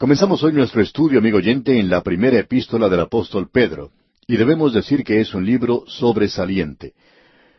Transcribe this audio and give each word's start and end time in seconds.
Comenzamos 0.00 0.42
hoy 0.42 0.54
nuestro 0.54 0.80
estudio, 0.80 1.18
amigo 1.18 1.36
oyente, 1.36 1.78
en 1.78 1.90
la 1.90 2.02
primera 2.02 2.38
epístola 2.38 2.88
del 2.88 3.00
apóstol 3.00 3.50
Pedro, 3.52 3.90
y 4.26 4.38
debemos 4.38 4.72
decir 4.72 5.04
que 5.04 5.20
es 5.20 5.34
un 5.34 5.44
libro 5.44 5.84
sobresaliente. 5.88 6.94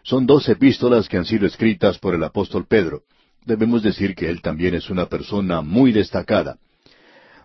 Son 0.01 0.25
dos 0.25 0.49
epístolas 0.49 1.07
que 1.07 1.17
han 1.17 1.25
sido 1.25 1.45
escritas 1.45 1.99
por 1.99 2.15
el 2.15 2.23
apóstol 2.23 2.65
Pedro. 2.67 3.03
Debemos 3.45 3.83
decir 3.83 4.15
que 4.15 4.27
él 4.27 4.41
también 4.41 4.73
es 4.73 4.89
una 4.89 5.05
persona 5.05 5.61
muy 5.61 5.91
destacada. 5.91 6.57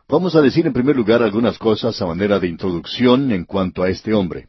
Vamos 0.09 0.35
a 0.35 0.41
decir 0.41 0.67
en 0.67 0.73
primer 0.73 0.97
lugar 0.97 1.23
algunas 1.23 1.59
cosas 1.59 2.01
a 2.01 2.07
manera 2.07 2.41
de 2.41 2.49
introducción 2.49 3.33
en 3.33 3.45
cuanto 3.45 3.83
a 3.83 3.91
este 3.91 4.15
hombre. 4.15 4.49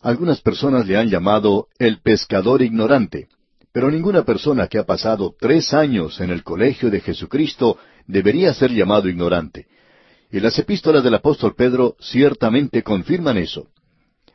Algunas 0.00 0.40
personas 0.40 0.88
le 0.88 0.96
han 0.96 1.08
llamado 1.08 1.68
el 1.78 2.00
pescador 2.00 2.62
ignorante, 2.62 3.28
pero 3.70 3.92
ninguna 3.92 4.24
persona 4.24 4.66
que 4.66 4.78
ha 4.78 4.84
pasado 4.86 5.36
tres 5.38 5.72
años 5.72 6.20
en 6.20 6.30
el 6.30 6.42
colegio 6.42 6.90
de 6.90 6.98
Jesucristo 6.98 7.78
debería 8.08 8.52
ser 8.54 8.72
llamado 8.72 9.08
ignorante. 9.08 9.68
Y 10.30 10.40
las 10.40 10.58
epístolas 10.58 11.04
del 11.04 11.14
apóstol 11.14 11.54
Pedro 11.54 11.96
ciertamente 12.00 12.82
confirman 12.82 13.36
eso. 13.36 13.68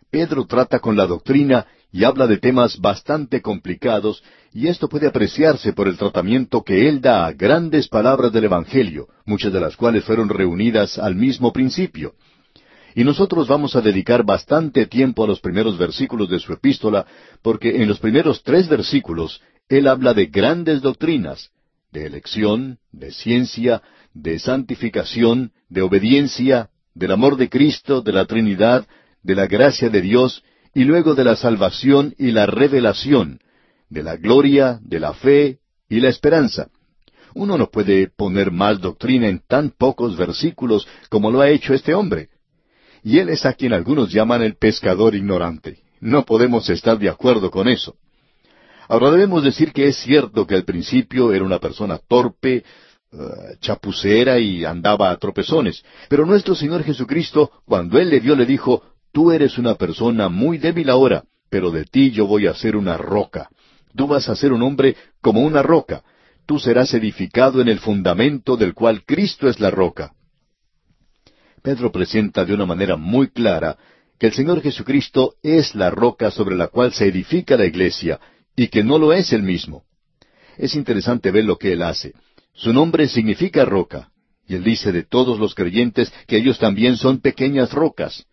Pedro 0.10 0.46
trata 0.46 0.80
con 0.80 0.96
la 0.96 1.06
doctrina 1.06 1.68
y 1.92 2.04
habla 2.04 2.28
de 2.28 2.38
temas 2.38 2.80
bastante 2.80 3.42
complicados, 3.42 4.24
y 4.54 4.68
esto 4.68 4.88
puede 4.88 5.08
apreciarse 5.08 5.74
por 5.74 5.88
el 5.88 5.98
tratamiento 5.98 6.64
que 6.64 6.88
él 6.88 7.02
da 7.02 7.26
a 7.26 7.34
grandes 7.34 7.88
palabras 7.88 8.32
del 8.32 8.46
Evangelio, 8.46 9.08
muchas 9.26 9.52
de 9.52 9.60
las 9.60 9.76
cuales 9.76 10.04
fueron 10.04 10.30
reunidas 10.30 10.98
al 11.00 11.16
mismo 11.16 11.52
principio. 11.52 12.14
Y 12.96 13.04
nosotros 13.04 13.48
vamos 13.48 13.76
a 13.76 13.82
dedicar 13.82 14.24
bastante 14.24 14.86
tiempo 14.86 15.24
a 15.24 15.28
los 15.28 15.40
primeros 15.40 15.78
versículos 15.78 16.30
de 16.30 16.40
su 16.40 16.54
epístola, 16.54 17.06
porque 17.42 17.82
en 17.82 17.88
los 17.88 18.00
primeros 18.00 18.44
tres 18.44 18.68
versículos 18.68 19.42
él 19.68 19.88
habla 19.88 20.14
de 20.14 20.28
grandes 20.28 20.82
doctrinas, 20.82 21.50
de 21.92 22.06
elección, 22.06 22.80
de 22.92 23.12
ciencia, 23.12 23.82
de 24.14 24.40
santificación, 24.40 25.52
de 25.70 25.82
obediencia, 25.82 26.70
del 26.94 27.12
amor 27.12 27.38
de 27.38 27.50
Cristo, 27.50 28.02
de 28.02 28.12
la 28.12 28.26
Trinidad, 28.26 28.88
de 29.24 29.36
la 29.36 29.48
gracia 29.48 29.90
de 29.90 30.02
Dios, 30.02 30.44
y 30.74 30.84
luego 30.84 31.16
de 31.16 31.24
la 31.24 31.36
salvación 31.36 32.14
y 32.18 32.32
la 32.32 32.46
revelación, 32.46 33.40
de 33.90 34.04
la 34.04 34.18
gloria, 34.18 34.80
de 34.82 35.00
la 35.00 35.14
fe 35.14 35.60
y 35.90 36.00
la 36.00 36.10
esperanza. 36.10 36.70
Uno 37.34 37.58
no 37.58 37.70
puede 37.70 38.08
poner 38.08 38.52
más 38.52 38.80
doctrina 38.80 39.28
en 39.28 39.42
tan 39.48 39.72
pocos 39.72 40.18
versículos 40.18 40.88
como 41.10 41.32
lo 41.32 41.42
ha 41.42 41.50
hecho 41.50 41.74
este 41.74 41.94
hombre. 41.94 42.30
Y 43.04 43.20
él 43.20 43.30
es 43.30 43.46
a 43.46 43.54
quien 43.54 43.74
algunos 43.74 44.12
llaman 44.12 44.42
el 44.42 44.56
pescador 44.56 45.16
ignorante. 45.16 45.80
No 46.02 46.26
podemos 46.26 46.70
estar 46.70 46.98
de 46.98 47.10
acuerdo 47.10 47.52
con 47.52 47.68
eso. 47.68 47.96
Ahora 48.88 49.12
debemos 49.12 49.44
decir 49.44 49.72
que 49.72 49.88
es 49.88 49.98
cierto 49.98 50.48
que 50.48 50.56
al 50.56 50.64
principio 50.64 51.32
era 51.32 51.46
una 51.46 51.60
persona 51.60 52.00
torpe, 52.00 52.64
eh, 53.12 53.58
chapucera 53.60 54.40
y 54.40 54.66
andaba 54.66 55.12
a 55.12 55.18
tropezones. 55.18 55.84
Pero 56.10 56.26
nuestro 56.26 56.56
Señor 56.56 56.84
Jesucristo, 56.84 57.52
cuando 57.66 58.00
Él 58.00 58.10
le 58.10 58.20
vio, 58.20 58.36
le 58.36 58.46
dijo, 58.46 58.84
Tú 59.12 59.32
eres 59.32 59.58
una 59.58 59.76
persona 59.76 60.30
muy 60.30 60.58
débil 60.58 60.90
ahora, 60.90 61.24
pero 61.50 61.72
de 61.72 61.86
ti 61.86 62.12
yo 62.12 62.28
voy 62.28 62.48
a 62.48 62.54
ser 62.54 62.76
una 62.76 62.98
roca. 62.98 63.50
Tú 63.96 64.08
vas 64.08 64.30
a 64.30 64.36
ser 64.36 64.54
un 64.54 64.62
hombre 64.62 64.96
como 65.22 65.42
una 65.42 65.64
roca. 65.64 66.04
Tú 66.46 66.60
serás 66.60 66.94
edificado 66.94 67.62
en 67.62 67.68
el 67.68 67.80
fundamento 67.80 68.56
del 68.56 68.74
cual 68.74 69.04
Cristo 69.06 69.50
es 69.50 69.60
la 69.60 69.72
roca. 69.72 70.14
Pedro 71.62 71.92
presenta 71.92 72.46
de 72.46 72.54
una 72.54 72.66
manera 72.66 72.96
muy 72.96 73.30
clara 73.30 73.78
que 74.18 74.28
el 74.28 74.34
Señor 74.34 74.62
Jesucristo 74.62 75.36
es 75.42 75.76
la 75.76 75.90
roca 75.90 76.30
sobre 76.30 76.56
la 76.56 76.68
cual 76.68 76.94
se 76.94 77.08
edifica 77.08 77.58
la 77.58 77.66
iglesia, 77.66 78.20
y 78.56 78.68
que 78.68 78.84
no 78.84 78.98
lo 78.98 79.14
es 79.14 79.32
él 79.32 79.44
mismo. 79.44 79.86
Es 80.58 80.76
interesante 80.76 81.32
ver 81.32 81.46
lo 81.46 81.58
que 81.58 81.74
él 81.74 81.82
hace. 81.82 82.14
Su 82.60 82.74
nombre 82.74 83.08
significa 83.08 83.64
roca. 83.64 84.10
Y 84.46 84.56
él 84.56 84.66
dice 84.66 84.92
de 84.92 85.04
todos 85.04 85.40
los 85.40 85.56
creyentes 85.56 86.12
que 86.28 86.36
ellos 86.36 86.60
también 86.60 86.98
son 86.98 87.22
pequeñas 87.22 87.72
rocas. 87.72 88.26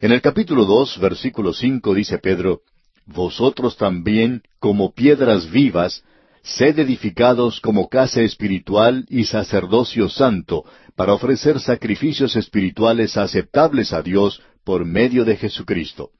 En 0.00 0.12
el 0.12 0.22
capítulo 0.22 0.64
dos, 0.64 0.98
versículo 0.98 1.52
cinco, 1.52 1.92
dice 1.92 2.16
Pedro, 2.16 2.60
Vosotros 3.04 3.76
también, 3.76 4.42
como 4.58 4.94
piedras 4.94 5.50
vivas, 5.50 6.02
sed 6.42 6.78
edificados 6.78 7.60
como 7.60 7.88
casa 7.88 8.22
espiritual 8.22 9.04
y 9.10 9.24
sacerdocio 9.24 10.08
santo, 10.08 10.64
para 10.94 11.12
ofrecer 11.12 11.60
sacrificios 11.60 12.36
espirituales 12.36 13.18
aceptables 13.18 13.92
a 13.92 14.00
Dios 14.00 14.40
por 14.64 14.86
medio 14.86 15.26
de 15.26 15.36
Jesucristo. 15.36 16.10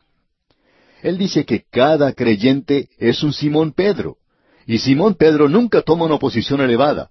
Él 1.02 1.16
dice 1.16 1.46
que 1.46 1.64
cada 1.70 2.12
creyente 2.12 2.90
es 2.98 3.22
un 3.22 3.32
Simón 3.32 3.72
Pedro. 3.72 4.18
Y 4.66 4.78
Simón 4.78 5.14
Pedro 5.14 5.48
nunca 5.48 5.82
toma 5.82 6.06
una 6.06 6.18
posición 6.18 6.60
elevada. 6.60 7.10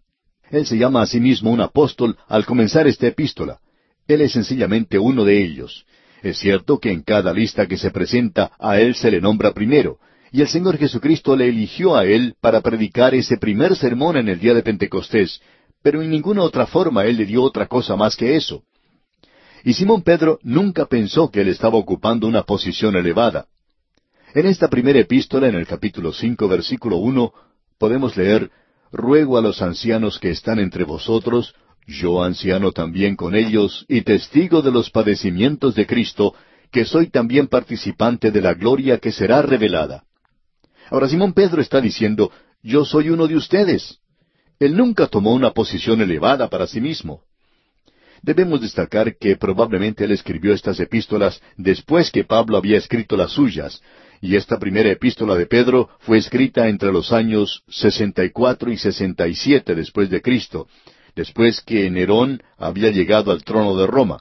Él 0.51 0.65
se 0.65 0.77
llama 0.77 1.01
a 1.01 1.05
sí 1.05 1.19
mismo 1.19 1.51
un 1.51 1.61
apóstol 1.61 2.17
al 2.27 2.45
comenzar 2.45 2.85
esta 2.87 3.07
epístola. 3.07 3.59
Él 4.07 4.21
es 4.21 4.33
sencillamente 4.33 4.99
uno 4.99 5.23
de 5.23 5.41
ellos. 5.43 5.85
Es 6.21 6.37
cierto 6.37 6.79
que 6.79 6.91
en 6.91 7.01
cada 7.01 7.33
lista 7.33 7.67
que 7.67 7.77
se 7.77 7.91
presenta 7.91 8.51
a 8.59 8.79
él 8.79 8.95
se 8.95 9.09
le 9.09 9.21
nombra 9.21 9.53
primero, 9.53 9.99
y 10.31 10.41
el 10.41 10.47
Señor 10.47 10.77
Jesucristo 10.77 11.35
le 11.35 11.47
eligió 11.47 11.95
a 11.95 12.05
él 12.05 12.35
para 12.41 12.61
predicar 12.61 13.15
ese 13.15 13.37
primer 13.37 13.75
sermón 13.75 14.17
en 14.17 14.27
el 14.27 14.39
día 14.39 14.53
de 14.53 14.63
Pentecostés, 14.63 15.39
pero 15.81 16.01
en 16.01 16.09
ninguna 16.09 16.41
otra 16.41 16.65
forma 16.65 17.05
él 17.05 17.17
le 17.17 17.25
dio 17.25 17.41
otra 17.41 17.67
cosa 17.67 17.95
más 17.95 18.15
que 18.15 18.35
eso. 18.35 18.63
Y 19.63 19.73
Simón 19.73 20.01
Pedro 20.01 20.39
nunca 20.43 20.85
pensó 20.87 21.31
que 21.31 21.41
él 21.41 21.47
estaba 21.47 21.77
ocupando 21.77 22.27
una 22.27 22.43
posición 22.43 22.95
elevada. 22.95 23.45
En 24.33 24.45
esta 24.47 24.67
primera 24.67 24.99
epístola, 24.99 25.47
en 25.47 25.55
el 25.55 25.65
capítulo 25.65 26.11
cinco, 26.11 26.47
versículo 26.47 26.97
uno, 26.97 27.33
podemos 27.77 28.15
leer 28.17 28.51
Ruego 28.91 29.37
a 29.37 29.41
los 29.41 29.61
ancianos 29.61 30.19
que 30.19 30.31
están 30.31 30.57
entre 30.59 30.85
vosotros, 30.85 31.53
yo 31.85 32.23
anciano 32.23 32.71
también 32.71 33.15
con 33.15 33.35
ellos, 33.35 33.85
y 33.89 34.01
testigo 34.01 34.61
de 34.61 34.71
los 34.71 34.89
padecimientos 34.89 35.75
de 35.75 35.85
Cristo, 35.85 36.33
que 36.71 36.85
soy 36.85 37.07
también 37.07 37.47
participante 37.47 38.31
de 38.31 38.41
la 38.41 38.53
gloria 38.53 38.97
que 38.99 39.11
será 39.11 39.41
revelada. 39.41 40.03
Ahora 40.89 41.09
Simón 41.09 41.33
Pedro 41.33 41.61
está 41.61 41.81
diciendo, 41.81 42.31
yo 42.63 42.85
soy 42.85 43.09
uno 43.09 43.27
de 43.27 43.35
ustedes. 43.35 43.99
Él 44.59 44.77
nunca 44.77 45.07
tomó 45.07 45.33
una 45.33 45.51
posición 45.51 46.01
elevada 46.01 46.49
para 46.49 46.67
sí 46.67 46.79
mismo. 46.79 47.21
Debemos 48.21 48.61
destacar 48.61 49.17
que 49.17 49.35
probablemente 49.35 50.05
él 50.05 50.11
escribió 50.11 50.53
estas 50.53 50.79
epístolas 50.79 51.41
después 51.57 52.11
que 52.11 52.23
Pablo 52.23 52.57
había 52.57 52.77
escrito 52.77 53.17
las 53.17 53.31
suyas, 53.31 53.81
y 54.25 54.35
esta 54.35 54.57
primera 54.57 54.89
epístola 54.89 55.35
de 55.35 55.45
Pedro 55.45 55.87
fue 55.99 56.17
escrita 56.17 56.67
entre 56.67 56.91
los 56.91 57.11
años 57.11 57.61
64 57.67 58.71
y 58.71 58.77
67 58.77 59.75
después 59.75 60.09
de 60.09 60.19
Cristo, 60.23 60.67
después 61.15 61.61
que 61.61 61.87
Nerón 61.91 62.41
había 62.57 62.89
llegado 62.89 63.31
al 63.31 63.43
trono 63.43 63.77
de 63.77 63.85
Roma. 63.85 64.19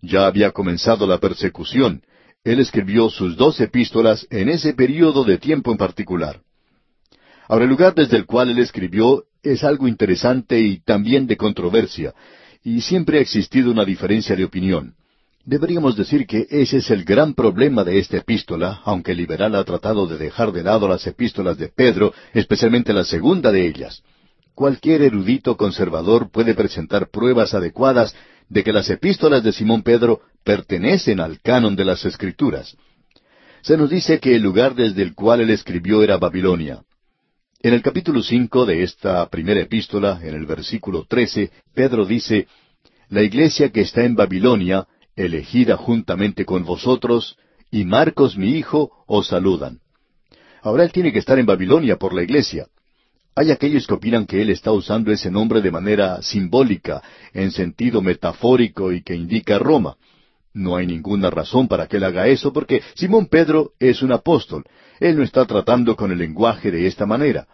Ya 0.00 0.26
había 0.26 0.52
comenzado 0.52 1.06
la 1.06 1.18
persecución. 1.18 2.02
Él 2.44 2.60
escribió 2.60 3.10
sus 3.10 3.36
dos 3.36 3.60
epístolas 3.60 4.26
en 4.30 4.48
ese 4.48 4.72
período 4.72 5.22
de 5.22 5.36
tiempo 5.36 5.70
en 5.70 5.76
particular. 5.76 6.40
Ahora 7.46 7.64
el 7.64 7.70
lugar 7.70 7.94
desde 7.94 8.16
el 8.16 8.24
cual 8.24 8.48
él 8.48 8.58
escribió 8.58 9.24
es 9.42 9.64
algo 9.64 9.86
interesante 9.86 10.58
y 10.60 10.80
también 10.80 11.26
de 11.26 11.36
controversia, 11.36 12.14
y 12.64 12.80
siempre 12.80 13.18
ha 13.18 13.20
existido 13.20 13.70
una 13.70 13.84
diferencia 13.84 14.34
de 14.34 14.44
opinión. 14.44 14.94
Deberíamos 15.44 15.96
decir 15.96 16.26
que 16.26 16.46
ese 16.50 16.76
es 16.76 16.90
el 16.90 17.04
gran 17.04 17.34
problema 17.34 17.82
de 17.82 17.98
esta 17.98 18.18
epístola, 18.18 18.80
aunque 18.84 19.14
liberal 19.14 19.56
ha 19.56 19.64
tratado 19.64 20.06
de 20.06 20.16
dejar 20.16 20.52
de 20.52 20.62
lado 20.62 20.86
las 20.86 21.04
epístolas 21.06 21.58
de 21.58 21.68
Pedro, 21.68 22.14
especialmente 22.32 22.92
la 22.92 23.04
segunda 23.04 23.50
de 23.50 23.66
ellas. 23.66 24.02
Cualquier 24.54 25.02
erudito 25.02 25.56
conservador 25.56 26.30
puede 26.30 26.54
presentar 26.54 27.08
pruebas 27.10 27.54
adecuadas 27.54 28.14
de 28.48 28.62
que 28.62 28.72
las 28.72 28.88
epístolas 28.88 29.42
de 29.42 29.52
Simón 29.52 29.82
Pedro 29.82 30.20
pertenecen 30.44 31.18
al 31.18 31.40
canon 31.40 31.74
de 31.74 31.86
las 31.86 32.04
Escrituras. 32.04 32.76
Se 33.62 33.76
nos 33.76 33.90
dice 33.90 34.20
que 34.20 34.36
el 34.36 34.42
lugar 34.42 34.74
desde 34.76 35.02
el 35.02 35.14
cual 35.14 35.40
él 35.40 35.50
escribió 35.50 36.04
era 36.04 36.18
Babilonia. 36.18 36.82
En 37.60 37.74
el 37.74 37.82
capítulo 37.82 38.22
cinco 38.22 38.66
de 38.66 38.82
esta 38.82 39.28
primera 39.28 39.60
epístola, 39.60 40.20
en 40.22 40.34
el 40.34 40.46
versículo 40.46 41.04
trece, 41.08 41.50
Pedro 41.74 42.04
dice, 42.04 42.46
La 43.08 43.22
iglesia 43.22 43.70
que 43.70 43.82
está 43.82 44.04
en 44.04 44.16
Babilonia, 44.16 44.86
elegida 45.16 45.76
juntamente 45.76 46.44
con 46.44 46.64
vosotros, 46.64 47.36
y 47.70 47.84
Marcos 47.84 48.36
mi 48.36 48.50
hijo 48.50 48.90
os 49.06 49.28
saludan. 49.28 49.80
Ahora 50.62 50.84
él 50.84 50.92
tiene 50.92 51.12
que 51.12 51.18
estar 51.18 51.38
en 51.38 51.46
Babilonia 51.46 51.96
por 51.96 52.14
la 52.14 52.22
iglesia. 52.22 52.66
Hay 53.34 53.50
aquellos 53.50 53.86
que 53.86 53.94
opinan 53.94 54.26
que 54.26 54.42
él 54.42 54.50
está 54.50 54.72
usando 54.72 55.10
ese 55.10 55.30
nombre 55.30 55.62
de 55.62 55.70
manera 55.70 56.20
simbólica, 56.22 57.02
en 57.32 57.50
sentido 57.50 58.02
metafórico 58.02 58.92
y 58.92 59.02
que 59.02 59.14
indica 59.14 59.58
Roma. 59.58 59.96
No 60.54 60.76
hay 60.76 60.86
ninguna 60.86 61.30
razón 61.30 61.66
para 61.66 61.86
que 61.86 61.96
él 61.96 62.04
haga 62.04 62.28
eso 62.28 62.52
porque 62.52 62.82
Simón 62.94 63.26
Pedro 63.26 63.72
es 63.78 64.02
un 64.02 64.12
apóstol. 64.12 64.64
Él 65.00 65.16
no 65.16 65.22
está 65.22 65.46
tratando 65.46 65.96
con 65.96 66.12
el 66.12 66.18
lenguaje 66.18 66.70
de 66.70 66.86
esta 66.86 67.06
manera. 67.06 67.48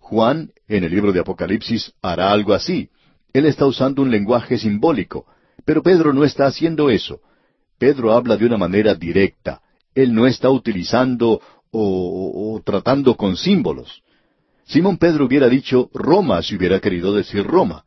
Juan, 0.00 0.52
en 0.66 0.84
el 0.84 0.90
libro 0.90 1.12
de 1.12 1.20
Apocalipsis, 1.20 1.92
hará 2.00 2.32
algo 2.32 2.54
así. 2.54 2.88
Él 3.34 3.46
está 3.46 3.66
usando 3.66 4.02
un 4.02 4.10
lenguaje 4.10 4.56
simbólico. 4.58 5.26
Pero 5.64 5.82
Pedro 5.82 6.12
no 6.12 6.24
está 6.24 6.46
haciendo 6.46 6.90
eso. 6.90 7.20
Pedro 7.78 8.12
habla 8.12 8.36
de 8.36 8.46
una 8.46 8.56
manera 8.56 8.94
directa. 8.94 9.60
Él 9.94 10.14
no 10.14 10.26
está 10.26 10.50
utilizando 10.50 11.40
o, 11.70 12.60
tratando 12.64 13.16
con 13.16 13.36
símbolos. 13.36 14.02
Simón 14.64 14.98
Pedro 14.98 15.26
hubiera 15.26 15.48
dicho 15.48 15.90
Roma 15.92 16.42
si 16.42 16.56
hubiera 16.56 16.80
querido 16.80 17.14
decir 17.14 17.44
Roma. 17.44 17.84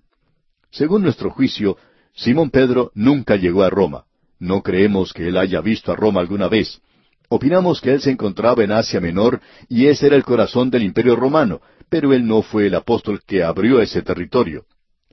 Según 0.71 1.03
nuestro 1.03 1.29
juicio, 1.29 1.77
Simón 2.13 2.49
Pedro 2.49 2.91
nunca 2.93 3.35
llegó 3.35 3.63
a 3.63 3.69
Roma. 3.69 4.05
No 4.39 4.61
creemos 4.61 5.13
que 5.13 5.29
él 5.29 5.37
haya 5.37 5.61
visto 5.61 5.91
a 5.91 5.95
Roma 5.95 6.19
alguna 6.19 6.47
vez. 6.47 6.81
Opinamos 7.29 7.81
que 7.81 7.93
él 7.93 8.01
se 8.01 8.11
encontraba 8.11 8.63
en 8.63 8.71
Asia 8.71 8.99
Menor 8.99 9.41
y 9.67 9.87
ese 9.87 10.07
era 10.07 10.15
el 10.15 10.23
corazón 10.23 10.69
del 10.69 10.83
imperio 10.83 11.15
romano, 11.15 11.61
pero 11.89 12.13
él 12.13 12.27
no 12.27 12.41
fue 12.41 12.67
el 12.67 12.75
apóstol 12.75 13.21
que 13.25 13.43
abrió 13.43 13.81
ese 13.81 14.01
territorio. 14.01 14.65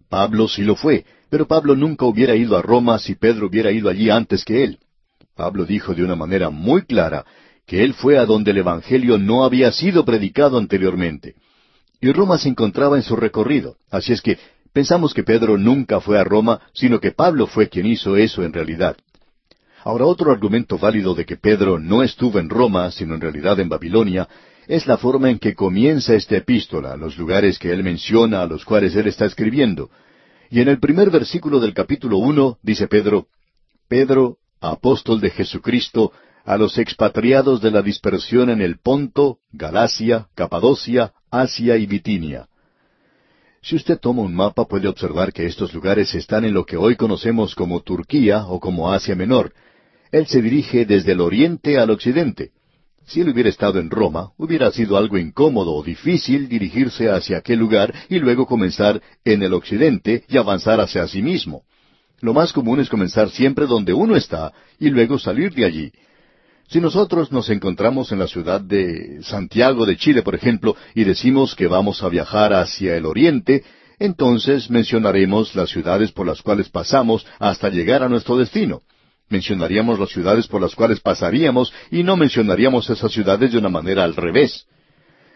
Pablo 0.09 0.49
sí 0.49 0.63
lo 0.63 0.77
fue, 0.77 1.07
pero 1.33 1.47
Pablo 1.47 1.75
nunca 1.75 2.05
hubiera 2.05 2.37
ido 2.37 2.59
a 2.59 2.61
Roma 2.61 2.99
si 2.99 3.15
Pedro 3.15 3.47
hubiera 3.47 3.73
ido 3.73 3.89
allí 3.89 4.11
antes 4.11 4.45
que 4.45 4.65
él. 4.65 4.79
Pablo 5.35 5.65
dijo 5.65 5.95
de 5.95 6.05
una 6.05 6.15
manera 6.15 6.51
muy 6.51 6.83
clara 6.83 7.25
que 7.67 7.83
él 7.83 7.95
fue 7.95 8.19
a 8.19 8.27
donde 8.27 8.51
el 8.51 8.59
Evangelio 8.59 9.17
no 9.17 9.43
había 9.43 9.73
sido 9.73 10.05
predicado 10.05 10.59
anteriormente. 10.59 11.37
Y 12.03 12.13
Roma 12.13 12.37
se 12.37 12.51
encontraba 12.51 12.99
en 12.99 13.03
su 13.03 13.17
recorrido, 13.17 13.77
así 13.91 14.13
es 14.13 14.21
que 14.21 14.37
pensamos 14.75 15.15
que 15.15 15.23
Pedro 15.23 15.57
nunca 15.57 16.03
fue 16.03 16.19
a 16.19 16.25
Roma, 16.25 16.61
sino 16.75 17.01
que 17.01 17.13
Pablo 17.13 17.47
fue 17.47 17.71
quien 17.71 17.87
hizo 17.87 18.19
eso 18.19 18.43
en 18.43 18.53
realidad. 18.53 18.95
Ahora, 19.85 20.05
otro 20.05 20.33
argumento 20.33 20.77
válido 20.77 21.15
de 21.15 21.25
que 21.25 21.39
Pedro 21.39 21.79
no 21.79 22.03
estuvo 22.03 22.41
en 22.41 22.51
Roma, 22.51 22.91
sino 22.91 23.15
en 23.15 23.23
realidad 23.23 23.59
en 23.59 23.71
Babilonia, 23.71 24.29
es 24.69 24.87
la 24.87 24.99
forma 24.99 25.31
en 25.31 25.39
que 25.39 25.55
comienza 25.55 26.15
esta 26.15 26.37
epístola, 26.37 26.95
los 26.99 27.17
lugares 27.17 27.59
que 27.59 27.73
él 27.73 27.83
menciona, 27.83 28.43
a 28.43 28.47
los 28.47 28.67
cuales 28.67 28.95
él 28.97 29.07
está 29.07 29.25
escribiendo. 29.25 29.89
Y 30.53 30.61
en 30.61 30.69
el 30.69 30.79
primer 30.81 31.09
versículo 31.09 31.61
del 31.61 31.73
capítulo 31.73 32.19
uno 32.19 32.59
dice 32.63 32.87
Pedro, 32.87 33.29
Pedro, 33.89 34.37
apóstol 34.61 35.19
de 35.19 35.31
Jesucristo, 35.31 36.13
a 36.45 36.59
los 36.59 36.77
expatriados 36.77 37.63
de 37.63 37.71
la 37.71 37.81
dispersión 37.81 38.51
en 38.51 38.61
el 38.61 38.79
Ponto, 38.79 39.39
Galacia, 39.51 40.29
Capadocia, 40.35 41.15
Asia 41.31 41.79
y 41.79 41.87
Bitinia. 41.87 42.51
Si 43.63 43.77
usted 43.77 43.99
toma 43.99 44.21
un 44.21 44.35
mapa 44.35 44.67
puede 44.67 44.89
observar 44.89 45.33
que 45.33 45.47
estos 45.47 45.73
lugares 45.73 46.15
están 46.15 46.45
en 46.45 46.53
lo 46.53 46.67
que 46.67 46.77
hoy 46.77 46.97
conocemos 46.97 47.55
como 47.55 47.81
Turquía 47.81 48.45
o 48.45 48.61
como 48.61 48.93
Asia 48.93 49.15
Menor, 49.15 49.55
él 50.11 50.27
se 50.27 50.43
dirige 50.43 50.85
desde 50.85 51.13
el 51.13 51.23
oriente 51.23 51.79
al 51.79 51.89
occidente. 51.89 52.51
Si 53.07 53.21
él 53.21 53.29
hubiera 53.29 53.49
estado 53.49 53.79
en 53.79 53.91
Roma, 53.91 54.31
hubiera 54.37 54.71
sido 54.71 54.97
algo 54.97 55.19
incómodo 55.19 55.75
o 55.75 55.83
difícil 55.83 56.49
dirigirse 56.49 57.11
hacia 57.11 57.39
aquel 57.39 57.59
lugar 57.59 57.93
y 58.09 58.19
luego 58.19 58.47
comenzar 58.47 59.03
en 59.25 59.43
el 59.43 59.53
occidente 59.55 60.25
y 60.29 60.37
avanzar 60.37 60.81
hacia 60.81 61.07
sí 61.09 61.21
mismo. 61.23 61.63
Lo 62.21 62.33
más 62.33 62.53
común 62.53 62.81
es 62.81 62.89
comenzar 62.89 63.31
siempre 63.31 63.67
donde 63.67 63.93
uno 63.93 64.15
está 64.15 64.53
y 64.79 64.91
luego 64.91 65.19
salir 65.19 65.53
de 65.55 65.65
allí. 65.65 65.93
Si 66.69 66.81
nosotros 66.81 67.33
nos 67.33 67.51
encontramos 67.51 68.13
en 68.13 68.21
la 68.21 68.29
ciudad 68.29 68.61
de 68.61 69.19
Santiago 69.23 69.85
de 69.85 69.97
Chile, 69.97 70.23
por 70.23 70.35
ejemplo, 70.35 70.77
y 70.95 71.05
decimos 71.05 71.55
que 71.57 71.67
vamos 71.67 72.03
a 72.03 72.09
viajar 72.09 72.55
hacia 72.55 72.97
el 72.97 73.05
oriente, 73.05 73.65
entonces 73.99 74.71
mencionaremos 74.71 75.55
las 75.55 75.71
ciudades 75.71 76.13
por 76.13 76.27
las 76.27 76.41
cuales 76.41 76.69
pasamos 76.71 77.27
hasta 77.41 77.69
llegar 77.69 78.03
a 78.03 78.09
nuestro 78.09 78.37
destino 78.37 78.83
mencionaríamos 79.33 79.99
las 79.99 80.11
ciudades 80.11 80.47
por 80.47 80.61
las 80.61 80.75
cuales 80.75 81.01
pasaríamos 81.01 81.73
y 81.91 82.05
no 82.05 82.17
mencionaríamos 82.17 82.89
esas 82.91 83.11
ciudades 83.11 83.51
de 83.51 83.59
una 83.59 83.71
manera 83.71 84.05
al 84.05 84.15
revés. 84.15 84.67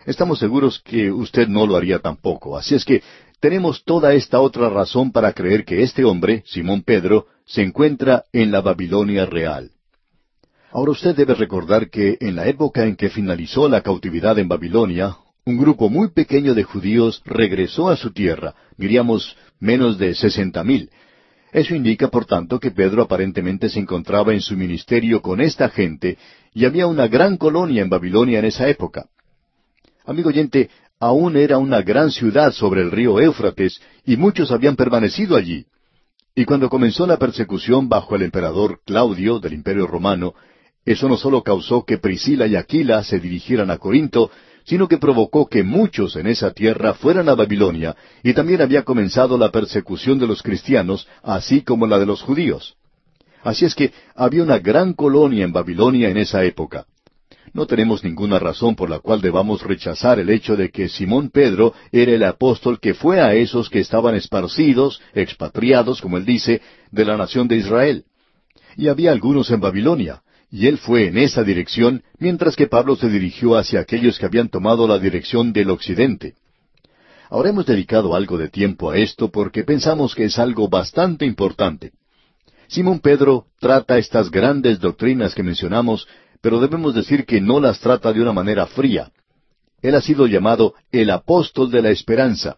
Estamos 0.05 0.39
seguros 0.39 0.81
que 0.81 1.11
usted 1.11 1.49
no 1.49 1.67
lo 1.67 1.77
haría 1.77 1.99
tampoco. 1.99 2.57
Así 2.57 2.77
es 2.77 2.85
que 2.85 3.03
tenemos 3.41 3.83
toda 3.85 4.15
esta 4.15 4.41
otra 4.41 4.69
razón 4.69 5.11
para 5.11 5.33
creer 5.33 5.65
que 5.65 5.83
este 5.83 6.05
hombre, 6.05 6.45
Simón 6.47 6.83
Pedro, 6.83 7.27
se 7.45 7.63
encuentra 7.63 8.25
en 8.33 8.53
la 8.53 8.61
Babilonia 8.61 9.27
real. 9.27 9.73
Ahora 10.71 10.93
usted 10.93 11.17
debe 11.17 11.35
recordar 11.35 11.89
que 11.91 12.19
en 12.21 12.37
la 12.37 12.47
época 12.47 12.85
en 12.85 12.97
que 12.97 13.09
finalizó 13.09 13.69
la 13.69 13.81
cautividad 13.81 14.39
en 14.39 14.49
Babilonia, 14.49 15.17
un 15.45 15.57
grupo 15.57 15.89
muy 15.89 16.11
pequeño 16.11 16.55
de 16.55 16.65
judíos 16.65 17.23
regresó 17.25 17.89
a 17.89 17.97
su 17.97 18.13
tierra, 18.13 18.55
diríamos 18.77 19.37
menos 19.59 19.97
de 19.97 20.15
sesenta 20.15 20.65
mil, 20.65 20.91
eso 21.57 21.75
indica, 21.75 22.09
por 22.09 22.27
tanto, 22.27 22.61
que 22.61 22.71
Pedro 22.71 23.01
aparentemente 23.01 23.71
se 23.71 23.81
encontraba 23.81 24.35
en 24.35 24.43
su 24.43 24.59
ministerio 24.59 25.23
con 25.23 25.41
esta 25.41 25.71
gente 25.71 26.19
y 26.53 26.67
había 26.67 26.87
una 26.87 27.09
gran 27.09 27.39
colonia 27.39 27.81
en 27.81 27.89
Babilonia 27.89 28.41
en 28.41 28.45
esa 28.45 28.69
época. 28.69 29.07
Amigo 30.05 30.29
oyente, 30.29 30.69
aún 31.01 31.35
era 31.35 31.57
una 31.57 31.81
gran 31.81 32.11
ciudad 32.11 32.53
sobre 32.53 32.83
el 32.83 32.91
río 32.91 33.19
Éufrates 33.21 33.81
y 34.05 34.19
muchos 34.19 34.51
habían 34.51 34.77
permanecido 34.77 35.35
allí. 35.35 35.65
Y 36.35 36.45
cuando 36.45 36.69
comenzó 36.69 37.07
la 37.07 37.17
persecución 37.17 37.89
bajo 37.89 38.17
el 38.17 38.21
emperador 38.25 38.81
Claudio 38.85 39.39
del 39.39 39.55
Imperio 39.55 39.87
Romano, 39.87 40.35
eso 40.85 41.09
no 41.09 41.17
solo 41.17 41.43
causó 41.43 41.87
que 41.87 41.97
Priscila 41.97 42.47
y 42.47 42.57
Aquila 42.57 43.03
se 43.03 43.19
dirigieran 43.19 43.71
a 43.71 43.79
Corinto, 43.79 44.31
sino 44.67 44.89
que 44.89 44.99
provocó 44.99 45.47
que 45.47 45.63
muchos 45.63 46.17
en 46.17 46.27
esa 46.27 46.51
tierra 46.51 46.95
fueran 46.95 47.29
a 47.29 47.35
Babilonia, 47.35 47.97
y 48.23 48.35
también 48.35 48.61
había 48.61 48.83
comenzado 48.83 49.39
la 49.39 49.51
persecución 49.51 50.19
de 50.19 50.27
los 50.27 50.43
cristianos, 50.43 51.09
así 51.23 51.63
como 51.63 51.87
la 51.87 51.99
de 51.99 52.07
los 52.07 52.21
judíos. 52.23 52.77
Así 53.43 53.65
es 53.65 53.77
que 53.77 53.93
había 54.17 54.43
una 54.43 54.59
gran 54.59 54.93
colonia 54.93 55.45
en 55.45 55.53
Babilonia 55.53 56.09
en 56.09 56.17
esa 56.17 56.45
época. 56.45 56.87
No 57.53 57.67
tenemos 57.67 58.03
ninguna 58.03 58.41
razón 58.41 58.75
por 58.75 58.91
la 58.91 58.99
cual 58.99 59.21
debamos 59.21 59.63
rechazar 59.63 60.19
el 60.19 60.31
hecho 60.31 60.57
de 60.57 60.71
que 60.71 60.89
Simón 60.89 61.31
Pedro 61.31 61.73
era 61.93 62.13
el 62.13 62.25
apóstol 62.25 62.81
que 62.81 62.93
fue 62.93 63.21
a 63.21 63.35
esos 63.35 63.71
que 63.71 63.79
estaban 63.79 64.17
esparcidos, 64.17 65.01
expatriados, 65.15 66.03
como 66.03 66.17
él 66.17 66.25
dice, 66.27 66.61
de 66.91 67.05
la 67.05 67.17
nación 67.17 67.47
de 67.47 67.57
Israel. 67.57 68.05
Y 68.77 68.89
había 68.89 69.13
algunos 69.13 69.51
en 69.51 69.61
Babilonia, 69.61 70.23
y 70.51 70.67
él 70.67 70.79
fue 70.79 71.09
en 71.09 71.19
esa 71.19 71.43
dirección, 71.43 72.03
mientras 72.19 72.57
que 72.57 72.67
Pablo 72.67 72.97
se 72.97 73.09
dirigió 73.09 73.57
hacia 73.57 73.81
aquellos 73.81 74.19
que 74.19 74.27
habían 74.27 74.49
tomado 74.49 74.87
la 74.87 74.99
dirección 74.99 75.53
del 75.53 75.71
occidente. 75.71 76.35
Ahora 77.29 77.51
hemos 77.51 77.67
dedicado 77.67 78.15
algo 78.15 78.39
de 78.39 78.49
tiempo 78.49 78.91
a 78.91 78.97
esto 78.97 79.31
porque 79.31 79.65
pensamos 79.65 80.15
que 80.15 80.25
es 80.25 80.39
algo 80.39 80.69
bastante 80.69 81.27
importante. 81.27 81.93
Simón 82.69 83.01
Pedro 83.01 83.47
trata 83.59 83.99
estas 83.99 84.31
grandes 84.31 84.79
doctrinas 84.79 85.35
que 85.35 85.43
mencionamos, 85.43 86.07
pero 86.41 86.61
debemos 86.61 86.95
decir 86.95 87.25
que 87.25 87.41
no 87.41 87.61
las 87.61 87.81
trata 87.81 88.13
de 88.13 88.21
una 88.21 88.33
manera 88.33 88.67
fría. 88.67 89.11
Él 89.83 89.95
ha 89.95 90.01
sido 90.01 90.27
llamado 90.27 90.75
el 90.93 91.11
apóstol 91.11 91.71
de 91.71 91.83
la 91.83 91.91
esperanza. 91.91 92.57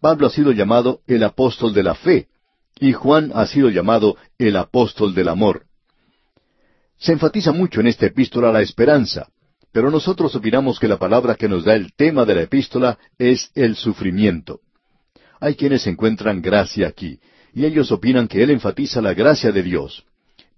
Pablo 0.00 0.26
ha 0.28 0.30
sido 0.30 0.52
llamado 0.52 1.00
el 1.06 1.24
apóstol 1.24 1.74
de 1.74 1.82
la 1.82 1.94
fe. 1.94 2.28
Y 2.80 2.92
Juan 2.92 3.32
ha 3.34 3.46
sido 3.46 3.70
llamado 3.70 4.16
el 4.38 4.56
apóstol 4.56 5.14
del 5.14 5.28
amor. 5.28 5.67
Se 6.98 7.12
enfatiza 7.12 7.52
mucho 7.52 7.80
en 7.80 7.86
esta 7.86 8.06
epístola 8.06 8.50
la 8.50 8.60
esperanza, 8.60 9.28
pero 9.72 9.90
nosotros 9.90 10.34
opinamos 10.34 10.80
que 10.80 10.88
la 10.88 10.98
palabra 10.98 11.36
que 11.36 11.48
nos 11.48 11.64
da 11.64 11.74
el 11.74 11.92
tema 11.94 12.24
de 12.24 12.34
la 12.34 12.42
epístola 12.42 12.98
es 13.18 13.50
el 13.54 13.76
sufrimiento. 13.76 14.60
Hay 15.40 15.54
quienes 15.54 15.86
encuentran 15.86 16.42
gracia 16.42 16.88
aquí, 16.88 17.20
y 17.54 17.64
ellos 17.64 17.92
opinan 17.92 18.26
que 18.26 18.42
él 18.42 18.50
enfatiza 18.50 19.00
la 19.00 19.14
gracia 19.14 19.52
de 19.52 19.62
Dios. 19.62 20.04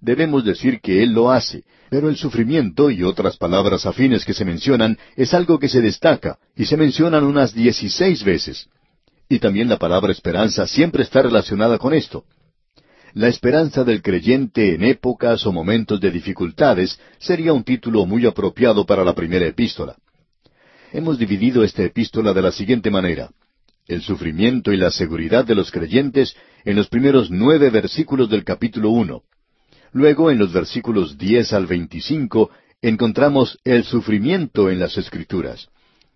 Debemos 0.01 0.45
decir 0.45 0.81
que 0.81 1.03
él 1.03 1.13
lo 1.13 1.31
hace, 1.31 1.65
pero 1.91 2.09
el 2.09 2.17
sufrimiento 2.17 2.91
y 2.91 3.03
otras 3.03 3.37
palabras 3.37 3.85
afines 3.85 4.25
que 4.25 4.33
se 4.33 4.47
mencionan 4.47 4.97
es 5.17 5.35
algo 5.35 5.59
que 5.59 5.69
se 5.69 5.83
destaca, 5.83 6.39
y 6.57 6.65
se 6.65 6.79
mencionan 6.79 7.25
unas 7.25 7.53
dieciséis 7.53 8.25
veces. 8.25 8.69
Y 9.29 9.41
también 9.41 9.69
la 9.69 9.77
palabra 9.77 10.11
esperanza 10.11 10.67
siempre 10.67 11.03
está 11.03 11.21
relacionada 11.21 11.77
con 11.77 11.93
esto. 11.93 12.25
La 13.15 13.27
esperanza 13.27 13.83
del 13.83 14.03
creyente 14.03 14.75
en 14.75 14.85
épocas 14.85 15.45
o 15.45 15.53
momentos 15.53 16.01
de 16.01 16.13
dificultades 16.13 17.01
sería 17.19 17.53
un 17.53 17.65
título 17.65 18.07
muy 18.07 18.25
apropiado 18.25 18.87
para 18.87 19.05
la 19.05 19.15
primera 19.15 19.47
epístola. 19.47 19.97
Hemos 20.93 21.19
dividido 21.19 21.65
esta 21.65 21.83
epístola 21.83 22.33
de 22.33 22.43
la 22.43 22.53
siguiente 22.53 22.89
manera. 22.89 23.31
El 23.89 24.03
sufrimiento 24.03 24.73
y 24.73 24.77
la 24.77 24.93
seguridad 24.93 25.45
de 25.45 25.57
los 25.57 25.73
creyentes 25.73 26.37
en 26.65 26.77
los 26.77 26.89
primeros 26.89 27.33
nueve 27.33 27.71
versículos 27.71 28.31
del 28.31 28.45
capítulo 28.45 28.91
uno. 28.91 29.23
Luego, 29.93 30.31
en 30.31 30.39
los 30.39 30.53
versículos 30.53 31.19
diez 31.19 31.53
al 31.53 31.67
veinticinco, 31.67 32.51
encontramos 32.81 33.59
el 33.65 33.83
sufrimiento 33.83 34.71
en 34.71 34.79
las 34.79 34.97
Escrituras. 34.97 35.69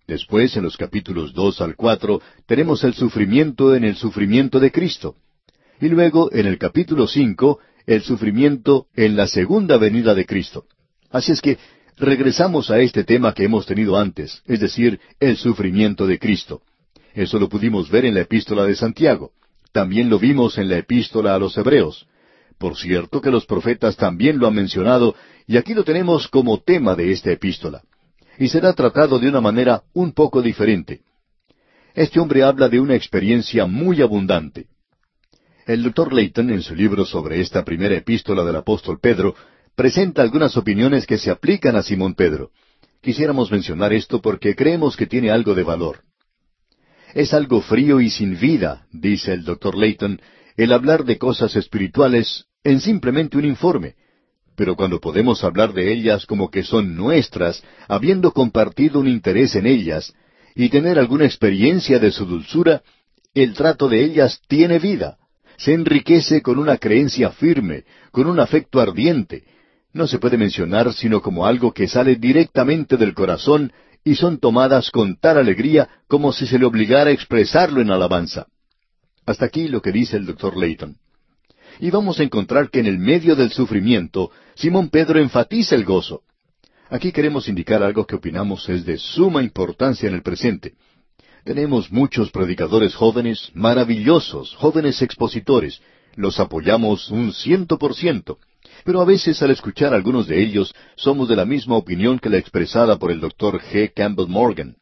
Después, 0.06 0.56
en 0.56 0.62
los 0.62 0.76
capítulos 0.76 1.34
dos 1.34 1.60
al 1.60 1.74
cuatro, 1.74 2.22
tenemos 2.46 2.84
el 2.84 2.94
sufrimiento 2.94 3.74
en 3.74 3.82
el 3.82 3.96
sufrimiento 3.96 4.60
de 4.60 4.70
Cristo. 4.70 5.16
Y 5.84 5.90
luego, 5.90 6.32
en 6.32 6.46
el 6.46 6.56
capítulo 6.56 7.06
cinco, 7.06 7.58
el 7.86 8.00
sufrimiento 8.00 8.86
en 8.96 9.16
la 9.16 9.26
segunda 9.26 9.76
venida 9.76 10.14
de 10.14 10.24
Cristo. 10.24 10.64
Así 11.10 11.32
es 11.32 11.42
que 11.42 11.58
regresamos 11.98 12.70
a 12.70 12.78
este 12.78 13.04
tema 13.04 13.34
que 13.34 13.44
hemos 13.44 13.66
tenido 13.66 13.98
antes, 13.98 14.42
es 14.46 14.60
decir, 14.60 14.98
el 15.20 15.36
sufrimiento 15.36 16.06
de 16.06 16.18
Cristo. 16.18 16.62
Eso 17.12 17.38
lo 17.38 17.50
pudimos 17.50 17.90
ver 17.90 18.06
en 18.06 18.14
la 18.14 18.22
epístola 18.22 18.64
de 18.64 18.76
Santiago. 18.76 19.32
También 19.72 20.08
lo 20.08 20.18
vimos 20.18 20.56
en 20.56 20.70
la 20.70 20.78
epístola 20.78 21.34
a 21.34 21.38
los 21.38 21.54
Hebreos. 21.58 22.06
Por 22.56 22.78
cierto 22.78 23.20
que 23.20 23.30
los 23.30 23.44
profetas 23.44 23.94
también 23.94 24.38
lo 24.38 24.46
han 24.46 24.54
mencionado, 24.54 25.14
y 25.46 25.58
aquí 25.58 25.74
lo 25.74 25.84
tenemos 25.84 26.28
como 26.28 26.62
tema 26.62 26.94
de 26.94 27.12
esta 27.12 27.30
epístola. 27.30 27.82
Y 28.38 28.48
será 28.48 28.72
tratado 28.72 29.18
de 29.18 29.28
una 29.28 29.42
manera 29.42 29.82
un 29.92 30.12
poco 30.12 30.40
diferente. 30.40 31.02
Este 31.92 32.20
hombre 32.20 32.42
habla 32.42 32.70
de 32.70 32.80
una 32.80 32.94
experiencia 32.94 33.66
muy 33.66 34.00
abundante. 34.00 34.68
El 35.66 35.82
doctor 35.82 36.12
Leighton, 36.12 36.50
en 36.50 36.60
su 36.60 36.74
libro 36.74 37.06
sobre 37.06 37.40
esta 37.40 37.64
primera 37.64 37.96
epístola 37.96 38.44
del 38.44 38.56
apóstol 38.56 38.98
Pedro, 39.00 39.34
presenta 39.74 40.20
algunas 40.20 40.58
opiniones 40.58 41.06
que 41.06 41.16
se 41.16 41.30
aplican 41.30 41.74
a 41.74 41.82
Simón 41.82 42.14
Pedro. 42.14 42.50
Quisiéramos 43.00 43.50
mencionar 43.50 43.94
esto 43.94 44.20
porque 44.20 44.54
creemos 44.54 44.94
que 44.94 45.06
tiene 45.06 45.30
algo 45.30 45.54
de 45.54 45.62
valor. 45.62 46.00
Es 47.14 47.32
algo 47.32 47.62
frío 47.62 48.02
y 48.02 48.10
sin 48.10 48.38
vida, 48.38 48.86
dice 48.92 49.32
el 49.32 49.44
doctor 49.44 49.74
Leighton, 49.74 50.20
el 50.58 50.70
hablar 50.70 51.04
de 51.04 51.16
cosas 51.16 51.56
espirituales 51.56 52.44
en 52.62 52.80
simplemente 52.80 53.38
un 53.38 53.46
informe, 53.46 53.94
pero 54.56 54.76
cuando 54.76 55.00
podemos 55.00 55.44
hablar 55.44 55.72
de 55.72 55.92
ellas 55.92 56.26
como 56.26 56.50
que 56.50 56.62
son 56.62 56.94
nuestras, 56.94 57.62
habiendo 57.88 58.32
compartido 58.32 59.00
un 59.00 59.08
interés 59.08 59.54
en 59.54 59.66
ellas, 59.66 60.12
y 60.54 60.68
tener 60.68 60.98
alguna 60.98 61.24
experiencia 61.24 61.98
de 61.98 62.12
su 62.12 62.26
dulzura, 62.26 62.82
el 63.32 63.54
trato 63.54 63.88
de 63.88 64.04
ellas 64.04 64.40
tiene 64.46 64.78
vida, 64.78 65.18
se 65.56 65.74
enriquece 65.74 66.42
con 66.42 66.58
una 66.58 66.78
creencia 66.78 67.30
firme, 67.30 67.84
con 68.10 68.26
un 68.26 68.40
afecto 68.40 68.80
ardiente. 68.80 69.44
No 69.92 70.06
se 70.06 70.18
puede 70.18 70.36
mencionar 70.36 70.92
sino 70.92 71.22
como 71.22 71.46
algo 71.46 71.72
que 71.72 71.88
sale 71.88 72.16
directamente 72.16 72.96
del 72.96 73.14
corazón 73.14 73.72
y 74.04 74.16
son 74.16 74.38
tomadas 74.38 74.90
con 74.90 75.16
tal 75.16 75.38
alegría 75.38 75.88
como 76.08 76.32
si 76.32 76.46
se 76.46 76.58
le 76.58 76.66
obligara 76.66 77.10
a 77.10 77.12
expresarlo 77.12 77.80
en 77.80 77.90
alabanza. 77.90 78.46
Hasta 79.24 79.46
aquí 79.46 79.68
lo 79.68 79.80
que 79.80 79.92
dice 79.92 80.16
el 80.16 80.26
doctor 80.26 80.56
Layton. 80.56 80.96
Y 81.80 81.90
vamos 81.90 82.20
a 82.20 82.22
encontrar 82.22 82.70
que 82.70 82.80
en 82.80 82.86
el 82.86 82.98
medio 82.98 83.34
del 83.34 83.50
sufrimiento, 83.50 84.30
Simón 84.54 84.90
Pedro 84.90 85.18
enfatiza 85.18 85.74
el 85.74 85.84
gozo. 85.84 86.22
Aquí 86.90 87.10
queremos 87.10 87.48
indicar 87.48 87.82
algo 87.82 88.06
que 88.06 88.14
opinamos 88.14 88.68
es 88.68 88.84
de 88.84 88.98
suma 88.98 89.42
importancia 89.42 90.08
en 90.08 90.14
el 90.14 90.22
presente. 90.22 90.74
Tenemos 91.44 91.92
muchos 91.92 92.30
predicadores 92.30 92.94
jóvenes, 92.94 93.50
maravillosos, 93.52 94.54
jóvenes 94.54 95.02
expositores. 95.02 95.82
Los 96.16 96.40
apoyamos 96.40 97.10
un 97.10 97.34
ciento 97.34 97.76
por 97.78 97.94
ciento. 97.94 98.38
Pero 98.82 99.02
a 99.02 99.04
veces 99.04 99.42
al 99.42 99.50
escuchar 99.50 99.92
a 99.92 99.96
algunos 99.96 100.26
de 100.26 100.42
ellos 100.42 100.74
somos 100.96 101.28
de 101.28 101.36
la 101.36 101.44
misma 101.44 101.76
opinión 101.76 102.18
que 102.18 102.30
la 102.30 102.38
expresada 102.38 102.98
por 102.98 103.10
el 103.10 103.20
doctor 103.20 103.60
G. 103.60 103.92
Campbell 103.94 104.26
Morgan. 104.26 104.76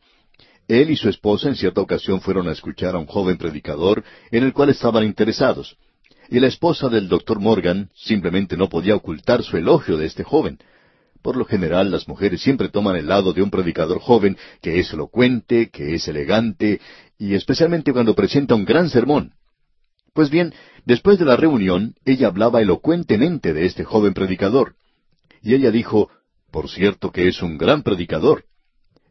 Él 0.68 0.90
y 0.90 0.96
su 0.96 1.08
esposa 1.08 1.48
en 1.48 1.56
cierta 1.56 1.80
ocasión 1.80 2.20
fueron 2.20 2.48
a 2.48 2.52
escuchar 2.52 2.94
a 2.94 2.98
un 2.98 3.06
joven 3.06 3.38
predicador 3.38 4.04
en 4.30 4.44
el 4.44 4.52
cual 4.52 4.70
estaban 4.70 5.02
interesados. 5.02 5.76
Y 6.30 6.38
la 6.38 6.46
esposa 6.46 6.88
del 6.88 7.08
doctor 7.08 7.40
Morgan 7.40 7.90
simplemente 7.92 8.56
no 8.56 8.68
podía 8.68 8.94
ocultar 8.94 9.42
su 9.42 9.56
elogio 9.56 9.96
de 9.96 10.06
este 10.06 10.22
joven. 10.22 10.60
Por 11.22 11.36
lo 11.36 11.44
general, 11.44 11.90
las 11.90 12.08
mujeres 12.08 12.42
siempre 12.42 12.68
toman 12.68 12.96
el 12.96 13.06
lado 13.06 13.32
de 13.32 13.42
un 13.42 13.50
predicador 13.50 14.00
joven 14.00 14.36
que 14.60 14.80
es 14.80 14.92
elocuente, 14.92 15.70
que 15.70 15.94
es 15.94 16.08
elegante, 16.08 16.80
y 17.16 17.34
especialmente 17.34 17.92
cuando 17.92 18.14
presenta 18.14 18.54
un 18.56 18.64
gran 18.64 18.88
sermón. 18.88 19.34
Pues 20.12 20.30
bien, 20.30 20.52
después 20.84 21.18
de 21.18 21.24
la 21.24 21.36
reunión, 21.36 21.94
ella 22.04 22.26
hablaba 22.26 22.60
elocuentemente 22.60 23.52
de 23.52 23.66
este 23.66 23.84
joven 23.84 24.14
predicador. 24.14 24.74
Y 25.40 25.54
ella 25.54 25.70
dijo, 25.70 26.10
por 26.50 26.68
cierto 26.68 27.12
que 27.12 27.28
es 27.28 27.40
un 27.40 27.56
gran 27.56 27.82
predicador. 27.82 28.44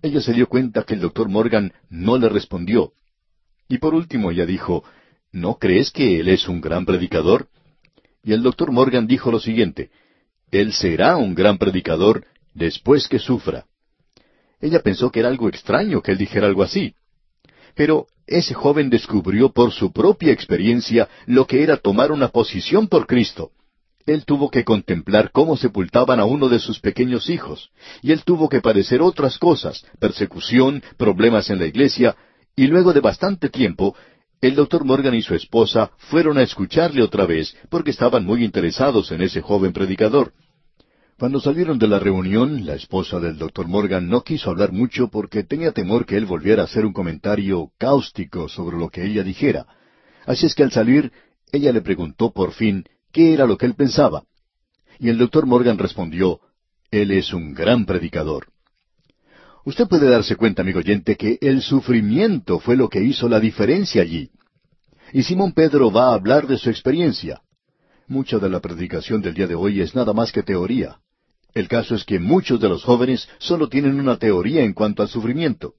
Ella 0.02 0.22
se 0.22 0.34
dio 0.34 0.48
cuenta 0.48 0.84
que 0.84 0.96
el 0.96 1.00
doctor 1.00 1.30
Morgan 1.30 1.74
no 1.90 2.18
le 2.18 2.30
respondió. 2.30 2.94
Y 3.70 3.78
por 3.78 3.94
último 3.96 4.32
ella 4.32 4.46
dijo, 4.46 4.84
¿No 5.32 5.58
crees 5.60 5.92
que 5.92 6.20
él 6.20 6.28
es 6.28 6.50
un 6.50 6.60
gran 6.60 6.86
predicador? 6.86 7.48
Y 8.24 8.34
el 8.34 8.44
doctor 8.44 8.72
Morgan 8.72 9.08
dijo 9.08 9.32
lo 9.32 9.40
siguiente, 9.40 9.92
él 10.52 10.74
será 10.74 11.18
un 11.18 11.34
gran 11.34 11.58
predicador 11.58 12.26
después 12.54 13.08
que 13.08 13.20
sufra. 13.20 13.66
Ella 14.60 14.82
pensó 14.82 15.12
que 15.12 15.22
era 15.22 15.30
algo 15.30 15.50
extraño 15.50 16.02
que 16.02 16.12
él 16.12 16.18
dijera 16.18 16.48
algo 16.48 16.64
así. 16.64 16.94
Pero 17.76 18.08
ese 18.28 18.54
joven 18.54 18.90
descubrió 18.90 19.52
por 19.52 19.72
su 19.72 19.92
propia 19.92 20.32
experiencia 20.32 21.10
lo 21.26 21.48
que 21.48 21.64
era 21.64 21.78
tomar 21.78 22.12
una 22.12 22.28
posición 22.28 22.88
por 22.88 23.08
Cristo. 23.08 23.52
Él 24.06 24.26
tuvo 24.26 24.50
que 24.50 24.64
contemplar 24.64 25.32
cómo 25.32 25.56
sepultaban 25.58 26.20
a 26.20 26.26
uno 26.26 26.50
de 26.50 26.60
sus 26.60 26.80
pequeños 26.80 27.30
hijos, 27.30 27.72
y 28.02 28.12
él 28.12 28.24
tuvo 28.24 28.50
que 28.50 28.62
padecer 28.62 29.02
otras 29.02 29.38
cosas, 29.38 29.86
persecución, 30.00 30.84
problemas 30.98 31.50
en 31.50 31.60
la 31.60 31.68
iglesia, 31.68 32.16
y 32.56 32.68
luego 32.68 32.94
de 32.94 33.00
bastante 33.00 33.50
tiempo, 33.50 33.96
el 34.42 34.56
doctor 34.56 34.84
Morgan 34.84 35.14
y 35.14 35.22
su 35.22 35.36
esposa 35.36 35.92
fueron 35.98 36.40
a 36.40 36.42
escucharle 36.42 37.04
otra 37.04 37.28
vez 37.28 37.56
porque 37.70 37.92
estaban 37.92 38.26
muy 38.26 38.44
interesados 38.44 39.12
en 39.12 39.22
ese 39.22 39.42
joven 39.42 39.72
predicador. 39.72 40.34
Cuando 41.20 41.40
salieron 41.40 41.78
de 41.78 41.88
la 41.88 42.00
reunión, 42.00 42.66
la 42.66 42.74
esposa 42.74 43.20
del 43.20 43.38
doctor 43.38 43.68
Morgan 43.68 44.10
no 44.10 44.24
quiso 44.24 44.50
hablar 44.50 44.72
mucho 44.72 45.10
porque 45.10 45.44
tenía 45.44 45.72
temor 45.72 46.08
que 46.08 46.18
él 46.18 46.26
volviera 46.26 46.64
a 46.64 46.66
hacer 46.66 46.84
un 46.84 46.94
comentario 46.94 47.70
cáustico 47.78 48.50
sobre 48.50 48.78
lo 48.78 48.90
que 48.90 49.06
ella 49.06 49.22
dijera. 49.22 49.68
Así 50.26 50.48
es 50.48 50.56
que 50.56 50.64
al 50.64 50.72
salir, 50.72 51.12
ella 51.52 51.72
le 51.72 51.82
preguntó 51.82 52.32
por 52.32 52.54
fin 52.54 52.86
qué 53.12 53.34
era 53.34 53.46
lo 53.46 53.58
que 53.58 53.68
él 53.68 53.76
pensaba. 53.76 54.24
Y 54.98 55.10
el 55.10 55.20
doctor 55.20 55.46
Morgan 55.46 55.78
respondió, 55.78 56.40
Él 56.90 57.12
es 57.12 57.34
un 57.34 57.54
gran 57.54 57.86
predicador. 57.86 58.48
Usted 59.64 59.88
puede 59.88 60.10
darse 60.10 60.36
cuenta, 60.36 60.64
amigo 60.64 60.80
oyente, 60.80 61.16
que 61.16 61.38
el 61.42 61.62
sufrimiento 61.62 62.60
fue 62.60 62.76
lo 62.76 62.90
que 62.90 63.04
hizo 63.04 63.30
la 63.30 63.40
diferencia 63.40 64.02
allí. 64.02 64.32
Y 65.14 65.24
Simón 65.24 65.54
Pedro 65.54 65.92
va 65.92 66.10
a 66.10 66.14
hablar 66.16 66.48
de 66.48 66.58
su 66.58 66.70
experiencia. 66.70 67.42
Mucha 68.08 68.40
de 68.40 68.50
la 68.50 68.60
predicación 68.60 69.22
del 69.22 69.36
día 69.36 69.48
de 69.48 69.56
hoy 69.56 69.82
es 69.82 69.94
nada 69.94 70.14
más 70.14 70.32
que 70.32 70.42
teoría. 70.42 70.98
El 71.54 71.68
caso 71.68 71.96
es 71.96 72.06
que 72.06 72.20
muchos 72.20 72.60
de 72.60 72.70
los 72.70 72.84
jóvenes 72.84 73.28
solo 73.38 73.70
tienen 73.70 74.00
una 74.00 74.18
teoría 74.18 74.64
en 74.64 74.74
cuanto 74.74 75.04
al 75.04 75.10
sufrimiento. 75.10 75.76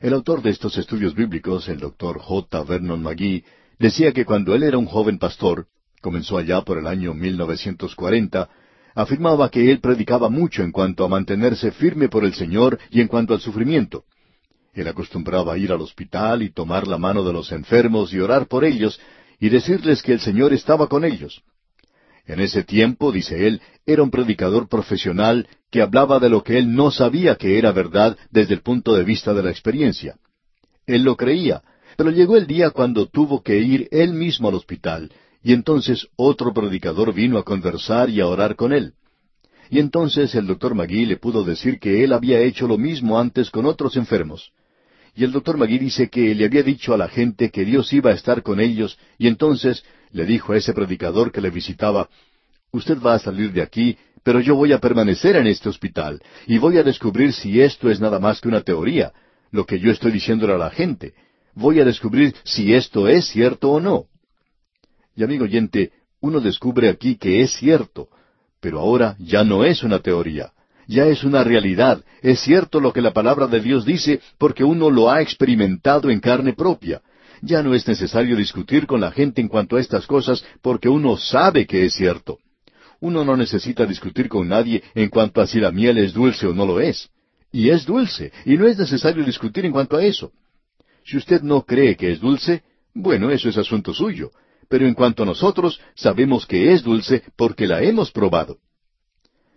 El 0.00 0.12
autor 0.12 0.42
de 0.42 0.50
estos 0.50 0.76
estudios 0.76 1.14
bíblicos, 1.14 1.68
el 1.68 1.78
doctor 1.78 2.18
J. 2.18 2.62
Vernon 2.64 3.02
McGee, 3.02 3.44
decía 3.78 4.12
que 4.12 4.24
cuando 4.24 4.54
él 4.54 4.62
era 4.64 4.78
un 4.78 4.86
joven 4.86 5.18
pastor, 5.18 5.66
comenzó 6.00 6.38
allá 6.38 6.62
por 6.62 6.78
el 6.78 6.86
año 6.86 7.14
1940, 7.14 8.48
afirmaba 8.94 9.50
que 9.50 9.70
él 9.70 9.80
predicaba 9.80 10.28
mucho 10.28 10.62
en 10.62 10.72
cuanto 10.72 11.04
a 11.04 11.08
mantenerse 11.08 11.72
firme 11.72 12.08
por 12.08 12.24
el 12.24 12.34
Señor 12.34 12.78
y 12.90 13.00
en 13.00 13.08
cuanto 13.08 13.34
al 13.34 13.40
sufrimiento. 13.40 14.04
Él 14.72 14.88
acostumbraba 14.88 15.56
ir 15.58 15.72
al 15.72 15.80
hospital 15.80 16.42
y 16.42 16.50
tomar 16.50 16.86
la 16.86 16.98
mano 16.98 17.24
de 17.24 17.32
los 17.32 17.52
enfermos 17.52 18.12
y 18.12 18.20
orar 18.20 18.46
por 18.46 18.64
ellos 18.64 19.00
y 19.38 19.48
decirles 19.48 20.02
que 20.02 20.12
el 20.12 20.20
Señor 20.20 20.52
estaba 20.52 20.88
con 20.88 21.04
ellos. 21.04 21.42
En 22.26 22.40
ese 22.40 22.64
tiempo, 22.64 23.12
dice 23.12 23.46
él, 23.46 23.60
era 23.84 24.02
un 24.02 24.10
predicador 24.10 24.68
profesional 24.68 25.46
que 25.70 25.82
hablaba 25.82 26.18
de 26.18 26.30
lo 26.30 26.42
que 26.42 26.58
él 26.58 26.74
no 26.74 26.90
sabía 26.90 27.36
que 27.36 27.58
era 27.58 27.70
verdad 27.72 28.16
desde 28.30 28.54
el 28.54 28.62
punto 28.62 28.94
de 28.94 29.04
vista 29.04 29.34
de 29.34 29.42
la 29.42 29.50
experiencia. 29.50 30.16
Él 30.86 31.02
lo 31.02 31.16
creía, 31.16 31.62
pero 31.96 32.10
llegó 32.10 32.36
el 32.36 32.46
día 32.46 32.70
cuando 32.70 33.06
tuvo 33.06 33.42
que 33.42 33.58
ir 33.58 33.88
él 33.90 34.14
mismo 34.14 34.48
al 34.48 34.54
hospital, 34.54 35.12
y 35.44 35.52
entonces 35.52 36.08
otro 36.16 36.54
predicador 36.54 37.12
vino 37.12 37.38
a 37.38 37.44
conversar 37.44 38.08
y 38.08 38.20
a 38.20 38.26
orar 38.26 38.56
con 38.56 38.72
él. 38.72 38.94
Y 39.70 39.78
entonces 39.78 40.34
el 40.34 40.46
doctor 40.46 40.74
Magui 40.74 41.04
le 41.04 41.18
pudo 41.18 41.44
decir 41.44 41.78
que 41.78 42.02
él 42.02 42.14
había 42.14 42.40
hecho 42.40 42.66
lo 42.66 42.78
mismo 42.78 43.18
antes 43.18 43.50
con 43.50 43.66
otros 43.66 43.96
enfermos. 43.96 44.52
Y 45.14 45.22
el 45.22 45.32
doctor 45.32 45.58
Magui 45.58 45.78
dice 45.78 46.08
que 46.08 46.34
le 46.34 46.46
había 46.46 46.62
dicho 46.62 46.94
a 46.94 46.96
la 46.96 47.08
gente 47.08 47.50
que 47.50 47.64
Dios 47.64 47.92
iba 47.92 48.10
a 48.10 48.14
estar 48.14 48.42
con 48.42 48.58
ellos, 48.58 48.98
y 49.18 49.28
entonces 49.28 49.84
le 50.12 50.24
dijo 50.24 50.54
a 50.54 50.56
ese 50.56 50.72
predicador 50.72 51.30
que 51.30 51.42
le 51.42 51.50
visitaba, 51.50 52.08
Usted 52.72 52.98
va 53.00 53.14
a 53.14 53.18
salir 53.18 53.52
de 53.52 53.62
aquí, 53.62 53.96
pero 54.24 54.40
yo 54.40 54.56
voy 54.56 54.72
a 54.72 54.80
permanecer 54.80 55.36
en 55.36 55.46
este 55.46 55.68
hospital, 55.68 56.22
y 56.46 56.56
voy 56.56 56.78
a 56.78 56.82
descubrir 56.82 57.34
si 57.34 57.60
esto 57.60 57.90
es 57.90 58.00
nada 58.00 58.18
más 58.18 58.40
que 58.40 58.48
una 58.48 58.62
teoría, 58.62 59.12
lo 59.52 59.66
que 59.66 59.78
yo 59.78 59.90
estoy 59.92 60.10
diciéndole 60.10 60.54
a 60.54 60.58
la 60.58 60.70
gente. 60.70 61.12
Voy 61.54 61.78
a 61.80 61.84
descubrir 61.84 62.34
si 62.44 62.74
esto 62.74 63.06
es 63.06 63.26
cierto 63.26 63.70
o 63.70 63.80
no. 63.80 64.06
Y 65.16 65.22
amigo 65.22 65.44
oyente, 65.44 65.92
uno 66.20 66.40
descubre 66.40 66.88
aquí 66.88 67.16
que 67.16 67.42
es 67.42 67.52
cierto, 67.52 68.08
pero 68.60 68.80
ahora 68.80 69.16
ya 69.18 69.44
no 69.44 69.64
es 69.64 69.82
una 69.82 70.00
teoría, 70.00 70.52
ya 70.88 71.06
es 71.06 71.22
una 71.22 71.44
realidad, 71.44 72.02
es 72.22 72.40
cierto 72.40 72.80
lo 72.80 72.92
que 72.92 73.02
la 73.02 73.12
palabra 73.12 73.46
de 73.46 73.60
Dios 73.60 73.84
dice 73.84 74.20
porque 74.38 74.64
uno 74.64 74.90
lo 74.90 75.10
ha 75.10 75.20
experimentado 75.20 76.10
en 76.10 76.20
carne 76.20 76.54
propia. 76.54 77.02
Ya 77.42 77.62
no 77.62 77.74
es 77.74 77.86
necesario 77.86 78.36
discutir 78.36 78.86
con 78.86 79.02
la 79.02 79.10
gente 79.10 79.42
en 79.42 79.48
cuanto 79.48 79.76
a 79.76 79.80
estas 79.80 80.06
cosas 80.06 80.44
porque 80.62 80.88
uno 80.88 81.18
sabe 81.18 81.66
que 81.66 81.84
es 81.84 81.92
cierto. 81.92 82.38
Uno 83.00 83.22
no 83.22 83.36
necesita 83.36 83.84
discutir 83.84 84.28
con 84.30 84.48
nadie 84.48 84.82
en 84.94 85.10
cuanto 85.10 85.42
a 85.42 85.46
si 85.46 85.60
la 85.60 85.70
miel 85.70 85.98
es 85.98 86.14
dulce 86.14 86.46
o 86.46 86.54
no 86.54 86.64
lo 86.64 86.80
es. 86.80 87.10
Y 87.52 87.68
es 87.68 87.84
dulce, 87.84 88.32
y 88.46 88.56
no 88.56 88.66
es 88.66 88.78
necesario 88.78 89.22
discutir 89.24 89.66
en 89.66 89.72
cuanto 89.72 89.98
a 89.98 90.04
eso. 90.04 90.32
Si 91.04 91.18
usted 91.18 91.42
no 91.42 91.62
cree 91.62 91.96
que 91.96 92.10
es 92.10 92.20
dulce, 92.20 92.62
bueno, 92.94 93.30
eso 93.30 93.50
es 93.50 93.58
asunto 93.58 93.92
suyo. 93.92 94.30
Pero 94.68 94.86
en 94.86 94.94
cuanto 94.94 95.22
a 95.22 95.26
nosotros, 95.26 95.80
sabemos 95.94 96.46
que 96.46 96.72
es 96.72 96.82
dulce 96.82 97.22
porque 97.36 97.66
la 97.66 97.82
hemos 97.82 98.10
probado. 98.10 98.58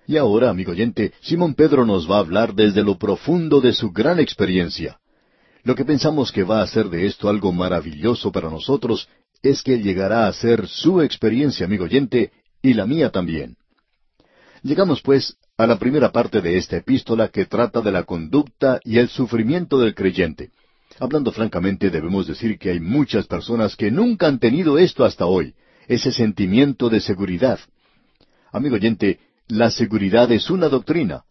Y 0.08 0.18
ahora, 0.18 0.50
amigo 0.50 0.72
oyente, 0.72 1.14
Simón 1.22 1.54
Pedro 1.54 1.86
nos 1.86 2.10
va 2.10 2.16
a 2.16 2.20
hablar 2.20 2.54
desde 2.54 2.84
lo 2.84 2.98
profundo 2.98 3.60
de 3.60 3.74
su 3.74 3.92
gran 3.92 4.20
experiencia. 4.20 5.00
Lo 5.64 5.76
que 5.76 5.84
pensamos 5.84 6.32
que 6.32 6.44
va 6.44 6.62
a 6.62 6.64
hacer 6.64 6.90
de 6.90 7.06
esto 7.06 7.28
algo 7.28 7.52
maravilloso 7.52 8.32
para 8.32 8.50
nosotros 8.50 9.10
es 9.44 9.62
que 9.62 9.80
llegará 9.80 10.28
a 10.28 10.34
ser 10.34 10.68
su 10.68 11.02
experiencia, 11.02 11.66
amigo 11.66 11.84
oyente, 11.84 12.32
y 12.62 12.74
la 12.74 12.86
mía 12.86 13.10
también. 13.12 13.58
Llegamos, 14.64 15.02
pues, 15.02 15.36
a 15.58 15.68
la 15.68 15.78
primera 15.78 16.12
parte 16.12 16.42
de 16.42 16.58
esta 16.58 16.78
epístola 16.78 17.28
que 17.28 17.46
trata 17.46 17.82
de 17.82 17.92
la 17.92 18.04
conducta 18.04 18.80
y 18.84 19.00
el 19.00 19.10
sufrimiento 19.10 19.80
del 19.80 19.94
creyente. 19.94 20.52
Hablando 21.00 21.32
francamente, 21.32 21.90
debemos 21.90 22.28
decir 22.28 22.58
que 22.58 22.72
hay 22.72 22.80
muchas 22.80 23.28
personas 23.28 23.76
que 23.76 23.92
nunca 23.92 24.28
han 24.28 24.40
tenido 24.40 24.78
esto 24.78 25.06
hasta 25.06 25.26
hoy, 25.26 25.54
ese 25.88 26.12
sentimiento 26.12 26.90
de 26.90 27.00
seguridad. 27.00 27.60
Amigo 28.52 28.76
oyente, 28.76 29.20
la 29.48 29.70
seguridad 29.70 30.32
es 30.32 30.50
una 30.50 30.70
doctrina. 30.70 31.24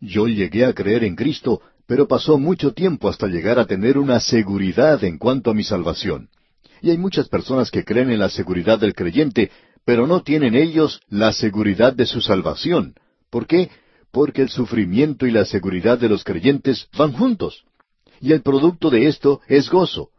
Yo 0.00 0.28
llegué 0.28 0.64
a 0.66 0.74
creer 0.74 1.04
en 1.04 1.16
Cristo 1.16 1.62
pero 1.86 2.08
pasó 2.08 2.38
mucho 2.38 2.72
tiempo 2.72 3.08
hasta 3.08 3.28
llegar 3.28 3.58
a 3.58 3.66
tener 3.66 3.96
una 3.96 4.20
seguridad 4.20 5.02
en 5.04 5.18
cuanto 5.18 5.50
a 5.50 5.54
mi 5.54 5.62
salvación. 5.62 6.28
Y 6.82 6.90
hay 6.90 6.98
muchas 6.98 7.28
personas 7.28 7.70
que 7.70 7.84
creen 7.84 8.10
en 8.10 8.18
la 8.18 8.28
seguridad 8.28 8.78
del 8.78 8.94
creyente, 8.94 9.50
pero 9.84 10.06
no 10.06 10.22
tienen 10.22 10.54
ellos 10.54 11.00
la 11.08 11.32
seguridad 11.32 11.94
de 11.94 12.06
su 12.06 12.20
salvación. 12.20 12.94
¿Por 13.30 13.46
qué? 13.46 13.70
Porque 14.10 14.42
el 14.42 14.48
sufrimiento 14.48 15.26
y 15.26 15.30
la 15.30 15.44
seguridad 15.44 15.98
de 15.98 16.08
los 16.08 16.24
creyentes 16.24 16.88
van 16.98 17.12
juntos. 17.12 17.64
Y 18.20 18.32
el 18.32 18.42
producto 18.42 18.90
de 18.90 19.06
esto 19.06 19.40
es 19.48 19.68
gozo. 19.68 20.10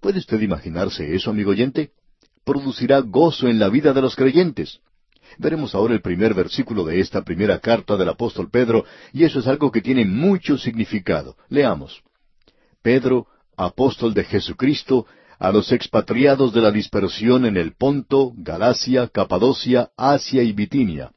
¿Puede 0.00 0.18
usted 0.18 0.40
imaginarse 0.40 1.14
eso, 1.14 1.30
amigo 1.30 1.50
oyente? 1.50 1.90
Producirá 2.44 3.00
gozo 3.00 3.48
en 3.48 3.58
la 3.58 3.68
vida 3.68 3.92
de 3.92 4.02
los 4.02 4.14
creyentes. 4.14 4.80
Veremos 5.38 5.74
ahora 5.74 5.94
el 5.94 6.00
primer 6.00 6.34
versículo 6.34 6.84
de 6.84 7.00
esta 7.00 7.22
primera 7.22 7.58
carta 7.58 7.96
del 7.96 8.08
apóstol 8.08 8.48
Pedro, 8.50 8.84
y 9.12 9.24
eso 9.24 9.40
es 9.40 9.46
algo 9.46 9.72
que 9.72 9.82
tiene 9.82 10.04
mucho 10.04 10.56
significado. 10.56 11.36
Leamos. 11.48 12.02
Pedro, 12.82 13.26
apóstol 13.56 14.14
de 14.14 14.24
Jesucristo, 14.24 15.06
a 15.38 15.50
los 15.50 15.72
expatriados 15.72 16.52
de 16.54 16.60
la 16.60 16.70
dispersión 16.70 17.44
en 17.44 17.56
el 17.56 17.74
Ponto, 17.74 18.32
Galacia, 18.36 19.08
Capadocia, 19.08 19.90
Asia 19.96 20.42
y 20.42 20.52
Bitinia. 20.52 21.10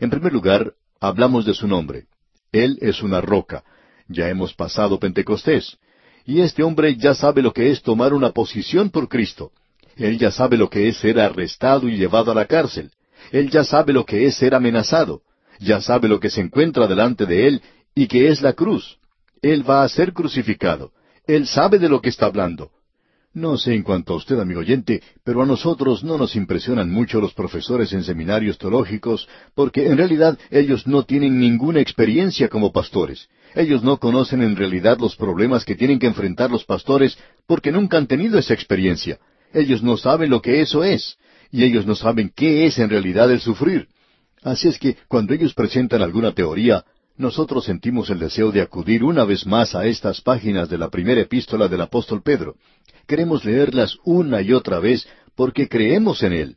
En 0.00 0.10
primer 0.10 0.32
lugar, 0.32 0.74
hablamos 1.00 1.44
de 1.44 1.54
su 1.54 1.68
nombre. 1.68 2.06
Él 2.50 2.78
es 2.80 3.02
una 3.02 3.20
roca. 3.20 3.62
Ya 4.10 4.28
hemos 4.28 4.52
pasado 4.52 4.98
Pentecostés. 4.98 5.78
Y 6.26 6.40
este 6.40 6.64
hombre 6.64 6.96
ya 6.96 7.14
sabe 7.14 7.42
lo 7.42 7.52
que 7.52 7.70
es 7.70 7.80
tomar 7.80 8.12
una 8.12 8.32
posición 8.32 8.90
por 8.90 9.08
Cristo. 9.08 9.52
Él 9.96 10.18
ya 10.18 10.32
sabe 10.32 10.56
lo 10.56 10.68
que 10.68 10.88
es 10.88 10.96
ser 10.96 11.20
arrestado 11.20 11.88
y 11.88 11.96
llevado 11.96 12.32
a 12.32 12.34
la 12.34 12.46
cárcel. 12.46 12.90
Él 13.30 13.50
ya 13.50 13.62
sabe 13.62 13.92
lo 13.92 14.04
que 14.04 14.26
es 14.26 14.34
ser 14.34 14.54
amenazado. 14.54 15.22
Ya 15.60 15.80
sabe 15.80 16.08
lo 16.08 16.18
que 16.18 16.28
se 16.28 16.40
encuentra 16.40 16.88
delante 16.88 17.24
de 17.24 17.46
él 17.46 17.62
y 17.94 18.08
que 18.08 18.28
es 18.28 18.42
la 18.42 18.52
cruz. 18.52 18.98
Él 19.42 19.68
va 19.68 19.84
a 19.84 19.88
ser 19.88 20.12
crucificado. 20.12 20.90
Él 21.26 21.46
sabe 21.46 21.78
de 21.78 21.88
lo 21.88 22.00
que 22.00 22.08
está 22.08 22.26
hablando. 22.26 22.72
No 23.32 23.56
sé 23.56 23.74
en 23.74 23.84
cuanto 23.84 24.12
a 24.12 24.16
usted, 24.16 24.40
amigo 24.40 24.58
oyente, 24.58 25.04
pero 25.22 25.40
a 25.40 25.46
nosotros 25.46 26.02
no 26.02 26.18
nos 26.18 26.34
impresionan 26.34 26.90
mucho 26.90 27.20
los 27.20 27.32
profesores 27.32 27.92
en 27.92 28.02
seminarios 28.02 28.58
teológicos, 28.58 29.28
porque 29.54 29.86
en 29.86 29.96
realidad 29.96 30.36
ellos 30.50 30.88
no 30.88 31.04
tienen 31.04 31.38
ninguna 31.38 31.80
experiencia 31.80 32.48
como 32.48 32.72
pastores. 32.72 33.28
Ellos 33.54 33.84
no 33.84 33.98
conocen 33.98 34.42
en 34.42 34.56
realidad 34.56 34.98
los 34.98 35.14
problemas 35.14 35.64
que 35.64 35.76
tienen 35.76 36.00
que 36.00 36.08
enfrentar 36.08 36.50
los 36.50 36.64
pastores 36.64 37.16
porque 37.46 37.70
nunca 37.70 37.98
han 37.98 38.08
tenido 38.08 38.36
esa 38.36 38.52
experiencia. 38.52 39.20
Ellos 39.52 39.80
no 39.80 39.96
saben 39.96 40.28
lo 40.28 40.42
que 40.42 40.60
eso 40.60 40.82
es, 40.82 41.16
y 41.52 41.62
ellos 41.62 41.86
no 41.86 41.94
saben 41.94 42.32
qué 42.34 42.66
es 42.66 42.80
en 42.80 42.90
realidad 42.90 43.30
el 43.30 43.40
sufrir. 43.40 43.86
Así 44.42 44.66
es 44.66 44.76
que 44.76 44.96
cuando 45.06 45.34
ellos 45.34 45.54
presentan 45.54 46.02
alguna 46.02 46.32
teoría, 46.32 46.84
nosotros 47.20 47.66
sentimos 47.66 48.08
el 48.08 48.18
deseo 48.18 48.50
de 48.50 48.62
acudir 48.62 49.04
una 49.04 49.24
vez 49.26 49.46
más 49.46 49.74
a 49.74 49.84
estas 49.84 50.22
páginas 50.22 50.70
de 50.70 50.78
la 50.78 50.88
primera 50.88 51.20
epístola 51.20 51.68
del 51.68 51.82
apóstol 51.82 52.22
Pedro. 52.22 52.54
Queremos 53.06 53.44
leerlas 53.44 53.98
una 54.04 54.40
y 54.40 54.54
otra 54.54 54.80
vez 54.80 55.06
porque 55.34 55.68
creemos 55.68 56.22
en 56.22 56.32
él. 56.32 56.56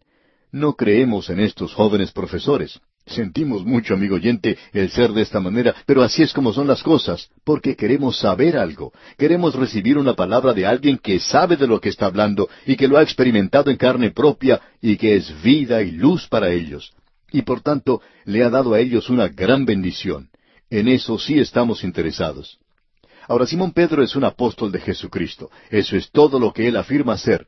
No 0.53 0.73
creemos 0.75 1.29
en 1.29 1.41
estos 1.41 1.73
jóvenes 1.73 2.13
profesores. 2.13 2.79
Sentimos 3.05 3.65
mucho, 3.65 3.93
amigo 3.93 4.15
oyente, 4.15 4.57
el 4.71 4.89
ser 4.89 5.11
de 5.11 5.23
esta 5.23 5.41
manera, 5.41 5.75
pero 5.85 6.01
así 6.01 6.23
es 6.23 6.31
como 6.31 6.53
son 6.53 6.67
las 6.67 6.81
cosas, 6.81 7.29
porque 7.43 7.75
queremos 7.75 8.17
saber 8.17 8.55
algo, 8.55 8.93
queremos 9.17 9.55
recibir 9.55 9.97
una 9.97 10.13
palabra 10.13 10.53
de 10.53 10.65
alguien 10.65 10.97
que 10.97 11.19
sabe 11.19 11.57
de 11.57 11.67
lo 11.67 11.81
que 11.81 11.89
está 11.89 12.05
hablando 12.05 12.47
y 12.65 12.77
que 12.77 12.87
lo 12.87 12.97
ha 12.97 13.03
experimentado 13.03 13.69
en 13.69 13.75
carne 13.75 14.11
propia 14.11 14.61
y 14.81 14.95
que 14.95 15.17
es 15.17 15.43
vida 15.43 15.81
y 15.81 15.91
luz 15.91 16.29
para 16.29 16.51
ellos. 16.51 16.93
Y 17.33 17.41
por 17.41 17.59
tanto 17.59 18.01
le 18.23 18.45
ha 18.45 18.49
dado 18.49 18.73
a 18.73 18.79
ellos 18.79 19.09
una 19.09 19.27
gran 19.27 19.65
bendición. 19.65 20.29
En 20.73 20.87
eso 20.87 21.19
sí 21.19 21.37
estamos 21.37 21.83
interesados. 21.83 22.57
Ahora, 23.27 23.45
Simón 23.45 23.73
Pedro 23.73 24.01
es 24.01 24.15
un 24.15 24.23
apóstol 24.23 24.71
de 24.71 24.79
Jesucristo. 24.79 25.51
Eso 25.69 25.95
es 25.95 26.09
todo 26.09 26.39
lo 26.39 26.51
que 26.51 26.67
él 26.67 26.77
afirma 26.77 27.15
ser. 27.15 27.45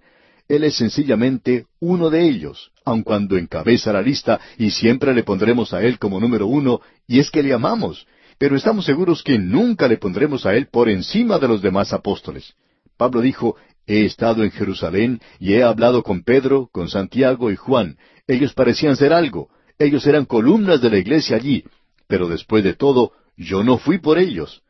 Él 0.47 0.63
es 0.63 0.75
sencillamente 0.75 1.65
uno 1.79 2.11
de 2.11 2.21
ellos, 2.21 2.71
aun 2.85 3.01
cuando 3.01 3.35
encabeza 3.35 3.91
la 3.91 4.03
lista, 4.03 4.39
y 4.59 4.69
siempre 4.69 5.11
le 5.11 5.23
pondremos 5.23 5.73
a 5.73 5.81
él 5.81 5.97
como 5.97 6.19
número 6.19 6.45
uno, 6.45 6.81
y 7.07 7.17
es 7.17 7.31
que 7.31 7.41
le 7.41 7.51
amamos, 7.51 8.05
pero 8.37 8.55
estamos 8.55 8.85
seguros 8.85 9.23
que 9.23 9.39
nunca 9.39 9.87
le 9.87 9.97
pondremos 9.97 10.45
a 10.45 10.53
él 10.53 10.67
por 10.67 10.87
encima 10.87 11.39
de 11.39 11.47
los 11.47 11.63
demás 11.63 11.93
apóstoles. 11.93 12.53
Pablo 12.95 13.21
dijo, 13.21 13.55
He 13.87 14.05
estado 14.05 14.43
en 14.43 14.51
Jerusalén 14.51 15.19
y 15.39 15.53
he 15.53 15.63
hablado 15.63 16.03
con 16.03 16.21
Pedro, 16.21 16.69
con 16.71 16.89
Santiago 16.89 17.49
y 17.49 17.55
Juan. 17.55 17.97
Ellos 18.27 18.53
parecían 18.53 18.95
ser 18.95 19.13
algo. 19.13 19.49
Ellos 19.79 20.05
eran 20.05 20.25
columnas 20.25 20.79
de 20.79 20.91
la 20.91 20.99
iglesia 20.99 21.37
allí, 21.37 21.63
pero 22.07 22.27
después 22.27 22.63
de 22.63 22.73
todo, 22.73 23.11
yo 23.37 23.63
no 23.63 23.77
fui 23.77 23.97
por 23.97 24.17
ellos. 24.17 24.61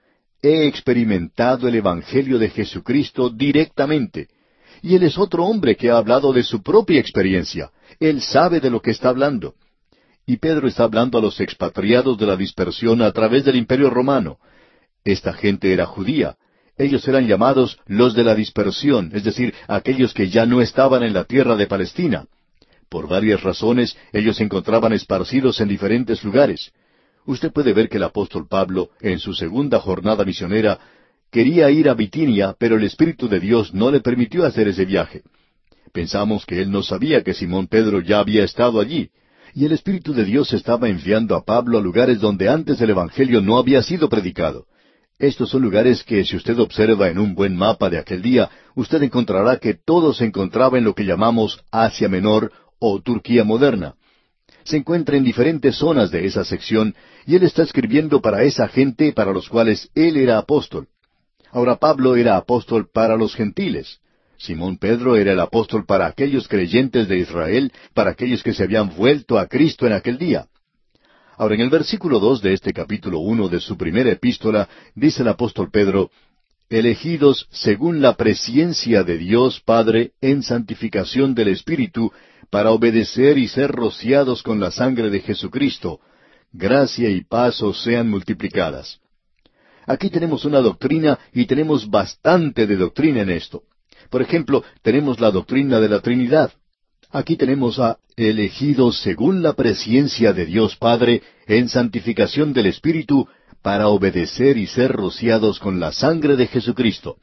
He 0.41 0.67
experimentado 0.67 1.67
el 1.67 1.75
Evangelio 1.75 2.37
de 2.37 2.49
Jesucristo 2.49 3.29
directamente. 3.29 4.27
Y 4.81 4.95
él 4.95 5.03
es 5.03 5.17
otro 5.17 5.45
hombre 5.45 5.75
que 5.75 5.89
ha 5.89 5.97
hablado 5.97 6.31
de 6.33 6.43
su 6.43 6.61
propia 6.61 6.99
experiencia. 6.99 7.71
Él 7.99 8.21
sabe 8.21 8.59
de 8.59 8.69
lo 8.69 8.81
que 8.81 8.91
está 8.91 9.09
hablando. 9.09 9.55
Y 10.27 10.37
Pedro 10.37 10.67
está 10.67 10.83
hablando 10.83 11.17
a 11.17 11.21
los 11.21 11.39
expatriados 11.39 12.17
de 12.17 12.25
la 12.25 12.35
dispersión 12.35 13.01
a 13.01 13.11
través 13.11 13.45
del 13.45 13.55
imperio 13.55 13.89
romano. 13.89 14.37
Esta 15.03 15.33
gente 15.33 15.71
era 15.71 15.85
judía. 15.85 16.35
Ellos 16.77 17.07
eran 17.07 17.27
llamados 17.27 17.79
los 17.85 18.15
de 18.15 18.23
la 18.23 18.35
dispersión, 18.35 19.11
es 19.13 19.23
decir, 19.23 19.53
aquellos 19.67 20.13
que 20.13 20.29
ya 20.29 20.45
no 20.45 20.61
estaban 20.61 21.03
en 21.03 21.13
la 21.13 21.23
tierra 21.23 21.55
de 21.55 21.67
Palestina. 21.67 22.25
Por 22.89 23.07
varias 23.07 23.43
razones, 23.43 23.97
ellos 24.11 24.37
se 24.37 24.43
encontraban 24.43 24.91
esparcidos 24.93 25.61
en 25.61 25.69
diferentes 25.69 26.23
lugares. 26.23 26.71
Usted 27.25 27.51
puede 27.51 27.73
ver 27.73 27.89
que 27.89 27.97
el 27.97 28.03
apóstol 28.03 28.47
Pablo, 28.47 28.89
en 29.01 29.19
su 29.19 29.33
segunda 29.33 29.79
jornada 29.79 30.23
misionera, 30.23 30.79
quería 31.31 31.71
ir 31.71 31.89
a 31.89 31.95
Bitinia, 31.95 32.55
pero 32.57 32.77
el 32.77 32.83
Espíritu 32.83 33.27
de 33.27 33.39
Dios 33.39 33.73
no 33.73 33.89
le 33.89 33.99
permitió 33.99 34.45
hacer 34.45 34.67
ese 34.67 34.85
viaje. 34.85 35.23
Pensamos 35.91 36.45
que 36.45 36.61
él 36.61 36.69
no 36.69 36.83
sabía 36.83 37.23
que 37.23 37.33
Simón 37.33 37.67
Pedro 37.67 37.99
ya 38.01 38.19
había 38.19 38.43
estado 38.43 38.79
allí, 38.79 39.09
y 39.55 39.65
el 39.65 39.71
Espíritu 39.71 40.13
de 40.13 40.23
Dios 40.23 40.53
estaba 40.53 40.87
enviando 40.87 41.35
a 41.35 41.43
Pablo 41.43 41.79
a 41.79 41.81
lugares 41.81 42.19
donde 42.19 42.47
antes 42.47 42.79
el 42.81 42.91
Evangelio 42.91 43.41
no 43.41 43.57
había 43.57 43.81
sido 43.81 44.07
predicado. 44.07 44.65
Estos 45.17 45.49
son 45.49 45.61
lugares 45.61 46.03
que 46.03 46.25
si 46.25 46.35
usted 46.35 46.59
observa 46.59 47.09
en 47.09 47.17
un 47.17 47.33
buen 47.33 47.55
mapa 47.55 47.89
de 47.89 47.97
aquel 47.97 48.21
día, 48.21 48.49
usted 48.75 49.01
encontrará 49.01 49.57
que 49.57 49.73
todo 49.73 50.13
se 50.13 50.25
encontraba 50.25 50.77
en 50.77 50.83
lo 50.83 50.93
que 50.93 51.05
llamamos 51.05 51.63
Asia 51.71 52.09
Menor 52.09 52.51
o 52.77 53.01
Turquía 53.01 53.43
moderna 53.45 53.95
se 54.65 54.77
encuentra 54.77 55.15
en 55.15 55.23
diferentes 55.23 55.77
zonas 55.77 56.11
de 56.11 56.25
esa 56.25 56.43
sección 56.43 56.95
y 57.25 57.35
él 57.35 57.43
está 57.43 57.63
escribiendo 57.63 58.19
para 58.19 58.43
esa 58.43 58.67
gente 58.67 59.13
para 59.13 59.31
los 59.31 59.47
cuales 59.47 59.89
él 59.95 60.17
era 60.17 60.37
apóstol. 60.37 60.87
Ahora 61.51 61.77
Pablo 61.77 62.15
era 62.15 62.35
apóstol 62.35 62.89
para 62.91 63.15
los 63.15 63.35
gentiles. 63.35 63.99
Simón 64.37 64.77
Pedro 64.77 65.15
era 65.15 65.31
el 65.31 65.39
apóstol 65.39 65.85
para 65.85 66.07
aquellos 66.07 66.47
creyentes 66.47 67.07
de 67.07 67.19
Israel, 67.19 67.71
para 67.93 68.11
aquellos 68.11 68.43
que 68.43 68.53
se 68.53 68.63
habían 68.63 68.93
vuelto 68.95 69.39
a 69.39 69.47
Cristo 69.47 69.87
en 69.87 69.93
aquel 69.93 70.17
día. 70.17 70.47
Ahora 71.37 71.55
en 71.55 71.61
el 71.61 71.69
versículo 71.69 72.19
dos 72.19 72.41
de 72.41 72.53
este 72.53 72.73
capítulo 72.73 73.19
uno 73.19 73.47
de 73.47 73.59
su 73.59 73.77
primera 73.77 74.11
epístola 74.11 74.67
dice 74.95 75.21
el 75.21 75.27
apóstol 75.27 75.69
Pedro, 75.71 76.09
elegidos 76.69 77.47
según 77.51 78.01
la 78.01 78.15
presciencia 78.15 79.03
de 79.03 79.17
Dios 79.17 79.61
Padre 79.61 80.13
en 80.21 80.41
santificación 80.41 81.35
del 81.35 81.49
Espíritu, 81.49 82.11
para 82.55 82.71
obedecer 82.71 83.37
y 83.37 83.49
ser 83.49 83.69
rociados 83.69 84.41
con 84.41 84.61
la 84.61 84.71
sangre 84.71 85.09
de 85.09 85.19
Jesucristo, 85.19 85.99
gracia 86.53 87.09
y 87.09 87.19
paz 87.19 87.61
os 87.61 87.83
sean 87.83 88.09
multiplicadas. 88.09 89.01
Aquí 89.85 90.09
tenemos 90.09 90.45
una 90.45 90.61
doctrina 90.61 91.19
y 91.33 91.47
tenemos 91.47 91.89
bastante 91.89 92.65
de 92.65 92.77
doctrina 92.77 93.23
en 93.23 93.31
esto. 93.31 93.63
Por 94.09 94.21
ejemplo, 94.21 94.63
tenemos 94.83 95.19
la 95.19 95.31
doctrina 95.31 95.81
de 95.81 95.89
la 95.89 95.99
Trinidad. 95.99 96.53
Aquí 97.11 97.35
tenemos 97.35 97.77
a 97.77 97.97
elegidos 98.15 99.01
según 99.01 99.43
la 99.43 99.51
presciencia 99.51 100.31
de 100.31 100.45
Dios 100.45 100.77
Padre 100.77 101.23
en 101.47 101.67
santificación 101.67 102.53
del 102.53 102.67
Espíritu 102.67 103.27
para 103.61 103.89
obedecer 103.89 104.55
y 104.57 104.67
ser 104.67 104.93
rociados 104.93 105.59
con 105.59 105.81
la 105.81 105.91
sangre 105.91 106.37
de 106.37 106.47
Jesucristo. 106.47 107.17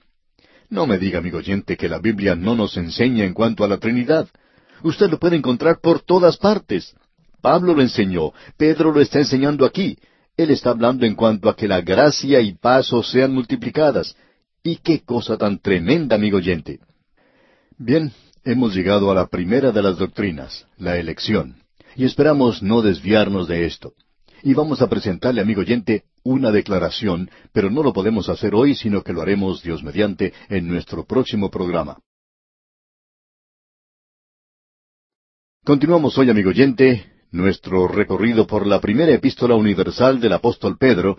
No 0.69 0.87
me 0.87 0.99
diga, 0.99 1.21
amigo 1.21 1.39
oyente, 1.39 1.79
que 1.79 1.89
la 1.89 2.01
Biblia 2.01 2.35
no 2.35 2.55
nos 2.55 2.77
enseña 2.77 3.25
en 3.25 3.33
cuanto 3.33 3.65
a 3.65 3.69
la 3.69 3.79
Trinidad. 3.79 4.29
Usted 4.83 5.11
lo 5.11 5.19
puede 5.19 5.37
encontrar 5.37 5.81
por 5.81 6.01
todas 6.01 6.37
partes. 6.37 6.95
Pablo 7.41 7.75
lo 7.75 7.83
enseñó, 7.83 8.33
Pedro 8.57 8.93
lo 8.93 9.01
está 9.01 9.19
enseñando 9.19 9.65
aquí. 9.65 9.99
Él 10.37 10.51
está 10.51 10.71
hablando 10.71 11.05
en 11.05 11.15
cuanto 11.15 11.49
a 11.49 11.57
que 11.57 11.69
la 11.69 11.81
gracia 11.81 12.41
y 12.41 12.55
paso 12.55 13.03
sean 13.03 13.33
multiplicadas. 13.33 14.17
Y 14.63 14.77
qué 14.77 15.03
cosa 15.03 15.37
tan 15.37 15.59
tremenda, 15.59 16.17
amigo 16.17 16.39
oyente. 16.39 16.79
Bien, 17.77 18.13
hemos 18.45 18.75
llegado 18.75 19.11
a 19.11 19.15
la 19.15 19.27
primera 19.27 19.73
de 19.73 19.83
las 19.83 19.99
doctrinas, 19.99 20.67
la 20.79 20.97
elección, 20.97 21.63
y 21.97 22.05
esperamos 22.05 22.63
no 22.63 22.81
desviarnos 22.81 23.49
de 23.49 23.67
esto. 23.67 23.93
Y 24.43 24.55
vamos 24.55 24.83
a 24.83 24.89
presentarle, 24.89 25.41
amigo 25.41 25.61
oyente, 25.61 26.05
una 26.25 26.51
declaración, 26.51 27.31
pero 27.53 27.71
no 27.71 27.83
lo 27.83 27.93
podemos 27.93 28.29
hacer 28.29 28.55
hoy, 28.55 28.75
sino 28.75 29.03
que 29.03 29.13
lo 29.13 29.23
haremos, 29.23 29.63
Dios 29.63 29.83
mediante, 29.83 30.33
en 30.49 30.69
nuestro 30.69 31.05
próximo 31.05 31.51
programa. 31.51 31.99
Continuamos 35.65 36.19
hoy, 36.19 36.29
amigo 36.29 36.51
oyente, 36.51 37.05
nuestro 37.31 37.87
recorrido 37.87 38.49
por 38.49 38.67
la 38.67 38.81
primera 38.81 39.13
epístola 39.13 39.55
universal 39.55 40.19
del 40.19 40.33
apóstol 40.33 40.77
Pedro, 40.77 41.19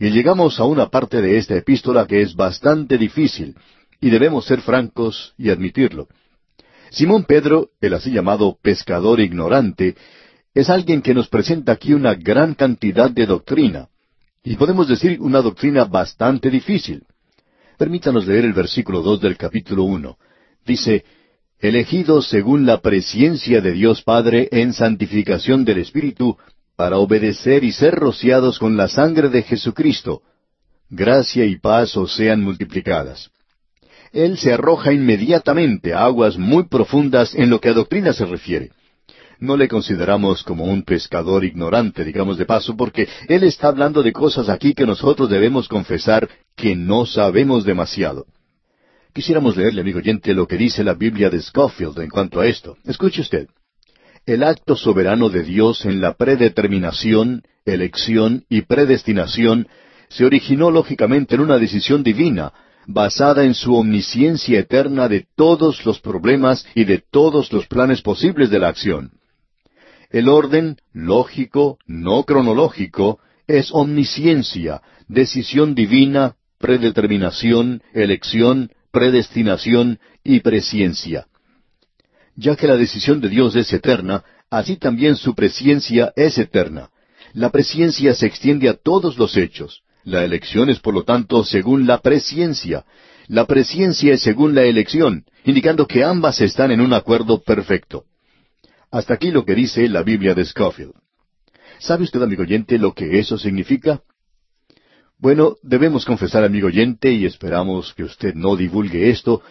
y 0.00 0.10
llegamos 0.10 0.58
a 0.58 0.64
una 0.64 0.88
parte 0.88 1.22
de 1.22 1.38
esta 1.38 1.54
epístola 1.54 2.04
que 2.04 2.20
es 2.20 2.34
bastante 2.34 2.98
difícil, 2.98 3.54
y 4.00 4.10
debemos 4.10 4.46
ser 4.46 4.62
francos 4.62 5.32
y 5.38 5.48
admitirlo. 5.48 6.08
Simón 6.90 7.22
Pedro, 7.22 7.70
el 7.80 7.94
así 7.94 8.10
llamado 8.10 8.58
pescador 8.60 9.20
ignorante, 9.20 9.94
es 10.54 10.70
alguien 10.70 11.00
que 11.00 11.14
nos 11.14 11.28
presenta 11.28 11.70
aquí 11.70 11.94
una 11.94 12.14
gran 12.14 12.54
cantidad 12.54 13.12
de 13.12 13.26
doctrina, 13.26 13.90
y 14.42 14.56
podemos 14.56 14.88
decir 14.88 15.20
una 15.20 15.40
doctrina 15.40 15.84
bastante 15.84 16.50
difícil. 16.50 17.04
Permítanos 17.78 18.26
leer 18.26 18.44
el 18.44 18.54
versículo 18.54 19.02
dos 19.02 19.20
del 19.20 19.36
capítulo 19.36 19.84
uno. 19.84 20.18
Dice, 20.66 21.04
elegidos 21.64 22.28
según 22.28 22.66
la 22.66 22.82
presciencia 22.82 23.62
de 23.62 23.72
Dios 23.72 24.02
Padre 24.02 24.48
en 24.52 24.74
santificación 24.74 25.64
del 25.64 25.78
Espíritu, 25.78 26.36
para 26.76 26.98
obedecer 26.98 27.64
y 27.64 27.72
ser 27.72 27.94
rociados 27.94 28.58
con 28.58 28.76
la 28.76 28.86
sangre 28.86 29.30
de 29.30 29.42
Jesucristo. 29.42 30.20
Gracia 30.90 31.46
y 31.46 31.56
paz 31.56 31.96
os 31.96 32.14
sean 32.14 32.42
multiplicadas. 32.42 33.30
Él 34.12 34.36
se 34.36 34.52
arroja 34.52 34.92
inmediatamente 34.92 35.94
a 35.94 36.04
aguas 36.04 36.36
muy 36.36 36.64
profundas 36.64 37.34
en 37.34 37.48
lo 37.48 37.62
que 37.62 37.70
a 37.70 37.72
doctrina 37.72 38.12
se 38.12 38.26
refiere 38.26 38.70
no 39.40 39.56
le 39.56 39.68
consideramos 39.68 40.42
como 40.42 40.64
un 40.64 40.84
pescador 40.84 41.44
ignorante, 41.44 42.04
digamos 42.04 42.38
de 42.38 42.46
paso, 42.46 42.76
porque 42.76 43.08
él 43.28 43.42
está 43.42 43.68
hablando 43.68 44.02
de 44.02 44.12
cosas 44.12 44.48
aquí 44.48 44.74
que 44.74 44.86
nosotros 44.86 45.28
debemos 45.28 45.68
confesar 45.68 46.28
que 46.56 46.74
no 46.76 47.04
sabemos 47.04 47.64
demasiado. 47.64 48.26
Quisiéramos 49.14 49.56
leerle, 49.56 49.82
amigo 49.82 50.00
oyente, 50.00 50.34
lo 50.34 50.48
que 50.48 50.56
dice 50.56 50.82
la 50.82 50.94
Biblia 50.94 51.30
de 51.30 51.40
Scofield 51.40 52.00
en 52.00 52.10
cuanto 52.10 52.40
a 52.40 52.46
esto. 52.48 52.76
Escuche 52.84 53.20
usted. 53.20 53.46
El 54.26 54.42
acto 54.42 54.74
soberano 54.74 55.28
de 55.28 55.44
Dios 55.44 55.84
en 55.84 56.00
la 56.00 56.14
predeterminación, 56.14 57.44
elección 57.64 58.44
y 58.48 58.62
predestinación 58.62 59.68
se 60.08 60.24
originó 60.24 60.72
lógicamente 60.72 61.36
en 61.36 61.42
una 61.42 61.58
decisión 61.58 62.02
divina, 62.02 62.52
basada 62.88 63.44
en 63.44 63.54
su 63.54 63.76
omnisciencia 63.76 64.58
eterna 64.58 65.08
de 65.08 65.28
todos 65.36 65.86
los 65.86 66.00
problemas 66.00 66.66
y 66.74 66.82
de 66.82 66.98
todos 66.98 67.52
los 67.52 67.68
planes 67.68 68.02
posibles 68.02 68.50
de 68.50 68.58
la 68.58 68.66
acción. 68.66 69.12
El 70.10 70.28
orden 70.28 70.78
lógico, 70.92 71.78
no 71.86 72.24
cronológico, 72.24 73.20
es 73.46 73.70
omnisciencia, 73.72 74.82
decisión 75.06 75.76
divina, 75.76 76.34
predeterminación, 76.58 77.80
elección, 77.92 78.70
predestinación 78.94 79.98
y 80.22 80.40
presciencia. 80.40 81.26
Ya 82.36 82.54
que 82.54 82.68
la 82.68 82.76
decisión 82.76 83.20
de 83.20 83.28
Dios 83.28 83.56
es 83.56 83.72
eterna, 83.72 84.24
así 84.50 84.76
también 84.76 85.16
su 85.16 85.34
presciencia 85.34 86.12
es 86.16 86.38
eterna. 86.38 86.90
La 87.32 87.50
presciencia 87.50 88.14
se 88.14 88.26
extiende 88.26 88.68
a 88.68 88.74
todos 88.74 89.18
los 89.18 89.36
hechos. 89.36 89.82
La 90.04 90.24
elección 90.24 90.70
es, 90.70 90.78
por 90.78 90.94
lo 90.94 91.02
tanto, 91.02 91.44
según 91.44 91.86
la 91.86 91.98
presciencia. 91.98 92.84
La 93.26 93.46
presciencia 93.46 94.14
es 94.14 94.22
según 94.22 94.54
la 94.54 94.62
elección, 94.62 95.24
indicando 95.44 95.86
que 95.86 96.04
ambas 96.04 96.40
están 96.40 96.70
en 96.70 96.80
un 96.80 96.92
acuerdo 96.92 97.42
perfecto. 97.42 98.04
Hasta 98.92 99.14
aquí 99.14 99.32
lo 99.32 99.44
que 99.44 99.56
dice 99.56 99.88
la 99.88 100.02
Biblia 100.02 100.34
de 100.34 100.44
Scofield. 100.44 100.92
¿Sabe 101.80 102.04
usted, 102.04 102.22
amigo 102.22 102.42
oyente, 102.42 102.78
lo 102.78 102.92
que 102.94 103.18
eso 103.18 103.38
significa? 103.38 104.02
Bueno, 105.18 105.56
debemos 105.62 106.04
confesar, 106.04 106.44
amigo 106.44 106.66
oyente, 106.66 107.12
y 107.12 107.24
esperamos 107.24 107.94
que 107.94 108.04
usted 108.04 108.34
no 108.34 108.56
divulgue 108.56 109.10
esto, 109.10 109.42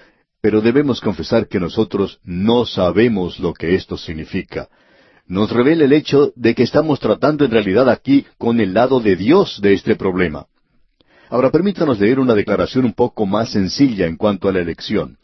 pero 0.41 0.61
debemos 0.61 0.99
confesar 0.99 1.47
que 1.47 1.59
nosotros 1.59 2.19
no 2.23 2.65
sabemos 2.65 3.39
lo 3.39 3.53
que 3.53 3.75
esto 3.75 3.97
significa. 3.97 4.67
Nos 5.25 5.51
revela 5.51 5.85
el 5.85 5.93
hecho 5.93 6.33
de 6.35 6.53
que 6.53 6.63
estamos 6.63 6.99
tratando 6.99 7.45
en 7.45 7.51
realidad 7.51 7.89
aquí 7.89 8.25
con 8.37 8.59
el 8.59 8.73
lado 8.73 8.99
de 8.99 9.15
Dios 9.15 9.61
de 9.61 9.73
este 9.73 9.95
problema. 9.95 10.47
Ahora 11.29 11.49
permítanos 11.49 11.99
leer 11.99 12.19
una 12.19 12.35
declaración 12.35 12.83
un 12.83 12.93
poco 12.93 13.25
más 13.25 13.51
sencilla 13.51 14.05
en 14.05 14.17
cuanto 14.17 14.49
a 14.49 14.51
la 14.51 14.59
elección. 14.59 15.17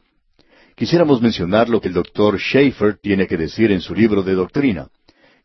Quisiéramos 0.76 1.22
mencionar 1.22 1.68
lo 1.68 1.82
que 1.82 1.90
el 1.90 1.94
doctor 1.94 2.40
Schaeffer 2.40 2.98
tiene 2.98 3.28
que 3.28 3.36
decir 3.36 3.72
en 3.74 3.82
su 3.82 3.94
libro 3.94 4.24
de 4.24 4.34
doctrina. 4.34 4.88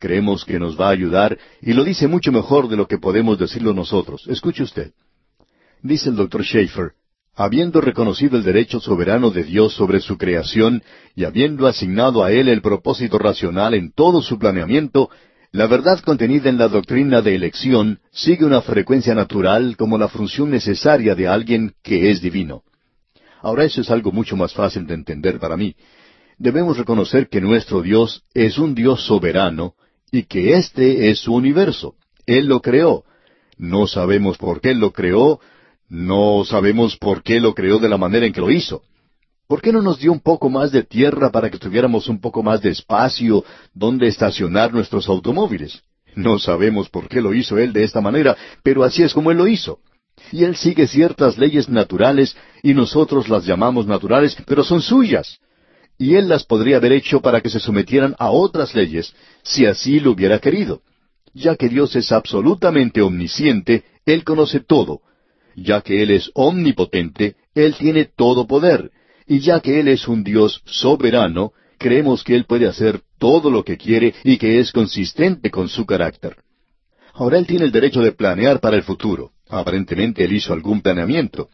Creemos 0.05 0.45
que 0.45 0.59
nos 0.59 0.79
va 0.79 0.89
a 0.89 0.91
ayudar 0.91 1.35
y 1.63 1.73
lo 1.73 1.83
dice 1.83 2.07
mucho 2.07 2.31
mejor 2.31 2.67
de 2.67 2.75
lo 2.75 2.87
que 2.87 2.99
podemos 2.99 3.39
decirlo 3.39 3.73
nosotros. 3.73 4.27
Escuche 4.27 4.61
usted. 4.61 4.91
Dice 5.81 6.09
el 6.09 6.15
doctor 6.15 6.43
Schaeffer, 6.43 6.91
habiendo 7.33 7.81
reconocido 7.81 8.37
el 8.37 8.43
derecho 8.43 8.79
soberano 8.79 9.31
de 9.31 9.41
Dios 9.41 9.73
sobre 9.73 9.99
su 10.01 10.15
creación 10.15 10.83
y 11.15 11.23
habiendo 11.23 11.65
asignado 11.65 12.23
a 12.23 12.31
él 12.31 12.49
el 12.49 12.61
propósito 12.61 13.17
racional 13.17 13.73
en 13.73 13.93
todo 13.93 14.21
su 14.21 14.37
planeamiento, 14.37 15.09
la 15.51 15.65
verdad 15.65 15.99
contenida 16.01 16.51
en 16.51 16.59
la 16.59 16.67
doctrina 16.67 17.23
de 17.23 17.33
elección 17.33 17.99
sigue 18.11 18.45
una 18.45 18.61
frecuencia 18.61 19.15
natural 19.15 19.75
como 19.75 19.97
la 19.97 20.07
función 20.07 20.51
necesaria 20.51 21.15
de 21.15 21.27
alguien 21.27 21.73
que 21.81 22.11
es 22.11 22.21
divino. 22.21 22.61
Ahora 23.41 23.63
eso 23.63 23.81
es 23.81 23.89
algo 23.89 24.11
mucho 24.11 24.37
más 24.37 24.53
fácil 24.53 24.85
de 24.85 24.93
entender 24.93 25.39
para 25.39 25.57
mí. 25.57 25.75
Debemos 26.37 26.77
reconocer 26.77 27.27
que 27.27 27.41
nuestro 27.41 27.81
Dios 27.81 28.21
es 28.35 28.59
un 28.59 28.75
Dios 28.75 29.03
soberano 29.03 29.73
y 30.11 30.23
que 30.23 30.55
este 30.55 31.09
es 31.09 31.19
su 31.19 31.33
universo. 31.33 31.95
Él 32.25 32.47
lo 32.47 32.61
creó. 32.61 33.03
No 33.57 33.87
sabemos 33.87 34.37
por 34.37 34.61
qué 34.61 34.73
lo 34.73 34.91
creó, 34.91 35.39
no 35.87 36.43
sabemos 36.45 36.97
por 36.97 37.23
qué 37.23 37.39
lo 37.39 37.53
creó 37.53 37.79
de 37.79 37.89
la 37.89 37.97
manera 37.97 38.25
en 38.25 38.33
que 38.33 38.41
lo 38.41 38.51
hizo. 38.51 38.81
¿Por 39.47 39.61
qué 39.61 39.71
no 39.71 39.81
nos 39.81 39.99
dio 39.99 40.11
un 40.11 40.19
poco 40.19 40.49
más 40.49 40.71
de 40.71 40.83
tierra 40.83 41.31
para 41.31 41.49
que 41.49 41.59
tuviéramos 41.59 42.09
un 42.09 42.19
poco 42.19 42.41
más 42.41 42.61
de 42.61 42.71
espacio 42.71 43.45
donde 43.73 44.07
estacionar 44.07 44.73
nuestros 44.73 45.07
automóviles? 45.07 45.83
No 46.15 46.39
sabemos 46.39 46.89
por 46.89 47.07
qué 47.07 47.21
lo 47.21 47.33
hizo 47.33 47.57
Él 47.57 47.71
de 47.71 47.83
esta 47.83 48.01
manera, 48.01 48.35
pero 48.63 48.83
así 48.83 49.03
es 49.03 49.13
como 49.13 49.31
Él 49.31 49.37
lo 49.37 49.47
hizo 49.47 49.79
y 50.31 50.43
Él 50.43 50.55
sigue 50.55 50.87
ciertas 50.87 51.37
leyes 51.37 51.69
naturales 51.69 52.35
y 52.63 52.73
nosotros 52.73 53.29
las 53.29 53.45
llamamos 53.45 53.85
naturales, 53.85 54.35
pero 54.45 54.63
son 54.63 54.81
suyas. 54.81 55.39
Y 55.97 56.15
Él 56.15 56.27
las 56.27 56.43
podría 56.43 56.77
haber 56.77 56.91
hecho 56.91 57.21
para 57.21 57.41
que 57.41 57.49
se 57.49 57.59
sometieran 57.59 58.15
a 58.19 58.29
otras 58.31 58.75
leyes, 58.75 59.13
si 59.43 59.65
así 59.65 59.99
lo 59.99 60.11
hubiera 60.11 60.39
querido. 60.39 60.81
Ya 61.33 61.55
que 61.55 61.69
Dios 61.69 61.95
es 61.95 62.11
absolutamente 62.11 63.01
omnisciente, 63.01 63.83
Él 64.05 64.23
conoce 64.23 64.59
todo. 64.59 65.01
Ya 65.55 65.81
que 65.81 66.01
Él 66.03 66.11
es 66.11 66.31
omnipotente, 66.33 67.35
Él 67.53 67.75
tiene 67.75 68.05
todo 68.05 68.45
poder. 68.45 68.91
Y 69.27 69.39
ya 69.39 69.59
que 69.59 69.79
Él 69.79 69.87
es 69.87 70.07
un 70.07 70.23
Dios 70.23 70.61
soberano, 70.65 71.53
creemos 71.77 72.23
que 72.23 72.35
Él 72.35 72.45
puede 72.45 72.67
hacer 72.67 73.01
todo 73.17 73.49
lo 73.49 73.63
que 73.63 73.77
quiere 73.77 74.13
y 74.23 74.37
que 74.37 74.59
es 74.59 74.71
consistente 74.71 75.49
con 75.49 75.69
su 75.69 75.85
carácter. 75.85 76.37
Ahora 77.13 77.37
Él 77.37 77.47
tiene 77.47 77.65
el 77.65 77.71
derecho 77.71 78.01
de 78.01 78.11
planear 78.11 78.59
para 78.59 78.75
el 78.75 78.83
futuro. 78.83 79.31
Aparentemente 79.49 80.23
él 80.23 80.33
hizo 80.33 80.53
algún 80.53 80.81
planeamiento. 80.81 81.49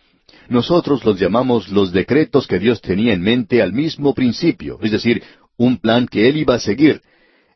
Nosotros 0.49 1.05
los 1.05 1.19
llamamos 1.19 1.69
los 1.69 1.91
decretos 1.91 2.47
que 2.47 2.59
Dios 2.59 2.81
tenía 2.81 3.13
en 3.13 3.21
mente 3.21 3.61
al 3.61 3.73
mismo 3.73 4.13
principio, 4.13 4.79
es 4.81 4.91
decir, 4.91 5.23
un 5.57 5.77
plan 5.77 6.07
que 6.07 6.27
él 6.27 6.37
iba 6.37 6.55
a 6.55 6.59
seguir. 6.59 7.01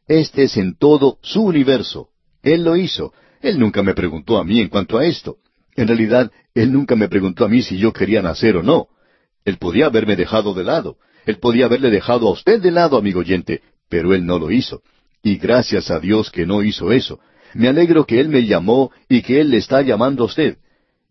Este 0.07 0.43
es 0.43 0.57
en 0.57 0.77
todo 0.77 1.17
su 1.21 1.43
universo. 1.43 2.09
Él 2.43 2.63
lo 2.63 2.75
hizo. 2.75 3.13
Él 3.41 3.59
nunca 3.59 3.83
me 3.83 3.93
preguntó 3.93 4.37
a 4.37 4.43
mí 4.43 4.61
en 4.61 4.69
cuanto 4.69 4.97
a 4.97 5.05
esto. 5.05 5.37
En 5.75 5.87
realidad, 5.87 6.31
él 6.53 6.71
nunca 6.71 6.95
me 6.95 7.09
preguntó 7.09 7.45
a 7.45 7.49
mí 7.49 7.61
si 7.61 7.77
yo 7.77 7.91
quería 7.91 8.21
nacer 8.21 8.55
o 8.57 8.63
no. 8.63 8.87
Él 9.43 9.57
podía 9.57 9.87
haberme 9.87 10.15
dejado 10.15 10.53
de 10.53 10.63
lado. 10.63 10.97
Él 11.25 11.37
podía 11.37 11.65
haberle 11.65 11.89
dejado 11.89 12.27
a 12.27 12.31
usted 12.31 12.61
de 12.61 12.71
lado, 12.71 12.97
amigo 12.97 13.19
oyente, 13.19 13.61
pero 13.89 14.13
él 14.13 14.25
no 14.25 14.39
lo 14.39 14.51
hizo. 14.51 14.81
Y 15.23 15.37
gracias 15.37 15.89
a 15.89 15.99
Dios 15.99 16.29
que 16.29 16.45
no 16.45 16.61
hizo 16.63 16.91
eso. 16.91 17.19
Me 17.55 17.69
alegro 17.69 18.05
que 18.05 18.19
Él 18.19 18.29
me 18.29 18.45
llamó 18.45 18.91
y 19.07 19.21
que 19.21 19.39
Él 19.39 19.49
le 19.49 19.57
está 19.57 19.81
llamando 19.81 20.23
a 20.23 20.25
usted. 20.27 20.57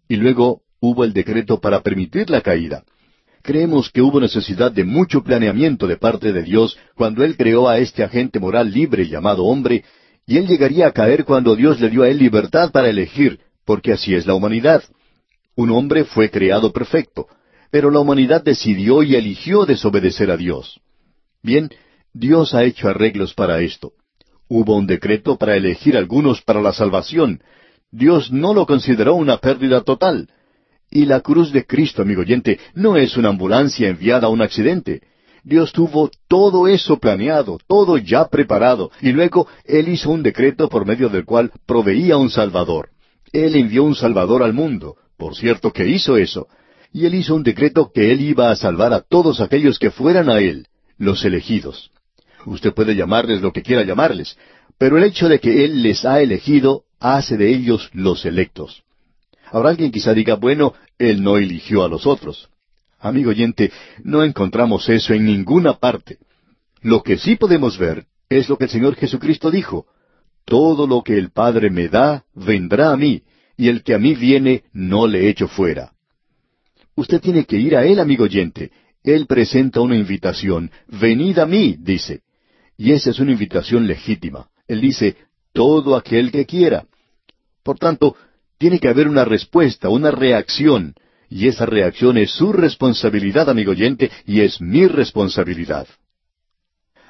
Y 0.08 0.16
luego 0.16 0.60
hubo 0.90 1.04
el 1.04 1.12
decreto 1.12 1.60
para 1.60 1.80
permitir 1.80 2.30
la 2.30 2.40
caída. 2.40 2.84
Creemos 3.42 3.90
que 3.90 4.00
hubo 4.00 4.20
necesidad 4.20 4.72
de 4.72 4.84
mucho 4.84 5.22
planeamiento 5.22 5.86
de 5.86 5.96
parte 5.96 6.32
de 6.32 6.42
Dios 6.42 6.78
cuando 6.94 7.24
Él 7.24 7.36
creó 7.36 7.68
a 7.68 7.78
este 7.78 8.02
agente 8.02 8.38
moral 8.40 8.70
libre 8.70 9.06
llamado 9.06 9.44
hombre, 9.44 9.84
y 10.26 10.38
Él 10.38 10.46
llegaría 10.46 10.86
a 10.86 10.92
caer 10.92 11.24
cuando 11.24 11.54
Dios 11.54 11.80
le 11.80 11.90
dio 11.90 12.02
a 12.02 12.08
Él 12.08 12.18
libertad 12.18 12.70
para 12.70 12.88
elegir, 12.88 13.40
porque 13.66 13.92
así 13.92 14.14
es 14.14 14.26
la 14.26 14.34
humanidad. 14.34 14.82
Un 15.56 15.70
hombre 15.70 16.04
fue 16.04 16.30
creado 16.30 16.72
perfecto, 16.72 17.26
pero 17.70 17.90
la 17.90 18.00
humanidad 18.00 18.42
decidió 18.42 19.02
y 19.02 19.14
eligió 19.14 19.66
desobedecer 19.66 20.30
a 20.30 20.36
Dios. 20.36 20.80
Bien, 21.42 21.70
Dios 22.14 22.54
ha 22.54 22.64
hecho 22.64 22.88
arreglos 22.88 23.34
para 23.34 23.60
esto. 23.60 23.92
Hubo 24.48 24.76
un 24.76 24.86
decreto 24.86 25.36
para 25.36 25.56
elegir 25.56 25.96
algunos 25.96 26.40
para 26.42 26.62
la 26.62 26.72
salvación. 26.72 27.42
Dios 27.90 28.30
no 28.32 28.54
lo 28.54 28.66
consideró 28.66 29.14
una 29.14 29.38
pérdida 29.38 29.82
total. 29.82 30.28
Y 30.90 31.06
la 31.06 31.20
cruz 31.20 31.52
de 31.52 31.66
Cristo, 31.66 32.02
amigo 32.02 32.20
oyente, 32.20 32.58
no 32.74 32.96
es 32.96 33.16
una 33.16 33.30
ambulancia 33.30 33.88
enviada 33.88 34.26
a 34.26 34.30
un 34.30 34.42
accidente. 34.42 35.02
Dios 35.42 35.72
tuvo 35.72 36.10
todo 36.28 36.68
eso 36.68 36.98
planeado, 36.98 37.58
todo 37.66 37.98
ya 37.98 38.28
preparado, 38.28 38.90
y 39.02 39.12
luego 39.12 39.46
Él 39.64 39.88
hizo 39.88 40.10
un 40.10 40.22
decreto 40.22 40.68
por 40.68 40.86
medio 40.86 41.08
del 41.08 41.24
cual 41.24 41.52
proveía 41.66 42.16
un 42.16 42.30
Salvador. 42.30 42.90
Él 43.32 43.56
envió 43.56 43.84
un 43.84 43.94
Salvador 43.94 44.42
al 44.42 44.54
mundo, 44.54 44.96
por 45.18 45.34
cierto 45.34 45.72
que 45.72 45.86
hizo 45.88 46.16
eso, 46.16 46.46
y 46.92 47.06
Él 47.06 47.16
hizo 47.16 47.34
un 47.34 47.42
decreto 47.42 47.90
que 47.92 48.12
Él 48.12 48.20
iba 48.22 48.50
a 48.50 48.56
salvar 48.56 48.94
a 48.94 49.00
todos 49.00 49.40
aquellos 49.40 49.78
que 49.78 49.90
fueran 49.90 50.30
a 50.30 50.38
Él, 50.38 50.68
los 50.96 51.24
elegidos. 51.24 51.90
Usted 52.46 52.72
puede 52.72 52.94
llamarles 52.94 53.42
lo 53.42 53.52
que 53.52 53.62
quiera 53.62 53.82
llamarles, 53.82 54.38
pero 54.78 54.96
el 54.96 55.04
hecho 55.04 55.28
de 55.28 55.40
que 55.40 55.64
Él 55.64 55.82
les 55.82 56.04
ha 56.04 56.20
elegido 56.20 56.84
hace 57.00 57.36
de 57.36 57.52
ellos 57.52 57.90
los 57.92 58.24
electos. 58.24 58.83
Ahora 59.54 59.70
alguien 59.70 59.92
quizá 59.92 60.12
diga, 60.12 60.34
bueno, 60.34 60.74
Él 60.98 61.22
no 61.22 61.36
eligió 61.36 61.84
a 61.84 61.88
los 61.88 62.08
otros. 62.08 62.48
Amigo 62.98 63.30
oyente, 63.30 63.70
no 64.02 64.24
encontramos 64.24 64.88
eso 64.88 65.14
en 65.14 65.24
ninguna 65.24 65.74
parte. 65.74 66.18
Lo 66.82 67.04
que 67.04 67.18
sí 67.18 67.36
podemos 67.36 67.78
ver 67.78 68.04
es 68.28 68.48
lo 68.48 68.58
que 68.58 68.64
el 68.64 68.70
Señor 68.70 68.96
Jesucristo 68.96 69.52
dijo. 69.52 69.86
Todo 70.44 70.88
lo 70.88 71.04
que 71.04 71.16
el 71.16 71.30
Padre 71.30 71.70
me 71.70 71.86
da, 71.86 72.24
vendrá 72.34 72.90
a 72.90 72.96
mí, 72.96 73.22
y 73.56 73.68
el 73.68 73.84
que 73.84 73.94
a 73.94 73.98
mí 74.00 74.16
viene, 74.16 74.64
no 74.72 75.06
le 75.06 75.28
echo 75.28 75.46
fuera. 75.46 75.92
Usted 76.96 77.20
tiene 77.20 77.44
que 77.44 77.56
ir 77.56 77.76
a 77.76 77.84
Él, 77.84 78.00
amigo 78.00 78.24
oyente. 78.24 78.72
Él 79.04 79.26
presenta 79.28 79.80
una 79.80 79.94
invitación. 79.94 80.72
Venid 80.88 81.38
a 81.38 81.46
mí, 81.46 81.76
dice. 81.78 82.22
Y 82.76 82.90
esa 82.90 83.10
es 83.10 83.20
una 83.20 83.30
invitación 83.30 83.86
legítima. 83.86 84.48
Él 84.66 84.80
dice, 84.80 85.16
todo 85.52 85.94
aquel 85.94 86.32
que 86.32 86.44
quiera. 86.44 86.86
Por 87.62 87.78
tanto, 87.78 88.16
tiene 88.58 88.78
que 88.78 88.88
haber 88.88 89.08
una 89.08 89.24
respuesta, 89.24 89.88
una 89.88 90.10
reacción. 90.10 90.94
Y 91.28 91.48
esa 91.48 91.66
reacción 91.66 92.16
es 92.18 92.30
su 92.30 92.52
responsabilidad, 92.52 93.48
amigo 93.48 93.72
oyente, 93.72 94.10
y 94.26 94.40
es 94.40 94.60
mi 94.60 94.86
responsabilidad. 94.86 95.86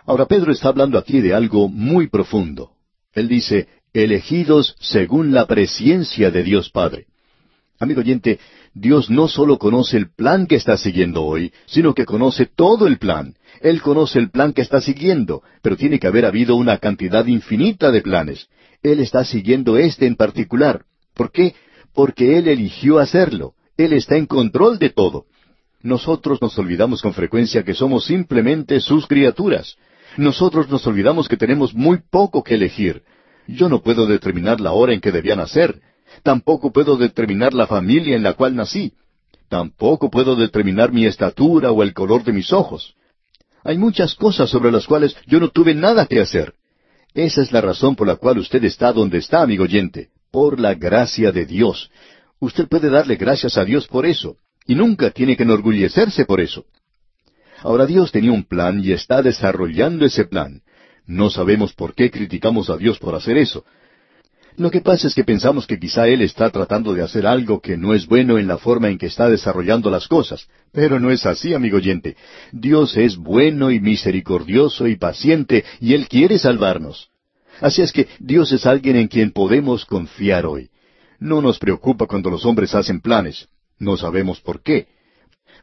Ahora 0.07 0.27
Pedro 0.27 0.53
está 0.53 0.69
hablando 0.69 0.99
aquí 0.99 1.21
de 1.21 1.35
algo 1.35 1.69
muy 1.69 2.09
profundo. 2.09 2.73
Él 3.13 3.29
dice, 3.29 3.69
elegidos 3.93 4.77
según 4.81 5.33
la 5.33 5.47
presciencia 5.47 6.31
de 6.31 6.43
Dios 6.43 6.71
Padre. 6.71 7.07
Amigo 7.79 8.01
oyente, 8.01 8.39
Dios 8.75 9.11
no 9.11 9.29
solo 9.29 9.59
conoce 9.59 9.97
el 9.97 10.11
plan 10.11 10.47
que 10.47 10.57
está 10.57 10.77
siguiendo 10.77 11.25
hoy, 11.25 11.53
sino 11.67 11.95
que 11.95 12.05
conoce 12.05 12.47
todo 12.47 12.87
el 12.87 12.99
plan. 12.99 13.35
Él 13.61 13.81
conoce 13.83 14.19
el 14.19 14.31
plan 14.31 14.53
que 14.53 14.63
está 14.63 14.81
siguiendo, 14.81 15.43
pero 15.63 15.77
tiene 15.77 15.99
que 15.99 16.07
haber 16.07 16.25
habido 16.25 16.57
una 16.57 16.79
cantidad 16.79 17.25
infinita 17.27 17.91
de 17.91 18.03
planes. 18.03 18.49
Él 18.83 19.01
está 19.01 19.25
siguiendo 19.25 19.79
este 19.79 20.07
en 20.07 20.17
particular. 20.17 20.85
¿Por 21.15 21.31
qué? 21.31 21.55
Porque 21.95 22.39
Él 22.39 22.49
eligió 22.49 22.99
hacerlo. 22.99 23.55
Él 23.77 23.93
está 23.93 24.17
en 24.17 24.27
control 24.27 24.79
de 24.79 24.91
todo. 24.91 25.27
Nosotros 25.83 26.41
nos 26.41 26.59
olvidamos 26.59 27.03
con 27.03 27.13
frecuencia 27.13 27.63
que 27.63 27.75
somos 27.75 28.07
simplemente 28.07 28.81
sus 28.81 29.07
criaturas. 29.07 29.77
Nosotros 30.17 30.69
nos 30.71 30.87
olvidamos 30.87 31.29
que 31.29 31.37
tenemos 31.37 31.75
muy 31.75 31.99
poco 32.11 32.43
que 32.43 32.55
elegir. 32.55 33.03
Yo 33.47 33.69
no 33.69 33.83
puedo 33.83 34.07
determinar 34.07 34.61
la 34.61 34.73
hora 34.73 34.95
en 34.95 35.01
que 35.01 35.13
debía 35.13 35.37
nacer. 35.37 35.81
Tampoco 36.23 36.73
puedo 36.73 36.97
determinar 36.97 37.53
la 37.53 37.67
familia 37.67 38.17
en 38.17 38.23
la 38.23 38.33
cual 38.35 38.55
nací. 38.55 38.95
Tampoco 39.49 40.11
puedo 40.11 40.37
determinar 40.37 40.93
mi 40.93 41.07
estatura 41.07 41.71
o 41.71 41.83
el 41.83 41.93
color 41.93 42.25
de 42.25 42.33
mis 42.33 42.53
ojos. 42.53 42.95
Hay 43.63 43.79
muchas 43.79 44.15
cosas 44.15 44.51
sobre 44.51 44.73
las 44.73 44.87
cuales 44.87 45.17
yo 45.27 45.41
no 45.41 45.49
tuve 45.49 45.75
nada 45.75 46.07
que 46.07 46.21
hacer. 46.21 46.55
Esa 47.13 47.43
es 47.43 47.53
la 47.53 47.61
razón 47.61 47.95
por 47.95 48.07
la 48.07 48.17
cual 48.17 48.39
usted 48.39 48.65
está 48.65 48.93
donde 48.93 49.19
está, 49.19 49.43
amigo 49.43 49.65
oyente, 49.65 50.09
por 50.35 50.59
la 50.59 50.75
gracia 50.75 51.31
de 51.31 51.47
Dios. 51.47 51.93
Usted 52.41 52.67
puede 52.67 52.91
darle 52.91 53.15
gracias 53.15 53.57
a 53.57 53.65
Dios 53.65 53.87
por 53.87 54.05
eso, 54.05 54.39
y 54.67 54.75
nunca 54.75 55.11
tiene 55.11 55.37
que 55.37 55.45
enorgullecerse 55.45 56.25
por 56.25 56.41
eso. 56.41 56.65
Ahora 57.61 57.87
Dios 57.87 58.11
tenía 58.11 58.33
un 58.33 58.43
plan 58.43 58.83
y 58.83 58.91
está 58.91 59.23
desarrollando 59.23 60.05
ese 60.05 60.25
plan. 60.25 60.63
No 61.07 61.31
sabemos 61.31 61.73
por 61.73 61.95
qué 61.95 62.11
criticamos 62.11 62.69
a 62.69 62.77
Dios 62.77 62.99
por 62.99 63.15
hacer 63.15 63.37
eso. 63.39 63.65
Lo 64.57 64.73
que 64.73 64.81
pasa 64.81 65.07
es 65.07 65.15
que 65.15 65.23
pensamos 65.23 65.69
que 65.69 65.79
quizá 65.79 66.09
Él 66.09 66.21
está 66.21 66.51
tratando 66.51 66.95
de 66.95 67.03
hacer 67.03 67.29
algo 67.29 67.61
que 67.61 67.77
no 67.77 67.95
es 67.95 68.05
bueno 68.05 68.37
en 68.37 68.49
la 68.49 68.59
forma 68.59 68.89
en 68.89 68.99
que 68.99 69.07
está 69.07 69.31
desarrollando 69.31 69.89
las 69.89 70.09
cosas. 70.09 70.49
Pero 70.73 70.99
no 70.99 71.13
es 71.13 71.27
así, 71.27 71.55
amigo 71.55 71.77
oyente. 71.77 72.17
Dios 72.51 72.97
es 72.97 73.17
bueno 73.17 73.71
y 73.71 73.79
misericordioso 73.79 74.89
y 74.89 74.97
paciente 74.97 75.65
y 75.81 75.95
Él 75.95 76.09
quiere 76.09 76.41
salvarnos. 76.41 77.14
Así 77.61 77.83
es 77.83 77.93
que 77.93 78.09
Dios 78.19 78.53
es 78.53 78.67
alguien 78.67 78.97
en 78.97 79.09
quien 79.09 79.31
podemos 79.31 79.85
confiar 79.85 80.47
hoy. 80.47 80.71
No 81.19 81.41
nos 81.41 81.59
preocupa 81.59 82.07
cuando 82.07 82.31
los 82.31 82.45
hombres 82.45 82.75
hacen 82.75 83.01
planes. 83.01 83.49
No 83.79 83.97
sabemos 83.97 84.41
por 84.41 84.63
qué. 84.63 84.89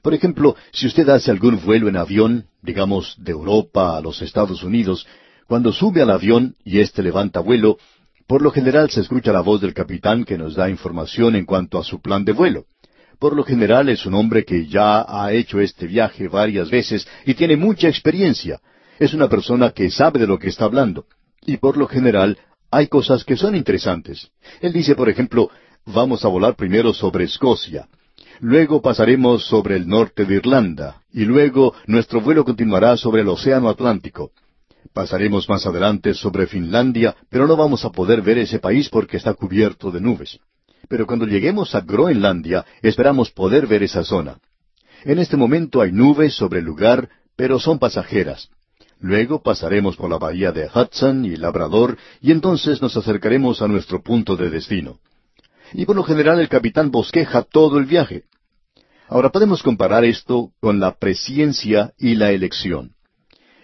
Por 0.02 0.14
ejemplo, 0.14 0.56
si 0.72 0.88
usted 0.88 1.08
hace 1.10 1.30
algún 1.32 1.64
vuelo 1.64 1.88
en 1.88 1.98
avión, 1.98 2.48
digamos 2.62 3.16
de 3.20 3.32
Europa 3.32 3.98
a 3.98 4.02
los 4.02 4.22
Estados 4.22 4.64
Unidos, 4.64 5.06
cuando 5.48 5.72
sube 5.72 6.02
al 6.02 6.10
avión 6.10 6.56
y 6.64 6.80
éste 6.80 7.04
levanta 7.04 7.40
vuelo, 7.40 7.78
por 8.26 8.42
lo 8.42 8.52
general 8.52 8.90
se 8.90 9.02
escucha 9.02 9.34
la 9.34 9.42
voz 9.42 9.62
del 9.62 9.74
capitán 9.74 10.24
que 10.24 10.38
nos 10.38 10.56
da 10.56 10.70
información 10.70 11.36
en 11.36 11.46
cuanto 11.46 11.78
a 11.78 11.84
su 11.84 12.02
plan 12.02 12.24
de 12.24 12.32
vuelo. 12.32 12.66
Por 13.20 13.36
lo 13.36 13.44
general 13.44 13.90
es 13.90 14.06
un 14.06 14.16
hombre 14.16 14.46
que 14.46 14.66
ya 14.66 15.06
ha 15.08 15.32
hecho 15.32 15.60
este 15.60 15.86
viaje 15.86 16.28
varias 16.28 16.72
veces 16.72 17.08
y 17.26 17.36
tiene 17.36 17.56
mucha 17.56 17.88
experiencia. 17.88 18.60
Es 18.98 19.14
una 19.14 19.28
persona 19.30 19.72
que 19.72 19.92
sabe 19.92 20.20
de 20.20 20.28
lo 20.28 20.40
que 20.40 20.48
está 20.48 20.66
hablando. 20.66 21.06
Y 21.46 21.58
por 21.58 21.78
lo 21.78 21.88
general 21.88 22.38
hay 22.70 22.88
cosas 22.88 23.24
que 23.24 23.36
son 23.36 23.56
interesantes. 23.56 24.32
Él 24.62 24.74
dice, 24.74 24.96
por 24.96 25.10
ejemplo, 25.10 25.50
vamos 25.86 26.24
a 26.24 26.30
volar 26.30 26.56
primero 26.56 26.94
sobre 26.94 27.26
Escocia. 27.26 27.88
Luego 28.40 28.82
pasaremos 28.82 29.46
sobre 29.46 29.76
el 29.76 29.88
norte 29.88 30.26
de 30.26 30.36
Irlanda. 30.36 31.02
Y 31.12 31.26
luego 31.26 31.74
nuestro 31.88 32.22
vuelo 32.22 32.46
continuará 32.46 32.98
sobre 32.98 33.22
el 33.22 33.30
Océano 33.30 33.70
Atlántico. 33.70 34.32
Pasaremos 34.94 35.48
más 35.48 35.66
adelante 35.66 36.14
sobre 36.14 36.48
Finlandia, 36.48 37.16
pero 37.30 37.48
no 37.48 37.56
vamos 37.56 37.86
a 37.86 37.92
poder 37.92 38.22
ver 38.22 38.38
ese 38.38 38.60
país 38.60 38.90
porque 38.90 39.18
está 39.18 39.34
cubierto 39.34 39.92
de 39.92 40.02
nubes. 40.02 40.40
Pero 40.90 41.06
cuando 41.06 41.26
lleguemos 41.26 41.76
a 41.76 41.82
Groenlandia, 41.82 42.66
esperamos 42.82 43.32
poder 43.32 43.68
ver 43.68 43.84
esa 43.84 44.04
zona. 44.04 44.40
En 45.04 45.20
este 45.20 45.38
momento 45.38 45.82
hay 45.82 45.92
nubes 45.92 46.36
sobre 46.36 46.60
el 46.60 46.66
lugar, 46.66 47.10
pero 47.36 47.60
son 47.60 47.80
pasajeras. 47.80 48.50
Luego 49.02 49.42
pasaremos 49.42 49.98
por 49.98 50.10
la 50.10 50.18
bahía 50.18 50.52
de 50.52 50.70
Hudson 50.74 51.26
y 51.26 51.36
Labrador, 51.36 51.98
y 52.22 52.32
entonces 52.32 52.82
nos 52.82 52.96
acercaremos 52.96 53.62
a 53.62 53.68
nuestro 53.68 54.02
punto 54.02 54.38
de 54.38 54.50
destino. 54.50 55.00
Y 55.74 55.86
por 55.86 55.96
lo 55.96 56.04
general 56.04 56.40
el 56.40 56.48
capitán 56.48 56.92
bosqueja 56.92 57.42
todo 57.44 57.78
el 57.78 57.86
viaje. 57.86 58.24
Ahora 59.10 59.30
podemos 59.30 59.64
comparar 59.64 60.06
esto 60.06 60.52
con 60.62 60.80
la 60.80 60.96
presciencia 60.96 61.94
y 61.98 62.16
la 62.16 62.32
elección 62.32 62.96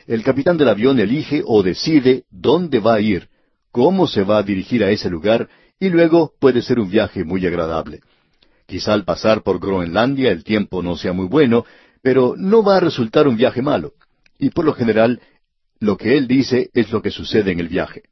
el 0.08 0.24
capitán 0.24 0.58
del 0.58 0.70
avión 0.70 1.00
elige 1.00 1.44
o 1.46 1.62
decide 1.62 2.24
dónde 2.32 2.80
va 2.80 2.96
a 2.96 3.02
ir, 3.02 3.28
cómo 3.72 4.08
se 4.08 4.24
va 4.24 4.38
a 4.38 4.44
dirigir 4.44 4.84
a 4.84 4.90
ese 4.90 5.10
lugar, 5.10 5.50
y 5.80 5.90
luego 5.90 6.32
puede 6.40 6.62
ser 6.62 6.80
un 6.80 6.90
viaje 6.90 7.24
muy 7.26 7.46
agradable. 7.46 8.00
Quizá 8.66 8.94
al 8.94 9.04
pasar 9.04 9.44
por 9.44 9.60
Groenlandia 9.60 10.32
el 10.32 10.44
tiempo 10.44 10.82
no 10.82 10.96
sea 10.96 11.14
muy 11.14 11.28
bueno, 11.28 11.66
pero 12.02 12.36
no 12.38 12.64
va 12.64 12.78
a 12.78 12.80
resultar 12.80 13.28
un 13.28 13.36
viaje 13.36 13.62
malo. 13.62 13.94
Y 14.40 14.50
por 14.52 14.66
lo 14.66 14.74
general, 14.74 15.22
lo 15.80 15.98
que 15.98 16.18
él 16.18 16.28
dice 16.28 16.70
es 16.74 16.92
lo 16.92 17.02
que 17.02 17.12
sucede 17.12 17.52
en 17.52 17.60
el 17.60 17.68
viaje. 17.68 18.04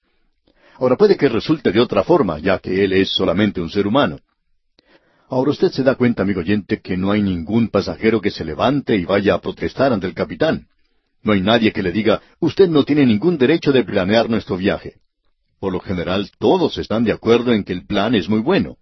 Ahora 0.77 0.97
puede 0.97 1.17
que 1.17 1.29
resulte 1.29 1.71
de 1.71 1.79
otra 1.79 2.03
forma, 2.03 2.39
ya 2.39 2.59
que 2.59 2.83
él 2.83 2.93
es 2.93 3.09
solamente 3.09 3.61
un 3.61 3.69
ser 3.69 3.87
humano. 3.87 4.19
Ahora 5.29 5.51
usted 5.51 5.71
se 5.71 5.83
da 5.83 5.95
cuenta, 5.95 6.23
amigo 6.23 6.41
oyente, 6.41 6.81
que 6.81 6.97
no 6.97 7.11
hay 7.11 7.21
ningún 7.21 7.69
pasajero 7.69 8.21
que 8.21 8.29
se 8.29 8.45
levante 8.45 8.95
y 8.95 9.05
vaya 9.05 9.33
a 9.35 9.41
protestar 9.41 9.91
ante 9.91 10.05
el 10.05 10.13
capitán. 10.13 10.67
No 11.23 11.33
hay 11.33 11.41
nadie 11.41 11.73
que 11.73 11.81
le 11.81 11.91
diga, 11.91 12.21
usted 12.39 12.69
no 12.69 12.83
tiene 12.83 13.05
ningún 13.05 13.37
derecho 13.37 13.71
de 13.71 13.83
planear 13.83 14.29
nuestro 14.29 14.57
viaje. 14.57 14.97
Por 15.59 15.73
lo 15.73 15.79
general, 15.79 16.29
todos 16.37 16.77
están 16.77 17.03
de 17.03 17.13
acuerdo 17.13 17.53
en 17.53 17.63
que 17.63 17.73
el 17.73 17.85
plan 17.87 18.13
es 18.13 18.29
muy 18.29 18.39
bueno. 18.39 18.77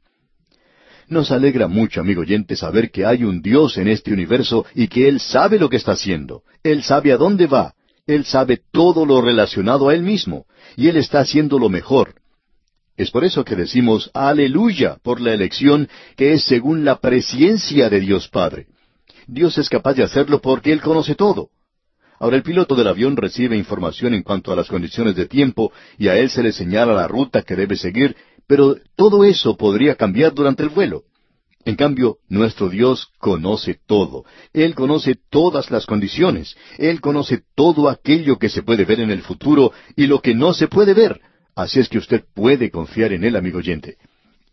Nos 1.14 1.30
alegra 1.30 1.68
mucho, 1.68 2.02
amigo 2.02 2.22
oyente, 2.22 2.56
saber 2.56 2.90
que 2.90 3.06
hay 3.06 3.24
un 3.24 3.44
Dios 3.44 3.78
en 3.78 3.88
este 3.88 4.12
universo 4.12 4.66
y 4.74 4.88
que 4.88 5.08
Él 5.08 5.20
sabe 5.20 5.60
lo 5.60 5.70
que 5.70 5.78
está 5.78 5.92
haciendo. 5.92 6.42
Él 6.64 6.82
sabe 6.82 7.14
a 7.14 7.18
dónde 7.18 7.46
va. 7.46 7.76
Él 8.08 8.26
sabe 8.26 8.62
todo 8.72 9.06
lo 9.06 9.22
relacionado 9.22 9.90
a 9.90 9.94
Él 9.94 10.02
mismo. 10.02 10.48
Y 10.76 10.88
Él 10.88 10.98
está 10.98 11.20
haciendo 11.20 11.60
lo 11.60 11.70
mejor. 11.70 12.16
Es 12.98 13.12
por 13.12 13.26
eso 13.26 13.46
que 13.46 13.56
decimos 13.56 14.10
aleluya 14.16 14.98
por 15.04 15.22
la 15.22 15.36
elección 15.36 15.88
que 16.18 16.34
es 16.34 16.46
según 16.46 16.84
la 16.84 17.00
presciencia 17.00 17.92
de 17.92 18.00
Dios 18.00 18.28
Padre. 18.28 18.66
Dios 19.28 19.60
es 19.60 19.70
capaz 19.70 19.94
de 19.94 20.04
hacerlo 20.04 20.42
porque 20.42 20.72
Él 20.72 20.82
conoce 20.82 21.14
todo. 21.14 21.50
Ahora 22.24 22.38
el 22.38 22.44
piloto 22.44 22.74
del 22.74 22.88
avión 22.88 23.18
recibe 23.18 23.58
información 23.58 24.14
en 24.14 24.24
cuanto 24.24 24.52
a 24.54 24.56
las 24.56 24.70
condiciones 24.70 25.16
de 25.16 25.26
tiempo 25.26 25.74
y 25.98 26.08
a 26.08 26.16
él 26.16 26.30
se 26.30 26.42
le 26.42 26.54
señala 26.54 26.94
la 26.94 27.06
ruta 27.06 27.42
que 27.42 27.54
debe 27.54 27.76
seguir, 27.76 28.16
pero 28.48 28.76
todo 28.96 29.24
eso 29.24 29.58
podría 29.58 29.96
cambiar 29.96 30.34
durante 30.34 30.64
el 30.64 30.70
vuelo. 30.70 31.04
En 31.66 31.76
cambio, 31.76 32.18
nuestro 32.28 32.70
Dios 32.70 33.08
conoce 33.20 33.80
todo. 33.86 34.26
Él 34.52 34.76
conoce 34.76 35.16
todas 35.30 35.72
las 35.72 35.86
condiciones. 35.86 36.58
Él 36.78 37.00
conoce 37.00 37.44
todo 37.56 37.88
aquello 37.90 38.38
que 38.38 38.50
se 38.50 38.64
puede 38.64 38.84
ver 38.84 39.00
en 39.00 39.12
el 39.12 39.22
futuro 39.22 39.72
y 39.96 40.08
lo 40.08 40.22
que 40.22 40.36
no 40.36 40.54
se 40.54 40.68
puede 40.68 40.94
ver. 40.94 41.22
Así 41.56 41.80
es 41.80 41.88
que 41.88 42.00
usted 42.00 42.26
puede 42.34 42.70
confiar 42.70 43.14
en 43.14 43.24
Él, 43.24 43.36
amigo 43.36 43.60
oyente. 43.60 43.98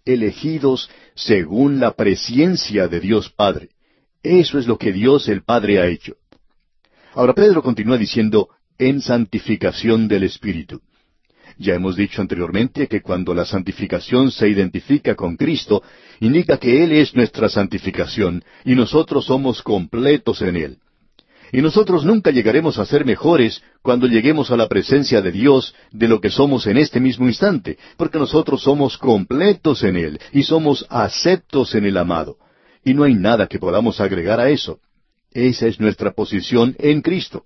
Elegidos 0.05 0.89
según 1.15 1.81
la 1.81 1.93
presciencia 1.93 2.87
de 2.87 3.01
Dios 3.01 3.31
Padre. 3.31 3.71
Eso 4.23 4.59
es 4.59 4.67
lo 4.67 4.79
que 4.79 4.93
Dios 4.93 5.29
el 5.29 5.43
Padre 5.43 5.81
ha 5.81 5.87
hecho. 5.87 6.15
Ahora 7.15 7.35
Pedro 7.35 7.63
continúa 7.63 7.99
diciendo, 7.99 8.51
en 8.79 9.01
santificación 9.01 10.07
del 10.07 10.23
Espíritu. 10.23 10.81
Ya 11.61 11.75
hemos 11.75 11.95
dicho 11.95 12.23
anteriormente 12.23 12.89
que 12.89 13.03
cuando 13.03 13.35
la 13.35 13.45
santificación 13.45 14.31
se 14.31 14.49
identifica 14.49 15.15
con 15.15 15.37
Cristo, 15.37 15.83
indica 16.21 16.57
que 16.57 16.83
Él 16.83 16.91
es 16.93 17.15
nuestra 17.15 17.51
santificación 17.51 18.43
y 18.65 18.75
nosotros 18.75 19.27
somos 19.27 19.61
completos 19.61 20.41
en 20.41 20.57
Él. 20.57 20.79
Y 21.53 21.61
nosotros 21.61 22.03
nunca 22.03 22.31
llegaremos 22.31 22.79
a 22.79 22.87
ser 22.87 23.05
mejores 23.05 23.63
cuando 23.83 24.07
lleguemos 24.07 24.51
a 24.51 24.57
la 24.57 24.69
presencia 24.69 25.21
de 25.21 25.33
Dios 25.33 25.75
de 25.91 26.09
lo 26.09 26.23
que 26.23 26.31
somos 26.31 26.67
en 26.67 26.79
este 26.79 26.99
mismo 26.99 27.29
instante, 27.29 27.77
porque 27.99 28.19
nosotros 28.19 28.63
somos 28.63 28.97
completos 28.97 29.85
en 29.85 29.97
Él 29.99 30.19
y 30.33 30.45
somos 30.45 30.87
aceptos 30.89 31.75
en 31.75 31.85
el 31.85 31.99
amado. 31.99 32.39
Y 32.83 32.95
no 32.95 33.05
hay 33.05 33.13
nada 33.13 33.49
que 33.49 33.59
podamos 33.59 34.01
agregar 34.01 34.41
a 34.41 34.49
eso. 34.49 34.81
Esa 35.31 35.67
es 35.67 35.79
nuestra 35.79 36.13
posición 36.13 36.75
en 36.79 37.03
Cristo. 37.03 37.45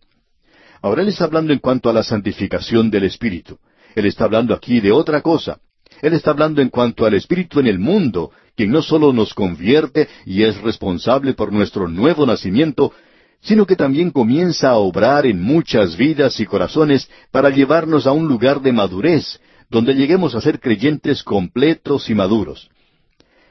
Ahora 0.82 1.02
Él 1.02 1.08
está 1.08 1.24
hablando 1.24 1.52
en 1.52 1.58
cuanto 1.58 1.90
a 1.90 1.92
la 1.92 2.04
santificación 2.04 2.92
del 2.92 3.02
Espíritu. 3.02 3.58
Él 3.94 4.06
está 4.06 4.24
hablando 4.24 4.54
aquí 4.54 4.80
de 4.80 4.92
otra 4.92 5.20
cosa. 5.20 5.58
Él 6.02 6.12
está 6.12 6.30
hablando 6.30 6.60
en 6.60 6.68
cuanto 6.68 7.06
al 7.06 7.14
Espíritu 7.14 7.60
en 7.60 7.66
el 7.66 7.78
mundo, 7.78 8.32
quien 8.56 8.70
no 8.70 8.82
solo 8.82 9.12
nos 9.12 9.34
convierte 9.34 10.08
y 10.26 10.42
es 10.42 10.60
responsable 10.60 11.34
por 11.34 11.52
nuestro 11.52 11.88
nuevo 11.88 12.26
nacimiento, 12.26 12.92
sino 13.40 13.66
que 13.66 13.76
también 13.76 14.10
comienza 14.10 14.70
a 14.70 14.76
obrar 14.76 15.26
en 15.26 15.40
muchas 15.40 15.96
vidas 15.96 16.40
y 16.40 16.46
corazones 16.46 17.08
para 17.30 17.50
llevarnos 17.50 18.06
a 18.06 18.12
un 18.12 18.26
lugar 18.26 18.60
de 18.60 18.72
madurez, 18.72 19.40
donde 19.70 19.94
lleguemos 19.94 20.34
a 20.34 20.40
ser 20.40 20.60
creyentes 20.60 21.22
completos 21.22 22.08
y 22.10 22.14
maduros. 22.14 22.70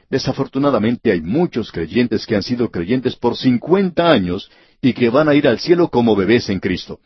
Desafortunadamente 0.10 1.12
hay 1.12 1.22
muchos 1.22 1.72
creyentes 1.72 2.26
que 2.26 2.36
han 2.36 2.44
sido 2.44 2.70
creyentes 2.70 3.16
por 3.16 3.36
cincuenta 3.36 4.12
años 4.12 4.50
y 4.82 4.94
que 4.94 5.10
van 5.10 5.30
a 5.30 5.36
ir 5.36 5.48
al 5.48 5.60
cielo 5.60 5.90
como 5.90 6.16
bebés 6.16 6.50
en 6.50 6.60
Cristo. 6.60 7.00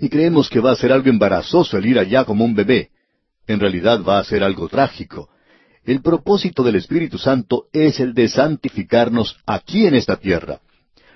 Y 0.00 0.08
creemos 0.08 0.48
que 0.50 0.60
va 0.60 0.72
a 0.72 0.76
ser 0.76 0.92
algo 0.92 1.08
embarazoso 1.08 1.76
el 1.76 1.86
ir 1.86 1.98
allá 1.98 2.24
como 2.24 2.44
un 2.44 2.54
bebé. 2.54 2.90
En 3.46 3.60
realidad 3.60 4.02
va 4.02 4.18
a 4.18 4.24
ser 4.24 4.42
algo 4.42 4.68
trágico. 4.68 5.28
El 5.84 6.02
propósito 6.02 6.62
del 6.62 6.76
Espíritu 6.76 7.18
Santo 7.18 7.66
es 7.72 8.00
el 8.00 8.14
de 8.14 8.28
santificarnos 8.28 9.36
aquí 9.46 9.86
en 9.86 9.94
esta 9.94 10.16
tierra 10.16 10.60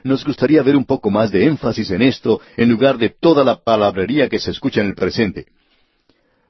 nos 0.05 0.23
gustaría 0.23 0.62
ver 0.62 0.77
un 0.77 0.85
poco 0.85 1.11
más 1.11 1.33
de 1.33 1.47
énfasis 1.47 1.90
en 1.90 2.03
esto 2.03 2.40
en 2.57 2.68
lugar 2.68 2.99
de 2.99 3.09
toda 3.09 3.42
la 3.42 3.57
palabrería 3.64 4.29
que 4.29 4.38
se 4.38 4.51
escucha 4.51 4.83
en 4.83 4.88
el 4.88 4.94
presente. 4.94 5.47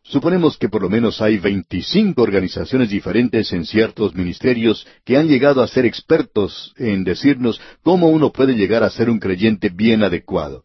Suponemos 0.03 0.59
que 0.59 0.69
por 0.69 0.83
lo 0.83 0.91
menos 0.91 1.23
hay 1.23 1.39
veinticinco 1.39 2.23
organizaciones 2.23 2.91
diferentes 2.91 3.53
en 3.53 3.65
ciertos 3.65 4.15
ministerios 4.15 4.87
que 5.05 5.17
han 5.17 5.29
llegado 5.29 5.63
a 5.63 5.69
ser 5.69 5.87
expertos 5.87 6.75
en 6.77 7.05
decirnos 7.05 7.61
cómo 7.83 8.09
uno 8.09 8.31
puede 8.31 8.55
llegar 8.55 8.83
a 8.83 8.91
ser 8.91 9.09
un 9.09 9.19
creyente 9.19 9.71
bien 9.71 10.03
adecuado. 10.03 10.65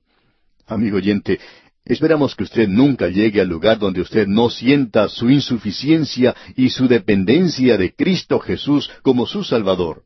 Amigo 0.70 0.98
oyente, 0.98 1.40
esperamos 1.84 2.36
que 2.36 2.44
usted 2.44 2.68
nunca 2.68 3.08
llegue 3.08 3.42
al 3.42 3.48
lugar 3.48 3.80
donde 3.80 4.02
usted 4.02 4.28
no 4.28 4.52
sienta 4.52 5.10
su 5.10 5.32
insuficiencia 5.32 6.36
y 6.56 6.70
su 6.70 6.88
dependencia 6.88 7.76
de 7.76 7.96
Cristo 7.96 8.40
Jesús 8.40 8.88
como 9.02 9.26
su 9.26 9.44
Salvador. 9.44 10.04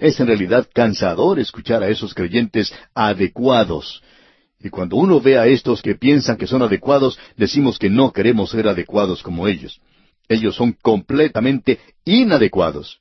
Es 0.00 0.18
en 0.18 0.26
realidad 0.26 0.68
cansador 0.74 1.38
escuchar 1.38 1.84
a 1.84 1.88
esos 1.88 2.12
creyentes 2.12 2.74
adecuados. 2.92 4.02
Y 4.58 4.68
cuando 4.68 4.96
uno 4.96 5.20
ve 5.20 5.38
a 5.38 5.46
estos 5.46 5.80
que 5.80 5.94
piensan 5.94 6.36
que 6.36 6.48
son 6.48 6.62
adecuados, 6.62 7.16
decimos 7.36 7.78
que 7.78 7.88
no 7.88 8.12
queremos 8.12 8.50
ser 8.50 8.66
adecuados 8.66 9.22
como 9.22 9.46
ellos. 9.46 9.80
Ellos 10.28 10.56
son 10.56 10.72
completamente 10.72 11.78
inadecuados. 12.04 12.98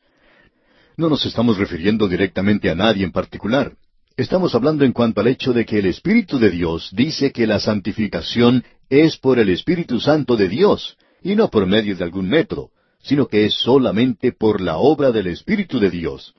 No 0.96 1.10
nos 1.10 1.26
estamos 1.26 1.58
refiriendo 1.58 2.08
directamente 2.08 2.70
a 2.70 2.76
nadie 2.76 3.04
en 3.04 3.12
particular. 3.12 3.74
Estamos 4.16 4.54
hablando 4.54 4.86
en 4.86 4.92
cuanto 4.92 5.22
al 5.22 5.28
hecho 5.28 5.54
de 5.54 5.66
que 5.66 5.80
el 5.80 5.88
Espíritu 5.88 6.38
de 6.38 6.52
Dios 6.52 6.92
dice 6.94 7.32
que 7.32 7.48
la 7.48 7.60
santificación 7.60 8.64
es 8.88 9.18
por 9.18 9.40
el 9.40 9.50
Espíritu 9.50 10.00
Santo 10.00 10.38
de 10.38 10.48
Dios, 10.48 10.98
y 11.24 11.34
no 11.34 11.50
por 11.50 11.66
medio 11.66 11.96
de 11.96 12.04
algún 12.04 12.30
método, 12.30 12.70
sino 13.02 13.28
que 13.28 13.46
es 13.46 13.56
solamente 13.56 14.32
por 14.32 14.62
la 14.62 14.78
obra 14.78 15.12
del 15.12 15.26
Espíritu 15.26 15.80
de 15.80 15.90
Dios. 15.90 16.36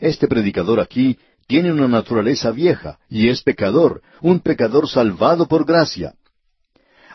Este 0.00 0.28
predicador 0.28 0.78
aquí 0.78 1.18
tiene 1.48 1.72
una 1.72 1.88
naturaleza 1.88 2.52
vieja 2.52 3.00
y 3.10 3.28
es 3.30 3.42
pecador, 3.42 4.00
un 4.20 4.38
pecador 4.38 4.88
salvado 4.88 5.48
por 5.48 5.66
gracia. 5.66 6.14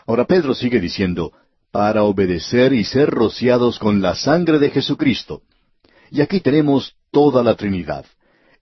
Ahora 0.06 0.26
Pedro 0.26 0.54
sigue 0.54 0.80
diciendo, 0.80 1.32
para 1.70 2.02
obedecer 2.02 2.74
y 2.74 2.84
ser 2.84 3.08
rociados 3.08 3.78
con 3.78 4.02
la 4.02 4.14
sangre 4.14 4.58
de 4.58 4.68
Jesucristo. 4.68 5.40
Y 6.10 6.20
aquí 6.20 6.40
tenemos 6.40 6.92
toda 7.10 7.42
la 7.42 7.54
Trinidad, 7.54 8.04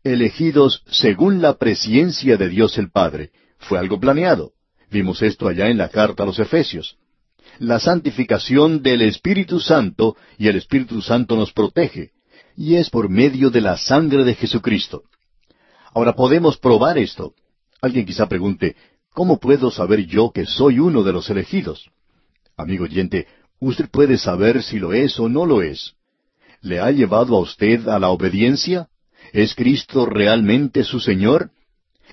elegidos 0.05 0.83
según 0.91 1.41
la 1.41 1.59
presciencia 1.59 2.37
de 2.37 2.49
Dios 2.49 2.79
el 2.79 2.91
Padre. 2.91 3.31
Fue 3.59 3.79
algo 3.79 4.01
planeado. 4.01 4.53
Vimos 4.91 5.23
esto 5.23 5.49
allá 5.49 5.69
en 5.69 5.79
la 5.79 5.89
carta 5.89 6.23
a 6.23 6.27
los 6.27 6.39
Efesios. 6.39 6.97
La 7.59 7.79
santificación 7.79 8.83
del 8.83 9.03
Espíritu 9.03 9.61
Santo 9.61 10.17
y 10.39 10.49
el 10.49 10.57
Espíritu 10.57 11.03
Santo 11.03 11.37
nos 11.37 11.53
protege 11.53 12.11
y 12.57 12.77
es 12.77 12.91
por 12.91 13.09
medio 13.09 13.51
de 13.51 13.61
la 13.61 13.77
sangre 13.77 14.25
de 14.25 14.35
Jesucristo. 14.35 15.05
Ahora 15.95 16.15
podemos 16.15 16.59
probar 16.59 16.99
esto. 16.99 17.35
Alguien 17.81 18.07
quizá 18.07 18.29
pregunte, 18.29 18.77
¿cómo 19.13 19.39
puedo 19.39 19.71
saber 19.71 20.07
yo 20.07 20.31
que 20.33 20.47
soy 20.47 20.79
uno 20.79 21.03
de 21.03 21.13
los 21.13 21.29
elegidos? 21.31 21.91
Amigo 22.57 22.85
oyente, 22.85 23.27
usted 23.61 23.89
puede 23.91 24.19
saber 24.19 24.63
si 24.63 24.79
lo 24.79 24.93
es 24.93 25.19
o 25.19 25.29
no 25.29 25.47
lo 25.47 25.63
es. 25.63 25.95
¿Le 26.61 26.81
ha 26.81 26.91
llevado 26.91 27.37
a 27.37 27.41
usted 27.41 27.89
a 27.89 27.99
la 27.99 28.11
obediencia? 28.11 28.89
¿Es 29.33 29.55
Cristo 29.55 30.05
realmente 30.05 30.85
su 30.85 31.01
Señor? 31.01 31.51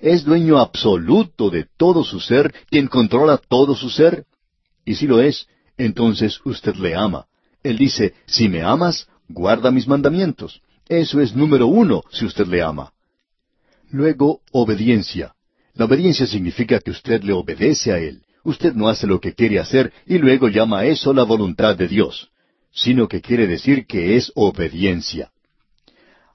¿Es 0.02 0.24
dueño 0.24 0.58
absoluto 0.58 1.50
de 1.50 1.68
todo 1.78 2.04
su 2.06 2.22
ser, 2.22 2.54
quien 2.70 2.88
controla 2.88 3.38
todo 3.38 3.76
su 3.76 3.90
ser? 3.90 4.26
Y 4.86 4.96
si 4.96 5.06
lo 5.06 5.22
es, 5.22 5.48
entonces 5.78 6.40
usted 6.46 6.76
le 6.76 6.96
ama. 6.96 7.26
Él 7.62 7.78
dice, 7.78 8.14
si 8.26 8.48
me 8.48 8.62
amas, 8.62 9.08
guarda 9.28 9.70
mis 9.70 9.88
mandamientos. 9.88 10.62
Eso 10.88 11.20
es 11.20 11.36
número 11.36 11.68
uno 11.68 12.04
si 12.12 12.26
usted 12.26 12.48
le 12.48 12.62
ama. 12.62 12.94
Luego, 13.92 14.40
obediencia. 14.52 15.36
La 15.74 15.86
obediencia 15.86 16.26
significa 16.26 16.80
que 16.80 16.92
usted 16.92 17.22
le 17.24 17.34
obedece 17.34 17.92
a 17.92 18.00
Él. 18.00 18.24
Usted 18.44 18.74
no 18.74 18.88
hace 18.88 19.06
lo 19.08 19.20
que 19.20 19.34
quiere 19.34 19.60
hacer 19.60 19.92
y 20.06 20.18
luego 20.18 20.48
llama 20.48 20.80
a 20.80 20.86
eso 20.86 21.14
la 21.14 21.24
voluntad 21.24 21.76
de 21.76 21.90
Dios, 21.90 22.30
sino 22.72 23.08
que 23.10 23.22
quiere 23.22 23.46
decir 23.46 23.86
que 23.86 24.16
es 24.16 24.32
obediencia. 24.36 25.32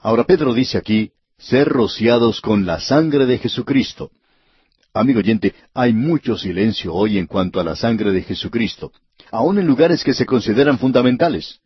Ahora 0.05 0.25
Pedro 0.25 0.55
dice 0.55 0.79
aquí, 0.79 1.11
ser 1.39 1.67
rociados 1.67 2.41
con 2.41 2.65
la 2.67 2.79
sangre 2.79 3.27
de 3.27 3.39
Jesucristo. 3.39 4.11
Amigo 4.93 5.19
oyente, 5.19 5.55
hay 5.75 5.93
mucho 5.93 6.37
silencio 6.37 6.95
hoy 6.95 7.19
en 7.19 7.27
cuanto 7.27 7.59
a 7.59 7.65
la 7.65 7.75
sangre 7.75 8.13
de 8.13 8.23
Jesucristo, 8.23 8.93
aun 9.33 9.59
en 9.59 9.67
lugares 9.67 10.05
que 10.05 10.15
se 10.15 10.27
consideran 10.27 10.79
fundamentales 10.79 11.59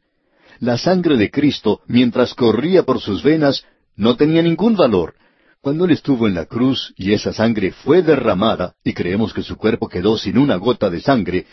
la 0.61 0.77
sangre 0.77 1.17
de 1.17 1.31
Cristo, 1.31 1.81
mientras 1.87 2.35
corría 2.35 2.83
por 2.83 3.01
sus 3.01 3.23
venas, 3.23 3.65
no 3.97 4.17
tenía 4.17 4.43
ningún 4.43 4.77
valor. 4.77 5.15
Cuando 5.61 5.85
Él 5.85 5.93
estuvo 5.93 6.27
en 6.27 6.35
la 6.35 6.47
cruz 6.47 6.95
y 6.97 7.13
esa 7.13 7.33
sangre 7.33 7.73
fue 7.73 8.03
derramada, 8.03 8.75
y 8.85 8.93
creemos 8.93 9.33
que 9.33 9.43
su 9.43 9.57
cuerpo 9.57 9.89
quedó 9.89 10.17
sin 10.17 10.39
una 10.39 10.57
gota 10.57 10.91
de 10.91 11.01
sangre, 11.01 11.47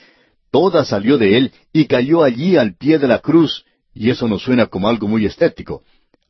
toda 0.51 0.85
salió 0.85 1.17
de 1.17 1.37
Él 1.37 1.51
y 1.73 1.85
cayó 1.85 2.23
allí 2.23 2.57
al 2.57 2.75
pie 2.75 2.97
de 2.99 3.07
la 3.07 3.19
cruz, 3.19 3.65
y 3.93 4.09
eso 4.09 4.27
nos 4.27 4.43
suena 4.43 4.67
como 4.67 4.87
algo 4.89 5.07
muy 5.07 5.25
estético. 5.25 5.83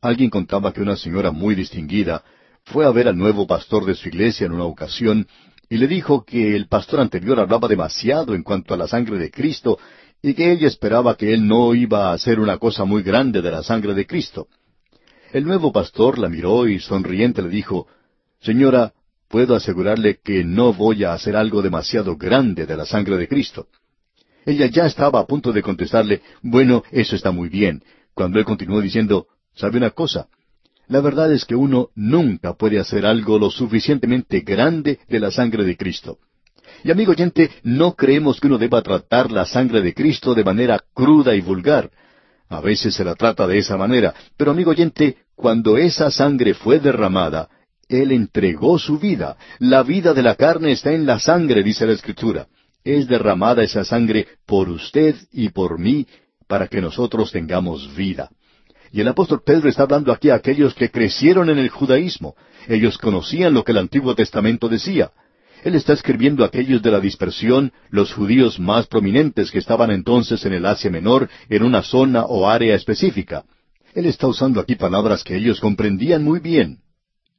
Alguien 0.06 0.30
contaba 0.30 0.72
que 0.72 0.80
una 0.80 0.96
señora 0.96 1.32
muy 1.32 1.56
distinguida 1.56 2.22
fue 2.64 2.86
a 2.86 2.90
ver 2.92 3.08
al 3.08 3.16
nuevo 3.16 3.44
pastor 3.44 3.84
de 3.84 3.96
su 3.96 4.08
iglesia 4.08 4.46
en 4.46 4.52
una 4.52 4.62
ocasión, 4.62 5.26
y 5.68 5.78
le 5.78 5.88
dijo 5.88 6.24
que 6.24 6.54
el 6.54 6.68
pastor 6.68 7.00
anterior 7.00 7.40
hablaba 7.40 7.66
demasiado 7.66 8.32
en 8.36 8.44
cuanto 8.44 8.72
a 8.72 8.76
la 8.76 8.86
sangre 8.86 9.18
de 9.18 9.32
Cristo 9.32 9.80
y 10.22 10.34
que 10.34 10.52
ella 10.52 10.68
esperaba 10.68 11.16
que 11.16 11.34
él 11.34 11.48
no 11.48 11.74
iba 11.74 12.10
a 12.10 12.12
hacer 12.12 12.38
una 12.38 12.56
cosa 12.58 12.84
muy 12.84 13.02
grande 13.02 13.42
de 13.42 13.50
la 13.50 13.64
sangre 13.64 13.94
de 13.94 14.06
Cristo. 14.06 14.46
El 15.32 15.44
nuevo 15.44 15.72
pastor 15.72 16.20
la 16.20 16.28
miró 16.28 16.68
y 16.68 16.78
sonriente 16.78 17.42
le 17.42 17.48
dijo, 17.48 17.88
Señora, 18.40 18.92
puedo 19.28 19.56
asegurarle 19.56 20.20
que 20.22 20.44
no 20.44 20.72
voy 20.72 21.02
a 21.02 21.14
hacer 21.14 21.34
algo 21.34 21.62
demasiado 21.62 22.16
grande 22.16 22.64
de 22.64 22.76
la 22.76 22.86
sangre 22.86 23.16
de 23.16 23.26
Cristo. 23.26 23.66
Ella 24.44 24.66
ya 24.66 24.86
estaba 24.86 25.18
a 25.18 25.26
punto 25.26 25.52
de 25.52 25.62
contestarle, 25.62 26.22
bueno, 26.42 26.84
eso 26.92 27.16
está 27.16 27.32
muy 27.32 27.48
bien, 27.48 27.82
cuando 28.14 28.38
él 28.38 28.44
continuó 28.44 28.80
diciendo, 28.80 29.26
¿sabe 29.56 29.78
una 29.78 29.90
cosa? 29.90 30.28
La 30.88 31.00
verdad 31.00 31.32
es 31.32 31.44
que 31.44 31.56
uno 31.56 31.88
nunca 31.96 32.54
puede 32.54 32.78
hacer 32.78 33.04
algo 33.04 33.38
lo 33.38 33.50
suficientemente 33.50 34.40
grande 34.40 35.00
de 35.08 35.18
la 35.18 35.32
sangre 35.32 35.64
de 35.64 35.76
Cristo. 35.76 36.18
Y 36.84 36.90
amigo 36.90 37.12
oyente, 37.12 37.50
no 37.64 37.94
creemos 37.94 38.38
que 38.38 38.46
uno 38.46 38.58
deba 38.58 38.82
tratar 38.82 39.32
la 39.32 39.46
sangre 39.46 39.82
de 39.82 39.94
Cristo 39.94 40.34
de 40.34 40.44
manera 40.44 40.80
cruda 40.94 41.34
y 41.34 41.40
vulgar. 41.40 41.90
A 42.48 42.60
veces 42.60 42.94
se 42.94 43.04
la 43.04 43.16
trata 43.16 43.46
de 43.46 43.58
esa 43.58 43.76
manera, 43.76 44.14
pero 44.36 44.52
amigo 44.52 44.70
oyente, 44.70 45.16
cuando 45.34 45.76
esa 45.76 46.10
sangre 46.10 46.54
fue 46.54 46.78
derramada, 46.78 47.48
Él 47.88 48.12
entregó 48.12 48.78
su 48.78 48.98
vida. 48.98 49.36
La 49.58 49.82
vida 49.82 50.14
de 50.14 50.22
la 50.22 50.36
carne 50.36 50.72
está 50.72 50.92
en 50.92 51.06
la 51.06 51.18
sangre, 51.18 51.64
dice 51.64 51.86
la 51.86 51.94
Escritura. 51.94 52.46
Es 52.84 53.08
derramada 53.08 53.64
esa 53.64 53.84
sangre 53.84 54.28
por 54.46 54.68
usted 54.68 55.16
y 55.32 55.48
por 55.48 55.80
mí 55.80 56.06
para 56.46 56.68
que 56.68 56.80
nosotros 56.80 57.32
tengamos 57.32 57.96
vida. 57.96 58.30
Y 58.92 59.00
el 59.00 59.08
apóstol 59.08 59.42
Pedro 59.44 59.68
está 59.68 59.82
hablando 59.82 60.12
aquí 60.12 60.30
a 60.30 60.34
aquellos 60.36 60.74
que 60.74 60.90
crecieron 60.90 61.50
en 61.50 61.58
el 61.58 61.68
judaísmo. 61.68 62.34
Ellos 62.68 62.98
conocían 62.98 63.54
lo 63.54 63.64
que 63.64 63.72
el 63.72 63.78
Antiguo 63.78 64.14
Testamento 64.14 64.68
decía. 64.68 65.10
Él 65.64 65.74
está 65.74 65.92
escribiendo 65.92 66.44
a 66.44 66.46
aquellos 66.46 66.82
de 66.82 66.90
la 66.90 67.00
dispersión, 67.00 67.72
los 67.90 68.12
judíos 68.12 68.60
más 68.60 68.86
prominentes 68.86 69.50
que 69.50 69.58
estaban 69.58 69.90
entonces 69.90 70.44
en 70.44 70.52
el 70.52 70.64
Asia 70.64 70.90
Menor, 70.90 71.28
en 71.48 71.62
una 71.62 71.82
zona 71.82 72.24
o 72.24 72.48
área 72.48 72.74
específica. 72.74 73.44
Él 73.94 74.06
está 74.06 74.28
usando 74.28 74.60
aquí 74.60 74.76
palabras 74.76 75.24
que 75.24 75.36
ellos 75.36 75.58
comprendían 75.58 76.22
muy 76.22 76.38
bien. 76.38 76.80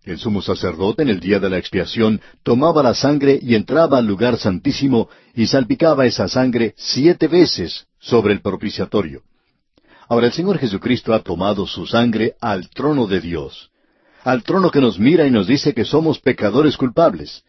El 0.04 0.18
sumo 0.18 0.42
sacerdote 0.42 1.04
en 1.04 1.10
el 1.10 1.20
día 1.20 1.40
de 1.40 1.50
la 1.50 1.58
expiación 1.58 2.22
tomaba 2.44 2.82
la 2.82 2.94
sangre 2.94 3.40
y 3.42 3.56
entraba 3.56 3.98
al 3.98 4.08
lugar 4.08 4.38
santísimo 4.38 5.10
y 5.36 5.48
salpicaba 5.48 6.06
esa 6.06 6.28
sangre 6.28 6.74
siete 6.78 7.28
veces 7.28 7.88
sobre 8.00 8.34
el 8.34 8.42
propiciatorio. 8.42 9.22
Ahora 10.10 10.28
el 10.28 10.34
Señor 10.34 10.58
Jesucristo 10.58 11.14
ha 11.14 11.20
tomado 11.20 11.68
su 11.68 11.86
sangre 11.86 12.36
al 12.40 12.70
trono 12.70 13.08
de 13.08 13.20
Dios, 13.20 13.72
al 14.24 14.42
trono 14.44 14.72
que 14.72 14.80
nos 14.80 14.98
mira 14.98 15.28
y 15.28 15.32
nos 15.32 15.48
dice 15.48 15.74
que 15.74 15.84
somos 15.84 16.20
pecadores 16.20 16.78
culpables. 16.78 17.44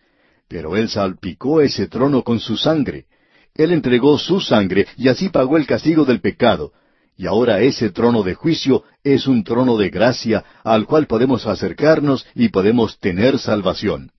Pero 0.49 0.77
Él 0.77 0.89
salpicó 0.89 1.61
ese 1.61 1.87
trono 1.87 2.25
con 2.25 2.41
su 2.41 2.57
sangre. 2.57 3.07
Él 3.55 3.73
entregó 3.73 4.19
su 4.19 4.41
sangre 4.41 4.87
y 4.97 5.09
así 5.09 5.29
pagó 5.29 5.57
el 5.57 5.67
castigo 5.67 6.05
del 6.05 6.21
pecado. 6.21 6.73
Y 7.17 7.27
ahora 7.27 7.61
ese 7.61 7.91
trono 7.91 8.23
de 8.23 8.35
juicio 8.35 8.85
es 9.05 9.27
un 9.27 9.45
trono 9.45 9.77
de 9.77 9.91
gracia 9.91 10.45
al 10.65 10.87
cual 10.87 11.07
podemos 11.07 11.47
acercarnos 11.47 12.27
y 12.35 12.49
podemos 12.49 12.99
tener 12.99 13.39
salvación. 13.39 14.11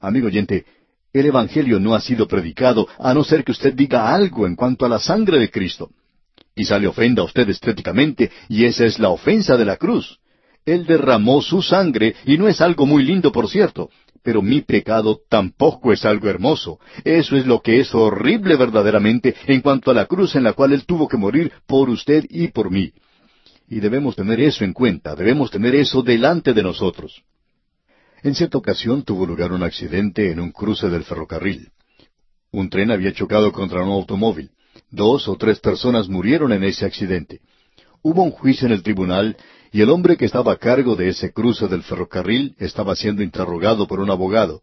Amigo 0.00 0.26
oyente, 0.26 0.64
el 1.12 1.26
Evangelio 1.26 1.80
no 1.80 1.94
ha 1.94 2.00
sido 2.00 2.26
predicado 2.26 2.88
a 2.98 3.14
no 3.14 3.24
ser 3.24 3.44
que 3.44 3.52
usted 3.52 3.74
diga 3.74 4.12
algo 4.14 4.46
en 4.46 4.56
cuanto 4.56 4.84
a 4.84 4.88
la 4.88 4.98
sangre 4.98 5.38
de 5.38 5.50
Cristo. 5.50 5.90
Quizá 6.54 6.78
le 6.78 6.86
ofenda 6.86 7.22
a 7.22 7.24
usted 7.24 7.48
estéticamente, 7.48 8.30
y 8.48 8.64
esa 8.64 8.84
es 8.84 8.98
la 8.98 9.08
ofensa 9.08 9.56
de 9.56 9.64
la 9.64 9.76
cruz. 9.76 10.18
Él 10.64 10.86
derramó 10.86 11.42
su 11.42 11.62
sangre, 11.62 12.14
y 12.24 12.38
no 12.38 12.48
es 12.48 12.60
algo 12.60 12.86
muy 12.86 13.02
lindo, 13.04 13.32
por 13.32 13.48
cierto, 13.48 13.90
pero 14.22 14.42
mi 14.42 14.60
pecado 14.60 15.20
tampoco 15.28 15.92
es 15.92 16.04
algo 16.04 16.28
hermoso. 16.28 16.78
Eso 17.04 17.36
es 17.36 17.46
lo 17.46 17.60
que 17.60 17.80
es 17.80 17.94
horrible 17.94 18.56
verdaderamente 18.56 19.34
en 19.46 19.60
cuanto 19.60 19.90
a 19.90 19.94
la 19.94 20.06
cruz 20.06 20.36
en 20.36 20.44
la 20.44 20.52
cual 20.52 20.72
Él 20.72 20.86
tuvo 20.86 21.08
que 21.08 21.16
morir 21.16 21.52
por 21.66 21.90
usted 21.90 22.24
y 22.28 22.48
por 22.48 22.70
mí. 22.70 22.92
Y 23.68 23.80
debemos 23.80 24.14
tener 24.14 24.40
eso 24.40 24.64
en 24.64 24.72
cuenta, 24.72 25.16
debemos 25.16 25.50
tener 25.50 25.74
eso 25.74 26.02
delante 26.02 26.52
de 26.52 26.62
nosotros. 26.62 27.22
En 28.22 28.34
cierta 28.34 28.58
ocasión 28.58 29.02
tuvo 29.02 29.26
lugar 29.26 29.52
un 29.52 29.64
accidente 29.64 30.30
en 30.30 30.38
un 30.38 30.52
cruce 30.52 30.88
del 30.88 31.02
ferrocarril. 31.02 31.70
Un 32.52 32.68
tren 32.70 32.90
había 32.90 33.12
chocado 33.12 33.50
contra 33.50 33.82
un 33.82 33.90
automóvil. 33.90 34.50
Dos 34.92 35.26
o 35.26 35.36
tres 35.36 35.58
personas 35.58 36.10
murieron 36.10 36.52
en 36.52 36.64
ese 36.64 36.84
accidente. 36.84 37.40
Hubo 38.02 38.22
un 38.22 38.30
juicio 38.30 38.66
en 38.66 38.74
el 38.74 38.82
tribunal 38.82 39.38
y 39.72 39.80
el 39.80 39.88
hombre 39.88 40.18
que 40.18 40.26
estaba 40.26 40.52
a 40.52 40.58
cargo 40.58 40.96
de 40.96 41.08
ese 41.08 41.32
cruce 41.32 41.66
del 41.66 41.82
ferrocarril 41.82 42.54
estaba 42.58 42.94
siendo 42.94 43.22
interrogado 43.22 43.88
por 43.88 44.00
un 44.00 44.10
abogado. 44.10 44.60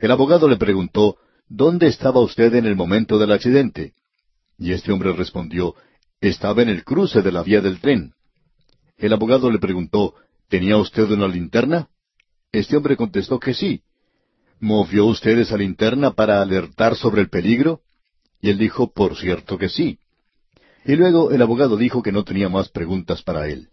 El 0.00 0.10
abogado 0.10 0.48
le 0.48 0.56
preguntó, 0.56 1.16
¿Dónde 1.48 1.86
estaba 1.86 2.20
usted 2.20 2.52
en 2.56 2.66
el 2.66 2.74
momento 2.74 3.18
del 3.18 3.30
accidente? 3.30 3.92
Y 4.58 4.72
este 4.72 4.90
hombre 4.90 5.12
respondió, 5.12 5.76
Estaba 6.20 6.62
en 6.62 6.68
el 6.68 6.82
cruce 6.82 7.22
de 7.22 7.30
la 7.30 7.44
vía 7.44 7.60
del 7.60 7.80
tren. 7.80 8.14
El 8.98 9.12
abogado 9.12 9.48
le 9.48 9.60
preguntó, 9.60 10.14
¿Tenía 10.48 10.76
usted 10.76 11.08
una 11.08 11.28
linterna? 11.28 11.88
Este 12.50 12.76
hombre 12.76 12.96
contestó 12.96 13.38
que 13.38 13.54
sí. 13.54 13.82
¿Movió 14.58 15.06
usted 15.06 15.38
esa 15.38 15.56
linterna 15.56 16.10
para 16.10 16.42
alertar 16.42 16.96
sobre 16.96 17.20
el 17.20 17.28
peligro? 17.28 17.82
Y 18.40 18.50
él 18.50 18.58
dijo, 18.58 18.92
por 18.92 19.16
cierto 19.16 19.58
que 19.58 19.68
sí. 19.68 19.98
Y 20.84 20.94
luego 20.94 21.30
el 21.30 21.42
abogado 21.42 21.76
dijo 21.76 22.02
que 22.02 22.12
no 22.12 22.24
tenía 22.24 22.48
más 22.48 22.68
preguntas 22.68 23.22
para 23.22 23.48
él. 23.48 23.68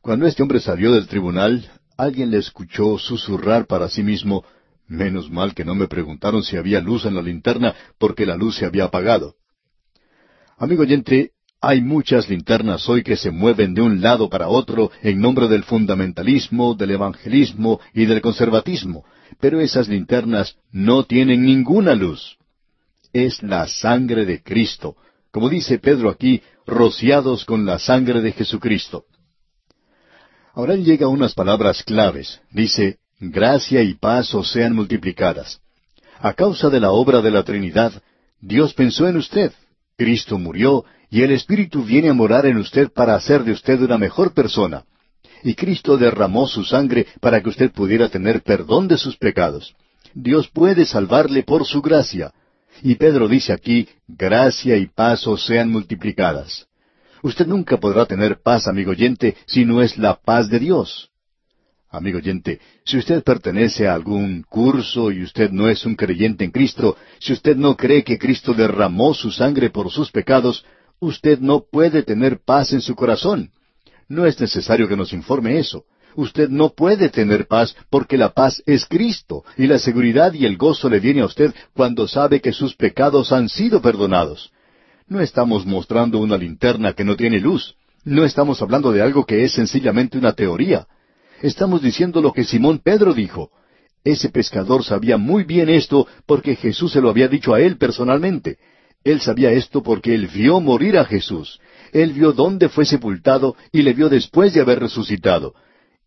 Cuando 0.00 0.26
este 0.26 0.42
hombre 0.42 0.60
salió 0.60 0.92
del 0.92 1.06
tribunal, 1.06 1.70
alguien 1.96 2.30
le 2.30 2.38
escuchó 2.38 2.98
susurrar 2.98 3.66
para 3.66 3.88
sí 3.88 4.02
mismo, 4.02 4.44
menos 4.86 5.30
mal 5.30 5.54
que 5.54 5.64
no 5.64 5.74
me 5.74 5.88
preguntaron 5.88 6.42
si 6.42 6.56
había 6.56 6.80
luz 6.80 7.04
en 7.04 7.14
la 7.14 7.22
linterna, 7.22 7.74
porque 7.98 8.24
la 8.24 8.36
luz 8.36 8.56
se 8.56 8.64
había 8.64 8.84
apagado. 8.84 9.34
Amigo 10.56 10.82
oyente, 10.82 11.32
hay 11.60 11.80
muchas 11.80 12.28
linternas 12.28 12.88
hoy 12.88 13.02
que 13.02 13.16
se 13.16 13.32
mueven 13.32 13.74
de 13.74 13.82
un 13.82 14.00
lado 14.00 14.28
para 14.28 14.48
otro 14.48 14.92
en 15.02 15.20
nombre 15.20 15.48
del 15.48 15.64
fundamentalismo, 15.64 16.74
del 16.74 16.92
evangelismo 16.92 17.80
y 17.92 18.06
del 18.06 18.20
conservatismo, 18.20 19.04
pero 19.40 19.60
esas 19.60 19.88
linternas 19.88 20.56
no 20.70 21.04
tienen 21.04 21.44
ninguna 21.44 21.94
luz. 21.94 22.38
Es 23.12 23.42
la 23.42 23.66
sangre 23.66 24.26
de 24.26 24.42
Cristo, 24.42 24.96
como 25.30 25.48
dice 25.48 25.78
Pedro 25.78 26.10
aquí, 26.10 26.42
rociados 26.66 27.44
con 27.44 27.64
la 27.64 27.78
sangre 27.78 28.20
de 28.20 28.32
Jesucristo. 28.32 29.04
Ahora 30.54 30.74
él 30.74 30.84
llega 30.84 31.06
a 31.06 31.08
unas 31.08 31.34
palabras 31.34 31.82
claves. 31.84 32.40
Dice, 32.50 32.98
gracia 33.20 33.82
y 33.82 33.94
paz 33.94 34.34
os 34.34 34.50
sean 34.50 34.74
multiplicadas. 34.74 35.60
A 36.20 36.32
causa 36.34 36.68
de 36.68 36.80
la 36.80 36.90
obra 36.90 37.22
de 37.22 37.30
la 37.30 37.44
Trinidad, 37.44 38.02
Dios 38.40 38.74
pensó 38.74 39.06
en 39.08 39.16
usted. 39.16 39.52
Cristo 39.96 40.38
murió 40.38 40.84
y 41.10 41.22
el 41.22 41.30
Espíritu 41.30 41.84
viene 41.84 42.10
a 42.10 42.14
morar 42.14 42.46
en 42.46 42.58
usted 42.58 42.90
para 42.92 43.14
hacer 43.14 43.44
de 43.44 43.52
usted 43.52 43.80
una 43.80 43.98
mejor 43.98 44.34
persona. 44.34 44.84
Y 45.42 45.54
Cristo 45.54 45.96
derramó 45.96 46.46
su 46.46 46.64
sangre 46.64 47.06
para 47.20 47.40
que 47.42 47.48
usted 47.48 47.70
pudiera 47.70 48.08
tener 48.08 48.42
perdón 48.42 48.88
de 48.88 48.98
sus 48.98 49.16
pecados. 49.16 49.74
Dios 50.14 50.48
puede 50.48 50.84
salvarle 50.84 51.44
por 51.44 51.64
su 51.64 51.80
gracia. 51.80 52.32
Y 52.82 52.94
Pedro 52.94 53.28
dice 53.28 53.52
aquí, 53.52 53.88
gracia 54.06 54.76
y 54.76 54.86
paz 54.86 55.24
sean 55.38 55.70
multiplicadas. 55.70 56.66
Usted 57.22 57.46
nunca 57.46 57.78
podrá 57.78 58.06
tener 58.06 58.40
paz, 58.40 58.68
amigo 58.68 58.92
oyente, 58.92 59.36
si 59.46 59.64
no 59.64 59.82
es 59.82 59.98
la 59.98 60.14
paz 60.14 60.48
de 60.48 60.60
Dios. 60.60 61.10
Amigo 61.90 62.18
oyente, 62.18 62.60
si 62.84 62.98
usted 62.98 63.24
pertenece 63.24 63.88
a 63.88 63.94
algún 63.94 64.42
curso 64.42 65.10
y 65.10 65.22
usted 65.22 65.50
no 65.50 65.68
es 65.68 65.86
un 65.86 65.96
creyente 65.96 66.44
en 66.44 66.50
Cristo, 66.50 66.96
si 67.18 67.32
usted 67.32 67.56
no 67.56 67.76
cree 67.76 68.04
que 68.04 68.18
Cristo 68.18 68.52
derramó 68.52 69.14
su 69.14 69.30
sangre 69.30 69.70
por 69.70 69.90
sus 69.90 70.10
pecados, 70.10 70.64
usted 71.00 71.38
no 71.40 71.64
puede 71.70 72.02
tener 72.02 72.40
paz 72.44 72.72
en 72.72 72.82
su 72.82 72.94
corazón. 72.94 73.50
No 74.06 74.26
es 74.26 74.38
necesario 74.38 74.86
que 74.86 74.96
nos 74.96 75.12
informe 75.12 75.58
eso. 75.58 75.84
Usted 76.18 76.48
no 76.48 76.70
puede 76.70 77.10
tener 77.10 77.46
paz 77.46 77.76
porque 77.90 78.18
la 78.18 78.30
paz 78.30 78.60
es 78.66 78.86
Cristo 78.86 79.44
y 79.56 79.68
la 79.68 79.78
seguridad 79.78 80.32
y 80.32 80.46
el 80.46 80.56
gozo 80.56 80.88
le 80.88 80.98
viene 80.98 81.20
a 81.20 81.26
usted 81.26 81.54
cuando 81.74 82.08
sabe 82.08 82.40
que 82.40 82.50
sus 82.50 82.74
pecados 82.74 83.30
han 83.30 83.48
sido 83.48 83.80
perdonados. 83.80 84.50
No 85.06 85.20
estamos 85.20 85.64
mostrando 85.64 86.18
una 86.18 86.36
linterna 86.36 86.92
que 86.94 87.04
no 87.04 87.14
tiene 87.14 87.38
luz. 87.38 87.76
No 88.02 88.24
estamos 88.24 88.60
hablando 88.60 88.90
de 88.90 89.00
algo 89.00 89.24
que 89.24 89.44
es 89.44 89.52
sencillamente 89.52 90.18
una 90.18 90.32
teoría. 90.32 90.88
Estamos 91.40 91.82
diciendo 91.82 92.20
lo 92.20 92.32
que 92.32 92.42
Simón 92.42 92.80
Pedro 92.80 93.14
dijo. 93.14 93.52
Ese 94.02 94.28
pescador 94.28 94.82
sabía 94.82 95.18
muy 95.18 95.44
bien 95.44 95.68
esto 95.68 96.08
porque 96.26 96.56
Jesús 96.56 96.90
se 96.90 97.00
lo 97.00 97.10
había 97.10 97.28
dicho 97.28 97.54
a 97.54 97.60
él 97.60 97.76
personalmente. 97.78 98.58
Él 99.04 99.20
sabía 99.20 99.52
esto 99.52 99.84
porque 99.84 100.16
él 100.16 100.26
vio 100.26 100.58
morir 100.58 100.98
a 100.98 101.04
Jesús. 101.04 101.60
Él 101.92 102.12
vio 102.12 102.32
dónde 102.32 102.68
fue 102.68 102.84
sepultado 102.84 103.54
y 103.70 103.82
le 103.82 103.92
vio 103.92 104.08
después 104.08 104.52
de 104.52 104.62
haber 104.62 104.80
resucitado. 104.80 105.54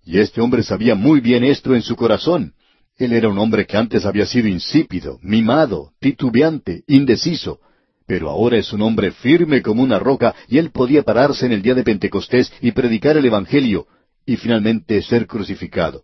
Y 0.04 0.20
este 0.20 0.42
hombre 0.42 0.64
sabía 0.64 0.96
muy 0.96 1.20
bien 1.20 1.44
esto 1.44 1.76
en 1.76 1.82
su 1.82 1.96
corazón. 1.96 2.54
Él 2.98 3.14
era 3.14 3.30
un 3.30 3.38
hombre 3.38 3.66
que 3.66 3.78
antes 3.78 4.06
había 4.06 4.26
sido 4.26 4.48
insípido, 4.48 5.20
mimado, 5.22 5.92
titubeante, 6.00 6.84
indeciso, 6.88 7.60
pero 8.06 8.30
ahora 8.30 8.58
es 8.58 8.74
un 8.74 8.82
hombre 8.82 9.12
firme 9.12 9.62
como 9.62 9.82
una 9.84 9.98
roca 9.98 10.36
y 10.48 10.58
él 10.58 10.72
podía 10.72 11.04
pararse 11.04 11.46
en 11.46 11.54
el 11.54 11.62
día 11.62 11.76
de 11.76 11.84
Pentecostés 11.84 12.52
y 12.62 12.72
predicar 12.74 13.18
el 13.18 13.26
Evangelio 13.26 13.88
y 14.26 14.36
finalmente 14.36 15.02
ser 15.02 15.28
crucificado. 15.28 16.04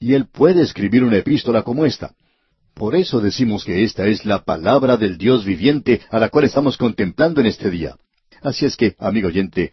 Y 0.00 0.14
él 0.14 0.26
puede 0.26 0.62
escribir 0.62 1.04
una 1.04 1.18
epístola 1.18 1.62
como 1.62 1.86
esta. 1.86 2.14
Por 2.74 2.96
eso 2.96 3.20
decimos 3.20 3.64
que 3.64 3.84
esta 3.84 4.06
es 4.06 4.24
la 4.24 4.44
palabra 4.44 4.96
del 4.96 5.16
Dios 5.18 5.44
viviente 5.44 6.00
a 6.10 6.18
la 6.18 6.28
cual 6.30 6.46
estamos 6.46 6.76
contemplando 6.76 7.40
en 7.40 7.46
este 7.46 7.70
día. 7.70 7.96
Así 8.42 8.66
es 8.66 8.76
que, 8.76 8.96
amigo 8.98 9.28
oyente, 9.28 9.72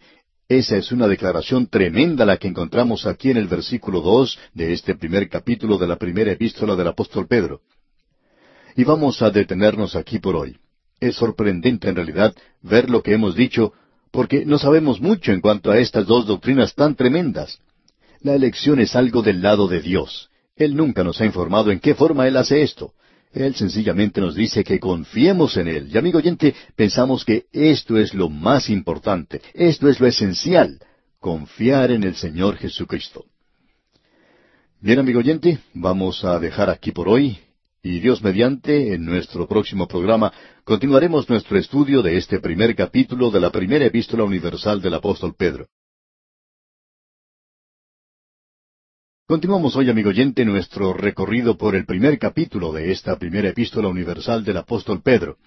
esa 0.58 0.76
es 0.76 0.92
una 0.92 1.08
declaración 1.08 1.66
tremenda 1.66 2.24
la 2.24 2.36
que 2.36 2.48
encontramos 2.48 3.06
aquí 3.06 3.30
en 3.30 3.36
el 3.36 3.48
versículo 3.48 4.00
dos 4.00 4.38
de 4.54 4.72
este 4.72 4.94
primer 4.94 5.28
capítulo 5.28 5.78
de 5.78 5.86
la 5.86 5.96
primera 5.96 6.32
epístola 6.32 6.76
del 6.76 6.88
apóstol 6.88 7.26
Pedro. 7.26 7.60
Y 8.76 8.84
vamos 8.84 9.22
a 9.22 9.30
detenernos 9.30 9.96
aquí 9.96 10.18
por 10.18 10.36
hoy. 10.36 10.56
Es 11.00 11.16
sorprendente 11.16 11.88
en 11.88 11.96
realidad 11.96 12.34
ver 12.62 12.90
lo 12.90 13.02
que 13.02 13.14
hemos 13.14 13.34
dicho, 13.34 13.72
porque 14.10 14.44
no 14.44 14.58
sabemos 14.58 15.00
mucho 15.00 15.32
en 15.32 15.40
cuanto 15.40 15.70
a 15.70 15.78
estas 15.78 16.06
dos 16.06 16.26
doctrinas 16.26 16.74
tan 16.74 16.94
tremendas. 16.94 17.58
La 18.20 18.34
elección 18.34 18.78
es 18.80 18.94
algo 18.94 19.22
del 19.22 19.42
lado 19.42 19.68
de 19.68 19.80
Dios. 19.80 20.30
Él 20.56 20.76
nunca 20.76 21.02
nos 21.02 21.20
ha 21.20 21.26
informado 21.26 21.70
en 21.70 21.80
qué 21.80 21.94
forma 21.94 22.28
Él 22.28 22.36
hace 22.36 22.62
esto. 22.62 22.92
Él 23.32 23.54
sencillamente 23.54 24.20
nos 24.20 24.34
dice 24.34 24.62
que 24.62 24.78
confiemos 24.78 25.56
en 25.56 25.68
Él. 25.68 25.90
Y 25.92 25.98
amigo 25.98 26.18
oyente, 26.18 26.54
pensamos 26.76 27.24
que 27.24 27.46
esto 27.52 27.98
es 27.98 28.12
lo 28.14 28.28
más 28.28 28.68
importante, 28.68 29.40
esto 29.54 29.88
es 29.88 30.00
lo 30.00 30.06
esencial, 30.06 30.78
confiar 31.18 31.90
en 31.90 32.04
el 32.04 32.14
Señor 32.14 32.56
Jesucristo. 32.56 33.24
Bien, 34.80 34.98
amigo 34.98 35.20
oyente, 35.20 35.60
vamos 35.72 36.24
a 36.24 36.38
dejar 36.38 36.68
aquí 36.68 36.92
por 36.92 37.08
hoy 37.08 37.38
y 37.84 37.98
Dios 37.98 38.22
mediante, 38.22 38.94
en 38.94 39.04
nuestro 39.04 39.48
próximo 39.48 39.88
programa, 39.88 40.32
continuaremos 40.62 41.28
nuestro 41.28 41.58
estudio 41.58 42.00
de 42.00 42.16
este 42.16 42.38
primer 42.38 42.76
capítulo 42.76 43.30
de 43.30 43.40
la 43.40 43.50
primera 43.50 43.84
epístola 43.84 44.22
universal 44.22 44.80
del 44.80 44.94
apóstol 44.94 45.34
Pedro. 45.36 45.66
Continuamos 49.32 49.74
hoy, 49.76 49.88
amigo 49.88 50.10
oyente, 50.10 50.44
nuestro 50.44 50.92
recorrido 50.92 51.56
por 51.56 51.74
el 51.74 51.86
primer 51.86 52.18
capítulo 52.18 52.70
de 52.70 52.92
esta 52.92 53.18
primera 53.18 53.48
epístola 53.48 53.88
universal 53.88 54.44
del 54.44 54.58
apóstol 54.58 55.00
Pedro. 55.00 55.38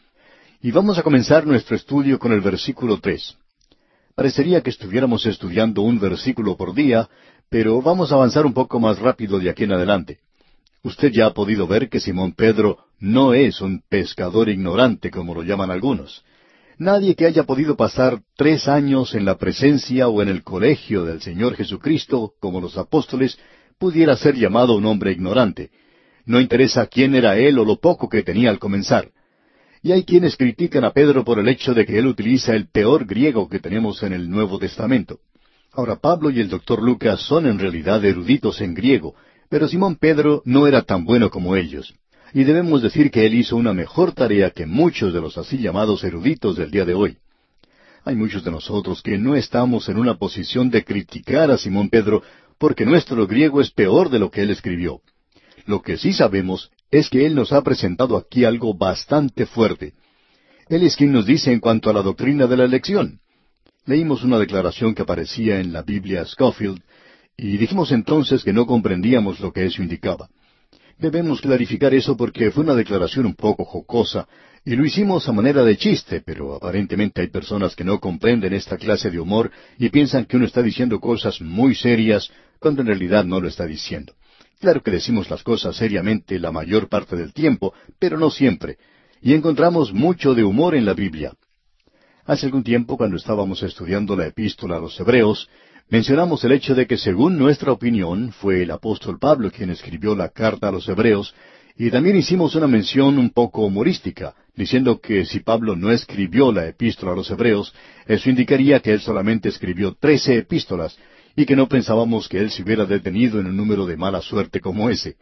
Y 0.59 0.71
vamos 0.71 0.97
a 0.97 1.03
comenzar 1.03 1.45
nuestro 1.45 1.75
estudio 1.75 2.17
con 2.17 2.31
el 2.31 2.41
versículo 2.41 2.99
tres. 2.99 3.37
Parecería 4.15 4.61
que 4.61 4.71
estuviéramos 4.71 5.27
estudiando 5.27 5.83
un 5.83 5.99
versículo 5.99 6.57
por 6.57 6.73
día, 6.73 7.07
pero 7.47 7.79
vamos 7.79 8.11
a 8.11 8.15
avanzar 8.15 8.47
un 8.47 8.55
poco 8.55 8.79
más 8.79 8.97
rápido 8.97 9.37
de 9.37 9.51
aquí 9.51 9.65
en 9.65 9.73
adelante. 9.73 10.17
Usted 10.81 11.11
ya 11.11 11.27
ha 11.27 11.33
podido 11.35 11.67
ver 11.67 11.87
que 11.87 11.99
Simón 11.99 12.31
Pedro 12.31 12.79
no 12.97 13.35
es 13.35 13.61
un 13.61 13.83
pescador 13.87 14.49
ignorante 14.49 15.11
como 15.11 15.35
lo 15.35 15.43
llaman 15.43 15.69
algunos. 15.69 16.25
Nadie 16.79 17.13
que 17.13 17.27
haya 17.27 17.43
podido 17.43 17.77
pasar 17.77 18.19
tres 18.35 18.67
años 18.67 19.13
en 19.13 19.25
la 19.25 19.37
presencia 19.37 20.07
o 20.07 20.23
en 20.23 20.29
el 20.29 20.41
colegio 20.41 21.05
del 21.05 21.21
Señor 21.21 21.55
Jesucristo, 21.55 22.33
como 22.39 22.59
los 22.59 22.79
apóstoles, 22.79 23.37
pudiera 23.77 24.15
ser 24.15 24.35
llamado 24.35 24.75
un 24.75 24.85
hombre 24.85 25.11
ignorante. 25.11 25.69
no 26.25 26.41
interesa 26.41 26.87
quién 26.87 27.13
era 27.13 27.37
él 27.37 27.59
o 27.59 27.65
lo 27.65 27.75
poco 27.79 28.09
que 28.09 28.23
tenía 28.23 28.49
al 28.49 28.57
comenzar. 28.57 29.11
Y 29.83 29.91
hay 29.91 30.03
quienes 30.03 30.37
critican 30.37 30.83
a 30.83 30.91
Pedro 30.91 31.23
por 31.23 31.37
el 31.37 31.47
hecho 31.47 31.75
de 31.75 31.85
que 31.85 31.99
él 31.99 32.07
utiliza 32.07 32.55
el 32.55 32.67
peor 32.67 33.05
griego 33.05 33.47
que 33.47 33.59
tenemos 33.59 34.01
en 34.01 34.13
el 34.13 34.27
Nuevo 34.27 34.57
Testamento. 34.57 35.19
Ahora, 35.71 35.97
Pablo 35.97 36.31
y 36.31 36.39
el 36.39 36.49
doctor 36.49 36.81
Lucas 36.81 37.21
son 37.21 37.45
en 37.45 37.59
realidad 37.59 38.03
eruditos 38.03 38.59
en 38.61 38.73
griego, 38.73 39.13
pero 39.49 39.67
Simón 39.67 39.97
Pedro 39.97 40.41
no 40.45 40.65
era 40.65 40.81
tan 40.81 41.05
bueno 41.05 41.29
como 41.29 41.55
ellos. 41.55 41.93
Y 42.33 42.43
debemos 42.43 42.81
decir 42.81 43.11
que 43.11 43.27
él 43.27 43.35
hizo 43.35 43.55
una 43.55 43.73
mejor 43.73 44.13
tarea 44.13 44.49
que 44.49 44.65
muchos 44.65 45.13
de 45.13 45.21
los 45.21 45.37
así 45.37 45.59
llamados 45.59 46.03
eruditos 46.03 46.55
del 46.57 46.71
día 46.71 46.85
de 46.85 46.95
hoy. 46.95 47.17
Hay 48.03 48.15
muchos 48.15 48.43
de 48.43 48.51
nosotros 48.51 49.01
que 49.01 49.17
no 49.17 49.35
estamos 49.35 49.89
en 49.89 49.97
una 49.97 50.15
posición 50.15 50.69
de 50.69 50.83
criticar 50.83 51.51
a 51.51 51.57
Simón 51.57 51.89
Pedro 51.89 52.23
porque 52.57 52.85
nuestro 52.85 53.27
griego 53.27 53.61
es 53.61 53.71
peor 53.71 54.09
de 54.09 54.19
lo 54.19 54.31
que 54.31 54.41
él 54.41 54.49
escribió. 54.49 55.01
Lo 55.65 55.81
que 55.81 55.97
sí 55.97 56.13
sabemos 56.13 56.71
es 56.91 57.09
que 57.09 57.25
Él 57.25 57.35
nos 57.35 57.51
ha 57.51 57.61
presentado 57.61 58.17
aquí 58.17 58.45
algo 58.45 58.73
bastante 58.73 59.45
fuerte. 59.45 59.93
Él 60.69 60.83
es 60.83 60.95
quien 60.95 61.11
nos 61.11 61.25
dice 61.25 61.51
en 61.51 61.59
cuanto 61.59 61.89
a 61.89 61.93
la 61.93 62.01
doctrina 62.01 62.47
de 62.47 62.57
la 62.57 62.65
elección. 62.65 63.19
Leímos 63.85 64.23
una 64.23 64.39
declaración 64.39 64.95
que 64.95 65.03
aparecía 65.03 65.59
en 65.59 65.73
la 65.73 65.81
Biblia 65.81 66.25
Scofield 66.25 66.81
y 67.37 67.57
dijimos 67.57 67.91
entonces 67.91 68.43
que 68.43 68.53
no 68.53 68.65
comprendíamos 68.65 69.39
lo 69.39 69.51
que 69.51 69.65
eso 69.65 69.81
indicaba. 69.81 70.29
Debemos 70.97 71.41
clarificar 71.41 71.93
eso 71.93 72.15
porque 72.15 72.51
fue 72.51 72.63
una 72.63 72.73
declaración 72.73 73.25
un 73.25 73.35
poco 73.35 73.65
jocosa 73.65 74.27
y 74.63 74.75
lo 74.75 74.85
hicimos 74.85 75.27
a 75.27 75.33
manera 75.33 75.63
de 75.63 75.77
chiste, 75.77 76.21
pero 76.21 76.55
aparentemente 76.55 77.21
hay 77.21 77.27
personas 77.27 77.75
que 77.75 77.83
no 77.83 77.99
comprenden 77.99 78.53
esta 78.53 78.77
clase 78.77 79.11
de 79.11 79.19
humor 79.19 79.51
y 79.77 79.89
piensan 79.89 80.25
que 80.25 80.37
uno 80.37 80.45
está 80.45 80.61
diciendo 80.61 80.99
cosas 80.99 81.41
muy 81.41 81.75
serias 81.75 82.31
cuando 82.59 82.81
en 82.81 82.87
realidad 82.87 83.25
no 83.25 83.41
lo 83.41 83.47
está 83.47 83.65
diciendo. 83.65 84.13
Claro 84.59 84.81
que 84.81 84.91
decimos 84.91 85.29
las 85.29 85.43
cosas 85.43 85.75
seriamente 85.75 86.39
la 86.39 86.51
mayor 86.51 86.87
parte 86.87 87.15
del 87.15 87.33
tiempo, 87.33 87.73
pero 87.99 88.17
no 88.17 88.31
siempre, 88.31 88.77
y 89.21 89.33
encontramos 89.33 89.93
mucho 89.93 90.33
de 90.33 90.43
humor 90.43 90.75
en 90.75 90.85
la 90.85 90.93
Biblia. 90.93 91.33
Hace 92.25 92.47
algún 92.47 92.63
tiempo, 92.63 92.97
cuando 92.97 93.17
estábamos 93.17 93.61
estudiando 93.61 94.15
la 94.15 94.25
epístola 94.25 94.77
a 94.77 94.79
los 94.79 94.99
Hebreos, 94.99 95.47
mencionamos 95.89 96.43
el 96.43 96.51
hecho 96.51 96.75
de 96.75 96.87
que 96.87 96.97
según 96.97 97.37
nuestra 97.37 97.71
opinión 97.71 98.31
fue 98.31 98.63
el 98.63 98.71
apóstol 98.71 99.19
Pablo 99.19 99.51
quien 99.51 99.69
escribió 99.69 100.15
la 100.15 100.29
carta 100.29 100.69
a 100.69 100.71
los 100.71 100.87
Hebreos, 100.87 101.33
y 101.77 101.91
también 101.91 102.15
hicimos 102.15 102.55
una 102.55 102.67
mención 102.67 103.19
un 103.19 103.31
poco 103.31 103.65
humorística, 103.65 104.33
diciendo 104.55 104.99
que 105.01 105.25
si 105.25 105.41
Pablo 105.41 105.75
no 105.75 105.91
escribió 105.91 106.51
la 106.51 106.67
epístola 106.67 107.11
a 107.11 107.15
los 107.15 107.29
Hebreos, 107.29 107.73
eso 108.07 108.29
indicaría 108.29 108.79
que 108.79 108.93
él 108.93 109.01
solamente 109.01 109.49
escribió 109.49 109.93
trece 109.99 110.37
epístolas, 110.37 110.97
y 111.35 111.45
que 111.45 111.55
no 111.55 111.67
pensábamos 111.67 112.29
que 112.29 112.39
él 112.39 112.49
se 112.49 112.63
hubiera 112.63 112.85
detenido 112.85 113.39
en 113.39 113.47
un 113.47 113.57
número 113.57 113.85
de 113.85 113.97
mala 113.97 114.21
suerte 114.21 114.61
como 114.61 114.89
ese. 114.89 115.17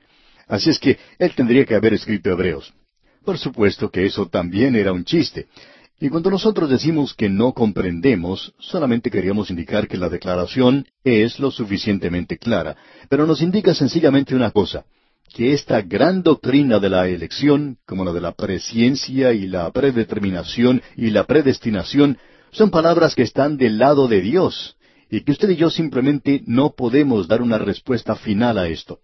Así 0.47 0.70
es 0.70 0.80
que 0.80 0.99
él 1.18 1.32
tendría 1.36 1.66
que 1.66 1.76
haber 1.76 1.93
escrito 1.93 2.30
Hebreos. 2.30 2.72
Por 3.26 3.38
supuesto 3.38 3.89
que 3.89 4.05
eso 4.05 4.28
también 4.28 4.76
era 4.76 4.91
un 4.91 5.05
chiste. 5.05 5.47
Y 6.04 6.10
cuando 6.10 6.30
nosotros 6.30 6.70
decimos 6.70 7.14
que 7.14 7.30
no 7.30 7.54
comprendemos, 7.54 8.54
solamente 8.60 9.10
queríamos 9.10 9.49
indicar 9.49 9.88
que 9.88 9.95
la 9.95 10.10
declaración 10.10 10.86
es 11.06 11.39
lo 11.39 11.49
suficientemente 11.49 12.38
clara, 12.38 12.76
pero 13.08 13.26
nos 13.26 13.41
indica 13.41 13.74
sencillamente 13.74 14.36
una 14.36 14.51
cosa, 14.51 14.84
que 15.34 15.54
esta 15.54 15.82
gran 15.82 16.22
doctrina 16.22 16.80
de 16.80 16.89
la 16.89 17.08
elección, 17.08 17.78
como 17.86 18.04
la 18.04 18.12
de 18.12 18.20
la 18.20 18.34
presciencia 18.34 19.32
y 19.32 19.47
la 19.47 19.72
predeterminación 19.72 20.82
y 20.97 21.10
la 21.12 21.24
predestinación, 21.24 22.18
son 22.51 22.70
palabras 22.70 23.16
que 23.16 23.24
están 23.24 23.56
del 23.56 23.78
lado 23.78 24.10
de 24.10 24.20
Dios, 24.20 24.76
y 25.10 25.22
que 25.22 25.32
usted 25.32 25.51
y 25.51 25.56
yo 25.56 25.70
simplemente 25.70 26.43
no 26.45 26.74
podemos 26.74 27.30
dar 27.30 27.41
una 27.41 27.60
respuesta 27.60 28.18
final 28.18 28.58
a 28.58 28.68
esto. 28.68 28.99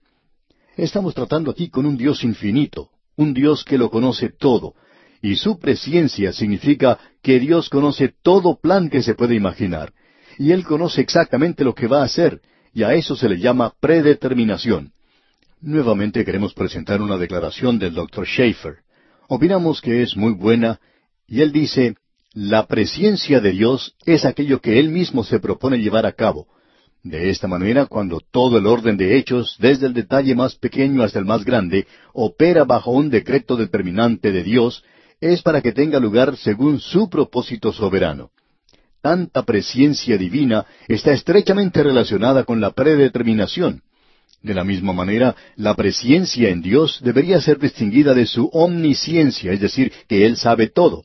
Estamos 0.76 1.16
tratando 1.16 1.50
aquí 1.50 1.70
con 1.70 1.86
un 1.86 1.95
Dios 1.95 2.26
infinito, 2.26 2.89
un 3.16 3.34
Dios 3.34 3.64
que 3.64 3.78
lo 3.78 3.89
conoce 3.89 4.32
todo, 4.38 4.76
y 5.22 5.36
su 5.36 5.60
presciencia 5.60 6.34
significa 6.34 6.98
que 7.22 7.40
Dios 7.40 7.70
conoce 7.70 8.14
todo 8.24 8.60
plan 8.60 8.90
que 8.90 9.02
se 9.02 9.16
puede 9.16 9.36
imaginar, 9.36 9.94
y 10.38 10.52
Él 10.52 10.64
conoce 10.64 11.02
exactamente 11.02 11.64
lo 11.64 11.76
que 11.76 11.88
va 11.88 12.02
a 12.02 12.06
hacer, 12.06 12.42
y 12.74 12.84
a 12.84 12.94
eso 12.94 13.16
se 13.16 13.28
le 13.28 13.40
llama 13.40 13.74
predeterminación. 13.80 14.94
Nuevamente 15.62 16.24
queremos 16.24 16.54
presentar 16.54 17.02
una 17.02 17.18
declaración 17.18 17.80
del 17.80 17.94
Dr. 17.94 18.26
Schaeffer. 18.26 18.78
Opinamos 19.28 19.82
que 19.82 20.02
es 20.02 20.16
muy 20.16 20.32
buena, 20.32 20.80
y 21.28 21.42
él 21.42 21.52
dice, 21.52 21.96
la 22.34 22.68
presciencia 22.68 23.40
de 23.42 23.52
Dios 23.52 23.96
es 24.06 24.24
aquello 24.24 24.62
que 24.62 24.80
Él 24.80 24.90
mismo 24.90 25.24
se 25.24 25.40
propone 25.40 25.80
llevar 25.80 26.06
a 26.06 26.12
cabo. 26.12 26.48
De 27.02 27.30
esta 27.30 27.48
manera, 27.48 27.88
cuando 27.88 28.20
todo 28.20 28.60
el 28.60 28.68
orden 28.68 28.98
de 28.98 29.18
hechos, 29.18 29.56
desde 29.60 29.88
el 29.88 29.94
detalle 29.94 30.36
más 30.36 30.56
pequeño 30.56 31.02
hasta 31.02 31.18
el 31.18 31.26
más 31.26 31.44
grande, 31.44 31.88
opera 32.14 32.66
bajo 32.66 32.92
un 32.92 33.10
decreto 33.10 33.56
determinante 33.56 34.32
de 34.32 34.44
Dios, 34.44 34.84
es 35.22 35.42
para 35.42 35.62
que 35.62 35.72
tenga 35.72 36.00
lugar 36.00 36.38
según 36.38 36.80
su 36.80 37.10
propósito 37.10 37.74
soberano. 37.74 38.32
Tanta 39.02 39.44
presciencia 39.44 40.18
divina 40.18 40.66
está 40.88 41.12
estrechamente 41.12 41.84
relacionada 41.84 42.44
con 42.44 42.60
la 42.60 42.72
predeterminación. 42.72 43.82
De 44.42 44.54
la 44.54 44.64
misma 44.64 44.94
manera, 44.94 45.36
la 45.56 45.76
presciencia 45.76 46.50
en 46.50 46.62
Dios 46.62 47.00
debería 47.04 47.42
ser 47.42 47.60
distinguida 47.60 48.14
de 48.14 48.26
su 48.26 48.50
omnisciencia, 48.54 49.52
es 49.52 49.60
decir, 49.60 49.92
que 50.08 50.26
Él 50.26 50.38
sabe 50.38 50.68
todo. 50.68 51.04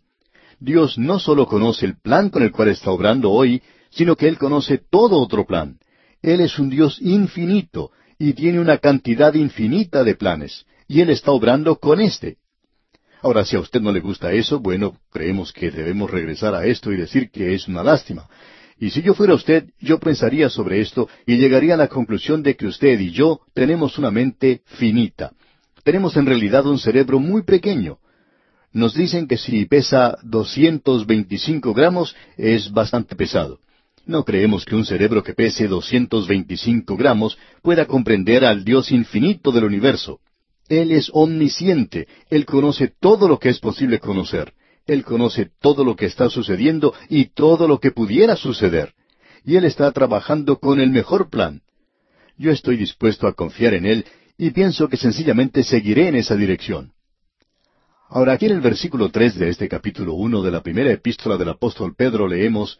Dios 0.61 0.99
no 0.99 1.19
solo 1.19 1.47
conoce 1.47 1.87
el 1.87 1.97
plan 1.97 2.31
con 2.31 2.43
el 2.43 2.53
cual 2.53 2.69
está 2.69 2.91
obrando 2.91 3.31
hoy, 3.31 3.63
sino 3.91 4.17
que 4.17 4.29
Él 4.29 4.39
conoce 4.39 4.79
todo 4.79 5.21
otro 5.21 5.47
plan. 5.47 5.79
Él 6.23 6.41
es 6.41 6.59
un 6.59 6.71
Dios 6.71 7.01
infinito 7.01 7.91
y 8.19 8.33
tiene 8.33 8.61
una 8.61 8.79
cantidad 8.79 9.35
infinita 9.35 10.05
de 10.05 10.15
planes, 10.15 10.65
y 10.87 11.01
Él 11.01 11.11
está 11.11 11.33
obrando 11.33 11.77
con 11.77 12.01
éste. 12.01 12.39
Ahora, 13.25 13.45
si 13.45 13.57
a 13.57 13.61
usted 13.61 13.81
no 13.81 13.91
le 13.91 14.01
gusta 14.01 14.33
eso, 14.33 14.61
bueno, 14.61 14.97
creemos 15.11 15.53
que 15.53 15.71
debemos 15.71 16.11
regresar 16.11 16.55
a 16.55 16.67
esto 16.67 16.93
y 16.93 16.97
decir 16.97 17.31
que 17.31 17.55
es 17.55 17.67
una 17.67 17.83
lástima. 17.83 18.29
Y 18.79 18.91
si 18.91 19.03
yo 19.03 19.15
fuera 19.15 19.35
usted, 19.35 19.71
yo 19.81 19.99
pensaría 19.99 20.49
sobre 20.51 20.81
esto 20.81 21.09
y 21.27 21.39
llegaría 21.39 21.75
a 21.75 21.79
la 21.79 21.89
conclusión 21.89 22.43
de 22.43 22.55
que 22.55 22.67
usted 22.67 23.01
y 23.01 23.11
yo 23.11 23.41
tenemos 23.55 23.99
una 23.99 24.11
mente 24.11 24.63
finita. 24.67 25.33
Tenemos 25.83 26.17
en 26.17 26.27
realidad 26.27 26.67
un 26.67 26.79
cerebro 26.79 27.19
muy 27.19 27.43
pequeño 27.43 27.99
nos 28.75 28.93
dicen 28.93 29.29
que 29.29 29.39
si 29.39 29.65
pesa 29.67 30.19
225 30.25 31.73
gramos 31.73 32.15
es 32.37 32.73
bastante 32.73 33.15
pesado. 33.15 33.61
No 34.05 34.25
creemos 34.25 34.65
que 34.65 34.75
un 34.75 34.85
cerebro 34.85 35.23
que 35.23 35.33
pese 35.33 35.69
225 35.69 36.97
gramos 36.97 37.39
pueda 37.63 37.87
comprender 37.87 38.45
al 38.45 38.65
Dios 38.65 38.91
infinito 38.91 39.53
del 39.53 39.65
universo. 39.65 40.19
Él 40.69 40.93
es 40.93 41.11
omnisciente, 41.13 42.09
Él 42.31 42.47
conoce 42.47 42.93
todo 43.01 43.29
lo 43.29 43.39
que 43.39 43.51
es 43.51 43.59
posible 43.59 43.99
conocer, 43.99 44.55
Él 44.87 45.05
conoce 45.05 45.51
todo 45.61 45.85
lo 45.85 45.97
que 45.97 46.07
está 46.07 46.31
sucediendo 46.31 46.95
y 47.09 47.27
todo 47.27 47.69
lo 47.69 47.81
que 47.81 47.91
pudiera 47.91 48.37
suceder. 48.37 48.95
Y 49.45 49.57
Él 49.57 49.65
está 49.65 49.91
trabajando 49.93 50.59
con 50.59 50.81
el 50.81 50.91
mejor 50.91 51.29
plan. 51.29 51.61
Yo 52.39 52.51
estoy 52.51 52.77
dispuesto 52.77 53.27
a 53.27 53.35
confiar 53.35 53.75
en 53.75 53.87
Él 53.87 54.07
y 54.39 54.51
pienso 54.51 54.89
que 54.89 54.97
sencillamente 54.97 55.63
seguiré 55.63 56.09
en 56.09 56.17
esa 56.17 56.35
dirección. 56.35 56.93
Ahora 58.09 58.33
aquí 58.33 58.47
en 58.47 58.53
el 58.53 58.61
versículo 58.61 59.11
tres 59.11 59.37
de 59.37 59.49
este 59.49 59.69
capítulo 59.69 60.15
uno 60.15 60.43
de 60.43 60.51
la 60.51 60.63
primera 60.63 60.91
epístola 60.93 61.37
del 61.37 61.49
apóstol 61.51 61.95
Pedro 61.97 62.29
leemos 62.29 62.79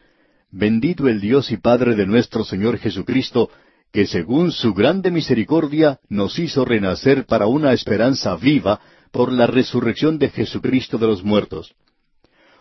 Bendito 0.51 1.09
el 1.09 1.21
Dios 1.21 1.51
y 1.51 1.57
Padre 1.57 1.97
de 1.97 2.07
nuestro 2.07 2.45
Señor 2.45 2.79
Jesucristo, 2.79 3.51
que 3.95 4.09
según 4.09 4.51
su 4.51 4.75
grande 4.75 5.13
misericordia 5.13 6.01
nos 6.09 6.41
hizo 6.41 6.65
renacer 6.65 7.27
para 7.27 7.47
una 7.47 7.73
esperanza 7.73 8.35
viva 8.35 8.81
por 9.13 9.33
la 9.33 9.47
resurrección 9.47 10.19
de 10.19 10.31
Jesucristo 10.31 10.99
de 10.99 11.07
los 11.07 11.23
muertos. 11.23 11.77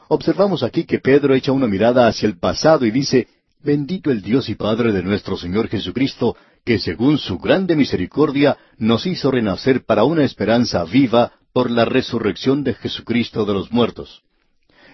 Observamos 0.10 0.62
aquí 0.62 0.84
que 0.84 1.00
Pedro 1.00 1.34
echa 1.34 1.52
una 1.52 1.66
mirada 1.66 2.06
hacia 2.06 2.28
el 2.28 2.38
pasado 2.38 2.86
y 2.86 2.92
dice, 2.92 3.28
Bendito 3.64 4.12
el 4.12 4.22
Dios 4.22 4.48
y 4.48 4.54
Padre 4.54 4.92
de 4.92 5.02
nuestro 5.02 5.36
Señor 5.36 5.70
Jesucristo, 5.70 6.38
que 6.64 6.78
según 6.78 7.18
su 7.18 7.40
grande 7.40 7.76
misericordia 7.76 8.56
nos 8.78 9.08
hizo 9.08 9.32
renacer 9.32 9.86
para 9.86 10.04
una 10.04 10.26
esperanza 10.26 10.84
viva 10.84 11.32
por 11.52 11.72
la 11.72 11.86
resurrección 11.86 12.64
de 12.64 12.76
Jesucristo 12.76 13.44
de 13.44 13.54
los 13.54 13.72
muertos. 13.72 14.22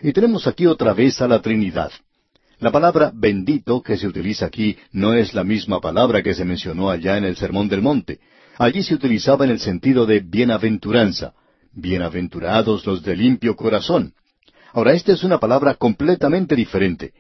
Y 0.02 0.14
tenemos 0.14 0.48
aquí 0.48 0.68
otra 0.68 0.94
vez 0.94 1.22
a 1.22 1.28
la 1.28 1.42
Trinidad. 1.42 1.92
La 2.60 2.72
palabra 2.72 3.12
bendito 3.14 3.82
que 3.82 3.96
se 3.96 4.06
utiliza 4.06 4.46
aquí 4.46 4.78
no 4.92 5.14
es 5.14 5.34
la 5.34 5.46
misma 5.46 5.80
palabra 5.80 6.22
que 6.22 6.34
se 6.34 6.44
mencionó 6.44 6.90
allá 6.90 7.18
en 7.18 7.24
el 7.24 7.38
Sermón 7.38 7.70
del 7.70 7.82
Monte. 7.82 8.20
Allí 8.58 8.84
se 8.84 8.96
utilizaba 8.96 9.46
en 9.46 9.52
el 9.52 9.60
sentido 9.60 10.06
de 10.06 10.20
bienaventuranza. 10.20 11.34
Bienaventurados 11.72 12.86
los 12.86 13.02
de 13.02 13.16
limpio 13.16 13.56
corazón. 13.56 14.14
Ahora, 14.74 14.92
esta 14.92 15.14
es 15.14 15.24
una 15.24 15.40
palabra 15.40 15.76
completamente 15.76 16.54
diferente. 16.58 17.14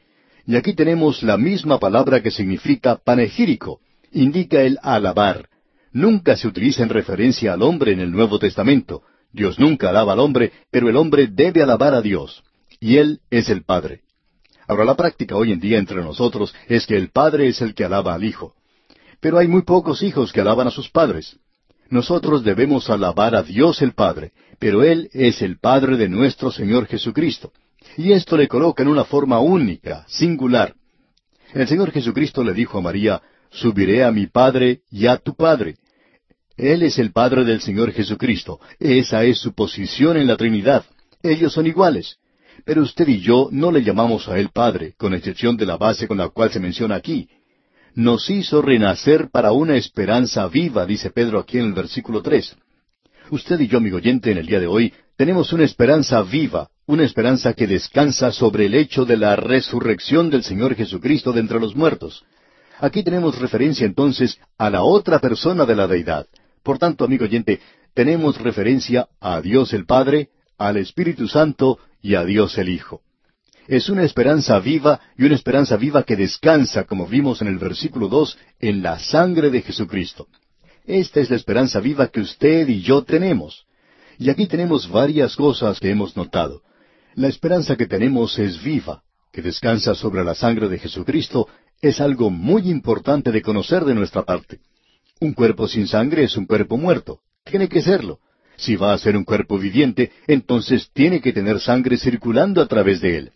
Y 0.45 0.57
aquí 0.57 0.73
tenemos 0.73 1.23
la 1.23 1.37
misma 1.37 1.79
palabra 1.79 2.21
que 2.21 2.31
significa 2.31 2.97
panegírico. 2.97 3.79
Indica 4.11 4.61
el 4.61 4.77
alabar. 4.81 5.47
Nunca 5.93 6.35
se 6.35 6.49
utiliza 6.49 6.83
en 6.83 6.89
referencia 6.89 7.53
al 7.53 7.61
hombre 7.61 7.93
en 7.93 8.01
el 8.01 8.11
Nuevo 8.11 8.39
Testamento. 8.39 9.03
Dios 9.31 9.57
nunca 9.57 9.89
alaba 9.89 10.13
al 10.13 10.19
hombre, 10.19 10.51
pero 10.69 10.89
el 10.89 10.97
hombre 10.97 11.27
debe 11.27 11.63
alabar 11.63 11.93
a 11.93 12.01
Dios. 12.01 12.43
Y 12.81 12.97
Él 12.97 13.21
es 13.29 13.49
el 13.49 13.63
Padre. 13.63 14.01
Ahora 14.69 14.85
la 14.85 14.95
práctica 14.95 15.35
hoy 15.35 15.51
en 15.51 15.59
día 15.59 15.79
entre 15.79 16.03
nosotros 16.03 16.53
es 16.67 16.85
que 16.85 16.95
el 16.95 17.09
Padre 17.09 17.47
es 17.47 17.59
el 17.59 17.73
que 17.73 17.85
alaba 17.85 18.13
al 18.13 18.23
Hijo. 18.23 18.53
Pero 19.19 19.39
hay 19.39 19.47
muy 19.47 19.63
pocos 19.63 20.03
hijos 20.03 20.31
que 20.31 20.41
alaban 20.41 20.67
a 20.67 20.71
sus 20.71 20.91
padres. 20.91 21.39
Nosotros 21.89 22.43
debemos 22.43 22.87
alabar 22.87 23.33
a 23.33 23.41
Dios 23.41 23.81
el 23.81 23.93
Padre, 23.93 24.31
pero 24.59 24.83
Él 24.83 25.09
es 25.11 25.41
el 25.41 25.57
Padre 25.57 25.97
de 25.97 26.07
nuestro 26.07 26.51
Señor 26.51 26.85
Jesucristo. 26.85 27.51
Y 27.97 28.11
esto 28.11 28.37
le 28.37 28.47
coloca 28.47 28.83
en 28.83 28.89
una 28.89 29.05
forma 29.05 29.39
única, 29.39 30.05
singular. 30.07 30.75
El 31.51 31.67
Señor 31.67 31.89
Jesucristo 31.89 32.43
le 32.43 32.53
dijo 32.53 32.77
a 32.77 32.81
María, 32.81 33.23
Subiré 33.49 34.03
a 34.03 34.11
mi 34.11 34.27
Padre 34.27 34.81
y 34.91 35.07
a 35.07 35.17
tu 35.17 35.33
Padre. 35.33 35.77
Él 36.55 36.83
es 36.83 36.99
el 36.99 37.11
Padre 37.11 37.43
del 37.43 37.61
Señor 37.61 37.91
Jesucristo. 37.91 38.59
Esa 38.77 39.23
es 39.23 39.39
su 39.39 39.51
posición 39.51 40.15
en 40.15 40.27
la 40.27 40.37
Trinidad. 40.37 40.85
Ellos 41.23 41.53
son 41.53 41.65
iguales. 41.65 42.18
Pero 42.69 42.83
usted 42.83 43.07
y 43.07 43.19
yo 43.19 43.49
no 43.51 43.71
le 43.71 43.81
llamamos 43.81 44.27
a 44.27 44.37
Él 44.37 44.51
Padre, 44.53 44.93
con 44.95 45.15
excepción 45.15 45.57
de 45.57 45.65
la 45.65 45.77
base 45.77 46.07
con 46.07 46.19
la 46.19 46.29
cual 46.29 46.51
se 46.51 46.59
menciona 46.59 46.93
aquí. 46.93 47.27
Nos 47.95 48.29
hizo 48.29 48.61
renacer 48.61 49.31
para 49.31 49.53
una 49.53 49.75
esperanza 49.75 50.47
viva, 50.47 50.85
dice 50.85 51.09
Pedro 51.09 51.39
aquí 51.39 51.57
en 51.57 51.65
el 51.65 51.73
versículo 51.73 52.21
tres. 52.21 52.55
Usted 53.31 53.59
y 53.61 53.67
yo, 53.67 53.79
amigo 53.79 53.97
oyente, 53.97 54.29
en 54.29 54.37
el 54.37 54.45
día 54.45 54.59
de 54.59 54.67
hoy, 54.67 54.93
tenemos 55.17 55.51
una 55.51 55.63
esperanza 55.63 56.21
viva, 56.21 56.69
una 56.85 57.05
esperanza 57.05 57.53
que 57.53 57.65
descansa 57.65 58.31
sobre 58.31 58.67
el 58.67 58.75
hecho 58.75 59.03
de 59.03 59.17
la 59.17 59.35
resurrección 59.35 60.29
del 60.29 60.43
Señor 60.43 60.75
Jesucristo 60.75 61.33
de 61.33 61.39
entre 61.39 61.59
los 61.59 61.75
muertos. 61.75 62.23
Aquí 62.79 63.01
tenemos 63.01 63.39
referencia 63.39 63.87
entonces 63.87 64.37
a 64.59 64.69
la 64.69 64.83
otra 64.83 65.17
persona 65.17 65.65
de 65.65 65.75
la 65.75 65.87
deidad. 65.87 66.27
Por 66.61 66.77
tanto, 66.77 67.03
amigo 67.03 67.25
oyente, 67.25 67.61
tenemos 67.95 68.39
referencia 68.39 69.07
a 69.19 69.41
Dios 69.41 69.73
el 69.73 69.87
Padre, 69.87 70.29
al 70.59 70.77
Espíritu 70.77 71.27
Santo 71.27 71.79
y 72.01 72.15
a 72.15 72.23
Dios 72.23 72.57
el 72.57 72.69
Hijo. 72.69 73.01
Es 73.67 73.89
una 73.89 74.03
esperanza 74.03 74.59
viva 74.59 74.99
y 75.17 75.23
una 75.23 75.35
esperanza 75.35 75.77
viva 75.77 76.03
que 76.03 76.15
descansa, 76.15 76.83
como 76.83 77.07
vimos 77.07 77.41
en 77.41 77.47
el 77.47 77.57
versículo 77.57 78.07
dos, 78.07 78.37
en 78.59 78.81
la 78.81 78.99
sangre 78.99 79.49
de 79.49 79.61
Jesucristo. 79.61 80.27
Esta 80.85 81.19
es 81.19 81.29
la 81.29 81.35
esperanza 81.35 81.79
viva 81.79 82.07
que 82.07 82.19
usted 82.19 82.67
y 82.67 82.81
yo 82.81 83.03
tenemos. 83.03 83.65
Y 84.17 84.29
aquí 84.29 84.47
tenemos 84.47 84.89
varias 84.89 85.35
cosas 85.35 85.79
que 85.79 85.91
hemos 85.91 86.17
notado. 86.17 86.61
La 87.15 87.27
esperanza 87.27 87.75
que 87.75 87.85
tenemos 87.85 88.37
es 88.39 88.61
viva, 88.61 89.03
que 89.31 89.41
descansa 89.41 89.95
sobre 89.95 90.23
la 90.23 90.35
sangre 90.35 90.67
de 90.67 90.79
Jesucristo, 90.79 91.47
es 91.81 92.01
algo 92.01 92.29
muy 92.29 92.69
importante 92.69 93.31
de 93.31 93.41
conocer 93.41 93.85
de 93.85 93.95
nuestra 93.95 94.23
parte. 94.23 94.59
Un 95.21 95.33
cuerpo 95.33 95.67
sin 95.67 95.87
sangre 95.87 96.23
es 96.23 96.35
un 96.35 96.45
cuerpo 96.45 96.75
muerto. 96.75 97.19
Tiene 97.43 97.69
que 97.69 97.81
serlo. 97.81 98.19
Si 98.59 98.75
va 98.75 98.93
a 98.93 98.97
ser 98.97 99.15
un 99.17 99.23
cuerpo 99.23 99.57
viviente, 99.57 100.11
entonces 100.27 100.89
tiene 100.93 101.21
que 101.21 101.33
tener 101.33 101.59
sangre 101.59 101.97
circulando 101.97 102.61
a 102.61 102.67
través 102.67 103.01
de 103.01 103.17
él. 103.17 103.31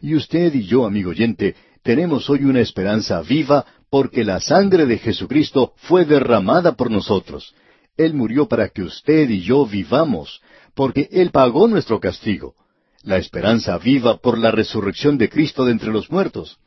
Y 0.00 0.14
usted 0.14 0.54
y 0.54 0.64
yo, 0.64 0.84
amigo 0.84 1.10
oyente, 1.10 1.54
tenemos 1.82 2.28
hoy 2.28 2.44
una 2.44 2.60
esperanza 2.60 3.20
viva 3.22 3.64
porque 3.90 4.24
la 4.24 4.40
sangre 4.40 4.86
de 4.86 4.98
Jesucristo 4.98 5.72
fue 5.76 6.04
derramada 6.04 6.72
por 6.72 6.90
nosotros. 6.90 7.54
Él 7.96 8.14
murió 8.14 8.46
para 8.46 8.68
que 8.68 8.82
usted 8.82 9.30
y 9.30 9.40
yo 9.40 9.64
vivamos, 9.64 10.40
porque 10.74 11.08
Él 11.10 11.30
pagó 11.30 11.66
nuestro 11.68 11.98
castigo 11.98 12.54
la 13.06 13.18
esperanza 13.18 13.78
viva 13.78 14.16
por 14.16 14.36
la 14.36 14.50
resurrección 14.50 15.16
de 15.16 15.28
Cristo 15.28 15.64
de 15.64 15.70
entre 15.70 15.92
los 15.92 16.10
muertos. 16.10 16.58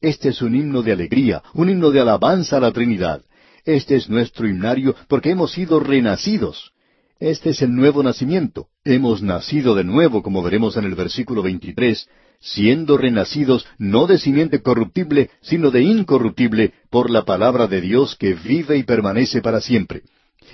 Este 0.00 0.30
es 0.30 0.42
un 0.42 0.56
himno 0.56 0.82
de 0.82 0.90
alegría, 0.90 1.42
un 1.54 1.70
himno 1.70 1.92
de 1.92 2.00
alabanza 2.00 2.56
a 2.56 2.60
la 2.60 2.72
Trinidad. 2.72 3.22
Este 3.64 3.94
es 3.94 4.10
nuestro 4.10 4.48
himnario 4.48 4.96
porque 5.08 5.30
hemos 5.30 5.52
sido 5.52 5.78
renacidos. 5.78 6.72
Este 7.20 7.50
es 7.50 7.62
el 7.62 7.74
nuevo 7.74 8.02
nacimiento. 8.02 8.68
Hemos 8.84 9.22
nacido 9.22 9.74
de 9.74 9.84
nuevo, 9.84 10.22
como 10.22 10.42
veremos 10.42 10.76
en 10.76 10.84
el 10.84 10.94
versículo 10.96 11.42
23, 11.42 12.08
siendo 12.40 12.98
renacidos 12.98 13.66
no 13.78 14.06
de 14.06 14.18
simiente 14.18 14.62
corruptible, 14.62 15.30
sino 15.40 15.70
de 15.70 15.82
incorruptible, 15.82 16.74
por 16.90 17.10
la 17.10 17.24
palabra 17.24 17.68
de 17.68 17.80
Dios 17.80 18.16
que 18.16 18.34
vive 18.34 18.76
y 18.76 18.82
permanece 18.82 19.42
para 19.42 19.60
siempre. 19.60 20.02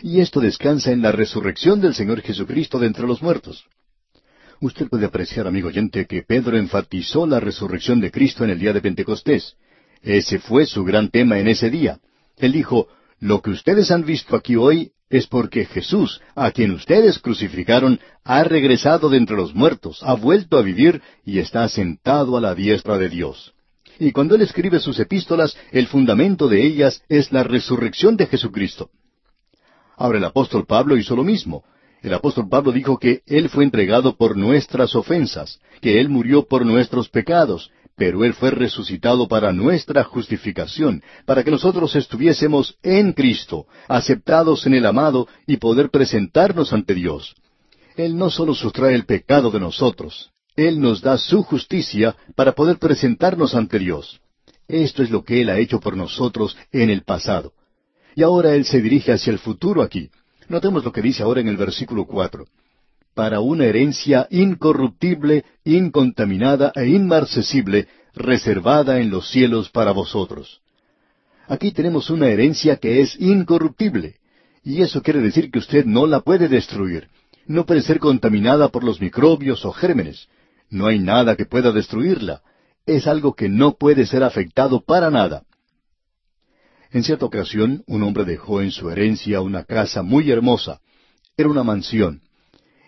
Y 0.03 0.21
esto 0.21 0.41
descansa 0.41 0.93
en 0.93 1.03
la 1.03 1.13
resurrección 1.13 1.81
del 1.81 1.95
Señor 1.95 2.21
Jesucristo 2.21 2.79
de 2.79 2.89
entre 2.89 3.07
los 3.07 3.23
muertos. 3.23 3.65
Usted 4.61 4.89
puede 4.89 5.07
apreciar, 5.07 5.47
amigo 5.47 5.69
oyente, 5.69 6.07
que 6.07 6.23
Pedro 6.23 6.59
enfatizó 6.59 7.27
la 7.27 7.41
resurrección 7.41 8.01
de 8.01 8.11
Cristo 8.11 8.45
en 8.45 8.51
el 8.51 8.59
día 8.59 8.75
de 8.75 8.83
Pentecostés. 8.83 9.57
Ese 10.03 10.39
fue 10.39 10.67
su 10.67 10.85
gran 10.85 11.09
tema 11.09 11.39
en 11.39 11.49
ese 11.49 11.71
día. 11.71 11.99
Él 12.37 12.53
dijo, 12.53 12.89
lo 13.19 13.41
que 13.41 13.51
ustedes 13.51 13.91
han 13.91 14.05
visto 14.05 14.37
aquí 14.37 14.57
hoy 14.57 14.93
es 15.11 15.27
porque 15.27 15.67
Jesús, 15.67 16.23
a 16.37 16.53
quien 16.53 16.71
ustedes 16.71 17.19
crucificaron, 17.19 17.99
ha 18.25 18.45
regresado 18.45 19.11
de 19.11 19.17
entre 19.17 19.37
los 19.37 19.55
muertos, 19.55 20.03
ha 20.03 20.15
vuelto 20.15 20.57
a 20.57 20.63
vivir 20.63 21.03
y 21.27 21.41
está 21.41 21.69
sentado 21.69 22.37
a 22.37 22.41
la 22.41 22.55
diestra 22.55 22.97
de 22.97 23.09
Dios. 23.09 23.53
Y 23.99 24.13
cuando 24.13 24.37
Él 24.37 24.43
escribe 24.43 24.79
sus 24.79 24.99
epístolas, 25.01 25.57
el 25.73 25.89
fundamento 25.89 26.49
de 26.49 26.65
ellas 26.65 27.03
es 27.09 27.33
la 27.33 27.43
resurrección 27.43 28.17
de 28.17 28.27
Jesucristo. 28.27 28.89
Ahora 29.97 30.19
el 30.19 30.25
apóstol 30.25 30.65
Pablo 30.65 30.97
hizo 30.97 31.17
lo 31.17 31.25
mismo. 31.25 31.65
El 32.03 32.15
apóstol 32.15 32.49
Pablo 32.49 32.73
dijo 32.73 32.99
que 32.99 33.21
Él 33.27 33.51
fue 33.51 33.65
entregado 33.65 34.17
por 34.17 34.37
nuestras 34.37 34.95
ofensas, 34.95 35.61
que 35.83 36.01
Él 36.01 36.09
murió 36.09 36.47
por 36.47 36.65
nuestros 36.65 37.11
pecados, 37.11 37.71
pero 38.01 38.25
Él 38.25 38.33
fue 38.33 38.51
resucitado 38.51 39.29
para 39.29 39.53
nuestra 39.53 40.05
justificación, 40.05 41.03
para 41.27 41.45
que 41.45 41.51
nosotros 41.51 41.95
estuviésemos 41.95 42.79
en 42.83 43.13
Cristo, 43.13 43.67
aceptados 43.89 44.65
en 44.65 44.73
el 44.73 44.87
amado 44.87 45.29
y 45.47 45.59
poder 45.59 45.91
presentarnos 45.91 46.73
ante 46.73 46.95
Dios. 46.95 47.35
Él 47.99 48.17
no 48.17 48.31
solo 48.31 48.55
sustrae 48.55 48.95
el 48.95 49.05
pecado 49.05 49.51
de 49.51 49.61
nosotros, 49.61 50.31
Él 50.57 50.81
nos 50.81 51.03
da 51.03 51.19
su 51.19 51.43
justicia 51.43 52.17
para 52.37 52.53
poder 52.53 52.79
presentarnos 52.79 53.55
ante 53.55 53.79
Dios. 53.79 54.23
Esto 54.67 55.03
es 55.03 55.11
lo 55.11 55.23
que 55.23 55.43
Él 55.43 55.51
ha 55.51 55.59
hecho 55.59 55.79
por 55.79 55.95
nosotros 55.95 56.57
en 56.73 56.89
el 56.89 57.03
pasado. 57.03 57.53
Y 58.15 58.23
ahora 58.23 58.55
Él 58.55 58.65
se 58.65 58.81
dirige 58.81 59.13
hacia 59.13 59.31
el 59.31 59.39
futuro 59.39 59.83
aquí. 59.83 60.09
Notemos 60.49 60.87
lo 60.87 60.91
que 60.91 61.03
dice 61.03 61.23
ahora 61.23 61.43
en 61.43 61.49
el 61.49 61.59
versículo 61.59 62.07
cuatro. 62.07 62.47
Para 63.21 63.41
una 63.41 63.67
herencia 63.67 64.27
incorruptible, 64.31 65.45
incontaminada 65.63 66.73
e 66.75 66.89
inmarcesible, 66.89 67.87
reservada 68.15 68.99
en 68.99 69.11
los 69.11 69.29
cielos 69.29 69.69
para 69.69 69.93
vosotros. 69.93 70.63
Aquí 71.47 71.71
tenemos 71.71 72.09
una 72.09 72.29
herencia 72.29 72.77
que 72.77 73.03
es 73.03 73.21
incorruptible, 73.21 74.15
y 74.65 74.81
eso 74.81 75.03
quiere 75.03 75.21
decir 75.21 75.51
que 75.51 75.59
usted 75.59 75.85
no 75.85 76.07
la 76.07 76.21
puede 76.21 76.49
destruir. 76.49 77.09
No 77.45 77.67
puede 77.67 77.83
ser 77.83 77.99
contaminada 77.99 78.71
por 78.71 78.85
los 78.85 79.03
microbios 79.03 79.67
o 79.67 79.73
gérmenes. 79.73 80.29
No 80.71 80.87
hay 80.87 80.99
nada 80.99 81.37
que 81.37 81.45
pueda 81.45 81.73
destruirla. 81.73 82.41
Es 82.87 83.07
algo 83.07 83.35
que 83.35 83.51
no 83.51 83.75
puede 83.75 84.07
ser 84.07 84.23
afectado 84.23 84.81
para 84.83 85.11
nada. 85.11 85.43
En 86.91 87.03
cierta 87.03 87.27
ocasión, 87.27 87.85
un 87.87 88.03
hombre 88.03 88.25
dejó 88.25 88.63
en 88.63 88.71
su 88.71 88.89
herencia 88.89 89.43
una 89.43 89.65
casa 89.65 90.03
muy 90.03 90.31
hermosa. 90.31 90.81
Era 91.37 91.51
una 91.51 91.63
mansión. 91.65 92.23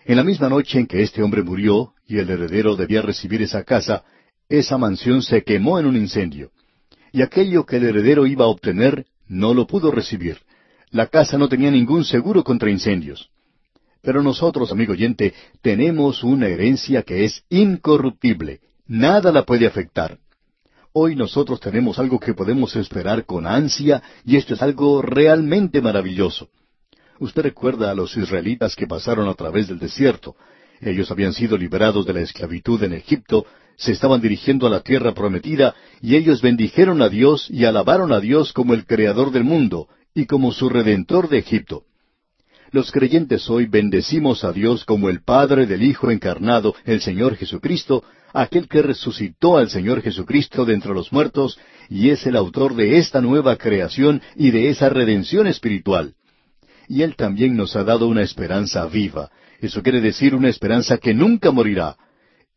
En 0.05 0.17
la 0.17 0.23
misma 0.23 0.49
noche 0.49 0.79
en 0.79 0.87
que 0.87 1.01
este 1.01 1.23
hombre 1.23 1.43
murió 1.43 1.93
y 2.05 2.17
el 2.17 2.29
heredero 2.29 2.75
debía 2.75 3.01
recibir 3.01 3.41
esa 3.41 3.63
casa, 3.63 4.03
esa 4.49 4.77
mansión 4.77 5.21
se 5.21 5.43
quemó 5.43 5.79
en 5.79 5.85
un 5.85 5.95
incendio. 5.95 6.51
Y 7.13 7.21
aquello 7.21 7.65
que 7.65 7.77
el 7.77 7.85
heredero 7.85 8.25
iba 8.27 8.45
a 8.45 8.49
obtener 8.49 9.05
no 9.27 9.53
lo 9.53 9.65
pudo 9.65 9.91
recibir. 9.91 10.39
La 10.89 11.07
casa 11.07 11.37
no 11.37 11.47
tenía 11.47 11.71
ningún 11.71 12.03
seguro 12.03 12.43
contra 12.43 12.69
incendios. 12.69 13.29
Pero 14.01 14.21
nosotros, 14.21 14.71
amigo 14.71 14.91
oyente, 14.91 15.33
tenemos 15.61 16.23
una 16.23 16.47
herencia 16.47 17.03
que 17.03 17.23
es 17.23 17.43
incorruptible. 17.49 18.59
Nada 18.85 19.31
la 19.31 19.43
puede 19.43 19.65
afectar. 19.65 20.19
Hoy 20.91 21.15
nosotros 21.15 21.61
tenemos 21.61 21.97
algo 21.97 22.19
que 22.19 22.33
podemos 22.33 22.75
esperar 22.75 23.25
con 23.25 23.47
ansia 23.47 24.03
y 24.25 24.35
esto 24.35 24.53
es 24.53 24.61
algo 24.61 25.01
realmente 25.01 25.81
maravilloso. 25.81 26.49
Usted 27.19 27.43
recuerda 27.43 27.91
a 27.91 27.95
los 27.95 28.15
israelitas 28.17 28.75
que 28.75 28.87
pasaron 28.87 29.27
a 29.27 29.33
través 29.33 29.67
del 29.67 29.79
desierto. 29.79 30.35
Ellos 30.81 31.09
habían 31.11 31.33
sido 31.33 31.57
liberados 31.57 32.05
de 32.05 32.13
la 32.13 32.21
esclavitud 32.21 32.81
en 32.83 32.93
Egipto, 32.93 33.45
se 33.77 33.91
estaban 33.91 34.21
dirigiendo 34.21 34.67
a 34.67 34.69
la 34.69 34.81
tierra 34.81 35.13
prometida 35.13 35.75
y 36.01 36.15
ellos 36.15 36.41
bendijeron 36.41 37.01
a 37.01 37.09
Dios 37.09 37.47
y 37.49 37.65
alabaron 37.65 38.11
a 38.13 38.19
Dios 38.19 38.53
como 38.53 38.73
el 38.73 38.85
creador 38.85 39.31
del 39.31 39.43
mundo 39.43 39.87
y 40.13 40.25
como 40.25 40.51
su 40.51 40.69
redentor 40.69 41.29
de 41.29 41.39
Egipto. 41.39 41.83
Los 42.71 42.91
creyentes 42.91 43.49
hoy 43.49 43.67
bendecimos 43.67 44.43
a 44.43 44.51
Dios 44.51 44.83
como 44.83 45.09
el 45.09 45.21
Padre 45.23 45.67
del 45.67 45.83
Hijo 45.83 46.09
encarnado, 46.09 46.75
el 46.85 47.01
Señor 47.01 47.35
Jesucristo, 47.35 48.03
aquel 48.33 48.67
que 48.67 48.81
resucitó 48.81 49.57
al 49.57 49.69
Señor 49.69 50.01
Jesucristo 50.01 50.65
de 50.65 50.73
entre 50.73 50.93
los 50.93 51.13
muertos 51.13 51.59
y 51.89 52.09
es 52.09 52.25
el 52.25 52.35
autor 52.35 52.75
de 52.75 52.97
esta 52.97 53.21
nueva 53.21 53.57
creación 53.57 54.21
y 54.35 54.49
de 54.49 54.69
esa 54.69 54.89
redención 54.89 55.45
espiritual. 55.45 56.15
Y 56.87 57.01
Él 57.01 57.15
también 57.15 57.55
nos 57.55 57.75
ha 57.75 57.83
dado 57.83 58.07
una 58.07 58.21
esperanza 58.21 58.85
viva. 58.85 59.31
Eso 59.59 59.81
quiere 59.81 60.01
decir 60.01 60.35
una 60.35 60.49
esperanza 60.49 60.97
que 60.97 61.13
nunca 61.13 61.51
morirá. 61.51 61.95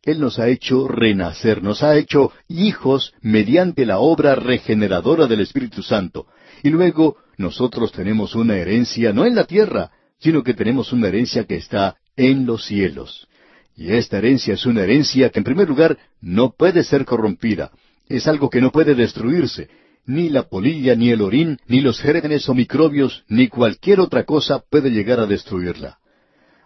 Él 0.03 0.19
nos 0.19 0.39
ha 0.39 0.47
hecho 0.47 0.87
renacer, 0.87 1.61
nos 1.63 1.83
ha 1.83 1.97
hecho 1.97 2.31
hijos 2.47 3.13
mediante 3.21 3.85
la 3.85 3.99
obra 3.99 4.35
regeneradora 4.35 5.27
del 5.27 5.41
Espíritu 5.41 5.83
Santo. 5.83 6.27
Y 6.63 6.69
luego 6.69 7.17
nosotros 7.37 7.91
tenemos 7.91 8.35
una 8.35 8.55
herencia 8.55 9.13
no 9.13 9.25
en 9.25 9.35
la 9.35 9.45
tierra, 9.45 9.91
sino 10.19 10.43
que 10.43 10.53
tenemos 10.53 10.93
una 10.93 11.07
herencia 11.07 11.43
que 11.45 11.55
está 11.55 11.97
en 12.15 12.45
los 12.45 12.65
cielos. 12.65 13.27
Y 13.75 13.91
esta 13.91 14.17
herencia 14.17 14.55
es 14.55 14.65
una 14.65 14.83
herencia 14.83 15.29
que 15.29 15.39
en 15.39 15.45
primer 15.45 15.67
lugar 15.67 15.97
no 16.19 16.51
puede 16.57 16.83
ser 16.83 17.05
corrompida, 17.05 17.71
es 18.09 18.27
algo 18.27 18.49
que 18.49 18.61
no 18.61 18.71
puede 18.71 18.95
destruirse, 18.95 19.69
Ni 20.07 20.29
la 20.29 20.43
polilla, 20.43 20.95
ni 20.95 21.11
el 21.11 21.21
orín, 21.21 21.59
ni 21.67 21.81
los 21.81 21.99
gérmenes 21.99 22.47
o 22.47 22.53
microbios, 22.53 23.25
ni 23.27 23.49
cualquier 23.49 23.99
otra 23.99 24.23
cosa 24.23 24.63
puede 24.69 24.89
llegar 24.89 25.19
a 25.19 25.25
destruirla. 25.25 25.97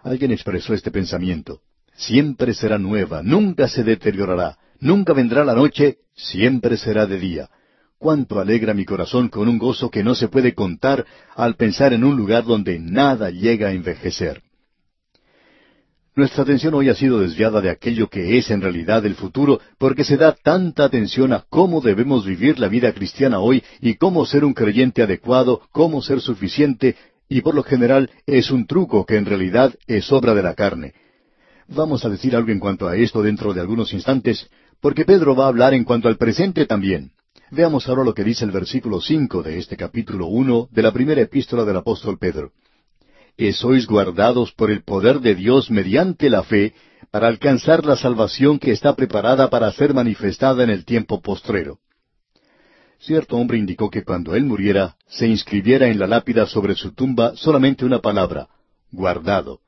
Alguien 0.03 0.31
expresó 0.31 0.75
este 0.75 0.91
pensamiento. 0.91 1.61
Siempre 1.95 2.53
será 2.53 2.77
nueva, 2.77 3.23
nunca 3.23 3.67
se 3.67 3.83
deteriorará, 3.83 4.59
nunca 4.79 5.13
vendrá 5.13 5.43
la 5.43 5.55
noche, 5.55 5.97
siempre 6.15 6.77
será 6.77 7.07
de 7.07 7.17
día. 7.17 7.49
Cuánto 7.97 8.39
alegra 8.39 8.75
mi 8.75 8.85
corazón 8.85 9.27
con 9.29 9.47
un 9.47 9.57
gozo 9.57 9.89
que 9.89 10.03
no 10.03 10.13
se 10.13 10.27
puede 10.27 10.53
contar 10.53 11.05
al 11.35 11.55
pensar 11.55 11.93
en 11.93 12.03
un 12.03 12.15
lugar 12.15 12.45
donde 12.45 12.79
nada 12.79 13.31
llega 13.31 13.69
a 13.69 13.73
envejecer. 13.73 14.43
Nuestra 16.13 16.43
atención 16.43 16.73
hoy 16.73 16.89
ha 16.89 16.95
sido 16.95 17.21
desviada 17.21 17.61
de 17.61 17.69
aquello 17.69 18.09
que 18.09 18.37
es 18.37 18.51
en 18.51 18.59
realidad 18.59 19.05
el 19.05 19.15
futuro 19.15 19.61
porque 19.77 20.03
se 20.03 20.17
da 20.17 20.33
tanta 20.33 20.83
atención 20.83 21.31
a 21.31 21.45
cómo 21.49 21.79
debemos 21.79 22.25
vivir 22.25 22.59
la 22.59 22.67
vida 22.67 22.91
cristiana 22.91 23.39
hoy 23.39 23.63
y 23.79 23.95
cómo 23.95 24.25
ser 24.25 24.43
un 24.43 24.53
creyente 24.53 25.03
adecuado, 25.03 25.61
cómo 25.71 26.01
ser 26.01 26.19
suficiente, 26.19 26.97
y 27.29 27.39
por 27.39 27.55
lo 27.55 27.63
general 27.63 28.09
es 28.25 28.51
un 28.51 28.67
truco 28.67 29.05
que 29.05 29.15
en 29.15 29.25
realidad 29.25 29.73
es 29.87 30.11
obra 30.11 30.33
de 30.33 30.43
la 30.43 30.53
carne. 30.53 30.93
Vamos 31.69 32.03
a 32.03 32.09
decir 32.09 32.35
algo 32.35 32.51
en 32.51 32.59
cuanto 32.59 32.89
a 32.89 32.97
esto 32.97 33.21
dentro 33.21 33.53
de 33.53 33.61
algunos 33.61 33.93
instantes, 33.93 34.49
porque 34.81 35.05
Pedro 35.05 35.33
va 35.33 35.45
a 35.45 35.47
hablar 35.47 35.73
en 35.73 35.85
cuanto 35.85 36.09
al 36.09 36.17
presente 36.17 36.65
también. 36.65 37.11
Veamos 37.51 37.87
ahora 37.87 38.03
lo 38.03 38.13
que 38.13 38.25
dice 38.25 38.43
el 38.43 38.51
versículo 38.51 38.99
cinco 38.99 39.43
de 39.43 39.57
este 39.57 39.77
capítulo 39.77 40.27
uno 40.27 40.67
de 40.71 40.81
la 40.81 40.91
primera 40.91 41.21
epístola 41.21 41.63
del 41.63 41.77
apóstol 41.77 42.17
Pedro 42.17 42.51
que 43.37 43.53
sois 43.53 43.87
guardados 43.87 44.51
por 44.51 44.71
el 44.71 44.83
poder 44.83 45.19
de 45.19 45.35
Dios 45.35 45.71
mediante 45.71 46.29
la 46.29 46.43
fe, 46.43 46.73
para 47.11 47.27
alcanzar 47.27 47.85
la 47.85 47.95
salvación 47.95 48.59
que 48.59 48.71
está 48.71 48.95
preparada 48.95 49.49
para 49.49 49.71
ser 49.71 49.93
manifestada 49.93 50.63
en 50.63 50.69
el 50.69 50.85
tiempo 50.85 51.21
postrero. 51.21 51.79
Cierto 52.99 53.35
hombre 53.37 53.57
indicó 53.57 53.89
que 53.89 54.03
cuando 54.03 54.35
él 54.35 54.45
muriera, 54.45 54.95
se 55.07 55.27
inscribiera 55.27 55.87
en 55.87 55.97
la 55.97 56.07
lápida 56.07 56.45
sobre 56.45 56.75
su 56.75 56.93
tumba 56.93 57.35
solamente 57.35 57.83
una 57.83 57.99
palabra, 57.99 58.47
guardado. 58.91 59.59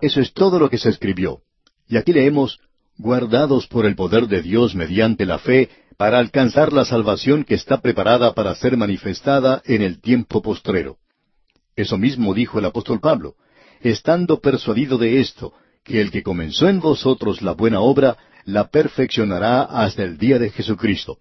Eso 0.00 0.20
es 0.20 0.32
todo 0.32 0.58
lo 0.58 0.70
que 0.70 0.78
se 0.78 0.88
escribió. 0.88 1.40
Y 1.86 1.98
aquí 1.98 2.12
leemos, 2.12 2.58
guardados 2.96 3.66
por 3.66 3.84
el 3.84 3.94
poder 3.94 4.26
de 4.26 4.42
Dios 4.42 4.74
mediante 4.74 5.26
la 5.26 5.38
fe, 5.38 5.68
para 5.96 6.18
alcanzar 6.18 6.72
la 6.72 6.84
salvación 6.84 7.44
que 7.44 7.54
está 7.54 7.80
preparada 7.80 8.34
para 8.34 8.54
ser 8.54 8.76
manifestada 8.76 9.62
en 9.66 9.82
el 9.82 10.00
tiempo 10.00 10.42
postrero. 10.42 10.96
Eso 11.76 11.98
mismo 11.98 12.32
dijo 12.32 12.58
el 12.58 12.64
apóstol 12.64 13.00
Pablo, 13.00 13.36
estando 13.80 14.40
persuadido 14.40 14.96
de 14.96 15.20
esto, 15.20 15.52
que 15.84 16.00
el 16.00 16.10
que 16.10 16.22
comenzó 16.22 16.68
en 16.68 16.80
vosotros 16.80 17.42
la 17.42 17.52
buena 17.52 17.80
obra, 17.80 18.16
la 18.44 18.68
perfeccionará 18.68 19.62
hasta 19.62 20.02
el 20.02 20.16
día 20.16 20.38
de 20.38 20.50
Jesucristo. 20.50 21.18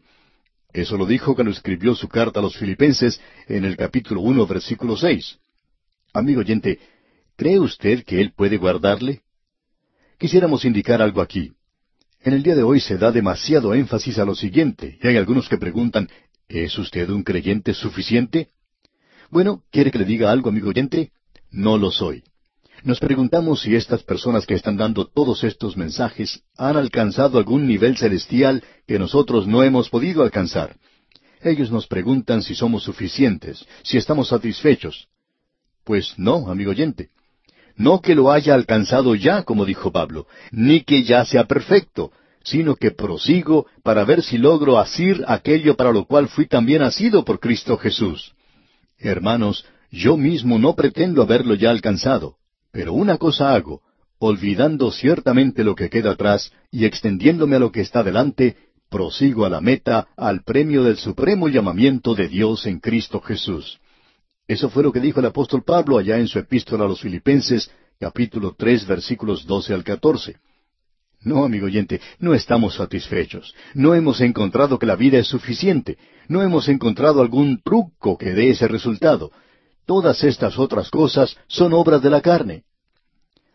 Eso 0.72 0.98
lo 0.98 1.06
dijo 1.06 1.36
cuando 1.36 1.52
escribió 1.52 1.94
su 1.94 2.08
carta 2.08 2.40
a 2.40 2.44
los 2.44 2.58
filipenses 2.58 3.20
en 3.48 3.66
el 3.66 3.76
capítulo 3.76 4.22
uno, 4.22 4.48
versículo 4.48 4.96
seis. 4.96 5.38
Amigo 6.14 6.40
oyente, 6.40 6.80
¿cree 7.36 7.60
usted 7.60 8.04
que 8.06 8.22
Él 8.22 8.34
puede 8.36 8.58
guardarle? 8.58 9.22
Quisiéramos 10.18 10.64
indicar 10.64 11.02
algo 11.02 11.22
aquí. 11.22 11.52
En 12.22 12.34
el 12.34 12.44
día 12.44 12.56
de 12.56 12.64
hoy 12.64 12.80
se 12.80 12.98
da 12.98 13.12
demasiado 13.12 13.74
énfasis 13.74 14.18
a 14.20 14.26
lo 14.26 14.36
siguiente, 14.36 14.98
y 15.02 15.08
hay 15.08 15.18
algunos 15.18 15.50
que 15.50 15.58
preguntan, 15.58 16.10
¿es 16.48 16.78
usted 16.78 17.10
un 17.10 17.24
creyente 17.24 17.74
suficiente? 17.74 18.50
Bueno, 19.30 19.64
¿quiere 19.72 19.92
que 19.92 20.00
le 20.00 20.06
diga 20.06 20.32
algo, 20.32 20.50
amigo 20.50 20.70
oyente? 20.70 21.12
No 21.52 21.78
lo 21.78 21.92
soy. 21.92 22.24
Nos 22.84 23.00
preguntamos 23.00 23.62
si 23.62 23.76
estas 23.76 24.04
personas 24.04 24.46
que 24.46 24.54
están 24.54 24.78
dando 24.78 25.06
todos 25.06 25.44
estos 25.44 25.76
mensajes 25.76 26.44
han 26.56 26.78
alcanzado 26.78 27.40
algún 27.40 27.66
nivel 27.66 27.98
celestial 27.98 28.64
que 28.88 29.00
nosotros 29.00 29.48
no 29.48 29.64
hemos 29.64 29.90
podido 29.90 30.22
alcanzar. 30.22 30.76
Ellos 31.42 31.72
nos 31.72 31.88
preguntan 31.88 32.44
si 32.44 32.54
somos 32.54 32.84
suficientes, 32.84 33.66
si 33.84 33.98
estamos 33.98 34.28
satisfechos. 34.28 35.08
Pues 35.84 36.14
no, 36.18 36.50
amigo 36.52 36.72
oyente. 36.72 37.10
No 37.76 38.02
que 38.02 38.16
lo 38.16 38.32
haya 38.32 38.54
alcanzado 38.54 39.16
ya, 39.16 39.44
como 39.44 39.66
dijo 39.66 39.92
Pablo, 39.92 40.28
ni 40.52 40.82
que 40.82 41.04
ya 41.04 41.26
sea 41.26 41.46
perfecto, 41.46 42.12
sino 42.44 42.76
que 42.76 42.92
prosigo 42.92 43.66
para 43.84 44.06
ver 44.06 44.22
si 44.22 44.38
logro 44.38 44.78
asir 44.78 45.24
aquello 45.28 45.76
para 45.76 45.92
lo 45.92 46.06
cual 46.06 46.28
fui 46.28 46.46
también 46.46 46.84
asido 46.84 47.26
por 47.26 47.40
Cristo 47.40 47.78
Jesús. 47.78 48.35
Hermanos, 49.06 49.66
yo 49.92 50.18
mismo 50.18 50.58
no 50.58 50.76
pretendo 50.76 51.22
haberlo 51.22 51.54
ya 51.56 51.70
alcanzado, 51.70 52.38
pero 52.72 52.94
una 52.94 53.18
cosa 53.18 53.54
hago, 53.54 53.82
olvidando 54.18 54.92
ciertamente 54.92 55.64
lo 55.64 55.76
que 55.76 55.90
queda 55.90 56.12
atrás 56.12 56.52
y 56.72 56.86
extendiéndome 56.86 57.56
a 57.56 57.60
lo 57.60 57.72
que 57.72 57.82
está 57.82 58.04
delante, 58.04 58.58
prosigo 58.90 59.46
a 59.46 59.50
la 59.50 59.62
meta, 59.62 60.08
al 60.18 60.44
premio 60.44 60.84
del 60.84 60.98
supremo 60.98 61.48
llamamiento 61.50 62.16
de 62.16 62.28
Dios 62.28 62.66
en 62.66 62.80
Cristo 62.80 63.22
Jesús. 63.22 63.80
Eso 64.48 64.70
fue 64.70 64.84
lo 64.84 64.92
que 64.92 65.00
dijo 65.00 65.20
el 65.20 65.26
apóstol 65.28 65.64
Pablo 65.64 65.98
allá 65.98 66.18
en 66.18 66.28
su 66.28 66.40
epístola 66.40 66.86
a 66.86 66.88
los 66.88 67.02
Filipenses, 67.02 67.72
capítulo 68.00 68.56
tres, 68.58 68.86
versículos 68.86 69.46
doce 69.46 69.74
al 69.74 69.84
catorce. 69.84 70.38
No, 71.26 71.44
amigo 71.44 71.66
oyente, 71.66 72.00
no 72.20 72.36
estamos 72.36 72.76
satisfechos. 72.76 73.56
No 73.74 73.96
hemos 73.96 74.22
encontrado 74.22 74.78
que 74.78 74.86
la 74.86 74.96
vida 74.96 75.18
es 75.18 75.28
suficiente. 75.28 75.98
No 76.28 76.44
hemos 76.44 76.70
encontrado 76.70 77.20
algún 77.20 77.62
truco 77.64 78.16
que 78.16 78.34
dé 78.34 78.52
ese 78.52 78.68
resultado. 78.68 79.32
Todas 79.88 80.24
estas 80.24 80.60
otras 80.60 80.92
cosas 80.92 81.36
son 81.48 81.74
obras 81.74 82.04
de 82.04 82.12
la 82.12 82.22
carne. 82.22 82.64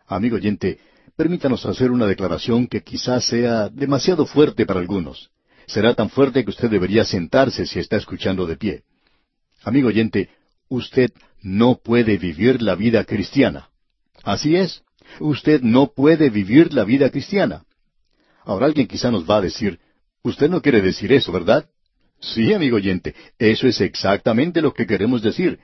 Amigo 0.05 0.35
oyente, 0.35 0.79
permítanos 1.15 1.65
hacer 1.65 1.91
una 1.91 2.07
declaración 2.07 2.67
que 2.67 2.83
quizás 2.83 3.23
sea 3.23 3.69
demasiado 3.69 4.25
fuerte 4.25 4.65
para 4.65 4.81
algunos. 4.81 5.31
Será 5.65 5.93
tan 5.93 6.09
fuerte 6.09 6.43
que 6.43 6.49
usted 6.49 6.69
debería 6.69 7.05
sentarse 7.05 7.65
si 7.65 7.79
está 7.79 7.95
escuchando 7.95 8.45
de 8.47 8.57
pie. 8.57 8.83
Amigo 9.63 9.87
oyente, 9.87 10.29
usted 10.67 11.11
no 11.41 11.79
puede 11.81 12.17
vivir 12.17 12.61
la 12.61 12.75
vida 12.75 13.05
cristiana. 13.05 13.69
Así 14.23 14.57
es. 14.57 14.83
Usted 15.19 15.61
no 15.61 15.91
puede 15.93 16.29
vivir 16.29 16.73
la 16.73 16.83
vida 16.83 17.09
cristiana. 17.09 17.63
Ahora 18.43 18.65
alguien 18.65 18.87
quizá 18.87 19.11
nos 19.11 19.29
va 19.29 19.37
a 19.37 19.41
decir, 19.41 19.79
usted 20.23 20.49
no 20.49 20.61
quiere 20.61 20.81
decir 20.81 21.11
eso, 21.11 21.31
¿verdad? 21.31 21.69
Sí, 22.19 22.53
amigo 22.53 22.77
oyente, 22.77 23.15
eso 23.39 23.67
es 23.67 23.81
exactamente 23.81 24.61
lo 24.61 24.73
que 24.73 24.85
queremos 24.85 25.21
decir. 25.21 25.59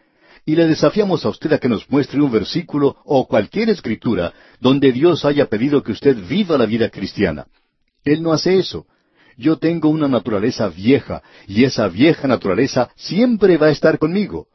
Y 0.45 0.55
le 0.55 0.65
desafiamos 0.67 1.25
a 1.25 1.29
usted 1.29 1.51
a 1.53 1.59
que 1.59 1.69
nos 1.69 1.89
muestre 1.89 2.21
un 2.21 2.31
versículo 2.31 2.97
o 3.05 3.27
cualquier 3.27 3.69
escritura 3.69 4.33
donde 4.59 4.91
Dios 4.91 5.25
haya 5.25 5.47
pedido 5.47 5.83
que 5.83 5.91
usted 5.91 6.15
viva 6.27 6.57
la 6.57 6.65
vida 6.65 6.89
cristiana. 6.89 7.47
Él 8.03 8.23
no 8.23 8.31
hace 8.31 8.57
eso. 8.57 8.87
Yo 9.37 9.57
tengo 9.57 9.89
una 9.89 10.07
naturaleza 10.07 10.67
vieja 10.69 11.21
y 11.47 11.63
esa 11.63 11.87
vieja 11.89 12.27
naturaleza 12.27 12.89
siempre 12.95 13.57
va 13.57 13.67
a 13.67 13.71
estar 13.71 13.99
conmigo. 13.99 14.47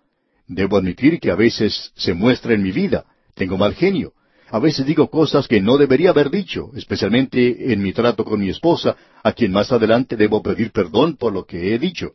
Debo 0.49 0.77
admitir 0.77 1.21
que 1.21 1.31
a 1.31 1.37
veces 1.37 1.93
se 1.95 2.15
muestra 2.15 2.55
en 2.55 2.63
mi 2.63 2.73
vida. 2.73 3.05
Tengo 3.35 3.57
mal 3.57 3.75
genio. 3.75 4.13
A 4.53 4.59
veces 4.59 4.85
digo 4.85 5.09
cosas 5.09 5.49
que 5.49 5.63
no 5.63 5.79
debería 5.79 6.11
haber 6.11 6.29
dicho, 6.29 6.73
especialmente 6.77 7.73
en 7.73 7.81
mi 7.81 7.95
trato 7.95 8.23
con 8.23 8.39
mi 8.39 8.51
esposa, 8.51 8.95
a 9.23 9.33
quien 9.33 9.51
más 9.51 9.73
adelante 9.73 10.15
debo 10.15 10.43
pedir 10.43 10.73
perdón 10.73 11.17
por 11.17 11.33
lo 11.33 11.47
que 11.47 11.75
he 11.75 11.79
dicho. 11.79 12.11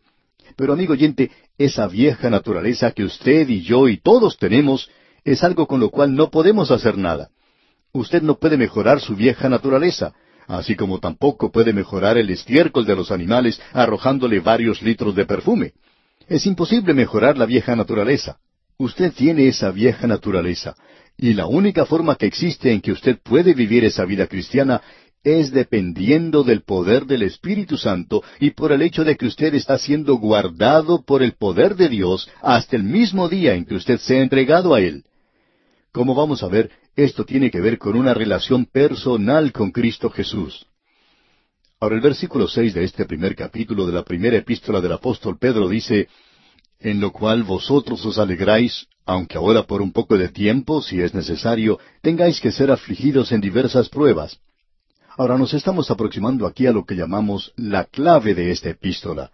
Pero 0.56 0.74
amigo 0.74 0.94
oyente, 0.94 1.32
esa 1.58 1.88
vieja 1.88 2.30
naturaleza 2.30 2.92
que 2.92 3.04
usted 3.04 3.50
y 3.50 3.64
yo 3.64 3.88
y 3.88 3.98
todos 3.98 4.38
tenemos 4.38 4.88
es 5.24 5.44
algo 5.44 5.66
con 5.66 5.80
lo 5.80 5.90
cual 5.90 6.14
no 6.14 6.30
podemos 6.30 6.70
hacer 6.70 6.96
nada. 6.96 7.32
Usted 7.92 8.22
no 8.22 8.36
puede 8.36 8.56
mejorar 8.56 9.02
su 9.02 9.16
vieja 9.16 9.50
naturaleza, 9.50 10.14
así 10.46 10.76
como 10.76 11.00
tampoco 11.00 11.52
puede 11.52 11.74
mejorar 11.74 12.20
el 12.20 12.30
estiércol 12.30 12.86
de 12.86 12.96
los 12.96 13.10
animales 13.10 13.60
arrojándole 13.74 14.42
varios 14.42 14.84
litros 14.84 15.16
de 15.16 15.26
perfume. 15.26 15.74
Es 16.28 16.46
imposible 16.46 16.94
mejorar 16.94 17.36
la 17.36 17.48
vieja 17.48 17.76
naturaleza. 17.76 18.38
Usted 18.78 19.12
tiene 19.12 19.48
esa 19.48 19.72
vieja 19.72 20.06
naturaleza, 20.06 20.76
y 21.18 21.34
la 21.34 21.48
única 21.48 21.86
forma 21.86 22.16
que 22.16 22.28
existe 22.28 22.72
en 22.72 22.82
que 22.82 22.92
usted 22.92 23.20
puede 23.22 23.54
vivir 23.54 23.84
esa 23.84 24.06
vida 24.06 24.28
cristiana 24.28 24.82
es 25.24 25.52
dependiendo 25.52 26.44
del 26.44 26.62
poder 26.62 27.06
del 27.06 27.24
Espíritu 27.24 27.76
Santo 27.76 28.24
y 28.40 28.52
por 28.52 28.72
el 28.72 28.82
hecho 28.84 29.04
de 29.04 29.18
que 29.18 29.26
usted 29.26 29.54
está 29.56 29.78
siendo 29.78 30.16
guardado 30.16 31.04
por 31.04 31.24
el 31.24 31.34
poder 31.34 31.76
de 31.76 31.90
Dios 31.90 32.30
hasta 32.42 32.76
el 32.76 32.84
mismo 32.84 33.28
día 33.28 33.56
en 33.56 33.66
que 33.66 33.76
usted 33.76 33.98
se 33.98 34.18
ha 34.18 34.22
entregado 34.22 34.76
a 34.76 34.80
Él. 34.80 35.04
Como 35.92 36.14
vamos 36.14 36.44
a 36.44 36.48
ver, 36.48 36.72
esto 36.96 37.26
tiene 37.26 37.50
que 37.50 37.62
ver 37.62 37.78
con 37.80 37.98
una 37.98 38.14
relación 38.14 38.66
personal 38.66 39.52
con 39.52 39.72
Cristo 39.72 40.10
Jesús. 40.10 40.68
Ahora 41.80 41.96
el 41.96 42.02
versículo 42.02 42.48
seis 42.48 42.74
de 42.74 42.84
este 42.84 43.06
primer 43.06 43.36
capítulo 43.36 43.86
de 43.86 43.94
la 43.94 44.04
primera 44.04 44.38
epístola 44.38 44.82
del 44.82 44.94
apóstol 44.94 45.38
Pedro 45.40 45.68
dice, 45.68 46.08
en 46.80 47.02
lo 47.02 47.12
cual 47.12 47.44
vosotros 47.44 48.06
os 48.06 48.18
alegráis, 48.18 48.88
aunque 49.08 49.38
ahora 49.38 49.64
por 49.64 49.82
un 49.82 49.94
poco 49.94 50.18
de 50.18 50.28
tiempo, 50.28 50.82
si 50.82 51.00
es 51.02 51.14
necesario, 51.14 51.80
tengáis 52.02 52.42
que 52.42 52.52
ser 52.52 52.70
afligidos 52.70 53.32
en 53.32 53.40
diversas 53.40 53.88
pruebas. 53.88 54.38
Ahora 55.18 55.38
nos 55.38 55.54
estamos 55.54 55.90
aproximando 55.90 56.46
aquí 56.46 56.68
a 56.68 56.74
lo 56.74 56.86
que 56.86 56.96
llamamos 56.96 57.54
la 57.56 57.86
clave 57.86 58.36
de 58.36 58.52
esta 58.52 58.70
epístola. 58.70 59.32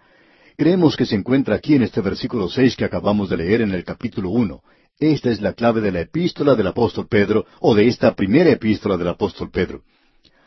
Creemos 0.57 0.95
que 0.95 1.07
se 1.07 1.15
encuentra 1.15 1.55
aquí 1.55 1.73
en 1.73 1.81
este 1.81 2.01
versículo 2.01 2.49
seis 2.49 2.75
que 2.75 2.85
acabamos 2.85 3.29
de 3.31 3.37
leer 3.37 3.61
en 3.61 3.71
el 3.71 3.83
capítulo 3.83 4.29
uno. 4.29 4.61
Esta 4.99 5.31
es 5.31 5.41
la 5.41 5.53
clave 5.53 5.81
de 5.81 5.91
la 5.91 6.01
epístola 6.01 6.53
del 6.53 6.67
apóstol 6.67 7.07
Pedro, 7.09 7.47
o 7.59 7.73
de 7.73 7.87
esta 7.87 8.13
primera 8.13 8.51
epístola 8.51 8.95
del 8.95 9.07
apóstol 9.07 9.49
Pedro. 9.49 9.81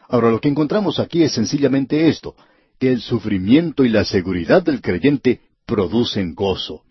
Ahora 0.08 0.30
lo 0.30 0.40
que 0.40 0.48
encontramos 0.48 1.00
aquí 1.00 1.24
es 1.24 1.32
sencillamente 1.32 2.08
esto, 2.08 2.36
que 2.78 2.92
el 2.92 3.00
sufrimiento 3.00 3.84
y 3.84 3.88
la 3.88 4.04
seguridad 4.04 4.62
del 4.62 4.80
creyente 4.80 5.40
producen 5.66 6.32
gozo. 6.32 6.85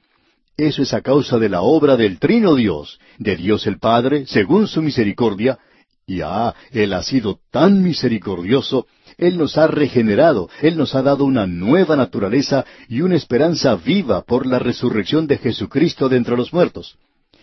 Eso 0.57 0.83
es 0.83 0.93
a 0.93 1.01
causa 1.01 1.37
de 1.37 1.49
la 1.49 1.61
obra 1.61 1.97
del 1.97 2.17
Trino 2.17 2.55
Dios, 2.55 2.99
de 3.17 3.35
Dios 3.35 3.67
el 3.67 3.77
Padre, 3.77 4.25
según 4.25 4.67
su 4.67 4.81
misericordia, 4.81 5.59
y 6.07 6.21
ah, 6.21 6.53
Él 6.71 6.93
ha 6.93 7.03
sido 7.03 7.39
tan 7.51 7.83
misericordioso, 7.83 8.85
Él 9.17 9.37
nos 9.37 9.57
ha 9.57 9.67
regenerado, 9.67 10.49
Él 10.61 10.77
nos 10.77 10.95
ha 10.95 11.01
dado 11.01 11.25
una 11.25 11.45
nueva 11.45 11.97
naturaleza 11.97 12.63
y 12.87 13.01
una 13.01 13.15
esperanza 13.15 13.75
viva 13.75 14.21
por 14.21 14.45
la 14.45 14.59
resurrección 14.59 15.27
de 15.27 15.39
Jesucristo 15.39 16.07
de 16.07 16.17
entre 16.17 16.37
los 16.37 16.53
muertos. 16.53 16.97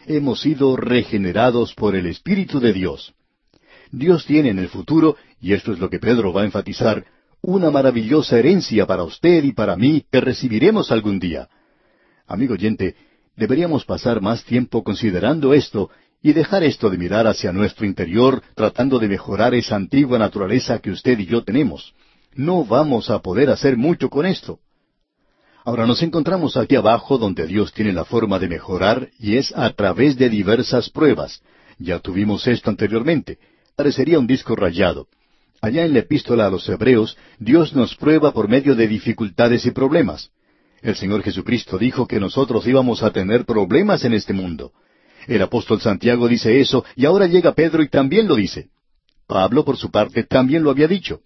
Hemos 0.06 0.40
sido 0.40 0.76
regenerados 0.76 1.74
por 1.74 1.94
el 1.96 2.06
Espíritu 2.06 2.60
de 2.60 2.72
Dios. 2.72 3.12
Dios 3.90 4.24
tiene 4.24 4.48
en 4.48 4.58
el 4.58 4.68
futuro, 4.68 5.16
y 5.38 5.52
esto 5.52 5.72
es 5.72 5.78
lo 5.78 5.90
que 5.90 5.98
Pedro 5.98 6.32
va 6.32 6.42
a 6.42 6.46
enfatizar, 6.46 7.04
una 7.42 7.70
maravillosa 7.70 8.38
herencia 8.38 8.86
para 8.86 9.02
usted 9.02 9.44
y 9.44 9.52
para 9.52 9.76
mí 9.76 10.04
que 10.10 10.20
recibiremos 10.20 10.90
algún 10.90 11.18
día. 11.18 11.48
Amigo 12.33 12.55
oyente, 12.55 12.97
deberíamos 13.37 13.85
pasar 13.85 14.22
más 14.22 14.43
tiempo 14.43 14.83
considerando 14.83 15.53
esto 15.53 15.91
y 16.22 16.33
dejar 16.33 16.62
esto 16.62 16.89
de 16.89 16.97
mirar 16.97 17.26
hacia 17.26 17.53
nuestro 17.53 17.85
interior 17.85 18.43
tratando 18.55 18.99
de 18.99 19.07
mejorar 19.07 19.55
esa 19.55 19.76
antigua 19.76 20.18
naturaleza 20.18 20.78
que 20.78 20.91
usted 20.91 21.18
y 21.18 21.26
yo 21.26 21.45
tenemos. 21.45 21.93
No 22.35 22.64
vamos 22.64 23.11
a 23.11 23.18
poder 23.18 23.51
hacer 23.51 23.76
mucho 23.76 24.09
con 24.09 24.24
esto. 24.24 24.61
Ahora 25.62 25.87
nos 25.87 26.03
encontramos 26.03 26.57
aquí 26.57 26.74
abajo 26.74 27.18
donde 27.18 27.47
Dios 27.47 27.70
tiene 27.74 27.93
la 27.93 28.07
forma 28.07 28.39
de 28.39 28.49
mejorar 28.49 29.11
y 29.18 29.37
es 29.37 29.53
a 29.55 29.68
través 29.74 30.16
de 30.16 30.30
diversas 30.30 30.89
pruebas. 30.89 31.43
Ya 31.78 31.99
tuvimos 31.99 32.47
esto 32.47 32.70
anteriormente. 32.70 33.41
Parecería 33.76 34.18
un 34.18 34.26
disco 34.26 34.57
rayado. 34.57 35.07
Allá 35.61 35.85
en 35.85 35.93
la 35.93 35.99
epístola 35.99 36.47
a 36.47 36.51
los 36.51 36.66
Hebreos, 36.66 37.18
Dios 37.39 37.74
nos 37.74 37.95
prueba 37.95 38.33
por 38.33 38.49
medio 38.49 38.74
de 38.74 38.89
dificultades 38.89 39.66
y 39.66 39.70
problemas. 39.72 40.30
El 40.83 40.97
Señor 40.97 41.22
Jesucristo 41.22 41.78
dijo 41.78 42.09
que 42.09 42.18
nosotros 42.18 42.66
íbamos 42.66 43.05
a 43.05 43.12
tener 43.12 43.45
problemas 43.45 44.05
en 44.05 44.14
este 44.14 44.33
mundo. 44.33 44.72
El 45.28 45.41
apóstol 45.41 45.80
Santiago 45.80 46.26
dice 46.26 46.61
eso 46.61 46.85
y 46.97 47.07
ahora 47.07 47.28
llega 47.28 47.53
Pedro 47.53 47.83
y 47.83 47.89
también 47.89 48.26
lo 48.26 48.35
dice. 48.35 48.68
Pablo, 49.28 49.64
por 49.64 49.76
su 49.76 49.93
parte, 49.93 50.24
también 50.24 50.64
lo 50.64 50.70
había 50.70 50.89
dicho. 50.89 51.20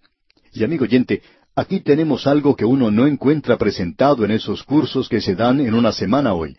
Y 0.53 0.63
amigo 0.63 0.83
oyente, 0.83 1.23
aquí 1.55 1.79
tenemos 1.79 2.27
algo 2.27 2.55
que 2.55 2.65
uno 2.65 2.91
no 2.91 3.07
encuentra 3.07 3.57
presentado 3.57 4.23
en 4.23 4.31
esos 4.31 4.63
cursos 4.63 5.09
que 5.09 5.21
se 5.21 5.33
dan 5.33 5.59
en 5.59 5.73
una 5.73 5.91
semana 5.91 6.35
hoy. 6.35 6.55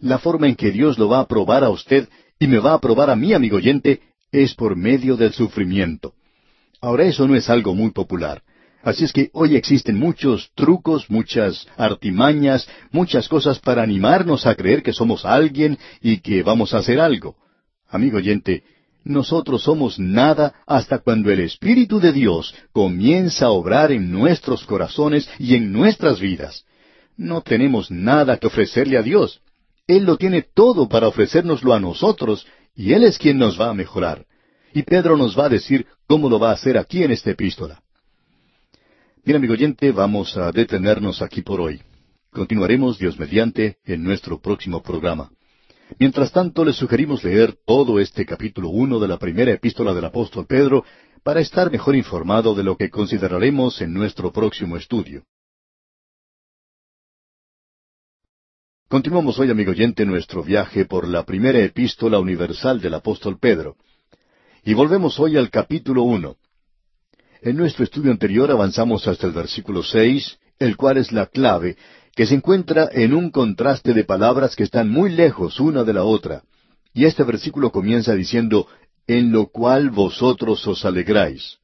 La 0.00 0.18
forma 0.18 0.46
en 0.46 0.54
que 0.54 0.70
Dios 0.70 0.98
lo 0.98 1.08
va 1.08 1.20
a 1.20 1.26
probar 1.26 1.64
a 1.64 1.70
usted 1.70 2.08
y 2.38 2.46
me 2.46 2.58
va 2.58 2.74
a 2.74 2.80
probar 2.80 3.08
a 3.08 3.16
mí, 3.16 3.32
amigo 3.32 3.56
oyente, 3.56 4.02
es 4.30 4.54
por 4.54 4.76
medio 4.76 5.16
del 5.16 5.32
sufrimiento. 5.32 6.12
Ahora 6.82 7.04
eso 7.04 7.26
no 7.26 7.34
es 7.34 7.48
algo 7.48 7.74
muy 7.74 7.90
popular. 7.90 8.42
Así 8.84 9.04
es 9.04 9.14
que 9.14 9.30
hoy 9.32 9.56
existen 9.56 9.98
muchos 9.98 10.50
trucos, 10.54 11.08
muchas 11.08 11.66
artimañas, 11.78 12.68
muchas 12.92 13.28
cosas 13.28 13.58
para 13.58 13.82
animarnos 13.82 14.46
a 14.46 14.54
creer 14.54 14.82
que 14.82 14.92
somos 14.92 15.24
alguien 15.24 15.78
y 16.02 16.18
que 16.18 16.42
vamos 16.42 16.74
a 16.74 16.78
hacer 16.78 17.00
algo. 17.00 17.34
Amigo 17.88 18.18
oyente, 18.18 18.62
nosotros 19.02 19.62
somos 19.62 19.98
nada 19.98 20.52
hasta 20.66 20.98
cuando 20.98 21.30
el 21.30 21.40
Espíritu 21.40 21.98
de 21.98 22.12
Dios 22.12 22.54
comienza 22.72 23.46
a 23.46 23.50
obrar 23.52 23.90
en 23.90 24.10
nuestros 24.10 24.64
corazones 24.66 25.30
y 25.38 25.54
en 25.54 25.72
nuestras 25.72 26.20
vidas. 26.20 26.66
No 27.16 27.40
tenemos 27.40 27.90
nada 27.90 28.36
que 28.36 28.48
ofrecerle 28.48 28.98
a 28.98 29.02
Dios. 29.02 29.40
Él 29.86 30.04
lo 30.04 30.18
tiene 30.18 30.42
todo 30.42 30.90
para 30.90 31.08
ofrecérnoslo 31.08 31.72
a 31.72 31.80
nosotros 31.80 32.46
y 32.74 32.92
Él 32.92 33.04
es 33.04 33.16
quien 33.16 33.38
nos 33.38 33.58
va 33.58 33.70
a 33.70 33.74
mejorar. 33.74 34.26
Y 34.74 34.82
Pedro 34.82 35.16
nos 35.16 35.38
va 35.38 35.46
a 35.46 35.50
decir 35.50 35.86
cómo 36.06 36.28
lo 36.28 36.38
va 36.38 36.50
a 36.50 36.54
hacer 36.54 36.76
aquí 36.76 37.02
en 37.02 37.12
esta 37.12 37.30
epístola. 37.30 37.83
Bien, 39.24 39.38
amigo 39.38 39.54
oyente, 39.54 39.90
vamos 39.90 40.36
a 40.36 40.52
detenernos 40.52 41.22
aquí 41.22 41.40
por 41.40 41.58
hoy. 41.58 41.80
Continuaremos, 42.30 42.98
Dios 42.98 43.18
mediante, 43.18 43.78
en 43.86 44.04
nuestro 44.04 44.38
próximo 44.38 44.82
programa. 44.82 45.30
Mientras 45.98 46.30
tanto, 46.30 46.62
les 46.62 46.76
sugerimos 46.76 47.24
leer 47.24 47.56
todo 47.64 48.00
este 48.00 48.26
capítulo 48.26 48.68
uno 48.68 49.00
de 49.00 49.08
la 49.08 49.18
primera 49.18 49.50
epístola 49.50 49.94
del 49.94 50.04
apóstol 50.04 50.44
Pedro 50.46 50.84
para 51.22 51.40
estar 51.40 51.72
mejor 51.72 51.96
informado 51.96 52.54
de 52.54 52.64
lo 52.64 52.76
que 52.76 52.90
consideraremos 52.90 53.80
en 53.80 53.94
nuestro 53.94 54.30
próximo 54.30 54.76
estudio. 54.76 55.24
Continuamos 58.88 59.38
hoy, 59.38 59.50
amigo 59.50 59.70
oyente, 59.70 60.04
nuestro 60.04 60.42
viaje 60.42 60.84
por 60.84 61.08
la 61.08 61.24
primera 61.24 61.60
epístola 61.60 62.18
universal 62.18 62.78
del 62.78 62.92
apóstol 62.92 63.38
Pedro. 63.38 63.76
Y 64.64 64.74
volvemos 64.74 65.18
hoy 65.18 65.38
al 65.38 65.48
capítulo 65.48 66.02
uno. 66.02 66.36
En 67.44 67.58
nuestro 67.58 67.84
estudio 67.84 68.10
anterior 68.10 68.50
avanzamos 68.50 69.06
hasta 69.06 69.26
el 69.26 69.34
versículo 69.34 69.82
seis, 69.82 70.38
el 70.58 70.78
cual 70.78 70.96
es 70.96 71.12
la 71.12 71.26
clave, 71.26 71.76
que 72.16 72.24
se 72.24 72.36
encuentra 72.36 72.88
en 72.90 73.12
un 73.12 73.30
contraste 73.30 73.92
de 73.92 74.02
palabras 74.02 74.56
que 74.56 74.62
están 74.62 74.88
muy 74.88 75.10
lejos 75.10 75.60
una 75.60 75.84
de 75.84 75.92
la 75.92 76.04
otra. 76.04 76.42
Y 76.94 77.04
este 77.04 77.22
versículo 77.22 77.70
comienza 77.70 78.14
diciendo, 78.14 78.66
en 79.06 79.30
lo 79.30 79.48
cual 79.48 79.90
vosotros 79.90 80.66
os 80.66 80.86
alegráis. 80.86 81.58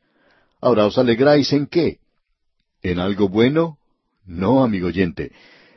Ahora, 0.61 0.85
¿os 0.85 0.99
alegráis 0.99 1.51
en 1.55 1.67
qué? 1.67 1.97
¿En 2.83 2.99
algo 2.99 3.31
bueno? 3.31 3.79
No, 4.27 4.63
amigo 4.63 4.89
oyente. 4.89 5.33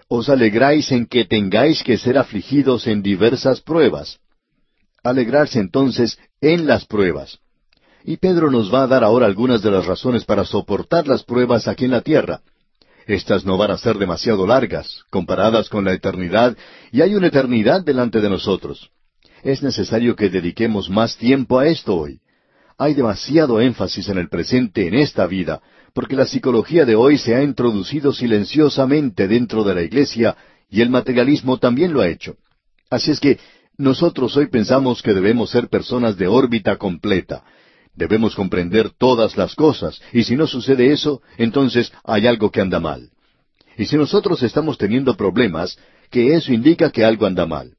Os 0.09 0.27
alegráis 0.27 0.91
en 0.91 1.05
que 1.05 1.23
tengáis 1.23 1.81
que 1.81 1.97
ser 1.97 2.17
afligidos 2.17 2.87
en 2.87 3.03
diversas 3.03 3.61
pruebas. 3.61 4.19
Alegrarse 5.01 5.61
entonces 5.61 6.19
en 6.41 6.67
las 6.67 6.83
pruebas. 6.85 7.39
Y 8.03 8.17
Pedro 8.17 8.51
nos 8.51 8.73
va 8.73 8.83
a 8.83 8.87
dar 8.87 9.03
ahora 9.03 9.25
algunas 9.25 9.61
de 9.61 9.71
las 9.71 9.85
razones 9.85 10.25
para 10.25 10.43
soportar 10.43 11.07
las 11.07 11.23
pruebas 11.23 11.67
aquí 11.67 11.85
en 11.85 11.91
la 11.91 12.01
tierra. 12.01 12.41
Estas 13.07 13.45
no 13.45 13.57
van 13.57 13.71
a 13.71 13.77
ser 13.77 13.97
demasiado 13.97 14.45
largas, 14.45 15.03
comparadas 15.09 15.69
con 15.69 15.85
la 15.85 15.93
eternidad, 15.93 16.57
y 16.91 17.01
hay 17.01 17.15
una 17.15 17.27
eternidad 17.27 17.83
delante 17.83 18.21
de 18.21 18.29
nosotros. 18.29 18.89
Es 19.43 19.61
necesario 19.61 20.15
que 20.15 20.29
dediquemos 20.29 20.89
más 20.89 21.17
tiempo 21.17 21.59
a 21.59 21.67
esto 21.67 21.95
hoy. 21.95 22.19
Hay 22.77 22.93
demasiado 22.93 23.61
énfasis 23.61 24.09
en 24.09 24.17
el 24.17 24.29
presente 24.29 24.87
en 24.87 24.95
esta 24.95 25.27
vida, 25.27 25.61
porque 25.93 26.15
la 26.15 26.25
psicología 26.25 26.85
de 26.85 26.95
hoy 26.95 27.17
se 27.17 27.35
ha 27.35 27.43
introducido 27.43 28.13
silenciosamente 28.13 29.27
dentro 29.27 29.63
de 29.63 29.75
la 29.75 29.81
iglesia 29.81 30.35
y 30.69 30.81
el 30.81 30.89
materialismo 30.89 31.59
también 31.59 31.93
lo 31.93 32.01
ha 32.01 32.07
hecho. 32.07 32.35
Así 32.89 33.11
es 33.11 33.19
que 33.19 33.37
nosotros 33.77 34.35
hoy 34.37 34.47
pensamos 34.47 35.01
que 35.01 35.13
debemos 35.13 35.51
ser 35.51 35.67
personas 35.67 36.17
de 36.17 36.27
órbita 36.27 36.77
completa, 36.77 37.43
Debemos 37.95 38.35
comprender 38.35 38.89
todas 38.89 39.37
las 39.37 39.53
cosas, 39.53 40.01
y 40.11 40.23
si 40.23 40.35
no 40.35 40.47
sucede 40.47 40.91
eso, 40.91 41.21
entonces 41.37 41.93
hay 42.03 42.25
algo 42.25 42.49
que 42.49 42.59
anda 42.59 42.79
mal. 42.79 43.11
Y 43.77 43.85
si 43.85 43.97
nosotros 43.97 44.41
estamos 44.41 44.77
teniendo 44.77 45.15
problemas, 45.15 45.77
que 46.09 46.33
eso 46.35 46.51
indica 46.51 46.91
que 46.91 47.05
algo 47.05 47.27
anda 47.27 47.45
mal. 47.45 47.75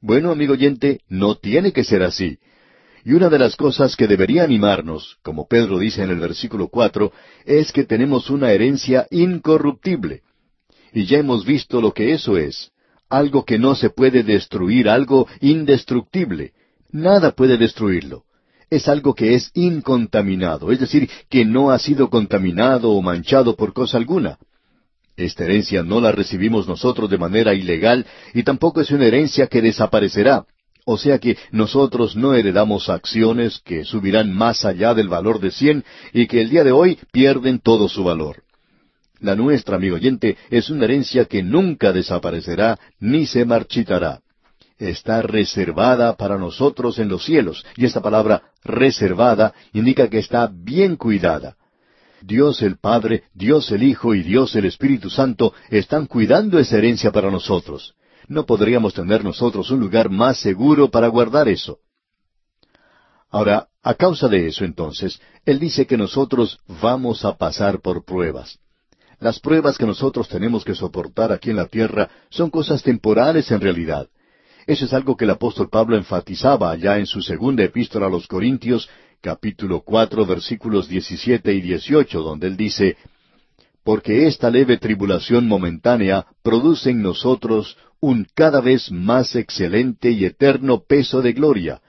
Bueno, 0.00 0.30
amigo 0.30 0.54
oyente, 0.54 1.00
no 1.08 1.34
tiene 1.34 1.72
que 1.72 1.84
ser 1.84 2.02
así. 2.02 2.38
Y 3.04 3.12
una 3.12 3.28
de 3.28 3.38
las 3.38 3.56
cosas 3.56 3.96
que 3.96 4.06
debería 4.06 4.44
animarnos, 4.44 5.18
como 5.22 5.46
Pedro 5.46 5.78
dice 5.78 6.02
en 6.02 6.10
el 6.10 6.20
versículo 6.20 6.68
cuatro, 6.68 7.12
es 7.44 7.70
que 7.72 7.84
tenemos 7.84 8.30
una 8.30 8.52
herencia 8.52 9.06
incorruptible. 9.10 10.22
Y 10.92 11.04
ya 11.04 11.18
hemos 11.18 11.44
visto 11.44 11.80
lo 11.82 11.92
que 11.92 12.12
eso 12.12 12.38
es. 12.38 12.70
Algo 13.10 13.44
que 13.44 13.58
no 13.58 13.74
se 13.74 13.90
puede 13.90 14.22
destruir, 14.22 14.88
algo 14.88 15.26
indestructible. 15.40 16.52
Nada 16.92 17.32
puede 17.32 17.56
destruirlo 17.56 18.24
es 18.70 18.86
algo 18.88 19.14
que 19.14 19.34
es 19.34 19.50
incontaminado, 19.54 20.70
es 20.70 20.78
decir, 20.78 21.10
que 21.28 21.44
no 21.44 21.72
ha 21.72 21.78
sido 21.78 22.08
contaminado 22.08 22.92
o 22.92 23.02
manchado 23.02 23.56
por 23.56 23.72
cosa 23.72 23.98
alguna. 23.98 24.38
Esta 25.16 25.44
herencia 25.44 25.82
no 25.82 26.00
la 26.00 26.12
recibimos 26.12 26.68
nosotros 26.68 27.10
de 27.10 27.18
manera 27.18 27.52
ilegal 27.52 28.06
y 28.32 28.44
tampoco 28.44 28.80
es 28.80 28.90
una 28.92 29.06
herencia 29.06 29.48
que 29.48 29.60
desaparecerá. 29.60 30.46
O 30.86 30.96
sea 30.96 31.18
que 31.18 31.36
nosotros 31.50 32.16
no 32.16 32.32
heredamos 32.32 32.88
acciones 32.88 33.60
que 33.62 33.84
subirán 33.84 34.32
más 34.32 34.64
allá 34.64 34.94
del 34.94 35.08
valor 35.08 35.40
de 35.40 35.50
cien 35.50 35.84
y 36.12 36.26
que 36.26 36.40
el 36.40 36.48
día 36.48 36.64
de 36.64 36.72
hoy 36.72 36.98
pierden 37.12 37.58
todo 37.58 37.88
su 37.88 38.02
valor. 38.02 38.44
La 39.18 39.36
nuestra, 39.36 39.76
amigo 39.76 39.96
oyente, 39.96 40.38
es 40.48 40.70
una 40.70 40.84
herencia 40.86 41.26
que 41.26 41.42
nunca 41.42 41.92
desaparecerá 41.92 42.78
ni 42.98 43.26
se 43.26 43.44
marchitará 43.44 44.20
está 44.80 45.22
reservada 45.22 46.16
para 46.16 46.38
nosotros 46.38 46.98
en 46.98 47.08
los 47.08 47.24
cielos. 47.24 47.64
Y 47.76 47.84
esta 47.84 48.00
palabra 48.00 48.42
reservada 48.64 49.52
indica 49.72 50.08
que 50.08 50.18
está 50.18 50.50
bien 50.52 50.96
cuidada. 50.96 51.56
Dios 52.22 52.62
el 52.62 52.78
Padre, 52.78 53.24
Dios 53.34 53.70
el 53.70 53.82
Hijo 53.82 54.14
y 54.14 54.22
Dios 54.22 54.54
el 54.56 54.64
Espíritu 54.64 55.10
Santo 55.10 55.54
están 55.68 56.06
cuidando 56.06 56.58
esa 56.58 56.78
herencia 56.78 57.10
para 57.12 57.30
nosotros. 57.30 57.94
No 58.28 58.46
podríamos 58.46 58.94
tener 58.94 59.24
nosotros 59.24 59.70
un 59.70 59.80
lugar 59.80 60.10
más 60.10 60.38
seguro 60.38 60.90
para 60.90 61.08
guardar 61.08 61.48
eso. 61.48 61.78
Ahora, 63.30 63.68
a 63.82 63.94
causa 63.94 64.28
de 64.28 64.48
eso 64.48 64.64
entonces, 64.64 65.20
Él 65.44 65.58
dice 65.58 65.86
que 65.86 65.96
nosotros 65.96 66.58
vamos 66.82 67.24
a 67.24 67.36
pasar 67.36 67.80
por 67.80 68.04
pruebas. 68.04 68.58
Las 69.20 69.38
pruebas 69.38 69.78
que 69.78 69.86
nosotros 69.86 70.28
tenemos 70.28 70.64
que 70.64 70.74
soportar 70.74 71.30
aquí 71.30 71.50
en 71.50 71.56
la 71.56 71.66
tierra 71.66 72.10
son 72.30 72.50
cosas 72.50 72.82
temporales 72.82 73.50
en 73.50 73.60
realidad. 73.60 74.08
Eso 74.66 74.84
es 74.84 74.92
algo 74.92 75.16
que 75.16 75.24
el 75.24 75.30
apóstol 75.30 75.68
Pablo 75.70 75.96
enfatizaba 75.96 76.70
allá 76.70 76.98
en 76.98 77.06
su 77.06 77.22
segunda 77.22 77.64
epístola 77.64 78.06
a 78.06 78.10
los 78.10 78.26
Corintios, 78.26 78.88
capítulo 79.20 79.82
cuatro, 79.82 80.24
versículos 80.26 80.88
diecisiete 80.88 81.52
y 81.52 81.60
dieciocho, 81.60 82.22
donde 82.22 82.46
él 82.46 82.56
dice, 82.56 82.96
porque 83.84 84.26
esta 84.26 84.50
leve 84.50 84.78
tribulación 84.78 85.46
momentánea 85.46 86.26
produce 86.42 86.90
en 86.90 87.02
nosotros 87.02 87.76
un 88.00 88.26
cada 88.34 88.60
vez 88.60 88.90
más 88.90 89.34
excelente 89.36 90.10
y 90.10 90.24
eterno 90.24 90.82
peso 90.86 91.22
de 91.22 91.32
gloria, 91.32 91.80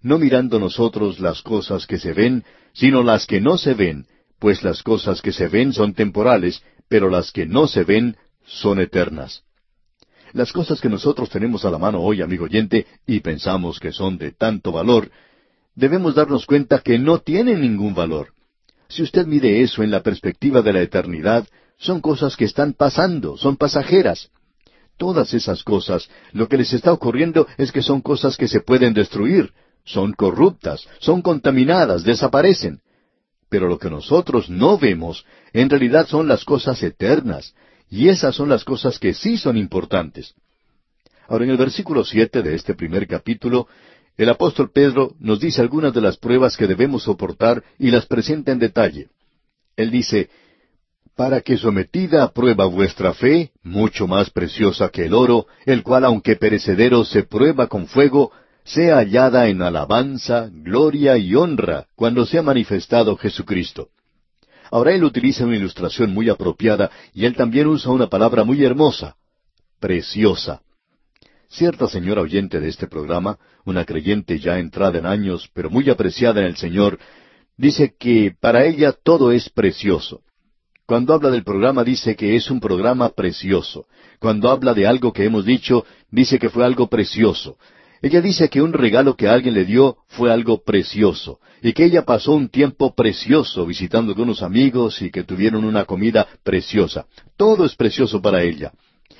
no 0.00 0.18
mirando 0.18 0.58
nosotros 0.58 1.20
las 1.20 1.42
cosas 1.42 1.86
que 1.86 1.98
se 1.98 2.12
ven, 2.12 2.44
sino 2.72 3.02
las 3.02 3.26
que 3.26 3.40
no 3.40 3.58
se 3.58 3.74
ven, 3.74 4.06
pues 4.38 4.62
las 4.62 4.82
cosas 4.82 5.22
que 5.22 5.32
se 5.32 5.48
ven 5.48 5.72
son 5.72 5.94
temporales, 5.94 6.62
pero 6.88 7.08
las 7.08 7.32
que 7.32 7.46
no 7.46 7.66
se 7.66 7.84
ven 7.84 8.16
son 8.44 8.80
eternas. 8.80 9.44
Las 10.32 10.52
cosas 10.52 10.80
que 10.80 10.88
nosotros 10.88 11.28
tenemos 11.28 11.64
a 11.64 11.70
la 11.70 11.78
mano 11.78 12.00
hoy, 12.00 12.22
amigo 12.22 12.44
oyente, 12.44 12.86
y 13.06 13.20
pensamos 13.20 13.78
que 13.78 13.92
son 13.92 14.16
de 14.16 14.32
tanto 14.32 14.72
valor, 14.72 15.10
debemos 15.74 16.14
darnos 16.14 16.46
cuenta 16.46 16.80
que 16.80 16.98
no 16.98 17.18
tienen 17.18 17.60
ningún 17.60 17.94
valor. 17.94 18.32
Si 18.88 19.02
usted 19.02 19.26
mide 19.26 19.62
eso 19.62 19.82
en 19.82 19.90
la 19.90 20.02
perspectiva 20.02 20.62
de 20.62 20.72
la 20.72 20.80
eternidad, 20.80 21.46
son 21.78 22.00
cosas 22.00 22.36
que 22.36 22.46
están 22.46 22.72
pasando, 22.72 23.36
son 23.36 23.56
pasajeras. 23.56 24.30
Todas 24.96 25.34
esas 25.34 25.64
cosas, 25.64 26.08
lo 26.32 26.48
que 26.48 26.56
les 26.56 26.72
está 26.72 26.92
ocurriendo 26.92 27.46
es 27.58 27.72
que 27.72 27.82
son 27.82 28.00
cosas 28.00 28.36
que 28.36 28.48
se 28.48 28.60
pueden 28.60 28.94
destruir, 28.94 29.52
son 29.84 30.12
corruptas, 30.12 30.86
son 30.98 31.22
contaminadas, 31.22 32.04
desaparecen. 32.04 32.80
Pero 33.50 33.68
lo 33.68 33.78
que 33.78 33.90
nosotros 33.90 34.48
no 34.48 34.78
vemos, 34.78 35.26
en 35.52 35.68
realidad 35.68 36.06
son 36.06 36.28
las 36.28 36.44
cosas 36.44 36.82
eternas, 36.82 37.54
y 37.92 38.08
esas 38.08 38.34
son 38.34 38.48
las 38.48 38.64
cosas 38.64 38.98
que 38.98 39.12
sí 39.12 39.36
son 39.36 39.58
importantes. 39.58 40.34
Ahora, 41.28 41.44
en 41.44 41.50
el 41.50 41.58
versículo 41.58 42.06
siete 42.06 42.40
de 42.40 42.54
este 42.54 42.74
primer 42.74 43.06
capítulo, 43.06 43.68
el 44.16 44.30
apóstol 44.30 44.70
Pedro 44.72 45.14
nos 45.20 45.40
dice 45.40 45.60
algunas 45.60 45.92
de 45.92 46.00
las 46.00 46.16
pruebas 46.16 46.56
que 46.56 46.66
debemos 46.66 47.02
soportar 47.02 47.62
y 47.78 47.90
las 47.90 48.06
presenta 48.06 48.50
en 48.50 48.60
detalle. 48.60 49.08
Él 49.76 49.90
dice, 49.90 50.30
para 51.14 51.42
que 51.42 51.58
sometida 51.58 52.22
a 52.22 52.32
prueba 52.32 52.64
vuestra 52.64 53.12
fe, 53.12 53.52
mucho 53.62 54.06
más 54.06 54.30
preciosa 54.30 54.88
que 54.88 55.04
el 55.04 55.12
oro, 55.12 55.46
el 55.66 55.82
cual 55.82 56.06
aunque 56.06 56.36
perecedero 56.36 57.04
se 57.04 57.24
prueba 57.24 57.66
con 57.66 57.88
fuego, 57.88 58.32
sea 58.64 58.96
hallada 58.96 59.48
en 59.48 59.60
alabanza, 59.60 60.48
gloria 60.50 61.18
y 61.18 61.34
honra 61.34 61.88
cuando 61.94 62.24
sea 62.24 62.40
manifestado 62.40 63.18
Jesucristo. 63.18 63.90
Ahora 64.72 64.94
él 64.94 65.04
utiliza 65.04 65.44
una 65.44 65.56
ilustración 65.56 66.14
muy 66.14 66.30
apropiada 66.30 66.90
y 67.12 67.26
él 67.26 67.36
también 67.36 67.66
usa 67.66 67.92
una 67.92 68.08
palabra 68.08 68.42
muy 68.42 68.64
hermosa, 68.64 69.16
preciosa. 69.78 70.62
Cierta 71.50 71.86
señora 71.88 72.22
oyente 72.22 72.58
de 72.58 72.70
este 72.70 72.86
programa, 72.86 73.38
una 73.66 73.84
creyente 73.84 74.38
ya 74.38 74.58
entrada 74.58 74.98
en 74.98 75.04
años, 75.04 75.50
pero 75.52 75.68
muy 75.68 75.90
apreciada 75.90 76.40
en 76.40 76.46
el 76.46 76.56
Señor, 76.56 76.98
dice 77.58 77.94
que 77.98 78.34
para 78.40 78.64
ella 78.64 78.92
todo 78.92 79.30
es 79.30 79.50
precioso. 79.50 80.22
Cuando 80.86 81.12
habla 81.12 81.30
del 81.30 81.44
programa 81.44 81.84
dice 81.84 82.16
que 82.16 82.34
es 82.34 82.50
un 82.50 82.58
programa 82.58 83.10
precioso. 83.10 83.84
Cuando 84.18 84.48
habla 84.48 84.72
de 84.72 84.86
algo 84.86 85.12
que 85.12 85.26
hemos 85.26 85.44
dicho, 85.44 85.84
dice 86.10 86.38
que 86.38 86.48
fue 86.48 86.64
algo 86.64 86.88
precioso. 86.88 87.58
Ella 88.02 88.20
dice 88.20 88.50
que 88.50 88.60
un 88.60 88.72
regalo 88.72 89.16
que 89.16 89.28
alguien 89.28 89.54
le 89.54 89.64
dio 89.64 89.98
fue 90.08 90.32
algo 90.32 90.64
precioso, 90.64 91.38
y 91.62 91.72
que 91.72 91.84
ella 91.84 92.04
pasó 92.04 92.32
un 92.32 92.48
tiempo 92.48 92.96
precioso 92.96 93.64
visitando 93.64 94.12
con 94.14 94.24
unos 94.24 94.42
amigos 94.42 95.00
y 95.02 95.12
que 95.12 95.22
tuvieron 95.22 95.64
una 95.64 95.84
comida 95.84 96.26
preciosa. 96.42 97.06
Todo 97.36 97.64
es 97.64 97.76
precioso 97.76 98.20
para 98.20 98.42
ella. 98.42 98.72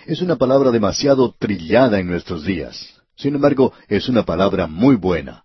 Es 0.04 0.20
una 0.20 0.34
palabra 0.34 0.72
demasiado 0.72 1.32
trillada 1.38 2.00
en 2.00 2.08
nuestros 2.08 2.44
días. 2.44 3.00
Sin 3.14 3.36
embargo, 3.36 3.72
es 3.86 4.08
una 4.08 4.24
palabra 4.24 4.66
muy 4.66 4.96
buena. 4.96 5.44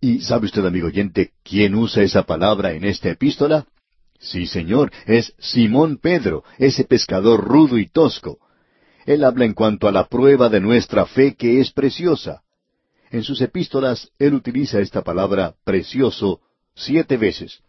¿Y 0.00 0.20
sabe 0.20 0.46
usted, 0.46 0.64
amigo 0.64 0.86
oyente, 0.86 1.32
quién 1.42 1.74
usa 1.74 2.04
esa 2.04 2.22
palabra 2.22 2.72
en 2.72 2.84
esta 2.84 3.10
epístola? 3.10 3.66
Sí, 4.20 4.46
señor, 4.46 4.92
es 5.06 5.34
Simón 5.40 5.98
Pedro, 6.00 6.44
ese 6.56 6.84
pescador 6.84 7.42
rudo 7.42 7.78
y 7.78 7.88
tosco. 7.88 8.38
Él 9.06 9.24
habla 9.24 9.44
en 9.44 9.54
cuanto 9.54 9.88
a 9.88 9.92
la 9.92 10.06
prueba 10.06 10.48
de 10.48 10.60
nuestra 10.60 11.04
fe 11.04 11.34
que 11.34 11.60
es 11.60 11.72
preciosa. 11.72 12.42
En 13.10 13.22
sus 13.22 13.40
epístolas 13.40 14.10
él 14.18 14.34
utiliza 14.34 14.80
esta 14.80 15.02
palabra 15.02 15.54
precioso 15.64 16.40
siete 16.74 17.16
veces. 17.16 17.60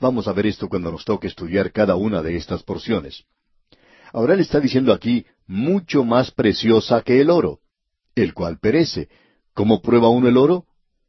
Vamos 0.00 0.26
a 0.28 0.32
ver 0.32 0.46
esto 0.46 0.68
cuando 0.68 0.90
nos 0.90 1.04
toque 1.04 1.26
estudiar 1.26 1.72
cada 1.72 1.94
una 1.96 2.22
de 2.22 2.36
estas 2.36 2.62
porciones. 2.62 3.24
Ahora 4.12 4.34
él 4.34 4.40
está 4.40 4.58
diciendo 4.58 4.92
aquí 4.92 5.26
mucho 5.46 6.04
más 6.04 6.30
preciosa 6.30 7.02
que 7.02 7.20
el 7.20 7.30
oro, 7.30 7.60
el 8.14 8.34
cual 8.34 8.58
perece. 8.58 9.08
¿Cómo 9.54 9.82
prueba 9.82 10.08
uno 10.08 10.28
el 10.28 10.36
oro? 10.36 10.66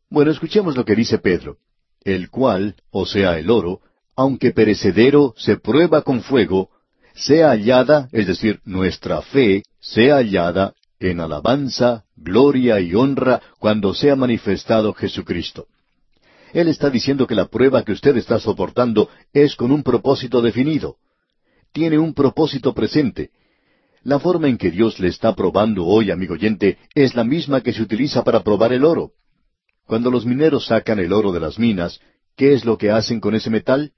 Bueno, 0.09 0.31
escuchemos 0.31 0.75
lo 0.75 0.85
que 0.85 0.95
dice 0.95 1.17
Pedro. 1.17 1.57
El 2.03 2.29
cual, 2.29 2.75
o 2.89 3.05
sea, 3.05 3.39
el 3.39 3.49
oro, 3.49 3.81
aunque 4.15 4.51
perecedero, 4.51 5.33
se 5.37 5.57
prueba 5.57 6.01
con 6.01 6.21
fuego, 6.21 6.69
sea 7.13 7.49
hallada, 7.49 8.09
es 8.11 8.27
decir, 8.27 8.59
nuestra 8.65 9.21
fe, 9.21 9.63
sea 9.79 10.15
hallada 10.15 10.73
en 11.01 11.19
alabanza, 11.19 12.05
gloria 12.15 12.79
y 12.79 12.93
honra 12.93 13.41
cuando 13.59 13.93
sea 13.93 14.15
manifestado 14.15 14.93
Jesucristo. 14.93 15.67
Él 16.53 16.67
está 16.67 16.89
diciendo 16.89 17.25
que 17.25 17.35
la 17.35 17.47
prueba 17.47 17.83
que 17.83 17.91
usted 17.91 18.15
está 18.17 18.39
soportando 18.39 19.09
es 19.33 19.55
con 19.55 19.71
un 19.71 19.83
propósito 19.83 20.41
definido. 20.41 20.97
Tiene 21.73 21.97
un 21.97 22.13
propósito 22.13 22.73
presente. 22.73 23.31
La 24.03 24.19
forma 24.19 24.47
en 24.47 24.57
que 24.57 24.69
Dios 24.69 24.99
le 24.99 25.07
está 25.07 25.35
probando 25.35 25.85
hoy, 25.85 26.11
amigo 26.11 26.33
oyente, 26.33 26.77
es 26.93 27.15
la 27.15 27.23
misma 27.23 27.61
que 27.61 27.73
se 27.73 27.81
utiliza 27.81 28.23
para 28.23 28.43
probar 28.43 28.73
el 28.73 28.83
oro. 28.83 29.11
Cuando 29.87 30.11
los 30.11 30.25
mineros 30.25 30.67
sacan 30.67 30.99
el 30.99 31.13
oro 31.13 31.31
de 31.31 31.39
las 31.39 31.57
minas, 31.57 31.99
¿qué 32.35 32.53
es 32.53 32.63
lo 32.63 32.77
que 32.77 32.91
hacen 32.91 33.19
con 33.19 33.33
ese 33.33 33.49
metal? 33.49 33.93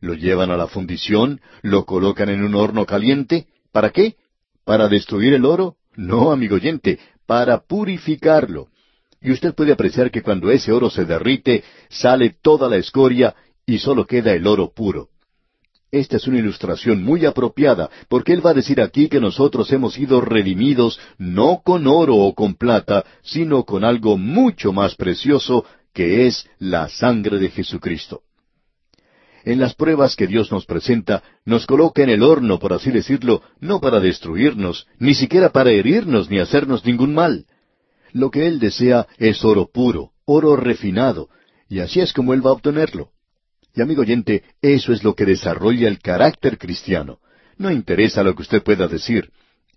Lo 0.00 0.14
llevan 0.14 0.50
a 0.50 0.56
la 0.56 0.66
fundición, 0.66 1.40
lo 1.62 1.86
colocan 1.86 2.28
en 2.28 2.44
un 2.44 2.54
horno 2.54 2.84
caliente. 2.84 3.46
¿Para 3.72 3.90
qué? 3.90 4.16
¿Para 4.64 4.88
destruir 4.88 5.32
el 5.32 5.44
oro? 5.44 5.76
No, 5.96 6.30
amigo 6.30 6.56
oyente, 6.56 6.98
para 7.26 7.58
purificarlo. 7.60 8.68
Y 9.20 9.32
usted 9.32 9.54
puede 9.54 9.72
apreciar 9.72 10.10
que 10.10 10.22
cuando 10.22 10.50
ese 10.50 10.72
oro 10.72 10.90
se 10.90 11.04
derrite, 11.04 11.64
sale 11.88 12.36
toda 12.42 12.68
la 12.68 12.76
escoria 12.76 13.34
y 13.64 13.78
solo 13.78 14.06
queda 14.06 14.32
el 14.32 14.46
oro 14.46 14.72
puro. 14.72 15.08
Esta 15.90 16.16
es 16.16 16.26
una 16.26 16.38
ilustración 16.38 17.02
muy 17.02 17.24
apropiada, 17.24 17.88
porque 18.08 18.32
él 18.32 18.44
va 18.44 18.50
a 18.50 18.54
decir 18.54 18.80
aquí 18.80 19.08
que 19.08 19.20
nosotros 19.20 19.72
hemos 19.72 19.94
sido 19.94 20.20
redimidos 20.20 21.00
no 21.16 21.62
con 21.64 21.86
oro 21.86 22.16
o 22.16 22.34
con 22.34 22.54
plata, 22.54 23.04
sino 23.22 23.64
con 23.64 23.84
algo 23.84 24.18
mucho 24.18 24.72
más 24.72 24.94
precioso, 24.96 25.64
que 25.94 26.26
es 26.26 26.48
la 26.58 26.88
sangre 26.88 27.38
de 27.38 27.48
Jesucristo 27.48 28.22
en 29.46 29.60
las 29.60 29.74
pruebas 29.74 30.16
que 30.16 30.26
Dios 30.26 30.50
nos 30.50 30.66
presenta, 30.66 31.22
nos 31.44 31.66
coloca 31.66 32.02
en 32.02 32.10
el 32.10 32.24
horno, 32.24 32.58
por 32.58 32.72
así 32.72 32.90
decirlo, 32.90 33.42
no 33.60 33.80
para 33.80 34.00
destruirnos, 34.00 34.88
ni 34.98 35.14
siquiera 35.14 35.50
para 35.50 35.70
herirnos 35.70 36.28
ni 36.28 36.40
hacernos 36.40 36.84
ningún 36.84 37.14
mal. 37.14 37.46
Lo 38.12 38.32
que 38.32 38.48
Él 38.48 38.58
desea 38.58 39.06
es 39.18 39.44
oro 39.44 39.70
puro, 39.72 40.10
oro 40.24 40.56
refinado, 40.56 41.28
y 41.68 41.78
así 41.78 42.00
es 42.00 42.12
como 42.12 42.34
Él 42.34 42.44
va 42.44 42.50
a 42.50 42.54
obtenerlo. 42.54 43.10
Y 43.72 43.82
amigo 43.82 44.02
oyente, 44.02 44.42
eso 44.60 44.92
es 44.92 45.04
lo 45.04 45.14
que 45.14 45.24
desarrolla 45.24 45.86
el 45.86 46.00
carácter 46.00 46.58
cristiano. 46.58 47.20
No 47.56 47.70
interesa 47.70 48.24
lo 48.24 48.34
que 48.34 48.42
usted 48.42 48.64
pueda 48.64 48.88
decir. 48.88 49.30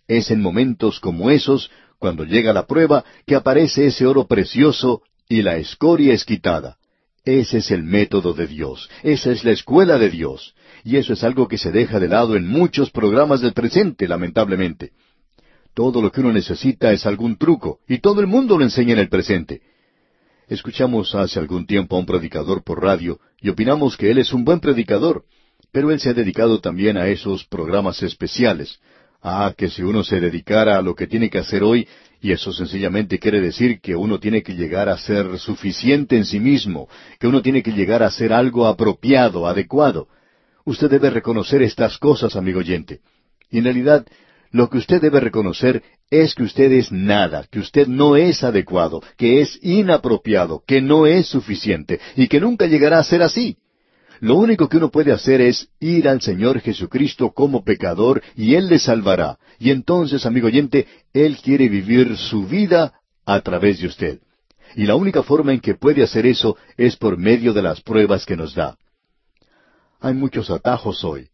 Es 0.07 0.31
en 0.31 0.41
momentos 0.41 0.99
como 0.99 1.29
esos, 1.29 1.69
cuando 1.99 2.23
llega 2.23 2.53
la 2.53 2.65
prueba, 2.65 3.05
que 3.27 3.35
aparece 3.35 3.85
ese 3.85 4.07
oro 4.07 4.25
precioso 4.25 5.03
y 5.27 5.43
la 5.43 5.57
escoria 5.57 6.11
es 6.15 6.25
quitada. 6.25 6.77
Ese 7.29 7.59
es 7.59 7.69
el 7.69 7.83
método 7.83 8.33
de 8.33 8.47
Dios, 8.47 8.89
esa 9.03 9.31
es 9.31 9.43
la 9.43 9.51
escuela 9.51 9.99
de 9.99 10.09
Dios, 10.09 10.55
y 10.83 10.95
eso 10.95 11.13
es 11.13 11.23
algo 11.23 11.47
que 11.47 11.59
se 11.59 11.69
deja 11.69 11.99
de 11.99 12.07
lado 12.07 12.35
en 12.35 12.47
muchos 12.47 12.89
programas 12.89 13.39
del 13.39 13.53
presente, 13.53 14.07
lamentablemente. 14.07 14.93
Todo 15.75 16.01
lo 16.01 16.11
que 16.11 16.21
uno 16.21 16.33
necesita 16.33 16.91
es 16.91 17.05
algún 17.05 17.37
truco, 17.37 17.81
y 17.87 17.99
todo 17.99 18.19
el 18.19 18.25
mundo 18.25 18.57
lo 18.57 18.63
enseña 18.63 18.93
en 18.93 18.99
el 18.99 19.09
presente. 19.09 19.61
Escuchamos 20.47 21.13
hace 21.13 21.37
algún 21.37 21.67
tiempo 21.67 21.95
a 21.95 21.99
un 21.99 22.07
predicador 22.07 22.63
por 22.63 22.81
radio 22.81 23.19
y 23.39 23.49
opinamos 23.49 23.95
que 23.95 24.09
él 24.09 24.17
es 24.17 24.33
un 24.33 24.43
buen 24.43 24.59
predicador, 24.59 25.23
pero 25.71 25.91
él 25.91 25.99
se 25.99 26.09
ha 26.09 26.13
dedicado 26.15 26.59
también 26.61 26.97
a 26.97 27.09
esos 27.09 27.45
programas 27.45 28.01
especiales. 28.01 28.79
Ah, 29.21 29.53
que 29.55 29.69
si 29.69 29.83
uno 29.83 30.03
se 30.03 30.19
dedicara 30.19 30.79
a 30.79 30.81
lo 30.81 30.95
que 30.95 31.05
tiene 31.05 31.29
que 31.29 31.37
hacer 31.37 31.61
hoy, 31.61 31.87
y 32.21 32.31
eso 32.31 32.51
sencillamente 32.51 33.19
quiere 33.19 33.39
decir 33.39 33.79
que 33.79 33.95
uno 33.95 34.19
tiene 34.19 34.43
que 34.43 34.53
llegar 34.53 34.89
a 34.89 34.97
ser 34.97 35.39
suficiente 35.39 36.17
en 36.17 36.25
sí 36.25 36.39
mismo, 36.39 36.89
que 37.19 37.27
uno 37.27 37.41
tiene 37.41 37.63
que 37.63 37.71
llegar 37.71 38.03
a 38.03 38.11
ser 38.11 38.33
algo 38.33 38.67
apropiado, 38.67 39.47
adecuado. 39.47 40.07
Usted 40.65 40.89
debe 40.89 41.09
reconocer 41.09 41.61
estas 41.61 41.97
cosas, 41.97 42.35
amigo 42.35 42.59
oyente. 42.59 42.99
Y 43.49 43.59
en 43.59 43.63
realidad, 43.63 44.05
lo 44.51 44.69
que 44.69 44.79
usted 44.79 45.01
debe 45.01 45.19
reconocer 45.19 45.81
es 46.09 46.35
que 46.35 46.43
usted 46.43 46.71
es 46.71 46.91
nada, 46.91 47.45
que 47.49 47.59
usted 47.59 47.87
no 47.87 48.15
es 48.15 48.43
adecuado, 48.43 49.01
que 49.17 49.41
es 49.41 49.57
inapropiado, 49.61 50.63
que 50.65 50.81
no 50.81 51.05
es 51.05 51.27
suficiente, 51.27 51.99
y 52.15 52.27
que 52.27 52.39
nunca 52.39 52.65
llegará 52.65 52.99
a 52.99 53.03
ser 53.03 53.21
así. 53.21 53.57
Lo 54.21 54.35
único 54.35 54.67
que 54.67 54.77
uno 54.77 54.89
puede 54.89 55.13
hacer 55.13 55.39
es 55.39 55.69
ir 55.79 56.07
al 56.09 56.21
Señor 56.21 56.59
Jesucristo 56.59 57.31
como 57.31 57.63
pecador 57.63 58.21
y 58.35 58.55
Él 58.55 58.67
le 58.67 58.79
salvará. 58.79 59.37
Y 59.59 59.71
entonces, 59.71 60.25
amigo 60.25 60.47
oyente, 60.47 60.87
Él 61.13 61.37
quiere 61.37 61.69
vivir 61.69 62.17
su 62.17 62.45
vida 62.45 62.93
a 63.25 63.39
través 63.41 63.79
de 63.79 63.87
usted. 63.87 64.19
Y 64.75 64.85
la 64.85 64.95
única 64.95 65.23
forma 65.23 65.53
en 65.53 65.61
que 65.61 65.75
puede 65.75 66.03
hacer 66.03 66.25
eso 66.25 66.57
es 66.77 66.95
por 66.95 67.17
medio 67.17 67.53
de 67.53 67.61
las 67.61 67.81
pruebas 67.81 68.25
que 68.25 68.35
nos 68.35 68.53
da. 68.55 68.77
Hay 69.99 70.13
muchos 70.13 70.49
atajos 70.49 71.03
hoy. 71.03 71.29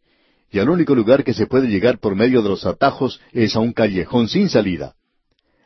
y 0.51 0.59
al 0.59 0.69
único 0.69 0.95
lugar 0.95 1.23
que 1.25 1.33
se 1.33 1.47
puede 1.47 1.67
llegar 1.67 1.99
por 1.99 2.15
medio 2.15 2.41
de 2.41 2.47
los 2.47 2.65
atajos 2.65 3.19
es 3.33 3.55
a 3.57 3.59
un 3.59 3.73
callejón 3.73 4.29
sin 4.29 4.47
salida. 4.47 4.95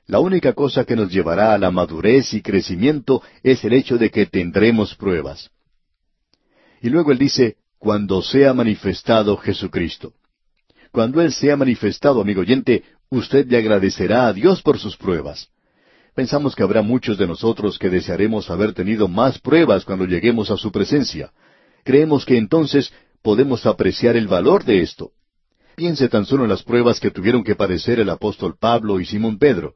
La 0.08 0.20
única 0.20 0.54
cosa 0.54 0.84
que 0.84 0.96
nos 0.96 1.12
llevará 1.12 1.54
a 1.54 1.60
la 1.60 1.70
madurez 1.70 2.34
y 2.34 2.42
crecimiento 2.42 3.22
es 3.44 3.64
el 3.64 3.74
hecho 3.74 4.00
de 4.00 4.10
que 4.10 4.26
tendremos 4.26 4.96
pruebas. 4.96 5.52
Y 6.82 6.90
luego 6.90 7.12
él 7.12 7.18
dice, 7.18 7.58
cuando 7.78 8.22
sea 8.22 8.54
manifestado 8.54 9.38
Jesucristo. 9.38 10.14
Cuando 10.92 11.22
Él 11.22 11.32
sea 11.32 11.56
manifestado, 11.56 12.22
amigo 12.22 12.42
oyente, 12.42 12.84
usted 13.10 13.48
le 13.48 13.58
agradecerá 13.58 14.28
a 14.28 14.34
Dios 14.34 14.62
por 14.62 14.80
sus 14.80 14.98
pruebas. 14.98 15.50
Pensamos 16.16 16.56
que 16.56 16.64
habrá 16.64 16.82
muchos 16.82 17.18
de 17.18 17.28
nosotros 17.28 17.78
que 17.78 17.90
desearemos 17.90 18.50
haber 18.50 18.74
tenido 18.74 19.08
más 19.08 19.40
pruebas 19.40 19.86
cuando 19.86 20.06
lleguemos 20.06 20.50
a 20.52 20.58
su 20.58 20.72
presencia. 20.72 21.32
Creemos 21.84 22.26
que 22.26 22.38
entonces 22.38 22.92
podemos 23.22 23.66
apreciar 23.66 24.18
el 24.18 24.28
valor 24.28 24.66
de 24.66 24.82
esto. 24.82 25.12
Piense 25.76 26.10
tan 26.10 26.26
solo 26.26 26.44
en 26.44 26.50
las 26.50 26.64
pruebas 26.64 27.00
que 27.00 27.12
tuvieron 27.12 27.44
que 27.44 27.56
padecer 27.56 28.00
el 28.00 28.10
apóstol 28.10 28.58
Pablo 28.60 29.00
y 29.00 29.06
Simón 29.06 29.38
Pedro. 29.38 29.76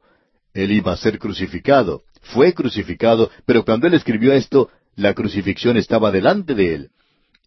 Él 0.52 0.72
iba 0.72 0.92
a 0.92 0.96
ser 0.96 1.18
crucificado, 1.18 2.02
fue 2.20 2.52
crucificado, 2.52 3.30
pero 3.46 3.64
cuando 3.64 3.86
él 3.86 3.94
escribió 3.94 4.32
esto, 4.32 4.68
la 4.96 5.14
crucifixión 5.14 5.76
estaba 5.76 6.10
delante 6.10 6.54
de 6.54 6.74
él. 6.74 6.90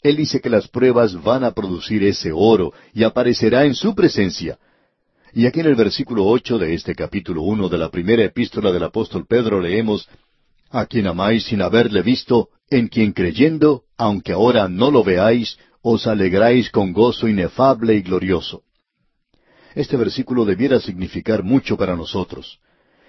Él 0.04 0.16
dice 0.16 0.42
que 0.42 0.50
las 0.50 0.68
pruebas 0.68 1.22
van 1.22 1.44
a 1.44 1.52
producir 1.52 2.04
ese 2.04 2.32
oro 2.32 2.74
y 2.94 3.04
aparecerá 3.04 3.66
en 3.66 3.76
su 3.76 3.96
presencia. 3.96 4.58
Y 5.34 5.46
aquí 5.46 5.60
en 5.60 5.68
el 5.68 5.76
versículo 5.76 6.26
ocho 6.26 6.58
de 6.58 6.74
este 6.74 6.96
capítulo 6.96 7.42
uno 7.42 7.70
de 7.70 7.78
la 7.78 7.90
primera 7.90 8.24
epístola 8.24 8.72
del 8.72 8.84
apóstol 8.84 9.26
Pedro 9.28 9.60
leemos 9.60 10.08
A 10.70 10.86
quien 10.86 11.08
amáis 11.08 11.46
sin 11.46 11.62
haberle 11.62 12.02
visto, 12.02 12.50
en 12.70 12.88
quien 12.88 13.14
creyendo, 13.14 13.84
aunque 13.98 14.34
ahora 14.34 14.68
no 14.68 14.92
lo 14.92 15.04
veáis, 15.04 15.58
os 15.82 16.08
alegráis 16.08 16.70
con 16.70 16.92
gozo 16.92 17.28
inefable 17.28 17.96
y 17.96 18.02
glorioso. 18.02 18.64
Este 19.76 19.96
versículo 19.96 20.44
debiera 20.44 20.80
significar 20.80 21.44
mucho 21.44 21.78
para 21.78 21.96
nosotros. 21.96 22.60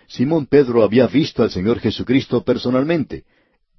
Simón 0.06 0.46
Pedro 0.46 0.82
había 0.82 1.06
visto 1.06 1.42
al 1.42 1.50
Señor 1.50 1.80
Jesucristo 1.80 2.42
personalmente, 2.44 3.24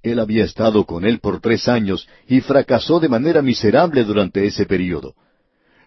él 0.02 0.18
había 0.18 0.44
estado 0.44 0.84
con 0.84 1.04
él 1.04 1.20
por 1.20 1.40
tres 1.40 1.68
años 1.68 2.08
y 2.26 2.40
fracasó 2.40 3.00
de 3.00 3.08
manera 3.08 3.42
miserable 3.42 4.04
durante 4.04 4.46
ese 4.46 4.66
período. 4.66 5.14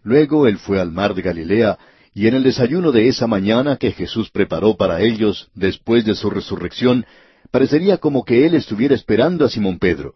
Luego 0.04 0.48
él 0.48 0.58
fue 0.58 0.80
al 0.80 0.92
mar 0.92 1.14
de 1.16 1.22
Galilea 1.22 1.78
y 2.14 2.28
en 2.28 2.36
el 2.36 2.44
desayuno 2.44 2.92
de 2.92 3.08
esa 3.08 3.26
mañana 3.26 3.78
que 3.78 3.92
Jesús 3.92 4.30
preparó 4.30 4.76
para 4.76 5.02
ellos 5.02 5.50
después 5.56 6.06
de 6.06 6.14
su 6.14 6.30
resurrección, 6.30 7.06
parecería 7.50 7.98
como 7.98 8.24
que 8.24 8.46
él 8.46 8.54
estuviera 8.54 8.94
esperando 8.94 9.46
a 9.46 9.50
Simón 9.50 9.80
Pedro. 9.80 10.14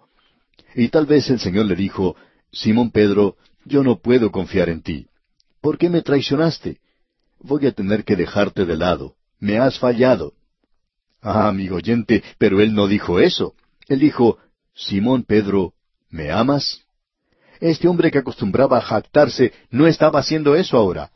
Y 0.75 0.89
tal 0.89 1.07
vez 1.07 1.29
el 1.29 1.39
Señor 1.39 1.65
le 1.65 1.75
dijo, 1.75 2.15
Simón 2.51 2.91
Pedro, 2.91 3.35
yo 3.65 3.83
no 3.83 3.99
puedo 3.99 4.31
confiar 4.31 4.69
en 4.69 4.81
ti. 4.81 5.07
¿Por 5.59 5.77
qué 5.77 5.89
me 5.89 6.03
traicionaste? 6.03 6.77
Voy 7.39 7.65
a 7.65 7.71
tener 7.71 8.03
que 8.03 8.15
dejarte 8.15 8.65
de 8.65 8.77
lado. 8.77 9.15
Me 9.39 9.57
has 9.57 9.79
fallado. 9.79 10.33
Ah, 11.21 11.47
amigo 11.47 11.77
oyente, 11.77 12.23
pero 12.37 12.61
él 12.61 12.73
no 12.73 12.87
dijo 12.87 13.19
eso. 13.19 13.55
Él 13.87 13.99
dijo, 13.99 14.37
Simón 14.73 15.23
Pedro, 15.23 15.73
¿me 16.09 16.31
amas? 16.31 16.81
Este 17.59 17.87
hombre 17.87 18.11
que 18.11 18.19
acostumbraba 18.19 18.77
a 18.77 18.81
jactarse 18.81 19.53
no 19.71 19.87
estaba 19.87 20.19
haciendo 20.19 20.55
eso 20.55 20.77
ahora. 20.77 21.11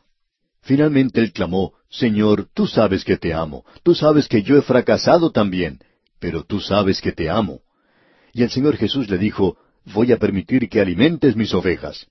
Finalmente 0.61 1.19
él 1.19 1.33
clamó, 1.33 1.73
Señor, 1.89 2.47
tú 2.53 2.67
sabes 2.67 3.03
que 3.03 3.17
te 3.17 3.33
amo, 3.33 3.65
tú 3.83 3.93
sabes 3.93 4.27
que 4.27 4.41
yo 4.41 4.57
he 4.57 4.61
fracasado 4.61 5.31
también, 5.31 5.79
pero 6.19 6.43
tú 6.43 6.59
sabes 6.59 7.01
que 7.01 7.11
te 7.11 7.29
amo. 7.29 7.61
Y 8.33 8.43
el 8.43 8.49
Señor 8.49 8.77
Jesús 8.77 9.09
le 9.09 9.17
dijo, 9.17 9.57
voy 9.85 10.11
a 10.11 10.17
permitir 10.17 10.69
que 10.69 10.79
alimentes 10.79 11.35
mis 11.35 11.53
ovejas. 11.53 12.07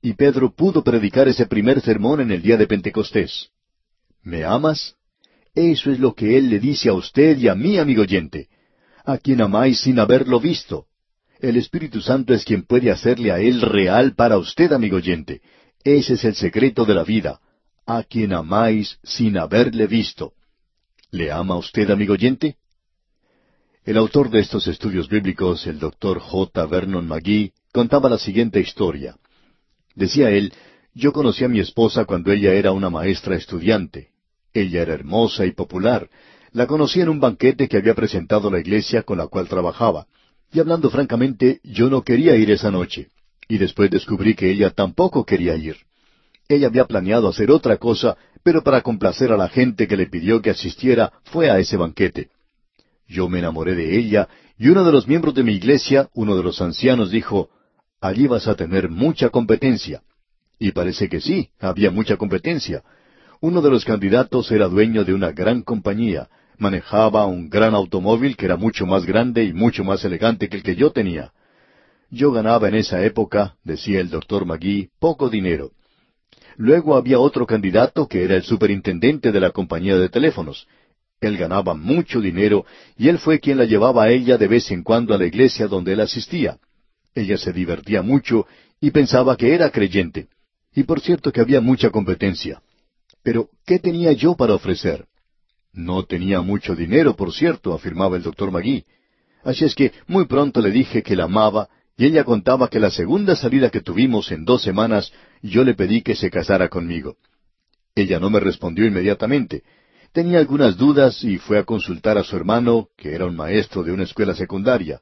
Y 0.00 0.14
Pedro 0.14 0.54
pudo 0.54 0.82
predicar 0.82 1.28
ese 1.28 1.46
primer 1.46 1.80
sermón 1.80 2.20
en 2.20 2.30
el 2.30 2.40
día 2.40 2.56
de 2.56 2.66
Pentecostés. 2.66 3.50
¿Me 4.22 4.44
amas? 4.44 4.94
Eso 5.54 5.90
es 5.90 5.98
lo 5.98 6.14
que 6.14 6.38
Él 6.38 6.48
le 6.48 6.60
dice 6.60 6.88
a 6.88 6.94
usted 6.94 7.36
y 7.36 7.48
a 7.48 7.54
mí, 7.54 7.78
amigo 7.78 8.02
oyente 8.02 8.48
a 9.08 9.16
quien 9.16 9.40
amáis 9.40 9.80
sin 9.80 9.98
haberlo 9.98 10.38
visto. 10.38 10.84
El 11.40 11.56
Espíritu 11.56 12.02
Santo 12.02 12.34
es 12.34 12.44
quien 12.44 12.64
puede 12.64 12.90
hacerle 12.90 13.32
a 13.32 13.40
Él 13.40 13.62
real 13.62 14.14
para 14.14 14.36
usted, 14.36 14.70
amigo 14.70 14.98
oyente. 14.98 15.40
Ese 15.82 16.12
es 16.14 16.24
el 16.24 16.34
secreto 16.34 16.84
de 16.84 16.92
la 16.92 17.04
vida. 17.04 17.40
A 17.86 18.02
quien 18.02 18.34
amáis 18.34 18.98
sin 19.02 19.38
haberle 19.38 19.86
visto. 19.86 20.34
¿Le 21.10 21.32
ama 21.32 21.56
usted, 21.56 21.90
amigo 21.90 22.12
oyente? 22.12 22.56
El 23.82 23.96
autor 23.96 24.28
de 24.28 24.40
estos 24.40 24.66
estudios 24.66 25.08
bíblicos, 25.08 25.66
el 25.66 25.78
doctor 25.78 26.18
J. 26.18 26.66
Vernon 26.66 27.08
McGee, 27.08 27.54
contaba 27.72 28.10
la 28.10 28.18
siguiente 28.18 28.60
historia. 28.60 29.16
Decía 29.94 30.28
él, 30.28 30.52
yo 30.92 31.14
conocí 31.14 31.44
a 31.44 31.48
mi 31.48 31.60
esposa 31.60 32.04
cuando 32.04 32.30
ella 32.30 32.52
era 32.52 32.72
una 32.72 32.90
maestra 32.90 33.36
estudiante. 33.36 34.10
Ella 34.52 34.82
era 34.82 34.92
hermosa 34.92 35.46
y 35.46 35.52
popular, 35.52 36.10
la 36.52 36.66
conocí 36.66 37.00
en 37.00 37.08
un 37.08 37.20
banquete 37.20 37.68
que 37.68 37.76
había 37.76 37.94
presentado 37.94 38.50
la 38.50 38.60
iglesia 38.60 39.02
con 39.02 39.18
la 39.18 39.26
cual 39.26 39.48
trabajaba. 39.48 40.06
Y 40.52 40.60
hablando 40.60 40.90
francamente, 40.90 41.60
yo 41.62 41.90
no 41.90 42.02
quería 42.02 42.36
ir 42.36 42.50
esa 42.50 42.70
noche. 42.70 43.08
Y 43.48 43.58
después 43.58 43.90
descubrí 43.90 44.34
que 44.34 44.50
ella 44.50 44.70
tampoco 44.70 45.24
quería 45.24 45.56
ir. 45.56 45.76
Ella 46.48 46.68
había 46.68 46.86
planeado 46.86 47.28
hacer 47.28 47.50
otra 47.50 47.76
cosa, 47.76 48.16
pero 48.42 48.62
para 48.62 48.80
complacer 48.80 49.32
a 49.32 49.36
la 49.36 49.48
gente 49.48 49.86
que 49.86 49.96
le 49.96 50.06
pidió 50.06 50.40
que 50.40 50.50
asistiera, 50.50 51.12
fue 51.24 51.50
a 51.50 51.58
ese 51.58 51.76
banquete. 51.76 52.30
Yo 53.06 53.28
me 53.28 53.38
enamoré 53.38 53.74
de 53.74 53.98
ella, 53.98 54.28
y 54.58 54.68
uno 54.68 54.84
de 54.84 54.92
los 54.92 55.06
miembros 55.06 55.34
de 55.34 55.42
mi 55.42 55.52
iglesia, 55.52 56.08
uno 56.14 56.36
de 56.36 56.42
los 56.42 56.60
ancianos, 56.60 57.10
dijo, 57.10 57.50
Allí 58.00 58.26
vas 58.26 58.46
a 58.46 58.54
tener 58.54 58.88
mucha 58.88 59.30
competencia. 59.30 60.02
Y 60.58 60.72
parece 60.72 61.08
que 61.08 61.20
sí, 61.20 61.50
había 61.60 61.90
mucha 61.90 62.16
competencia. 62.16 62.82
Uno 63.40 63.60
de 63.60 63.70
los 63.70 63.84
candidatos 63.84 64.50
era 64.50 64.68
dueño 64.68 65.04
de 65.04 65.14
una 65.14 65.32
gran 65.32 65.62
compañía, 65.62 66.28
manejaba 66.58 67.26
un 67.26 67.48
gran 67.48 67.74
automóvil 67.74 68.36
que 68.36 68.46
era 68.46 68.56
mucho 68.56 68.86
más 68.86 69.06
grande 69.06 69.44
y 69.44 69.52
mucho 69.52 69.84
más 69.84 70.04
elegante 70.04 70.48
que 70.48 70.56
el 70.56 70.62
que 70.62 70.76
yo 70.76 70.90
tenía. 70.90 71.32
Yo 72.10 72.32
ganaba 72.32 72.68
en 72.68 72.74
esa 72.74 73.04
época, 73.04 73.56
decía 73.64 74.00
el 74.00 74.10
doctor 74.10 74.44
Magui, 74.44 74.90
poco 74.98 75.28
dinero. 75.28 75.72
Luego 76.56 76.96
había 76.96 77.20
otro 77.20 77.46
candidato 77.46 78.08
que 78.08 78.24
era 78.24 78.34
el 78.34 78.42
superintendente 78.42 79.30
de 79.30 79.40
la 79.40 79.50
compañía 79.50 79.96
de 79.96 80.08
teléfonos. 80.08 80.66
Él 81.20 81.36
ganaba 81.36 81.74
mucho 81.74 82.20
dinero 82.20 82.64
y 82.96 83.08
él 83.08 83.18
fue 83.18 83.40
quien 83.40 83.58
la 83.58 83.64
llevaba 83.64 84.04
a 84.04 84.10
ella 84.10 84.36
de 84.36 84.48
vez 84.48 84.70
en 84.70 84.82
cuando 84.82 85.14
a 85.14 85.18
la 85.18 85.26
iglesia 85.26 85.66
donde 85.66 85.92
él 85.92 86.00
asistía. 86.00 86.58
Ella 87.14 87.36
se 87.36 87.52
divertía 87.52 88.02
mucho 88.02 88.46
y 88.80 88.90
pensaba 88.90 89.36
que 89.36 89.54
era 89.54 89.70
creyente. 89.70 90.28
Y 90.74 90.84
por 90.84 91.00
cierto 91.00 91.32
que 91.32 91.40
había 91.40 91.60
mucha 91.60 91.90
competencia. 91.90 92.62
Pero, 93.22 93.48
¿qué 93.66 93.78
tenía 93.78 94.12
yo 94.12 94.36
para 94.36 94.54
ofrecer? 94.54 95.06
No 95.72 96.04
tenía 96.04 96.40
mucho 96.40 96.74
dinero, 96.74 97.14
por 97.14 97.32
cierto, 97.32 97.74
afirmaba 97.74 98.16
el 98.16 98.22
doctor 98.22 98.50
Magui. 98.50 98.84
Así 99.44 99.64
es 99.64 99.74
que 99.74 99.92
muy 100.06 100.26
pronto 100.26 100.60
le 100.60 100.70
dije 100.70 101.02
que 101.02 101.16
la 101.16 101.24
amaba, 101.24 101.68
y 101.96 102.06
ella 102.06 102.24
contaba 102.24 102.68
que 102.68 102.80
la 102.80 102.90
segunda 102.90 103.34
salida 103.34 103.70
que 103.70 103.80
tuvimos 103.80 104.30
en 104.30 104.44
dos 104.44 104.62
semanas, 104.62 105.12
yo 105.42 105.64
le 105.64 105.74
pedí 105.74 106.02
que 106.02 106.14
se 106.14 106.30
casara 106.30 106.68
conmigo. 106.68 107.16
Ella 107.94 108.20
no 108.20 108.30
me 108.30 108.40
respondió 108.40 108.86
inmediatamente. 108.86 109.62
Tenía 110.12 110.38
algunas 110.38 110.76
dudas 110.76 111.22
y 111.24 111.38
fue 111.38 111.58
a 111.58 111.64
consultar 111.64 112.16
a 112.16 112.24
su 112.24 112.36
hermano, 112.36 112.88
que 112.96 113.14
era 113.14 113.26
un 113.26 113.36
maestro 113.36 113.82
de 113.82 113.92
una 113.92 114.04
escuela 114.04 114.34
secundaria. 114.34 115.00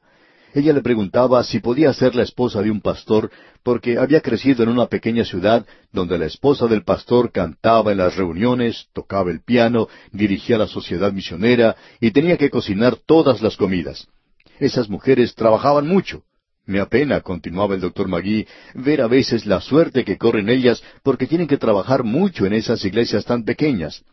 Ella 0.57 0.73
le 0.73 0.81
preguntaba 0.81 1.43
si 1.43 1.59
podía 1.59 1.93
ser 1.93 2.15
la 2.15 2.23
esposa 2.23 2.63
de 2.63 2.71
un 2.71 2.81
pastor, 2.81 3.29
porque 3.61 3.99
había 3.99 4.21
crecido 4.21 4.63
en 4.63 4.69
una 4.69 4.87
pequeña 4.87 5.23
ciudad 5.23 5.67
donde 5.91 6.17
la 6.17 6.25
esposa 6.25 6.65
del 6.65 6.83
pastor 6.83 7.31
cantaba 7.31 7.91
en 7.91 7.99
las 7.99 8.15
reuniones, 8.15 8.87
tocaba 8.91 9.29
el 9.29 9.43
piano, 9.43 9.87
dirigía 10.11 10.57
la 10.57 10.65
sociedad 10.65 11.13
misionera 11.13 11.75
y 12.01 12.09
tenía 12.09 12.37
que 12.37 12.49
cocinar 12.49 12.95
todas 12.95 13.43
las 13.43 13.55
comidas. 13.55 14.07
Esas 14.59 14.89
mujeres 14.89 15.35
trabajaban 15.35 15.85
mucho. 15.87 16.23
Me 16.65 16.79
apena, 16.79 17.21
continuaba 17.21 17.75
el 17.75 17.81
doctor 17.81 18.07
Magui, 18.07 18.47
ver 18.73 19.01
a 19.01 19.07
veces 19.07 19.45
la 19.45 19.61
suerte 19.61 20.03
que 20.03 20.17
corren 20.17 20.49
ellas 20.49 20.81
porque 21.03 21.27
tienen 21.27 21.45
que 21.45 21.57
trabajar 21.57 22.03
mucho 22.03 22.47
en 22.47 22.53
esas 22.53 22.83
iglesias 22.83 23.25
tan 23.25 23.43
pequeñas. 23.43 24.03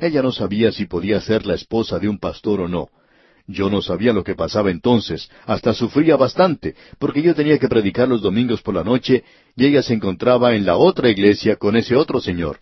Ella 0.00 0.20
no 0.20 0.32
sabía 0.32 0.72
si 0.72 0.86
podía 0.86 1.20
ser 1.20 1.46
la 1.46 1.54
esposa 1.54 2.00
de 2.00 2.08
un 2.08 2.18
pastor 2.18 2.62
o 2.62 2.66
no. 2.66 2.88
Yo 3.48 3.70
no 3.70 3.80
sabía 3.80 4.12
lo 4.12 4.24
que 4.24 4.34
pasaba 4.34 4.70
entonces, 4.70 5.30
hasta 5.44 5.72
sufría 5.72 6.16
bastante, 6.16 6.74
porque 6.98 7.22
yo 7.22 7.34
tenía 7.34 7.58
que 7.58 7.68
predicar 7.68 8.08
los 8.08 8.20
domingos 8.20 8.60
por 8.60 8.74
la 8.74 8.82
noche 8.82 9.24
y 9.54 9.66
ella 9.66 9.82
se 9.82 9.94
encontraba 9.94 10.54
en 10.54 10.66
la 10.66 10.76
otra 10.76 11.08
iglesia 11.08 11.56
con 11.56 11.76
ese 11.76 11.94
otro 11.94 12.20
señor. 12.20 12.58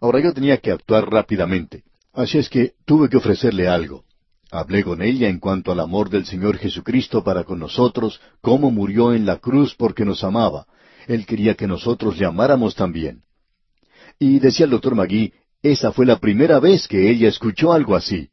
Ahora 0.00 0.20
yo 0.20 0.32
tenía 0.32 0.56
que 0.56 0.72
actuar 0.72 1.08
rápidamente, 1.08 1.84
así 2.12 2.38
es 2.38 2.48
que 2.48 2.72
tuve 2.84 3.08
que 3.08 3.16
ofrecerle 3.16 3.68
algo. 3.68 4.04
Hablé 4.50 4.82
con 4.82 5.00
ella 5.00 5.28
en 5.28 5.38
cuanto 5.38 5.72
al 5.72 5.80
amor 5.80 6.10
del 6.10 6.26
Señor 6.26 6.58
Jesucristo 6.58 7.24
para 7.24 7.44
con 7.44 7.58
nosotros, 7.58 8.20
cómo 8.42 8.70
murió 8.70 9.14
en 9.14 9.24
la 9.24 9.38
cruz 9.38 9.74
porque 9.74 10.04
nos 10.04 10.24
amaba. 10.24 10.66
Él 11.06 11.24
quería 11.24 11.54
que 11.54 11.66
nosotros 11.66 12.18
le 12.18 12.26
amáramos 12.26 12.74
también. 12.74 13.22
Y 14.18 14.40
decía 14.40 14.64
el 14.64 14.72
doctor 14.72 14.94
Magui, 14.94 15.32
esa 15.62 15.92
fue 15.92 16.04
la 16.04 16.18
primera 16.18 16.60
vez 16.60 16.86
que 16.86 17.08
ella 17.08 17.28
escuchó 17.28 17.72
algo 17.72 17.96
así. 17.96 18.28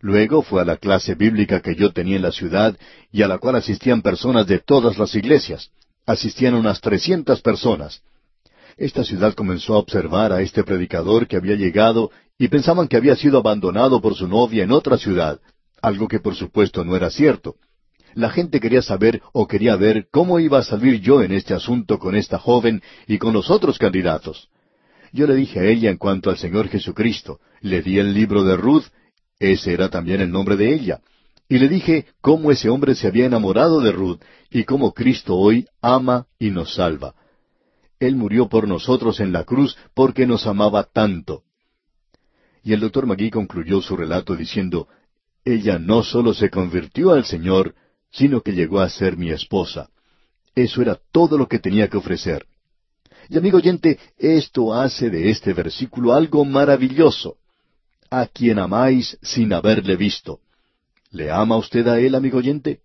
Luego 0.00 0.42
fue 0.42 0.62
a 0.62 0.64
la 0.64 0.78
clase 0.78 1.14
bíblica 1.14 1.60
que 1.60 1.74
yo 1.74 1.92
tenía 1.92 2.16
en 2.16 2.22
la 2.22 2.32
ciudad 2.32 2.76
y 3.12 3.22
a 3.22 3.28
la 3.28 3.38
cual 3.38 3.56
asistían 3.56 4.00
personas 4.00 4.46
de 4.46 4.58
todas 4.58 4.98
las 4.98 5.14
iglesias. 5.14 5.70
Asistían 6.06 6.54
unas 6.54 6.80
trescientas 6.80 7.42
personas. 7.42 8.02
Esta 8.78 9.04
ciudad 9.04 9.34
comenzó 9.34 9.74
a 9.74 9.78
observar 9.78 10.32
a 10.32 10.40
este 10.40 10.64
predicador 10.64 11.26
que 11.26 11.36
había 11.36 11.54
llegado 11.54 12.10
y 12.38 12.48
pensaban 12.48 12.88
que 12.88 12.96
había 12.96 13.14
sido 13.14 13.38
abandonado 13.38 14.00
por 14.00 14.14
su 14.14 14.26
novia 14.26 14.64
en 14.64 14.72
otra 14.72 14.96
ciudad, 14.96 15.38
algo 15.82 16.08
que 16.08 16.20
por 16.20 16.34
supuesto 16.34 16.82
no 16.82 16.96
era 16.96 17.10
cierto. 17.10 17.56
La 18.14 18.30
gente 18.30 18.58
quería 18.58 18.80
saber 18.80 19.20
o 19.34 19.46
quería 19.46 19.76
ver 19.76 20.08
cómo 20.10 20.40
iba 20.40 20.58
a 20.58 20.64
salir 20.64 21.00
yo 21.00 21.22
en 21.22 21.32
este 21.32 21.52
asunto 21.52 21.98
con 21.98 22.16
esta 22.16 22.38
joven 22.38 22.82
y 23.06 23.18
con 23.18 23.34
los 23.34 23.50
otros 23.50 23.78
candidatos. 23.78 24.48
Yo 25.12 25.26
le 25.26 25.34
dije 25.34 25.60
a 25.60 25.64
ella 25.64 25.90
en 25.90 25.98
cuanto 25.98 26.30
al 26.30 26.38
Señor 26.38 26.68
Jesucristo, 26.68 27.40
le 27.60 27.82
di 27.82 27.98
el 27.98 28.14
libro 28.14 28.44
de 28.44 28.56
Ruth, 28.56 28.86
ese 29.40 29.72
era 29.72 29.88
también 29.88 30.20
el 30.20 30.30
nombre 30.30 30.56
de 30.56 30.72
ella, 30.72 31.00
y 31.48 31.58
le 31.58 31.68
dije 31.68 32.06
cómo 32.20 32.52
ese 32.52 32.68
hombre 32.68 32.94
se 32.94 33.08
había 33.08 33.26
enamorado 33.26 33.80
de 33.80 33.90
Ruth 33.90 34.20
y 34.50 34.62
cómo 34.62 34.92
Cristo 34.92 35.34
hoy 35.34 35.66
ama 35.82 36.28
y 36.38 36.50
nos 36.50 36.74
salva. 36.74 37.14
Él 37.98 38.14
murió 38.14 38.48
por 38.48 38.68
nosotros 38.68 39.18
en 39.18 39.32
la 39.32 39.44
cruz 39.44 39.76
porque 39.94 40.26
nos 40.26 40.46
amaba 40.46 40.84
tanto. 40.84 41.42
Y 42.62 42.72
el 42.72 42.80
doctor 42.80 43.06
Magui 43.06 43.30
concluyó 43.30 43.80
su 43.82 43.96
relato 43.96 44.36
diciendo, 44.36 44.86
ella 45.44 45.78
no 45.78 46.02
solo 46.02 46.34
se 46.34 46.50
convirtió 46.50 47.10
al 47.10 47.24
Señor, 47.24 47.74
sino 48.12 48.42
que 48.42 48.52
llegó 48.52 48.80
a 48.80 48.88
ser 48.88 49.16
mi 49.16 49.30
esposa. 49.30 49.88
Eso 50.54 50.82
era 50.82 50.98
todo 51.10 51.36
lo 51.38 51.48
que 51.48 51.58
tenía 51.58 51.88
que 51.88 51.96
ofrecer. 51.96 52.46
Y 53.28 53.38
amigo 53.38 53.58
oyente, 53.58 53.98
esto 54.18 54.74
hace 54.74 55.10
de 55.10 55.30
este 55.30 55.52
versículo 55.52 56.12
algo 56.12 56.44
maravilloso. 56.44 57.39
A 58.10 58.26
quien 58.26 58.58
amáis 58.58 59.16
sin 59.22 59.52
haberle 59.52 59.94
visto. 59.96 60.40
¿Le 61.12 61.30
ama 61.30 61.56
usted 61.56 61.86
a 61.86 62.00
él, 62.00 62.16
amigo 62.16 62.38
oyente? 62.38 62.80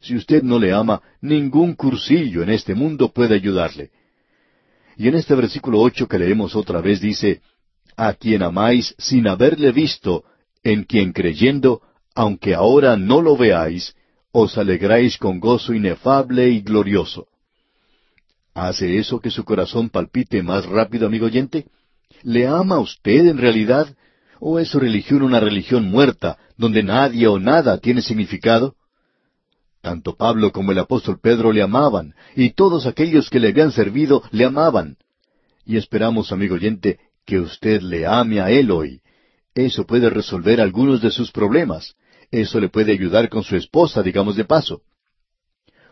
Si 0.00 0.14
usted 0.14 0.42
no 0.42 0.58
le 0.58 0.72
ama, 0.72 1.00
ningún 1.22 1.74
cursillo 1.74 2.42
en 2.42 2.50
este 2.50 2.74
mundo 2.74 3.10
puede 3.10 3.34
ayudarle. 3.34 3.90
Y 4.96 5.08
en 5.08 5.14
este 5.14 5.34
versículo 5.34 5.80
ocho 5.80 6.06
que 6.06 6.18
leemos 6.18 6.54
otra 6.54 6.80
vez 6.80 7.00
dice, 7.00 7.40
A 7.96 8.12
quien 8.12 8.42
amáis 8.42 8.94
sin 8.98 9.26
haberle 9.26 9.72
visto, 9.72 10.24
en 10.62 10.84
quien 10.84 11.12
creyendo, 11.12 11.80
aunque 12.14 12.54
ahora 12.54 12.96
no 12.96 13.22
lo 13.22 13.36
veáis, 13.36 13.94
os 14.32 14.58
alegráis 14.58 15.16
con 15.16 15.40
gozo 15.40 15.72
inefable 15.72 16.50
y 16.50 16.60
glorioso. 16.60 17.26
¿Hace 18.54 18.98
eso 18.98 19.20
que 19.20 19.30
su 19.30 19.44
corazón 19.44 19.88
palpite 19.88 20.42
más 20.42 20.66
rápido, 20.66 21.06
amigo 21.06 21.26
oyente? 21.26 21.66
¿Le 22.22 22.46
ama 22.46 22.80
usted 22.80 23.26
en 23.26 23.38
realidad? 23.38 23.96
¿O 24.40 24.58
es 24.58 24.68
su 24.68 24.78
religión 24.78 25.22
una 25.22 25.40
religión 25.40 25.90
muerta, 25.90 26.38
donde 26.56 26.82
nadie 26.82 27.26
o 27.26 27.38
nada 27.38 27.78
tiene 27.78 28.02
significado? 28.02 28.76
Tanto 29.80 30.16
Pablo 30.16 30.52
como 30.52 30.72
el 30.72 30.78
apóstol 30.78 31.18
Pedro 31.20 31.52
le 31.52 31.62
amaban, 31.62 32.14
y 32.34 32.50
todos 32.50 32.86
aquellos 32.86 33.30
que 33.30 33.40
le 33.40 33.48
habían 33.48 33.72
servido 33.72 34.22
le 34.32 34.44
amaban. 34.44 34.96
Y 35.64 35.76
esperamos, 35.76 36.32
amigo 36.32 36.54
oyente, 36.54 36.98
que 37.24 37.38
usted 37.38 37.82
le 37.82 38.06
ame 38.06 38.40
a 38.40 38.50
él 38.50 38.70
hoy. 38.70 39.00
Eso 39.54 39.86
puede 39.86 40.08
resolver 40.10 40.60
algunos 40.60 41.00
de 41.00 41.10
sus 41.10 41.30
problemas. 41.30 41.94
Eso 42.30 42.60
le 42.60 42.68
puede 42.68 42.92
ayudar 42.92 43.28
con 43.28 43.42
su 43.42 43.56
esposa, 43.56 44.02
digamos 44.02 44.36
de 44.36 44.44
paso. 44.44 44.82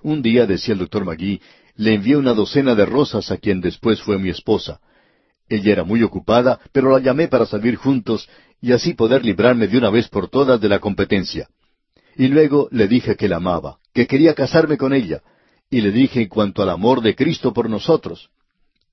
Un 0.02 0.22
día, 0.22 0.46
decía 0.46 0.74
el 0.74 0.80
doctor 0.80 1.04
Magui, 1.04 1.40
le 1.74 1.94
envié 1.94 2.16
una 2.16 2.32
docena 2.32 2.74
de 2.74 2.86
rosas 2.86 3.30
a 3.30 3.36
quien 3.36 3.60
después 3.60 4.00
fue 4.00 4.18
mi 4.18 4.30
esposa. 4.30 4.80
Ella 5.48 5.72
era 5.72 5.84
muy 5.84 6.02
ocupada, 6.02 6.58
pero 6.72 6.90
la 6.90 6.98
llamé 6.98 7.28
para 7.28 7.46
salir 7.46 7.76
juntos 7.76 8.28
y 8.60 8.72
así 8.72 8.94
poder 8.94 9.24
librarme 9.24 9.68
de 9.68 9.78
una 9.78 9.90
vez 9.90 10.08
por 10.08 10.28
todas 10.28 10.60
de 10.60 10.68
la 10.68 10.78
competencia. 10.78 11.48
Y 12.16 12.28
luego 12.28 12.68
le 12.70 12.88
dije 12.88 13.16
que 13.16 13.28
la 13.28 13.36
amaba, 13.36 13.78
que 13.92 14.06
quería 14.06 14.34
casarme 14.34 14.76
con 14.76 14.92
ella, 14.92 15.22
y 15.70 15.80
le 15.80 15.92
dije 15.92 16.22
en 16.22 16.28
cuanto 16.28 16.62
al 16.62 16.70
amor 16.70 17.02
de 17.02 17.14
Cristo 17.14 17.52
por 17.52 17.68
nosotros. 17.68 18.30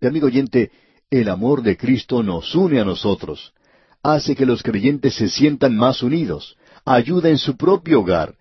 Y 0.01 0.07
amigo 0.07 0.27
oyente, 0.27 0.71
el 1.09 1.29
amor 1.29 1.61
de 1.61 1.77
Cristo 1.77 2.21
nos 2.23 2.53
une 2.53 2.79
a 2.79 2.85
nosotros, 2.85 3.53
hace 4.01 4.35
que 4.35 4.45
los 4.45 4.61
creyentes 4.61 5.15
se 5.15 5.29
sientan 5.29 5.75
más 5.75 6.03
unidos, 6.03 6.57
ayuda 6.85 7.29
en 7.29 7.37
su 7.37 7.55
propio 7.55 8.01
hogar, 8.01 8.35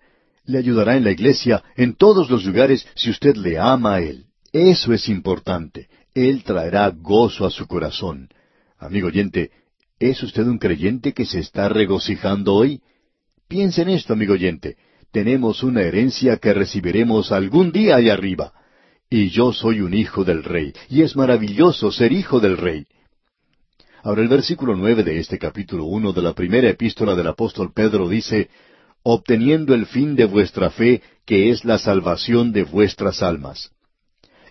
le 0.45 0.57
ayudará 0.57 0.97
en 0.97 1.05
la 1.05 1.11
iglesia, 1.11 1.63
en 1.77 1.95
todos 1.95 2.29
los 2.29 2.43
lugares, 2.43 2.85
si 2.95 3.09
usted 3.09 3.35
le 3.37 3.57
ama 3.57 3.95
a 3.95 4.01
Él. 4.01 4.25
Eso 4.51 4.93
es 4.93 5.07
importante. 5.07 5.87
Él 6.13 6.43
traerá 6.43 6.89
gozo 6.89 7.45
a 7.45 7.49
su 7.49 7.67
corazón. 7.67 8.29
Amigo 8.77 9.07
oyente, 9.07 9.51
¿es 9.99 10.21
usted 10.21 10.43
un 10.43 10.59
creyente 10.59 11.13
que 11.13 11.25
se 11.25 11.39
está 11.39 11.69
regocijando 11.69 12.53
hoy? 12.53 12.81
Piense 13.47 13.81
en 13.81 13.89
esto, 13.89 14.13
amigo 14.13 14.33
oyente. 14.33 14.77
Tenemos 15.11 15.63
una 15.63 15.81
herencia 15.81 16.37
que 16.37 16.53
recibiremos 16.53 17.31
algún 17.31 17.71
día 17.71 17.95
allá 17.95 18.13
arriba. 18.13 18.53
Y 19.09 19.29
yo 19.29 19.53
soy 19.53 19.81
un 19.81 19.93
hijo 19.93 20.23
del 20.23 20.43
rey, 20.43 20.73
y 20.89 21.03
es 21.03 21.15
maravilloso 21.15 21.91
ser 21.91 22.11
hijo 22.11 22.39
del 22.39 22.57
rey. 22.57 22.87
Ahora 24.01 24.21
el 24.21 24.27
versículo 24.27 24.75
nueve 24.75 25.03
de 25.03 25.19
este 25.19 25.39
capítulo 25.39 25.85
uno 25.85 26.13
de 26.13 26.21
la 26.21 26.33
primera 26.33 26.69
epístola 26.69 27.15
del 27.15 27.27
apóstol 27.27 27.71
Pedro 27.73 28.09
dice, 28.09 28.49
obteniendo 29.03 29.73
el 29.73 29.85
fin 29.85 30.15
de 30.15 30.25
vuestra 30.25 30.69
fe, 30.71 31.01
que 31.25 31.51
es 31.51 31.63
la 31.63 31.77
salvación 31.77 32.51
de 32.51 32.63
vuestras 32.63 33.21
almas. 33.21 33.72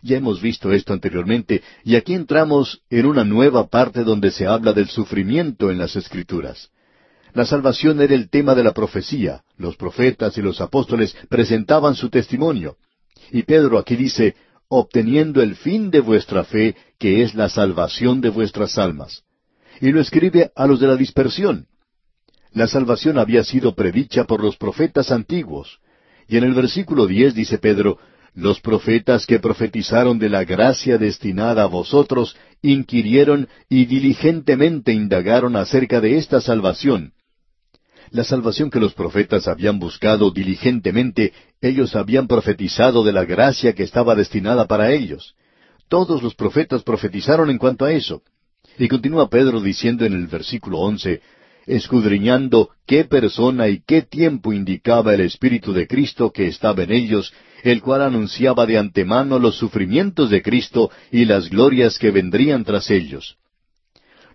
Ya 0.02 0.16
hemos 0.16 0.42
visto 0.42 0.72
esto 0.72 0.92
anteriormente, 0.92 1.62
y 1.84 1.96
aquí 1.96 2.14
entramos 2.14 2.82
en 2.90 3.06
una 3.06 3.24
nueva 3.24 3.68
parte 3.68 4.04
donde 4.04 4.30
se 4.30 4.46
habla 4.46 4.72
del 4.72 4.88
sufrimiento 4.88 5.70
en 5.70 5.78
las 5.78 5.96
Escrituras. 5.96 6.70
La 7.32 7.46
salvación 7.46 8.00
era 8.00 8.14
el 8.14 8.28
tema 8.28 8.54
de 8.54 8.64
la 8.64 8.74
profecía, 8.74 9.42
los 9.56 9.76
profetas 9.76 10.36
y 10.36 10.42
los 10.42 10.60
apóstoles 10.60 11.16
presentaban 11.28 11.94
su 11.94 12.10
testimonio. 12.10 12.76
Y 13.30 13.44
Pedro 13.44 13.78
aquí 13.78 13.96
dice, 13.96 14.34
obteniendo 14.68 15.40
el 15.40 15.56
fin 15.56 15.90
de 15.90 16.00
vuestra 16.00 16.44
fe, 16.44 16.76
que 16.98 17.22
es 17.22 17.34
la 17.34 17.48
salvación 17.48 18.20
de 18.20 18.28
vuestras 18.28 18.76
almas 18.76 19.24
y 19.82 19.90
lo 19.90 20.00
escribe 20.00 20.52
a 20.54 20.66
los 20.68 20.78
de 20.78 20.86
la 20.86 20.96
dispersión. 20.96 21.66
La 22.52 22.68
salvación 22.68 23.18
había 23.18 23.42
sido 23.42 23.74
predicha 23.74 24.24
por 24.24 24.40
los 24.40 24.56
profetas 24.56 25.10
antiguos. 25.10 25.80
Y 26.28 26.36
en 26.36 26.44
el 26.44 26.54
versículo 26.54 27.08
diez 27.08 27.34
dice 27.34 27.58
Pedro, 27.58 27.98
los 28.34 28.60
profetas 28.60 29.26
que 29.26 29.38
profetizaron 29.38 30.18
de 30.18 30.30
la 30.30 30.44
gracia 30.44 30.96
destinada 30.96 31.64
a 31.64 31.66
vosotros 31.66 32.36
inquirieron 32.62 33.48
y 33.68 33.84
diligentemente 33.84 34.92
indagaron 34.92 35.56
acerca 35.56 36.00
de 36.00 36.16
esta 36.16 36.40
salvación. 36.40 37.12
La 38.10 38.24
salvación 38.24 38.70
que 38.70 38.80
los 38.80 38.94
profetas 38.94 39.48
habían 39.48 39.78
buscado 39.78 40.30
diligentemente, 40.30 41.32
ellos 41.60 41.96
habían 41.96 42.26
profetizado 42.26 43.04
de 43.04 43.12
la 43.12 43.24
gracia 43.24 43.74
que 43.74 43.82
estaba 43.82 44.14
destinada 44.14 44.66
para 44.66 44.92
ellos. 44.92 45.34
Todos 45.88 46.22
los 46.22 46.34
profetas 46.34 46.82
profetizaron 46.82 47.50
en 47.50 47.58
cuanto 47.58 47.84
a 47.84 47.92
eso. 47.92 48.22
Y 48.78 48.88
continúa 48.88 49.28
Pedro 49.28 49.60
diciendo 49.60 50.04
en 50.04 50.14
el 50.14 50.26
versículo 50.26 50.78
once, 50.78 51.20
escudriñando 51.66 52.70
qué 52.86 53.04
persona 53.04 53.68
y 53.68 53.82
qué 53.86 54.02
tiempo 54.02 54.52
indicaba 54.52 55.14
el 55.14 55.20
Espíritu 55.20 55.72
de 55.72 55.86
Cristo 55.86 56.30
que 56.32 56.46
estaba 56.46 56.82
en 56.82 56.92
ellos, 56.92 57.32
el 57.62 57.80
cual 57.80 58.02
anunciaba 58.02 58.66
de 58.66 58.78
antemano 58.78 59.38
los 59.38 59.56
sufrimientos 59.56 60.30
de 60.30 60.42
Cristo 60.42 60.90
y 61.10 61.24
las 61.24 61.48
glorias 61.48 61.98
que 61.98 62.10
vendrían 62.10 62.64
tras 62.64 62.90
ellos. 62.90 63.36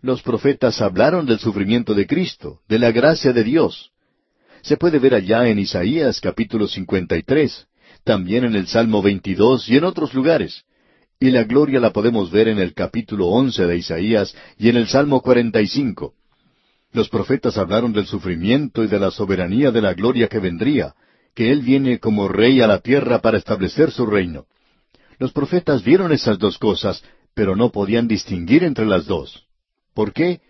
Los 0.02 0.22
profetas 0.22 0.82
hablaron 0.82 1.26
del 1.26 1.40
sufrimiento 1.40 1.94
de 1.94 2.08
Cristo, 2.08 2.62
de 2.68 2.80
la 2.80 2.92
gracia 2.92 3.34
de 3.34 3.44
Dios. 3.44 3.92
Se 4.62 4.78
puede 4.78 5.00
ver 5.00 5.14
allá 5.14 5.48
en 5.50 5.60
Isaías 5.60 6.22
capítulo 6.22 6.68
53, 6.68 7.68
también 8.04 8.46
en 8.46 8.56
el 8.56 8.68
Salmo 8.68 9.02
22 9.02 9.70
y 9.70 9.78
en 9.78 9.84
otros 9.84 10.14
lugares. 10.14 10.64
Y 11.20 11.32
la 11.32 11.44
gloria 11.44 11.80
la 11.80 11.92
podemos 11.92 12.30
ver 12.32 12.48
en 12.48 12.60
el 12.60 12.74
capítulo 12.74 13.28
once 13.28 13.66
de 13.66 13.78
Isaías 13.78 14.36
y 14.58 14.70
en 14.70 14.78
el 14.78 14.88
Salmo 14.88 15.22
cuarenta 15.22 15.62
y 15.62 15.68
cinco. 15.68 16.14
Los 16.94 17.10
profetas 17.10 17.58
hablaron 17.58 17.94
del 17.94 18.06
sufrimiento 18.06 18.84
y 18.84 18.88
de 18.88 19.00
la 19.00 19.12
soberanía 19.12 19.72
de 19.72 19.82
la 19.82 19.94
gloria 19.94 20.28
que 20.28 20.40
vendría, 20.40 20.96
que 21.36 21.52
Él 21.52 21.62
viene 21.62 22.00
como 22.00 22.28
rey 22.28 22.62
a 22.62 22.68
la 22.68 22.80
tierra 22.80 23.20
para 23.20 23.38
establecer 23.38 23.92
su 23.92 24.06
reino. 24.06 24.46
Los 25.20 25.32
profetas 25.32 25.84
vieron 25.84 26.12
esas 26.12 26.40
dos 26.40 26.58
cosas, 26.58 27.04
pero 27.34 27.56
no 27.56 27.72
podían 27.72 28.08
distinguir 28.08 28.64
entre 28.64 28.86
las 28.86 29.06
dos. 29.06 29.46
¿Por 29.94 30.14
qué? 30.14 30.42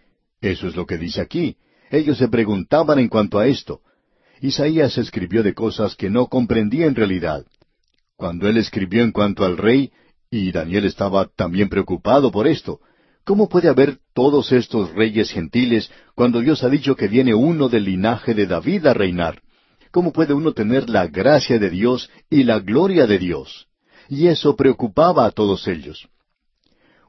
Eso 0.41 0.67
es 0.67 0.75
lo 0.75 0.85
que 0.85 0.97
dice 0.97 1.21
aquí. 1.21 1.57
Ellos 1.89 2.17
se 2.17 2.27
preguntaban 2.27 2.99
en 2.99 3.07
cuanto 3.07 3.39
a 3.39 3.47
esto. 3.47 3.81
Isaías 4.41 4.97
escribió 4.97 5.41
de 5.41 5.53
cosas 5.53 5.95
que 5.95 6.09
no 6.09 6.27
comprendía 6.27 6.85
en 6.85 6.95
realidad. 6.95 7.45
Cuando 8.15 8.47
él 8.47 8.57
escribió 8.57 9.03
en 9.03 9.11
cuanto 9.11 9.45
al 9.45 9.57
rey, 9.57 9.91
y 10.29 10.51
Daniel 10.51 10.85
estaba 10.85 11.27
también 11.27 11.69
preocupado 11.69 12.31
por 12.31 12.47
esto. 12.47 12.79
¿Cómo 13.27 13.49
puede 13.49 13.67
haber 13.67 13.99
todos 14.13 14.53
estos 14.53 14.93
reyes 14.93 15.31
gentiles 15.31 15.91
cuando 16.15 16.39
Dios 16.39 16.63
ha 16.63 16.69
dicho 16.69 16.95
que 16.95 17.09
viene 17.09 17.35
uno 17.35 17.67
del 17.67 17.83
linaje 17.83 18.33
de 18.33 18.47
David 18.47 18.85
a 18.85 18.93
reinar? 18.93 19.41
¿Cómo 19.91 20.13
puede 20.13 20.33
uno 20.33 20.53
tener 20.53 20.89
la 20.89 21.07
gracia 21.07 21.59
de 21.59 21.69
Dios 21.69 22.09
y 22.29 22.45
la 22.45 22.59
gloria 22.59 23.05
de 23.05 23.19
Dios? 23.19 23.67
Y 24.07 24.27
eso 24.27 24.55
preocupaba 24.55 25.25
a 25.25 25.31
todos 25.31 25.67
ellos. 25.67 26.07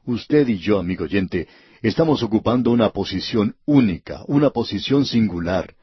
Usted 0.03 0.45
y 0.49 0.57
yo, 0.57 0.79
amigo 0.79 1.05
oyente, 1.05 1.47
estamos 1.81 2.21
ocupando 2.21 2.71
una 2.71 2.89
posición 2.89 3.55
única, 3.65 4.25
una 4.27 4.49
posición 4.49 5.05
singular, 5.05 5.73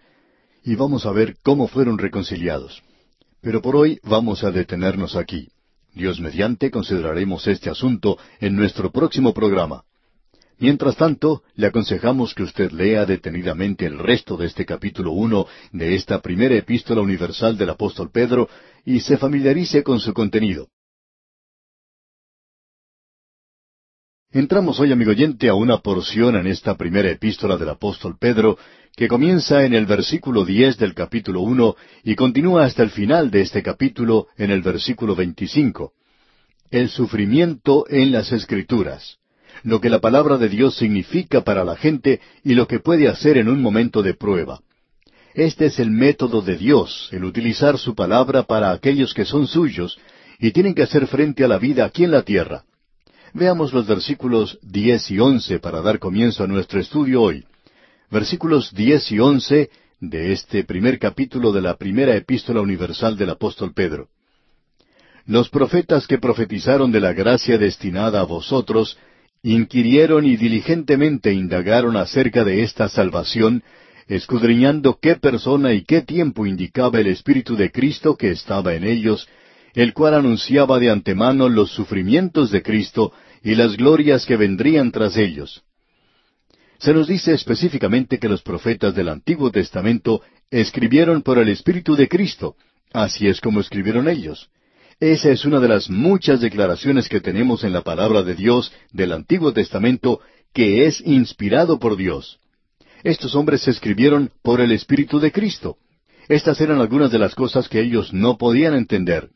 y 0.62 0.74
vamos 0.74 1.06
a 1.06 1.12
ver 1.12 1.38
cómo 1.42 1.66
fueron 1.66 1.96
reconciliados. 1.96 2.82
Pero 3.40 3.62
por 3.62 3.74
hoy 3.74 4.00
vamos 4.02 4.44
a 4.44 4.50
detenernos 4.50 5.16
aquí. 5.16 5.48
Dios 5.94 6.20
mediante 6.20 6.70
consideraremos 6.70 7.46
este 7.46 7.70
asunto 7.70 8.18
en 8.38 8.54
nuestro 8.54 8.92
próximo 8.92 9.32
programa. 9.32 9.84
Mientras 10.59 10.97
tanto, 10.97 11.43
le 11.55 11.66
aconsejamos 11.66 12.35
que 12.35 12.43
usted 12.43 12.70
lea 12.70 13.05
detenidamente 13.05 13.85
el 13.85 13.99
resto 13.99 14.39
de 14.39 14.47
este 14.47 14.65
capítulo 14.65 15.12
uno 15.12 15.47
de 15.73 15.95
esta 15.95 16.23
primera 16.23 16.55
epístola 16.55 17.03
universal 17.03 17.59
del 17.59 17.70
apóstol 17.70 18.11
Pedro 18.11 18.49
y 18.85 19.01
se 19.01 19.19
familiarice 19.19 19.83
con 19.83 20.01
su 20.01 20.15
contenido. 20.15 20.69
Entramos 24.31 24.81
hoy, 24.81 24.93
amigo 24.93 25.11
oyente, 25.11 25.49
a 25.49 25.55
una 25.55 25.78
porción 25.78 26.37
en 26.37 26.47
esta 26.47 26.77
primera 26.77 27.11
epístola 27.11 27.57
del 27.59 27.70
apóstol 27.70 28.16
Pedro 28.19 28.59
que 28.95 29.09
comienza 29.09 29.65
en 29.65 29.74
el 29.74 29.85
versículo 29.85 30.47
diez 30.47 30.78
del 30.78 30.95
capítulo 30.95 31.43
uno 31.43 31.77
y 32.03 32.15
continúa 32.15 32.65
hasta 32.65 32.83
el 32.83 32.91
final 32.91 33.31
de 33.31 33.43
este 33.43 33.62
capítulo 33.62 34.28
en 34.39 34.51
el 34.51 34.62
versículo 34.62 35.15
veinticinco. 35.15 35.93
El 36.70 36.89
sufrimiento 36.89 37.85
en 37.89 38.11
las 38.11 38.33
Escrituras 38.33 39.19
lo 39.62 39.81
que 39.81 39.91
la 39.91 40.01
palabra 40.01 40.39
de 40.39 40.49
Dios 40.49 40.77
significa 40.77 41.43
para 41.43 41.65
la 41.65 41.77
gente 41.77 42.20
y 42.45 42.55
lo 42.55 42.66
que 42.66 42.81
puede 42.81 43.09
hacer 43.09 43.39
en 43.39 43.49
un 43.49 43.61
momento 43.61 44.03
de 44.03 44.15
prueba. 44.15 44.61
Este 45.35 45.66
es 45.66 45.78
el 45.78 45.91
método 45.91 46.41
de 46.41 46.57
Dios, 46.57 47.11
el 47.12 47.24
utilizar 47.24 47.78
su 47.78 47.95
palabra 47.95 48.45
para 48.45 48.70
aquellos 48.70 49.12
que 49.12 49.24
son 49.24 49.47
suyos 49.47 49.99
y 50.39 50.51
tienen 50.51 50.74
que 50.74 50.83
hacer 50.83 51.07
frente 51.07 51.45
a 51.45 51.49
la 51.49 51.59
vida 51.59 51.85
aquí 51.85 52.05
en 52.05 52.11
la 52.11 52.23
tierra. 52.23 52.65
Veamos 53.35 53.73
los 53.74 53.87
versículos 53.87 54.59
diez 54.62 55.11
y 55.11 55.19
once 55.20 55.59
para 55.59 55.83
dar 55.83 55.99
comienzo 55.99 56.45
a 56.45 56.47
nuestro 56.47 56.81
estudio 56.81 57.20
hoy. 57.20 57.45
Versículos 58.11 58.73
diez 58.74 59.12
y 59.12 59.19
once 59.19 59.69
de 60.01 60.33
este 60.33 60.65
primer 60.65 60.99
capítulo 60.99 61.53
de 61.53 61.61
la 61.61 61.77
primera 61.77 62.16
epístola 62.16 62.61
universal 62.61 63.16
del 63.16 63.31
apóstol 63.31 63.74
Pedro. 63.74 64.09
Los 65.27 65.49
profetas 65.49 66.07
que 66.07 66.19
profetizaron 66.19 66.93
de 66.93 67.01
la 67.01 67.12
gracia 67.12 67.59
destinada 67.59 68.20
a 68.20 68.24
vosotros 68.24 68.97
inquirieron 69.47 70.27
y 70.27 70.36
diligentemente 70.36 71.32
indagaron 71.32 71.97
acerca 71.97 72.43
de 72.43 72.64
esta 72.64 72.89
salvación, 72.89 73.62
escudriñando 74.09 74.98
qué 75.01 75.14
persona 75.14 75.73
y 75.73 75.85
qué 75.85 76.02
tiempo 76.02 76.47
indicaba 76.47 76.98
el 76.98 77.06
Espíritu 77.06 77.55
de 77.55 77.70
Cristo 77.70 78.16
que 78.16 78.32
estaba 78.32 78.74
en 78.74 78.82
ellos, 78.82 79.28
el 79.74 79.93
cual 79.93 80.14
anunciaba 80.14 80.81
de 80.81 80.90
antemano 80.90 81.48
los 81.48 81.70
sufrimientos 81.70 82.51
de 82.51 82.64
Cristo 82.64 83.12
y 83.40 83.55
las 83.55 83.77
glorias 83.77 84.27
que 84.27 84.36
vendrían 84.36 84.90
tras 84.90 85.16
ellos. 85.16 85.62
Se 86.78 86.93
nos 86.93 87.06
dice 87.06 87.32
específicamente 87.32 88.18
que 88.18 88.28
los 88.28 88.43
profetas 88.43 88.97
del 88.97 89.09
Antiguo 89.09 89.52
Testamento 89.52 90.23
escribieron 90.51 91.23
por 91.23 91.39
el 91.39 91.51
Espíritu 91.51 91.94
de 91.94 92.09
Cristo, 92.09 92.56
así 92.93 93.28
es 93.28 93.40
como 93.40 93.60
escribieron 93.60 94.09
ellos. 94.09 94.51
Esa 95.01 95.31
es 95.31 95.44
una 95.44 95.60
de 95.60 95.68
las 95.68 95.90
muchas 95.90 96.40
declaraciones 96.40 97.10
que 97.10 97.20
tenemos 97.20 97.64
en 97.64 97.74
la 97.74 97.82
palabra 97.82 98.23
de 98.23 98.35
Dios 98.35 98.73
del 98.93 99.12
Antiguo 99.12 99.52
Testamento 99.52 100.20
que 100.55 100.86
es 100.86 101.02
inspirado 101.02 101.78
por 101.78 101.98
Dios. 101.98 102.39
Estos 103.02 103.35
hombres 103.35 103.68
escribieron 103.68 104.31
por 104.43 104.62
el 104.62 104.73
Espíritu 104.73 105.20
de 105.20 105.32
Cristo. 105.32 105.77
Estas 106.28 106.62
eran 106.62 106.81
algunas 106.81 107.10
de 107.10 107.18
las 107.18 107.35
cosas 107.35 107.68
que 107.68 107.81
ellos 107.81 108.14
no 108.14 108.39
podían 108.39 108.73
entender. 108.73 109.28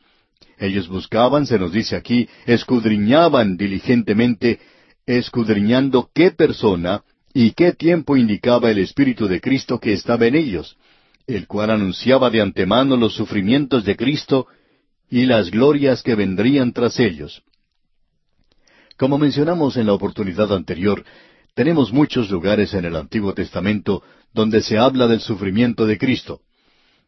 Ellos 0.59 0.89
buscaban, 0.89 1.45
se 1.45 1.59
nos 1.59 1.73
dice 1.73 1.95
aquí, 1.95 2.27
escudriñaban 2.47 3.59
diligentemente, 3.59 4.61
escudriñando 5.05 6.09
qué 6.15 6.31
persona 6.31 7.03
y 7.35 7.51
qué 7.51 7.73
tiempo 7.73 8.16
indicaba 8.16 8.70
el 8.70 8.78
Espíritu 8.78 9.28
de 9.28 9.43
Cristo 9.43 9.78
que 9.78 9.93
estaba 9.93 10.24
en 10.24 10.37
ellos, 10.37 10.78
el 11.27 11.47
cual 11.47 11.70
anunciaba 11.70 12.31
de 12.31 12.41
antemano 12.41 12.97
los 12.97 13.15
sufrimientos 13.15 13.85
de 13.85 13.95
Cristo 13.95 14.47
y 15.11 15.27
las 15.27 15.51
glorias 15.51 16.03
que 16.03 16.15
vendrían 16.15 16.73
tras 16.73 17.01
ellos. 17.01 17.43
Como 18.97 19.19
mencionamos 19.19 19.77
en 19.77 19.87
la 19.87 19.93
oportunidad 19.93 20.53
anterior, 20.55 21.05
tenemos 21.55 21.93
muchos 21.93 22.31
lugares 22.31 22.74
en 22.74 22.85
el 22.85 22.95
Antiguo 22.95 23.35
Testamento 23.35 24.03
donde 24.32 24.62
se 24.62 24.78
habla 24.78 25.09
del 25.09 25.20
sufrimiento 25.20 25.85
de 25.85 25.99
Cristo. 25.99 26.41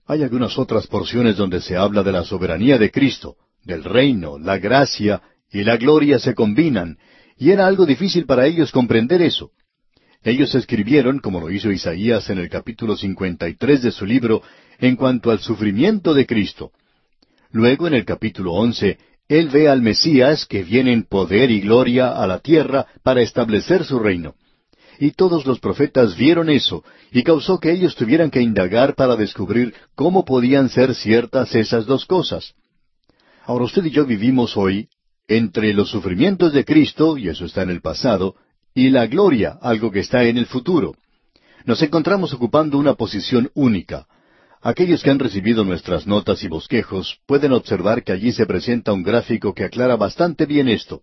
Hay 0.07 0.25
algunas 0.25 0.59
otras 0.59 0.89
porciones 0.89 1.37
donde 1.37 1.61
se 1.61 1.77
habla 1.77 2.03
de 2.03 2.13
la 2.13 2.25
soberanía 2.25 2.77
de 2.77 2.91
Cristo, 2.91 3.37
del 3.65 3.85
reino, 3.85 4.39
la 4.39 4.59
gracia 4.59 5.23
y 5.53 5.63
la 5.63 5.77
gloria 5.77 6.19
se 6.19 6.35
combinan, 6.35 6.99
y 7.39 7.51
era 7.51 7.67
algo 7.67 7.87
difícil 7.87 8.27
para 8.27 8.47
ellos 8.47 8.73
comprender 8.73 9.23
eso. 9.23 9.51
Ellos 10.25 10.55
escribieron, 10.55 11.19
como 11.19 11.41
lo 11.41 11.51
hizo 11.51 11.71
Isaías 11.71 12.31
en 12.31 12.39
el 12.39 12.49
capítulo 12.49 12.97
53 12.97 13.83
de 13.83 13.93
su 13.93 14.07
libro, 14.07 14.43
en 14.79 14.97
cuanto 14.97 15.31
al 15.31 15.41
sufrimiento 15.41 16.15
de 16.15 16.27
Cristo, 16.27 16.73
Luego, 17.53 17.87
en 17.87 17.95
el 17.95 18.05
capítulo 18.05 18.53
once, 18.55 18.99
él 19.29 19.49
ve 19.49 19.69
al 19.69 19.83
Mesías 19.83 20.47
que 20.47 20.63
viene 20.63 20.93
en 20.93 21.05
poder 21.05 21.51
y 21.51 21.61
gloria 21.61 22.09
a 22.11 22.27
la 22.27 22.41
tierra 22.41 22.87
para 23.03 23.23
establecer 23.23 23.85
su 23.85 23.99
reino. 23.99 24.35
Y 24.99 25.13
todos 25.13 25.47
los 25.47 25.59
profetas 25.61 26.17
vieron 26.17 26.51
eso, 26.51 26.85
y 27.11 27.23
causó 27.23 27.59
que 27.59 27.73
ellos 27.73 27.95
tuvieran 27.95 28.31
que 28.31 28.41
indagar 28.41 28.95
para 28.95 29.17
descubrir 29.17 29.75
cómo 29.95 30.25
podían 30.25 30.69
ser 30.69 30.95
ciertas 30.95 31.55
esas 31.55 31.87
dos 31.87 32.07
cosas. 32.07 32.55
Ahora 33.45 33.65
usted 33.65 33.85
y 33.85 33.91
yo 33.91 34.07
vivimos 34.07 34.57
hoy 34.57 34.89
entre 35.29 35.73
los 35.73 35.91
sufrimientos 35.91 36.53
de 36.53 36.65
Cristo, 36.65 37.17
y 37.17 37.29
eso 37.29 37.45
está 37.45 37.63
en 37.63 37.71
el 37.71 37.81
pasado, 37.81 38.37
y 38.75 38.91
la 38.91 39.07
gloria, 39.07 39.59
algo 39.61 39.91
que 39.91 40.01
está 40.01 40.25
en 40.25 40.39
el 40.39 40.47
futuro. 40.47 40.95
Nos 41.65 41.83
encontramos 41.83 42.33
ocupando 42.33 42.79
una 42.79 42.95
posición 42.95 43.51
única. 43.55 44.07
Aquellos 44.65 45.03
que 45.03 45.11
han 45.11 45.19
recibido 45.19 45.65
nuestras 45.65 46.07
notas 46.07 46.45
y 46.45 46.49
bosquejos 46.49 47.19
pueden 47.27 47.53
observar 47.53 48.05
que 48.05 48.13
allí 48.13 48.31
se 48.31 48.47
presenta 48.47 48.93
un 48.93 49.03
gráfico 49.03 49.55
que 49.55 49.65
aclara 49.65 49.97
bastante 49.97 50.47
bien 50.47 50.69
esto. 50.69 51.03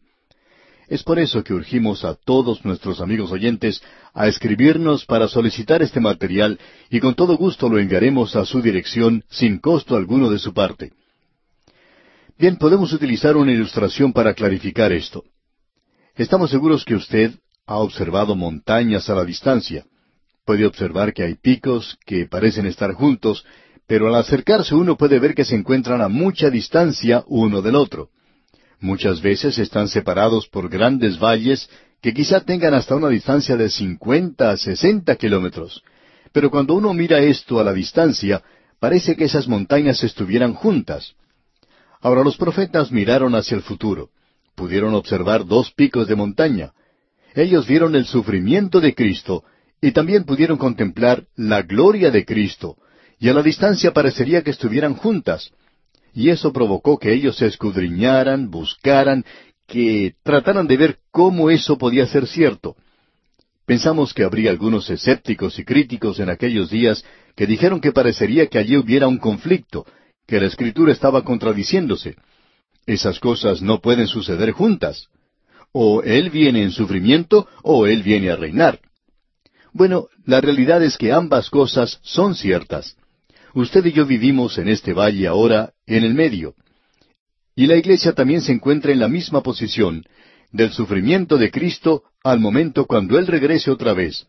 Es 0.88 1.04
por 1.04 1.20
eso 1.20 1.44
que 1.44 1.54
urgimos 1.54 2.06
a 2.06 2.16
todos 2.16 2.64
nuestros 2.64 3.02
amigos 3.02 3.34
oyentes 3.34 3.84
a 4.14 4.28
escribirnos 4.28 5.06
para 5.06 5.28
solicitar 5.28 5.82
este 5.82 6.00
material 6.00 6.58
y 6.90 7.02
con 7.02 7.16
todo 7.16 7.36
gusto 7.36 7.68
lo 7.68 7.80
enviaremos 7.80 8.38
a 8.38 8.46
su 8.46 8.62
dirección 8.62 9.26
sin 9.30 9.60
costo 9.60 9.98
alguno 9.98 10.30
de 10.30 10.40
su 10.40 10.54
parte. 10.54 10.94
Bien, 12.38 12.56
podemos 12.56 12.94
utilizar 12.94 13.36
una 13.36 13.52
ilustración 13.52 14.14
para 14.14 14.34
clarificar 14.34 14.94
esto. 14.94 15.26
Estamos 16.16 16.50
seguros 16.50 16.86
que 16.86 16.96
usted 16.96 17.34
ha 17.68 17.78
observado 17.78 18.38
montañas 18.38 19.10
a 19.10 19.16
la 19.16 19.26
distancia 19.26 19.86
puede 20.50 20.66
observar 20.66 21.14
que 21.14 21.22
hay 21.22 21.36
picos 21.36 22.00
que 22.08 22.26
parecen 22.26 22.66
estar 22.66 22.92
juntos, 22.94 23.46
pero 23.86 24.08
al 24.08 24.16
acercarse 24.16 24.74
uno 24.74 24.98
puede 24.98 25.20
ver 25.20 25.36
que 25.36 25.46
se 25.46 25.54
encuentran 25.54 26.02
a 26.02 26.08
mucha 26.08 26.50
distancia 26.50 27.24
uno 27.28 27.62
del 27.62 27.76
otro. 27.76 28.10
Muchas 28.80 29.22
veces 29.22 29.60
están 29.60 29.88
separados 29.90 30.48
por 30.48 30.68
grandes 30.68 31.20
valles 31.20 31.70
que 32.02 32.16
quizá 32.16 32.40
tengan 32.42 32.74
hasta 32.74 32.96
una 32.96 33.10
distancia 33.10 33.58
de 33.58 33.70
cincuenta 33.70 34.50
a 34.50 34.58
sesenta 34.58 35.18
kilómetros. 35.18 35.84
Pero 36.32 36.50
cuando 36.50 36.74
uno 36.74 36.96
mira 36.96 37.20
esto 37.20 37.60
a 37.60 37.64
la 37.64 37.72
distancia, 37.72 38.42
parece 38.80 39.16
que 39.16 39.26
esas 39.26 39.48
montañas 39.48 40.04
estuvieran 40.04 40.56
juntas. 40.56 41.14
Ahora 42.02 42.24
los 42.24 42.38
profetas 42.38 42.92
miraron 42.92 43.36
hacia 43.36 43.54
el 43.54 43.62
futuro. 43.62 44.10
Pudieron 44.56 44.96
observar 44.96 45.46
dos 45.46 45.72
picos 45.74 46.08
de 46.08 46.16
montaña. 46.16 46.72
Ellos 47.36 47.68
vieron 47.68 47.94
el 47.94 48.08
sufrimiento 48.08 48.82
de 48.82 48.96
Cristo 48.96 49.44
y 49.82 49.92
también 49.92 50.26
pudieron 50.26 50.58
contemplar 50.58 51.26
la 51.36 51.62
gloria 51.62 52.12
de 52.12 52.26
Cristo, 52.26 52.78
y 53.20 53.30
a 53.30 53.34
la 53.34 53.44
distancia 53.44 53.92
parecería 53.92 54.44
que 54.44 54.52
estuvieran 54.52 54.96
juntas. 54.96 55.52
Y 56.14 56.30
eso 56.30 56.52
provocó 56.52 56.98
que 56.98 57.14
ellos 57.14 57.38
se 57.38 57.46
escudriñaran, 57.46 58.50
buscaran, 58.50 59.26
que 59.68 60.16
trataran 60.24 60.68
de 60.68 60.78
ver 60.78 60.98
cómo 61.12 61.50
eso 61.50 61.78
podía 61.78 62.08
ser 62.08 62.28
cierto. 62.28 62.76
Pensamos 63.66 64.14
que 64.14 64.24
habría 64.24 64.50
algunos 64.50 64.90
escépticos 64.90 65.60
y 65.60 65.64
críticos 65.64 66.20
en 66.20 66.30
aquellos 66.30 66.72
días 66.72 67.06
que 67.36 67.46
dijeron 67.46 67.80
que 67.80 67.92
parecería 67.92 68.48
que 68.48 68.58
allí 68.58 68.76
hubiera 68.76 69.08
un 69.08 69.20
conflicto, 69.20 69.86
que 70.26 70.40
la 70.40 70.48
escritura 70.48 70.92
estaba 70.92 71.24
contradiciéndose. 71.24 72.16
Esas 72.88 73.20
cosas 73.20 73.62
no 73.62 73.80
pueden 73.80 74.08
suceder 74.08 74.52
juntas. 74.52 75.08
O 75.72 76.02
Él 76.02 76.32
viene 76.32 76.64
en 76.64 76.72
sufrimiento 76.72 77.48
o 77.62 77.86
Él 77.86 78.02
viene 78.02 78.32
a 78.32 78.36
reinar. 78.36 78.80
Bueno, 79.74 80.08
la 80.26 80.42
realidad 80.42 80.84
es 80.84 80.98
que 80.98 81.12
ambas 81.12 81.50
cosas 81.50 82.00
son 82.02 82.36
ciertas. 82.36 82.96
Usted 83.54 83.86
y 83.86 83.92
yo 83.92 84.06
vivimos 84.06 84.58
en 84.58 84.68
este 84.70 84.94
valle 84.94 85.28
ahora, 85.28 85.74
en 85.86 86.04
el 86.04 86.14
medio. 86.14 86.56
Y 87.56 87.68
la 87.68 87.76
iglesia 87.76 88.14
también 88.14 88.42
se 88.42 88.52
encuentra 88.52 88.92
en 88.92 89.00
la 89.00 89.08
misma 89.08 89.42
posición, 89.44 90.04
del 90.52 90.72
sufrimiento 90.72 91.38
de 91.38 91.52
Cristo 91.52 92.04
al 92.24 92.40
momento 92.40 92.86
cuando 92.86 93.18
Él 93.20 93.28
regrese 93.28 93.72
otra 93.72 93.94
vez. 93.94 94.26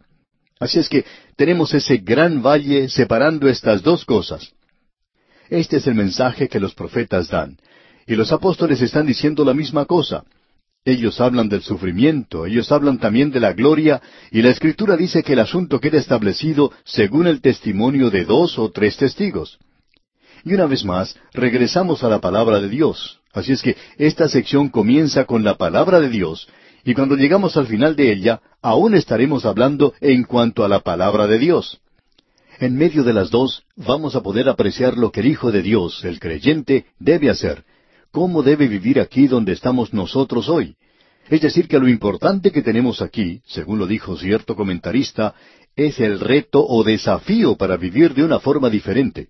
Así 0.58 0.78
es 0.78 0.88
que 0.88 1.04
tenemos 1.36 1.72
ese 1.72 1.98
gran 1.98 2.42
valle 2.42 2.88
separando 2.88 3.48
estas 3.48 3.82
dos 3.82 4.04
cosas. 4.04 4.52
Este 5.48 5.78
es 5.78 5.86
el 5.86 5.94
mensaje 5.94 6.48
que 6.48 6.60
los 6.60 6.74
profetas 6.74 7.28
dan. 7.28 7.56
Y 8.06 8.14
los 8.14 8.30
apóstoles 8.32 8.80
están 8.82 9.06
diciendo 9.06 9.44
la 9.44 9.54
misma 9.54 9.86
cosa. 9.86 10.24
Ellos 10.84 11.20
hablan 11.20 11.48
del 11.48 11.62
sufrimiento, 11.62 12.46
ellos 12.46 12.72
hablan 12.72 12.98
también 12.98 13.30
de 13.30 13.40
la 13.40 13.52
gloria, 13.52 14.00
y 14.30 14.42
la 14.42 14.50
Escritura 14.50 14.96
dice 14.96 15.22
que 15.22 15.34
el 15.34 15.40
asunto 15.40 15.78
queda 15.80 15.98
establecido 15.98 16.72
según 16.84 17.26
el 17.26 17.40
testimonio 17.40 18.10
de 18.10 18.24
dos 18.24 18.58
o 18.58 18.70
tres 18.70 18.96
testigos. 18.96 19.58
Y 20.44 20.54
una 20.54 20.66
vez 20.66 20.84
más, 20.84 21.16
regresamos 21.34 22.02
a 22.02 22.08
la 22.08 22.20
palabra 22.20 22.60
de 22.60 22.70
Dios, 22.70 23.20
Así 23.32 23.52
es 23.52 23.62
que 23.62 23.76
esta 23.96 24.28
sección 24.28 24.70
comienza 24.70 25.24
con 25.24 25.44
la 25.44 25.56
palabra 25.56 26.00
de 26.00 26.08
Dios, 26.08 26.48
y 26.84 26.94
cuando 26.94 27.14
llegamos 27.14 27.56
al 27.56 27.66
final 27.66 27.94
de 27.94 28.12
ella, 28.12 28.40
aún 28.60 28.94
estaremos 28.94 29.44
hablando 29.44 29.94
en 30.00 30.24
cuanto 30.24 30.64
a 30.64 30.68
la 30.68 30.80
palabra 30.80 31.26
de 31.26 31.38
Dios. 31.38 31.80
En 32.58 32.76
medio 32.76 33.04
de 33.04 33.12
las 33.12 33.30
dos, 33.30 33.62
vamos 33.76 34.16
a 34.16 34.22
poder 34.22 34.48
apreciar 34.48 34.98
lo 34.98 35.12
que 35.12 35.20
el 35.20 35.28
Hijo 35.28 35.52
de 35.52 35.62
Dios, 35.62 36.04
el 36.04 36.18
creyente, 36.18 36.86
debe 36.98 37.30
hacer, 37.30 37.64
cómo 38.10 38.42
debe 38.42 38.68
vivir 38.68 39.00
aquí 39.00 39.26
donde 39.26 39.52
estamos 39.52 39.92
nosotros 39.92 40.48
hoy. 40.48 40.76
Es 41.28 41.40
decir, 41.40 41.68
que 41.68 41.78
lo 41.78 41.88
importante 41.88 42.50
que 42.50 42.62
tenemos 42.62 43.02
aquí, 43.02 43.40
según 43.46 43.78
lo 43.78 43.86
dijo 43.86 44.16
cierto 44.16 44.56
comentarista, 44.56 45.34
es 45.76 46.00
el 46.00 46.18
reto 46.18 46.64
o 46.66 46.82
desafío 46.82 47.56
para 47.56 47.76
vivir 47.76 48.14
de 48.14 48.24
una 48.24 48.40
forma 48.40 48.68
diferente. 48.68 49.28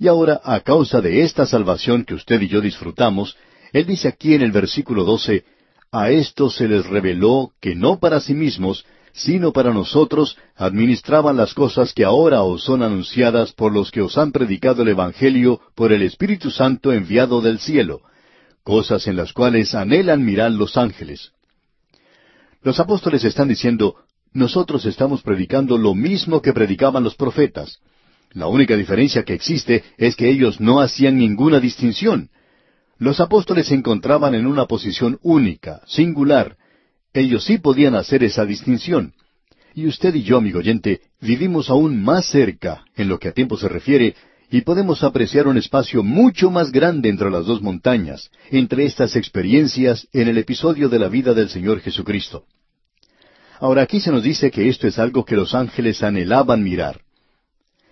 Y 0.00 0.08
ahora, 0.08 0.40
a 0.42 0.60
causa 0.60 1.00
de 1.00 1.22
esta 1.22 1.46
salvación 1.46 2.04
que 2.04 2.14
usted 2.14 2.40
y 2.40 2.48
yo 2.48 2.60
disfrutamos, 2.60 3.36
Él 3.72 3.86
dice 3.86 4.08
aquí 4.08 4.34
en 4.34 4.42
el 4.42 4.50
versículo 4.50 5.04
12, 5.04 5.44
a 5.92 6.10
estos 6.10 6.56
se 6.56 6.66
les 6.66 6.84
reveló 6.86 7.52
que 7.60 7.76
no 7.76 8.00
para 8.00 8.18
sí 8.18 8.34
mismos, 8.34 8.84
sino 9.14 9.52
para 9.52 9.72
nosotros 9.72 10.36
administraban 10.56 11.36
las 11.36 11.54
cosas 11.54 11.94
que 11.94 12.04
ahora 12.04 12.42
os 12.42 12.64
son 12.64 12.82
anunciadas 12.82 13.52
por 13.52 13.72
los 13.72 13.92
que 13.92 14.02
os 14.02 14.18
han 14.18 14.32
predicado 14.32 14.82
el 14.82 14.88
Evangelio 14.88 15.60
por 15.76 15.92
el 15.92 16.02
Espíritu 16.02 16.50
Santo 16.50 16.92
enviado 16.92 17.40
del 17.40 17.60
cielo, 17.60 18.00
cosas 18.64 19.06
en 19.06 19.14
las 19.16 19.32
cuales 19.32 19.74
anhelan 19.76 20.24
mirar 20.24 20.50
los 20.50 20.76
ángeles. 20.76 21.30
Los 22.62 22.80
apóstoles 22.80 23.22
están 23.24 23.46
diciendo, 23.46 23.94
nosotros 24.32 24.84
estamos 24.84 25.22
predicando 25.22 25.78
lo 25.78 25.94
mismo 25.94 26.42
que 26.42 26.52
predicaban 26.52 27.04
los 27.04 27.14
profetas. 27.14 27.78
La 28.32 28.48
única 28.48 28.76
diferencia 28.76 29.22
que 29.22 29.34
existe 29.34 29.84
es 29.96 30.16
que 30.16 30.28
ellos 30.28 30.60
no 30.60 30.80
hacían 30.80 31.16
ninguna 31.18 31.60
distinción. 31.60 32.30
Los 32.98 33.20
apóstoles 33.20 33.68
se 33.68 33.76
encontraban 33.76 34.34
en 34.34 34.46
una 34.48 34.66
posición 34.66 35.20
única, 35.22 35.82
singular. 35.86 36.56
Ellos 37.14 37.44
sí 37.44 37.58
podían 37.58 37.94
hacer 37.94 38.24
esa 38.24 38.44
distinción. 38.44 39.14
Y 39.72 39.86
usted 39.86 40.14
y 40.14 40.24
yo, 40.24 40.38
amigo 40.38 40.58
oyente, 40.58 41.00
vivimos 41.20 41.70
aún 41.70 42.02
más 42.02 42.26
cerca, 42.26 42.84
en 42.96 43.08
lo 43.08 43.18
que 43.18 43.28
a 43.28 43.32
tiempo 43.32 43.56
se 43.56 43.68
refiere, 43.68 44.14
y 44.50 44.60
podemos 44.60 45.02
apreciar 45.02 45.46
un 45.46 45.56
espacio 45.56 46.02
mucho 46.02 46.50
más 46.50 46.70
grande 46.70 47.08
entre 47.08 47.30
las 47.30 47.46
dos 47.46 47.62
montañas, 47.62 48.30
entre 48.50 48.84
estas 48.84 49.16
experiencias 49.16 50.06
en 50.12 50.28
el 50.28 50.38
episodio 50.38 50.88
de 50.88 50.98
la 50.98 51.08
vida 51.08 51.34
del 51.34 51.48
Señor 51.48 51.80
Jesucristo. 51.80 52.44
Ahora 53.60 53.82
aquí 53.82 54.00
se 54.00 54.10
nos 54.10 54.22
dice 54.22 54.50
que 54.50 54.68
esto 54.68 54.86
es 54.88 54.98
algo 54.98 55.24
que 55.24 55.36
los 55.36 55.54
ángeles 55.54 56.02
anhelaban 56.02 56.62
mirar. 56.62 57.00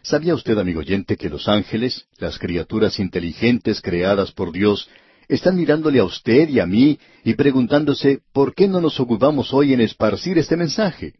¿Sabía 0.03 0.35
usted, 0.35 0.59
amigo 0.59 0.81
oyente, 0.81 1.17
que 1.17 1.31
los 1.31 1.49
ángeles, 1.49 2.07
las 2.19 2.39
criaturas 2.39 2.99
inteligentes 2.99 3.81
creadas 3.81 4.33
por 4.33 4.51
Dios, 4.51 4.89
están 5.35 5.57
mirándole 5.57 5.99
a 5.99 6.05
usted 6.05 6.49
y 6.51 6.61
a 6.61 6.67
mí 6.67 6.99
y 7.25 7.33
preguntándose 7.35 8.21
por 8.35 8.55
qué 8.55 8.69
no 8.69 8.83
nos 8.83 9.01
ocupamos 9.01 9.53
hoy 9.55 9.73
en 9.73 9.81
esparcir 9.81 10.37
este 10.37 10.59
mensaje? 10.59 11.15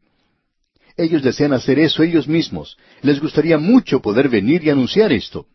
Ellos 0.99 1.23
desean 1.23 1.55
hacer 1.55 1.79
eso 1.79 2.03
ellos 2.03 2.29
mismos. 2.29 2.77
Les 3.01 3.21
gustaría 3.21 3.57
mucho 3.57 4.01
poder 4.01 4.29
venir 4.29 4.63
y 4.65 4.69
anunciar 4.69 5.13
esto. 5.13 5.47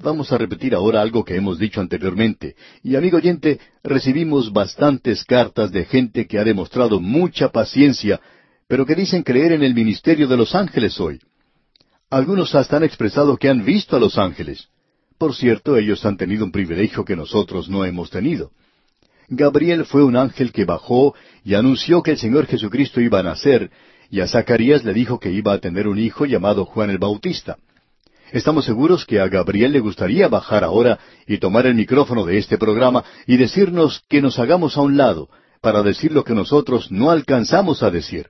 Vamos 0.00 0.32
a 0.32 0.38
repetir 0.38 0.74
ahora 0.74 1.00
algo 1.00 1.24
que 1.24 1.36
hemos 1.36 1.56
dicho 1.56 1.80
anteriormente. 1.80 2.56
Y 2.82 2.96
amigo 2.96 3.18
oyente, 3.18 3.60
recibimos 3.84 4.52
bastantes 4.52 5.22
cartas 5.22 5.70
de 5.70 5.84
gente 5.84 6.26
que 6.26 6.40
ha 6.40 6.44
demostrado 6.44 6.98
mucha 6.98 7.52
paciencia, 7.52 8.20
pero 8.66 8.84
que 8.84 8.96
dicen 8.96 9.22
creer 9.22 9.52
en 9.52 9.62
el 9.62 9.72
ministerio 9.72 10.26
de 10.26 10.36
los 10.36 10.56
ángeles 10.56 10.98
hoy. 10.98 11.20
Algunos 12.10 12.56
hasta 12.56 12.78
han 12.78 12.82
expresado 12.82 13.36
que 13.36 13.48
han 13.48 13.64
visto 13.64 13.94
a 13.94 14.00
los 14.00 14.18
ángeles. 14.18 14.68
Por 15.18 15.34
cierto, 15.34 15.76
ellos 15.76 16.04
han 16.04 16.16
tenido 16.16 16.44
un 16.44 16.52
privilegio 16.52 17.04
que 17.04 17.16
nosotros 17.16 17.68
no 17.68 17.84
hemos 17.84 18.10
tenido. 18.10 18.50
Gabriel 19.28 19.84
fue 19.84 20.04
un 20.04 20.16
ángel 20.16 20.52
que 20.52 20.64
bajó 20.64 21.14
y 21.44 21.54
anunció 21.54 22.02
que 22.02 22.12
el 22.12 22.18
Señor 22.18 22.46
Jesucristo 22.46 23.00
iba 23.00 23.20
a 23.20 23.22
nacer, 23.22 23.70
y 24.10 24.20
a 24.20 24.28
Zacarías 24.28 24.84
le 24.84 24.92
dijo 24.92 25.18
que 25.18 25.30
iba 25.30 25.52
a 25.54 25.58
tener 25.58 25.88
un 25.88 25.98
hijo 25.98 26.26
llamado 26.26 26.66
Juan 26.66 26.90
el 26.90 26.98
Bautista. 26.98 27.56
Estamos 28.30 28.64
seguros 28.64 29.04
que 29.04 29.20
a 29.20 29.28
Gabriel 29.28 29.72
le 29.72 29.80
gustaría 29.80 30.28
bajar 30.28 30.64
ahora 30.64 30.98
y 31.26 31.38
tomar 31.38 31.66
el 31.66 31.74
micrófono 31.74 32.24
de 32.24 32.38
este 32.38 32.58
programa 32.58 33.04
y 33.26 33.36
decirnos 33.36 34.02
que 34.08 34.22
nos 34.22 34.38
hagamos 34.38 34.76
a 34.76 34.82
un 34.82 34.96
lado, 34.96 35.28
para 35.60 35.82
decir 35.82 36.12
lo 36.12 36.24
que 36.24 36.34
nosotros 36.34 36.90
no 36.90 37.10
alcanzamos 37.10 37.82
a 37.82 37.90
decir. 37.90 38.28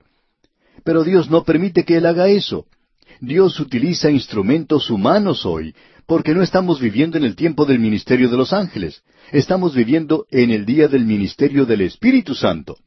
Pero 0.84 1.04
Dios 1.04 1.30
no 1.30 1.44
permite 1.44 1.84
que 1.84 1.96
Él 1.96 2.06
haga 2.06 2.28
eso. 2.28 2.66
Dios 3.22 3.60
utiliza 3.60 4.10
instrumentos 4.10 4.90
humanos 4.90 5.46
hoy, 5.46 5.76
porque 6.06 6.34
no 6.34 6.42
estamos 6.42 6.80
viviendo 6.80 7.16
en 7.16 7.22
el 7.22 7.36
tiempo 7.36 7.64
del 7.64 7.78
ministerio 7.78 8.28
de 8.28 8.36
los 8.36 8.52
ángeles, 8.52 9.04
estamos 9.30 9.76
viviendo 9.76 10.26
en 10.32 10.50
el 10.50 10.66
día 10.66 10.88
del 10.88 11.04
ministerio 11.04 11.64
del 11.64 11.82
Espíritu 11.82 12.34
Santo. 12.34 12.78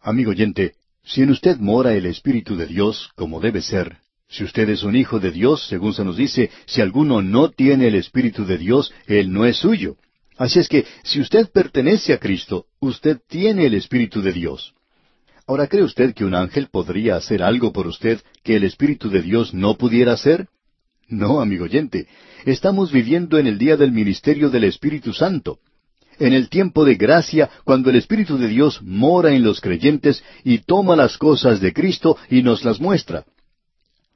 Amigo 0.00 0.30
oyente, 0.30 0.76
si 1.04 1.20
en 1.20 1.28
usted 1.28 1.58
mora 1.58 1.92
el 1.92 2.06
Espíritu 2.06 2.56
de 2.56 2.64
Dios, 2.64 3.10
como 3.16 3.38
debe 3.38 3.60
ser, 3.60 3.98
si 4.30 4.44
usted 4.44 4.66
es 4.70 4.82
un 4.82 4.96
hijo 4.96 5.20
de 5.20 5.30
Dios, 5.30 5.66
según 5.68 5.92
se 5.92 6.06
nos 6.06 6.16
dice, 6.16 6.50
si 6.64 6.80
alguno 6.80 7.20
no 7.20 7.50
tiene 7.50 7.88
el 7.88 7.96
Espíritu 7.96 8.46
de 8.46 8.56
Dios, 8.56 8.94
él 9.06 9.30
no 9.30 9.44
es 9.44 9.58
suyo. 9.58 9.96
Así 10.38 10.58
es 10.58 10.70
que, 10.70 10.86
si 11.04 11.20
usted 11.20 11.50
pertenece 11.52 12.14
a 12.14 12.18
Cristo, 12.18 12.64
usted 12.80 13.18
tiene 13.28 13.66
el 13.66 13.74
Espíritu 13.74 14.22
de 14.22 14.32
Dios. 14.32 14.72
Ahora, 15.50 15.66
¿cree 15.66 15.82
usted 15.82 16.14
que 16.14 16.24
un 16.24 16.36
ángel 16.36 16.68
podría 16.68 17.16
hacer 17.16 17.42
algo 17.42 17.72
por 17.72 17.88
usted 17.88 18.20
que 18.44 18.54
el 18.54 18.62
Espíritu 18.62 19.10
de 19.10 19.20
Dios 19.20 19.52
no 19.52 19.74
pudiera 19.74 20.12
hacer? 20.12 20.46
No, 21.08 21.40
amigo 21.40 21.64
oyente, 21.64 22.06
estamos 22.44 22.92
viviendo 22.92 23.36
en 23.36 23.48
el 23.48 23.58
día 23.58 23.76
del 23.76 23.90
ministerio 23.90 24.48
del 24.48 24.62
Espíritu 24.62 25.12
Santo 25.12 25.58
en 26.20 26.34
el 26.34 26.50
tiempo 26.50 26.84
de 26.84 26.94
gracia, 26.94 27.50
cuando 27.64 27.90
el 27.90 27.96
Espíritu 27.96 28.38
de 28.38 28.46
Dios 28.46 28.80
mora 28.82 29.32
en 29.32 29.42
los 29.42 29.60
creyentes 29.60 30.22
y 30.44 30.58
toma 30.58 30.94
las 30.94 31.18
cosas 31.18 31.60
de 31.60 31.72
Cristo 31.72 32.16
y 32.28 32.42
nos 32.42 32.64
las 32.64 32.78
muestra. 32.78 33.24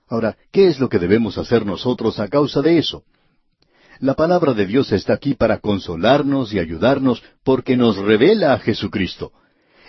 Ahora, 0.07 0.37
¿qué 0.53 0.69
es 0.69 0.79
lo 0.79 0.89
que 0.89 1.01
debemos 1.01 1.37
hacer 1.37 1.67
nosotros 1.67 2.21
a 2.21 2.29
causa 2.29 2.63
de 2.63 2.79
eso? 2.79 3.03
La 3.99 4.15
palabra 4.15 4.53
de 4.53 4.67
Dios 4.67 4.93
está 4.93 5.15
aquí 5.15 5.35
para 5.35 5.59
consolarnos 5.59 6.55
y 6.55 6.61
ayudarnos 6.61 7.25
porque 7.43 7.77
nos 7.77 7.97
revela 7.97 8.53
a 8.53 8.61
Jesucristo. 8.61 9.33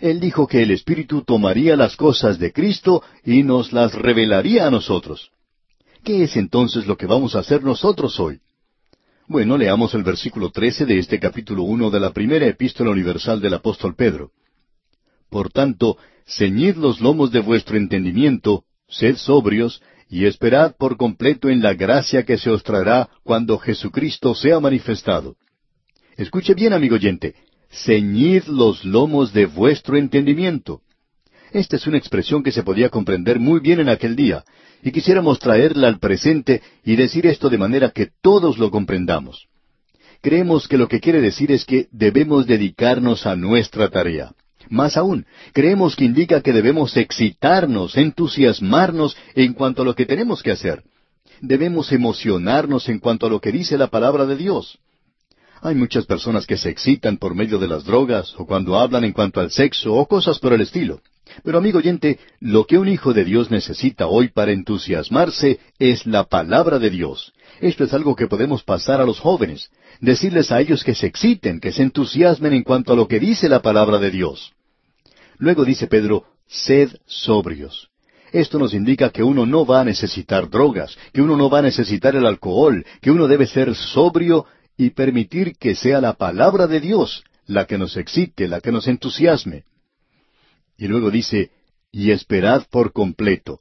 Él 0.06 0.20
dijo 0.20 0.46
que 0.46 0.62
el 0.62 0.70
Espíritu 0.70 1.24
tomaría 1.24 1.76
las 1.76 1.96
cosas 1.96 2.38
de 2.38 2.54
Cristo 2.54 3.02
y 3.24 3.42
nos 3.42 3.74
las 3.74 3.92
revelaría 3.96 4.68
a 4.68 4.70
nosotros. 4.70 5.32
¿Qué 6.04 6.22
es 6.22 6.38
entonces 6.38 6.86
lo 6.86 6.96
que 6.96 7.08
vamos 7.08 7.36
a 7.36 7.40
hacer 7.40 7.64
nosotros 7.64 8.20
hoy? 8.20 8.40
Bueno, 9.28 9.58
leamos 9.58 9.96
el 9.96 10.04
versículo 10.04 10.52
trece 10.52 10.86
de 10.86 11.00
este 11.00 11.20
capítulo 11.20 11.64
uno 11.64 11.90
de 11.90 12.00
la 12.00 12.14
primera 12.14 12.46
epístola 12.46 12.92
universal 12.92 13.42
del 13.42 13.56
apóstol 13.56 13.96
Pedro. 13.96 14.30
Por 15.32 15.50
tanto, 15.52 15.98
ceñid 16.28 16.76
los 16.76 17.02
lomos 17.02 17.32
de 17.32 17.40
vuestro 17.40 17.76
entendimiento, 17.76 18.64
sed 18.88 19.16
sobrios, 19.16 19.82
y 20.08 20.26
esperad 20.26 20.76
por 20.78 20.98
completo 20.98 21.50
en 21.50 21.64
la 21.64 21.74
gracia 21.74 22.26
que 22.26 22.38
se 22.38 22.52
os 22.52 22.62
traerá 22.62 23.10
cuando 23.24 23.58
Jesucristo 23.58 24.36
sea 24.36 24.60
manifestado. 24.60 25.36
Escuche 26.16 26.54
bien, 26.54 26.74
amigo 26.74 26.94
oyente, 26.94 27.34
ceñid 27.76 28.46
los 28.46 28.86
lomos 28.86 29.34
de 29.34 29.46
vuestro 29.46 29.98
entendimiento. 29.98 30.82
Esta 31.52 31.76
es 31.76 31.88
una 31.88 31.98
expresión 31.98 32.44
que 32.44 32.52
se 32.52 32.64
podía 32.64 32.90
comprender 32.90 33.40
muy 33.40 33.60
bien 33.60 33.80
en 33.80 33.90
aquel 33.90 34.16
día, 34.16 34.44
y 34.84 34.92
quisiéramos 34.92 35.40
traerla 35.40 35.88
al 35.88 36.00
presente 36.00 36.62
y 36.84 36.96
decir 36.96 37.26
esto 37.28 37.50
de 37.50 37.58
manera 37.58 37.92
que 37.92 38.10
todos 38.22 38.58
lo 38.58 38.72
comprendamos. 38.72 39.48
Creemos 40.22 40.68
que 40.68 40.78
lo 40.78 40.88
que 40.88 41.00
quiere 41.00 41.22
decir 41.22 41.52
es 41.52 41.66
que 41.66 41.88
debemos 41.92 42.48
dedicarnos 42.48 43.26
a 43.26 43.36
nuestra 43.36 43.90
tarea. 43.90 44.32
Más 44.70 44.98
aún, 44.98 45.26
creemos 45.54 45.96
que 45.96 46.06
indica 46.06 46.42
que 46.42 46.52
debemos 46.52 46.98
excitarnos, 46.98 47.98
entusiasmarnos 47.98 49.16
en 49.36 49.54
cuanto 49.54 49.84
a 49.84 49.86
lo 49.86 49.94
que 49.96 50.06
tenemos 50.06 50.42
que 50.42 50.52
hacer. 50.52 50.84
Debemos 51.42 51.92
emocionarnos 51.92 52.90
en 52.90 53.00
cuanto 53.00 53.28
a 53.28 53.30
lo 53.30 53.40
que 53.40 53.52
dice 53.52 53.78
la 53.78 53.88
palabra 53.88 54.26
de 54.26 54.36
Dios. 54.36 54.80
Hay 55.66 55.74
muchas 55.74 56.06
personas 56.06 56.46
que 56.46 56.58
se 56.58 56.70
excitan 56.70 57.18
por 57.18 57.34
medio 57.34 57.58
de 57.58 57.68
las 57.68 57.86
drogas 57.86 58.36
o 58.38 58.46
cuando 58.46 58.78
hablan 58.78 59.04
en 59.04 59.14
cuanto 59.14 59.40
al 59.40 59.50
sexo 59.50 59.96
o 59.96 60.06
cosas 60.06 60.38
por 60.38 60.54
el 60.54 60.62
estilo. 60.62 61.02
Pero 61.44 61.58
amigo 61.58 61.80
oyente, 61.80 62.20
lo 62.40 62.68
que 62.68 62.78
un 62.78 62.88
hijo 62.88 63.16
de 63.16 63.26
Dios 63.26 63.50
necesita 63.50 64.06
hoy 64.06 64.28
para 64.28 64.52
entusiasmarse 64.52 65.60
es 65.80 66.06
la 66.06 66.26
palabra 66.26 66.78
de 66.78 66.92
Dios. 66.92 67.34
Esto 67.62 67.84
es 67.84 67.96
algo 67.96 68.16
que 68.16 68.28
podemos 68.28 68.62
pasar 68.62 69.02
a 69.02 69.06
los 69.06 69.20
jóvenes, 69.20 69.72
decirles 70.02 70.52
a 70.52 70.62
ellos 70.62 70.84
que 70.84 70.94
se 70.94 71.08
exciten, 71.08 71.60
que 71.60 71.72
se 71.72 71.82
entusiasmen 71.82 72.54
en 72.54 72.62
cuanto 72.62 72.94
a 72.94 72.96
lo 72.96 73.08
que 73.08 73.20
dice 73.20 73.50
la 73.50 73.64
palabra 73.64 73.98
de 73.98 74.12
Dios. 74.12 74.54
Luego 75.40 75.66
dice 75.66 75.88
Pedro, 75.88 76.26
sed 76.46 76.92
sobrios. 77.08 77.90
Esto 78.32 78.60
nos 78.60 78.76
indica 78.76 79.10
que 79.10 79.24
uno 79.24 79.48
no 79.48 79.66
va 79.66 79.82
a 79.82 79.86
necesitar 79.86 80.48
drogas, 80.48 80.96
que 81.12 81.24
uno 81.24 81.36
no 81.36 81.50
va 81.50 81.60
a 81.60 81.64
necesitar 81.64 82.16
el 82.16 82.28
alcohol, 82.28 82.86
que 83.02 83.10
uno 83.10 83.28
debe 83.28 83.48
ser 83.48 83.74
sobrio 83.74 84.46
y 84.78 84.92
permitir 84.92 85.56
que 85.58 85.76
sea 85.76 86.02
la 86.02 86.14
palabra 86.14 86.68
de 86.68 86.80
Dios 86.80 87.24
la 87.48 87.66
que 87.66 87.78
nos 87.78 87.96
excite, 87.98 88.48
la 88.48 88.60
que 88.62 88.72
nos 88.72 88.88
entusiasme. 88.88 89.64
Y 90.78 90.88
luego 90.88 91.12
dice, 91.12 91.52
y 91.92 92.12
esperad 92.12 92.64
por 92.70 92.92
completo. 92.92 93.60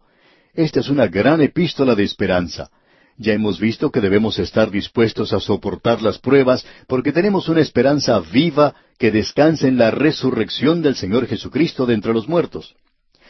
Esta 0.55 0.81
es 0.81 0.89
una 0.89 1.07
gran 1.07 1.41
epístola 1.41 1.95
de 1.95 2.05
esperanza. 2.05 2.71
Ya 3.17 3.33
hemos 3.33 3.61
visto 3.61 3.93
que 3.93 4.01
debemos 4.01 4.39
estar 4.41 4.71
dispuestos 4.71 5.33
a 5.33 5.39
soportar 5.39 6.03
las 6.03 6.19
pruebas 6.19 6.67
porque 6.89 7.13
tenemos 7.13 7.49
una 7.49 7.61
esperanza 7.61 8.19
viva 8.19 8.75
que 8.99 9.13
descansa 9.13 9.69
en 9.69 9.79
la 9.79 9.93
resurrección 9.93 10.83
del 10.83 10.97
Señor 10.97 11.27
Jesucristo 11.27 11.87
de 11.87 11.95
entre 11.95 12.13
los 12.13 12.29
muertos. 12.29 12.75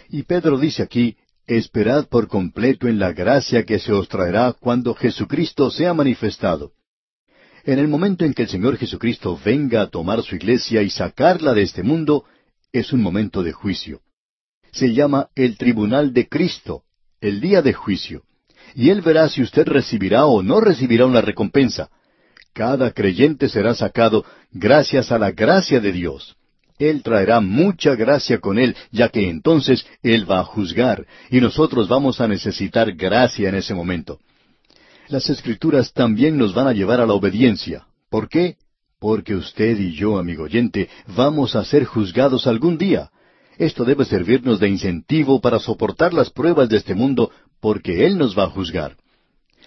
Y 0.09 0.23
Pedro 0.23 0.59
dice 0.59 0.83
aquí, 0.83 1.17
Esperad 1.47 2.07
por 2.09 2.29
completo 2.29 2.89
en 2.89 2.99
la 2.99 3.13
gracia 3.13 3.65
que 3.65 3.79
se 3.79 3.93
os 3.93 4.09
traerá 4.09 4.55
cuando 4.59 4.95
Jesucristo 4.95 5.71
sea 5.71 5.93
manifestado. 5.93 6.73
En 7.65 7.79
el 7.79 7.89
momento 7.89 8.25
en 8.25 8.35
que 8.35 8.43
el 8.43 8.49
Señor 8.49 8.77
Jesucristo 8.77 9.39
venga 9.45 9.83
a 9.83 9.89
tomar 9.89 10.23
su 10.23 10.37
iglesia 10.37 10.83
y 10.83 10.91
sacarla 10.91 11.55
de 11.55 11.63
este 11.63 11.83
mundo, 11.83 12.25
es 12.73 12.93
un 12.93 13.01
momento 13.01 13.43
de 13.43 13.53
juicio. 13.53 14.01
Se 14.73 14.93
llama 14.93 15.29
el 15.35 15.57
tribunal 15.57 16.13
de 16.13 16.29
Cristo, 16.29 16.83
el 17.21 17.41
día 17.41 17.63
de 17.63 17.73
juicio 17.73 18.23
y 18.75 18.91
Él 18.91 19.03
verá 19.03 19.29
si 19.29 19.43
usted 19.43 19.67
recibirá 19.67 20.27
o 20.27 20.43
no 20.43 20.61
recibirá 20.61 21.07
una 21.07 21.21
recompensa. 21.21 21.91
Cada 22.53 22.93
creyente 22.93 23.49
será 23.49 23.75
sacado 23.75 24.25
gracias 24.53 25.13
a 25.13 25.19
la 25.19 25.31
gracia 25.31 25.81
de 25.81 25.93
Dios. 25.93 26.37
Él 26.79 27.03
traerá 27.03 27.41
mucha 27.41 27.95
gracia 27.95 28.39
con 28.39 28.59
Él, 28.59 28.77
ya 28.91 29.09
que 29.09 29.29
entonces 29.29 29.87
Él 30.03 30.29
va 30.29 30.41
a 30.41 30.45
juzgar, 30.45 31.07
y 31.31 31.41
nosotros 31.41 31.89
vamos 31.89 32.21
a 32.21 32.27
necesitar 32.27 32.93
gracia 32.93 33.49
en 33.49 33.55
ese 33.55 33.75
momento. 33.75 34.19
Las 35.09 35.29
escrituras 35.29 35.93
también 35.93 36.39
nos 36.39 36.55
van 36.55 36.67
a 36.67 36.73
llevar 36.73 37.01
a 37.01 37.07
la 37.07 37.13
obediencia. 37.13 37.87
¿Por 38.09 38.29
qué? 38.29 38.57
Porque 38.99 39.35
usted 39.35 39.79
y 39.79 39.93
yo, 39.93 40.19
amigo 40.19 40.45
oyente, 40.45 40.89
vamos 41.15 41.57
a 41.57 41.65
ser 41.65 41.85
juzgados 41.85 42.47
algún 42.47 42.79
día. 42.79 43.11
Esto 43.59 43.85
debe 43.85 44.05
servirnos 44.05 44.59
de 44.61 44.69
incentivo 44.69 45.41
para 45.41 45.59
soportar 45.59 46.15
las 46.15 46.31
pruebas 46.31 46.69
de 46.69 46.79
este 46.79 46.95
mundo 46.95 47.31
porque 47.61 48.07
Él 48.07 48.17
nos 48.17 48.37
va 48.37 48.45
a 48.45 48.51
juzgar. 48.51 48.97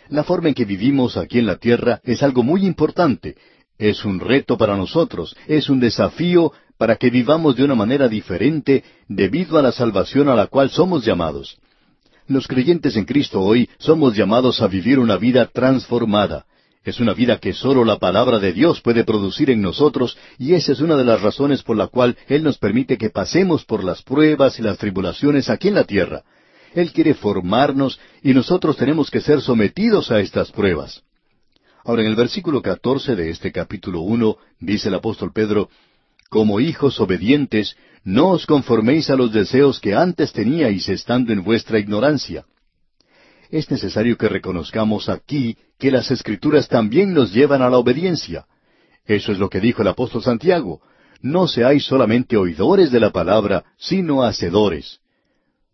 La 0.09 0.23
forma 0.23 0.49
en 0.49 0.55
que 0.55 0.65
vivimos 0.65 1.17
aquí 1.17 1.39
en 1.39 1.45
la 1.45 1.57
tierra 1.57 2.01
es 2.03 2.23
algo 2.23 2.41
muy 2.41 2.65
importante. 2.65 3.35
Es 3.77 4.05
un 4.05 4.19
reto 4.19 4.57
para 4.57 4.75
nosotros, 4.75 5.35
es 5.47 5.69
un 5.69 5.79
desafío 5.79 6.51
para 6.77 6.95
que 6.95 7.09
vivamos 7.11 7.55
de 7.55 7.63
una 7.63 7.75
manera 7.75 8.07
diferente 8.07 8.83
debido 9.07 9.57
a 9.59 9.61
la 9.61 9.71
salvación 9.71 10.29
a 10.29 10.35
la 10.35 10.47
cual 10.47 10.71
somos 10.71 11.05
llamados. 11.05 11.59
Los 12.27 12.45
creyentes 12.45 12.97
en 12.97 13.05
Cristo 13.05 13.39
hoy 13.39 13.69
somos 13.77 14.15
llamados 14.15 14.61
a 14.61 14.67
vivir 14.67 14.99
una 14.99 15.15
vida 15.15 15.45
transformada. 15.45 16.45
Es 16.83 16.99
una 16.99 17.13
vida 17.13 17.37
que 17.37 17.53
sólo 17.53 17.85
la 17.85 17.99
palabra 17.99 18.37
de 18.39 18.51
Dios 18.51 18.81
puede 18.81 19.05
producir 19.05 19.49
en 19.49 19.61
nosotros 19.61 20.17
y 20.37 20.53
esa 20.53 20.73
es 20.73 20.81
una 20.81 20.97
de 20.97 21.05
las 21.05 21.21
razones 21.21 21.63
por 21.63 21.77
la 21.77 21.87
cual 21.87 22.17
Él 22.27 22.43
nos 22.43 22.57
permite 22.57 22.97
que 22.97 23.09
pasemos 23.09 23.63
por 23.63 23.81
las 23.81 24.01
pruebas 24.03 24.59
y 24.59 24.61
las 24.61 24.77
tribulaciones 24.77 25.49
aquí 25.49 25.69
en 25.69 25.75
la 25.75 25.85
tierra. 25.85 26.23
Él 26.73 26.91
quiere 26.91 27.13
formarnos 27.13 27.97
y 28.21 28.33
nosotros 28.33 28.75
tenemos 28.75 29.09
que 29.09 29.21
ser 29.21 29.41
sometidos 29.41 30.11
a 30.11 30.19
estas 30.19 30.51
pruebas. 30.51 31.03
Ahora, 31.85 32.01
en 32.01 32.09
el 32.09 32.15
versículo 32.15 32.61
catorce 32.61 33.15
de 33.15 33.29
este 33.29 33.53
capítulo 33.53 34.01
uno, 34.01 34.35
dice 34.59 34.89
el 34.89 34.95
apóstol 34.95 35.31
Pedro, 35.31 35.69
Como 36.29 36.59
hijos 36.59 36.99
obedientes, 36.99 37.75
no 38.03 38.29
os 38.29 38.45
conforméis 38.45 39.09
a 39.09 39.15
los 39.15 39.31
deseos 39.31 39.79
que 39.79 39.95
antes 39.95 40.33
teníais 40.33 40.89
estando 40.89 41.31
en 41.31 41.43
vuestra 41.43 41.79
ignorancia. 41.79 42.45
Es 43.49 43.71
necesario 43.71 44.17
que 44.17 44.27
reconozcamos 44.27 45.07
aquí 45.07 45.57
que 45.79 45.91
las 45.91 46.11
escrituras 46.11 46.67
también 46.67 47.13
nos 47.13 47.33
llevan 47.33 47.61
a 47.61 47.69
la 47.69 47.77
obediencia. 47.77 48.45
Eso 49.05 49.31
es 49.31 49.39
lo 49.39 49.49
que 49.49 49.61
dijo 49.61 49.81
el 49.81 49.87
apóstol 49.87 50.21
Santiago. 50.21 50.81
No 51.21 51.47
seáis 51.47 51.85
solamente 51.85 52.35
oidores 52.35 52.91
de 52.91 52.99
la 52.99 53.11
palabra, 53.11 53.63
sino 53.77 54.23
hacedores. 54.23 54.99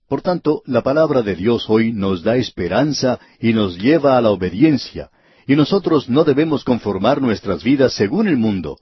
Por 0.07 0.21
tanto, 0.21 0.61
la 0.67 0.84
palabra 0.84 1.23
de 1.23 1.35
Dios 1.35 1.65
hoy 1.67 1.91
nos 1.91 2.21
da 2.21 2.35
esperanza 2.35 3.19
y 3.39 3.53
nos 3.53 3.77
lleva 3.80 4.17
a 4.17 4.21
la 4.21 4.30
obediencia, 4.30 5.09
y 5.47 5.55
nosotros 5.55 6.07
no 6.09 6.23
debemos 6.23 6.63
conformar 6.63 7.21
nuestras 7.21 7.63
vidas 7.63 7.93
según 7.93 8.27
el 8.27 8.38
mundo. 8.38 8.77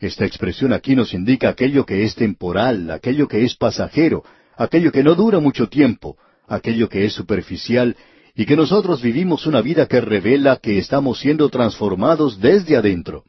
Esta 0.00 0.24
expresión 0.24 0.72
aquí 0.72 0.94
nos 0.94 1.14
indica 1.14 1.48
aquello 1.48 1.86
que 1.86 2.04
es 2.04 2.14
temporal, 2.14 2.90
aquello 2.90 3.28
que 3.28 3.44
es 3.44 3.54
pasajero, 3.54 4.22
aquello 4.56 4.92
que 4.92 5.02
no 5.02 5.14
dura 5.14 5.40
mucho 5.40 5.68
tiempo, 5.68 6.16
aquello 6.46 6.88
que 6.88 7.04
es 7.04 7.12
superficial, 7.12 7.96
y 8.34 8.46
que 8.46 8.56
nosotros 8.56 9.00
vivimos 9.00 9.46
una 9.46 9.60
vida 9.60 9.86
que 9.86 10.00
revela 10.00 10.56
que 10.56 10.78
estamos 10.78 11.20
siendo 11.20 11.48
transformados 11.48 12.40
desde 12.40 12.76
adentro. 12.76 13.24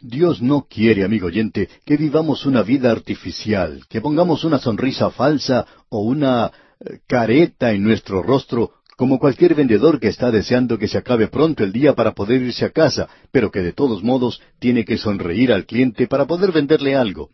Dios 0.00 0.40
no 0.40 0.66
quiere, 0.68 1.04
amigo 1.04 1.26
oyente, 1.26 1.68
que 1.84 1.98
vivamos 1.98 2.46
una 2.46 2.62
vida 2.62 2.90
artificial, 2.90 3.82
que 3.88 4.00
pongamos 4.00 4.44
una 4.44 4.58
sonrisa 4.58 5.10
falsa 5.10 5.66
o 5.90 6.00
una 6.00 6.50
eh, 6.80 7.00
careta 7.06 7.72
en 7.72 7.82
nuestro 7.82 8.22
rostro, 8.22 8.72
como 9.00 9.18
cualquier 9.18 9.54
vendedor 9.54 9.98
que 9.98 10.08
está 10.08 10.30
deseando 10.30 10.76
que 10.76 10.86
se 10.86 10.98
acabe 10.98 11.28
pronto 11.28 11.64
el 11.64 11.72
día 11.72 11.94
para 11.94 12.12
poder 12.12 12.42
irse 12.42 12.66
a 12.66 12.68
casa, 12.68 13.08
pero 13.32 13.50
que 13.50 13.62
de 13.62 13.72
todos 13.72 14.02
modos 14.02 14.42
tiene 14.58 14.84
que 14.84 14.98
sonreír 14.98 15.54
al 15.54 15.64
cliente 15.64 16.06
para 16.06 16.26
poder 16.26 16.52
venderle 16.52 16.94
algo. 16.94 17.30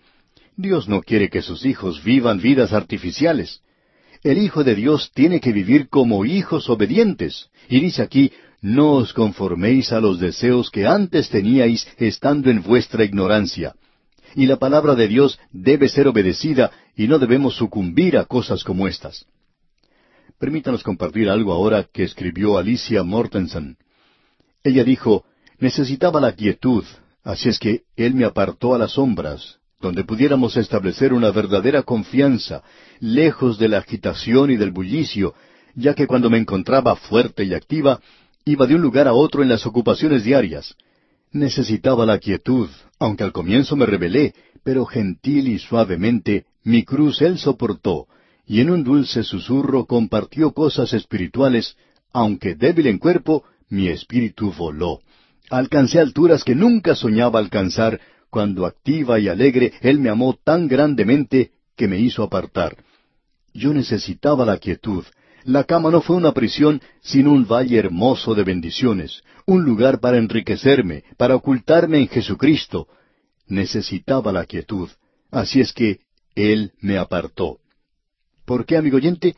Dios 0.57 0.89
no 0.89 1.01
quiere 1.03 1.29
que 1.29 1.43
sus 1.43 1.67
hijos 1.67 2.05
vivan 2.05 2.39
vidas 2.39 2.73
artificiales. 2.73 3.63
El 4.23 4.39
Hijo 4.39 4.63
de 4.63 4.77
Dios 4.77 5.11
tiene 5.13 5.41
que 5.41 5.51
vivir 5.51 5.89
como 5.89 6.25
hijos 6.25 6.71
obedientes. 6.71 7.51
Y 7.69 7.81
dice 7.81 8.01
aquí, 8.03 8.31
no 8.63 8.93
os 8.93 9.13
conforméis 9.13 9.91
a 9.91 9.99
los 9.99 10.21
deseos 10.21 10.71
que 10.71 10.87
antes 10.87 11.31
teníais 11.31 11.89
estando 11.97 12.49
en 12.49 12.63
vuestra 12.63 13.03
ignorancia. 13.03 13.75
Y 14.37 14.47
la 14.47 14.59
palabra 14.59 14.95
de 14.95 15.09
Dios 15.09 15.41
debe 15.51 15.89
ser 15.89 16.07
obedecida 16.07 16.71
y 16.95 17.09
no 17.09 17.19
debemos 17.19 17.57
sucumbir 17.57 18.17
a 18.19 18.25
cosas 18.25 18.63
como 18.63 18.87
estas. 18.87 19.27
Permítanos 20.39 20.83
compartir 20.83 21.29
algo 21.29 21.53
ahora 21.53 21.87
que 21.93 22.03
escribió 22.03 22.59
Alicia 22.59 23.03
Mortensen. 23.03 23.77
Ella 24.63 24.85
dijo, 24.85 25.25
necesitaba 25.59 26.21
la 26.21 26.33
quietud, 26.33 26.85
así 27.23 27.49
es 27.49 27.59
que 27.59 27.83
Él 27.97 28.15
me 28.15 28.25
apartó 28.25 28.75
a 28.75 28.79
las 28.79 28.93
sombras, 28.93 29.59
donde 29.81 30.05
pudiéramos 30.05 30.57
establecer 30.57 31.13
una 31.13 31.31
verdadera 31.31 31.83
confianza, 31.83 32.63
lejos 33.01 33.59
de 33.59 33.69
la 33.69 33.79
agitación 33.79 34.51
y 34.51 34.57
del 34.57 34.73
bullicio, 34.73 35.35
ya 35.75 35.95
que 35.95 36.07
cuando 36.07 36.31
me 36.31 36.39
encontraba 36.39 36.97
fuerte 36.97 37.45
y 37.45 37.55
activa, 37.55 38.01
Iba 38.49 38.69
de 38.69 38.77
un 38.77 38.81
lugar 38.81 39.09
a 39.09 39.13
otro 39.13 39.43
en 39.43 39.49
las 39.49 39.67
ocupaciones 39.67 40.23
diarias. 40.23 40.77
Necesitaba 41.33 42.07
la 42.07 42.21
quietud, 42.21 42.69
aunque 43.01 43.25
al 43.25 43.33
comienzo 43.33 43.75
me 43.75 43.87
rebelé, 43.87 44.35
pero 44.63 44.87
gentil 44.87 45.49
y 45.49 45.59
suavemente 45.59 46.45
mi 46.63 46.85
cruz 46.85 47.21
él 47.23 47.39
soportó, 47.39 48.07
y 48.47 48.61
en 48.61 48.71
un 48.71 48.85
dulce 48.85 49.25
susurro 49.25 49.87
compartió 49.87 50.53
cosas 50.53 50.93
espirituales, 50.93 51.77
aunque 52.13 52.55
débil 52.55 52.87
en 52.87 52.99
cuerpo, 52.99 53.45
mi 53.69 53.89
espíritu 53.89 54.53
voló. 54.53 55.01
Alcancé 55.51 55.99
alturas 55.99 56.45
que 56.45 56.55
nunca 56.55 56.95
soñaba 56.95 57.41
alcanzar, 57.41 58.01
cuando 58.31 58.67
activa 58.67 59.19
y 59.19 59.29
alegre 59.29 59.73
él 59.81 59.99
me 59.99 60.11
amó 60.11 60.39
tan 60.43 60.69
grandemente 60.69 61.51
que 61.77 61.89
me 61.89 61.99
hizo 61.99 62.23
apartar. 62.23 62.77
Yo 63.53 63.73
necesitaba 63.73 64.45
la 64.45 64.59
quietud, 64.59 65.05
la 65.45 65.65
cama 65.65 65.91
no 65.91 66.01
fue 66.01 66.17
una 66.17 66.33
prisión, 66.33 66.81
sino 67.01 67.33
un 67.33 67.47
valle 67.47 67.79
hermoso 67.79 68.35
de 68.35 68.43
bendiciones, 68.43 69.23
un 69.47 69.65
lugar 69.65 70.01
para 70.01 70.19
enriquecerme, 70.19 71.05
para 71.17 71.37
ocultarme 71.37 71.99
en 71.99 72.09
Jesucristo. 72.09 72.89
Necesitaba 73.47 74.33
la 74.33 74.45
quietud, 74.45 74.91
así 75.31 75.61
es 75.61 75.73
que 75.73 76.01
Él 76.35 76.73
me 76.81 76.99
apartó. 76.99 77.61
¿Por 78.47 78.65
qué, 78.65 78.77
amigo 78.77 78.97
oyente? 78.97 79.37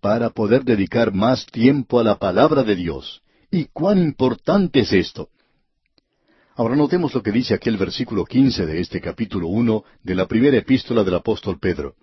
Para 0.00 0.30
poder 0.30 0.64
dedicar 0.64 1.12
más 1.12 1.46
tiempo 1.46 1.98
a 1.98 2.04
la 2.04 2.18
palabra 2.18 2.62
de 2.62 2.76
Dios. 2.76 3.22
¿Y 3.50 3.64
cuán 3.72 3.98
importante 3.98 4.80
es 4.80 4.92
esto? 4.92 5.30
Ahora 6.54 6.76
notemos 6.76 7.12
lo 7.14 7.22
que 7.22 7.32
dice 7.32 7.54
aquel 7.54 7.76
versículo 7.76 8.24
quince 8.24 8.66
de 8.66 8.80
este 8.80 9.00
capítulo 9.00 9.48
uno 9.48 9.84
de 10.04 10.14
la 10.14 10.26
primera 10.26 10.56
epístola 10.56 11.02
del 11.02 11.14
apóstol 11.14 11.58
Pedro 11.58 11.96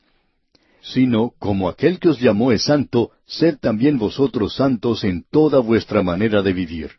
sino 0.82 1.34
como 1.40 1.68
aquel 1.68 2.00
que 2.00 2.10
os 2.10 2.20
llamó 2.20 2.52
es 2.52 2.64
santo, 2.64 3.12
sed 3.26 3.58
también 3.60 3.98
vosotros 3.98 4.56
santos 4.56 5.04
en 5.04 5.26
toda 5.30 5.60
vuestra 5.60 6.02
manera 6.02 6.42
de 6.42 6.54
vivir. 6.54 6.92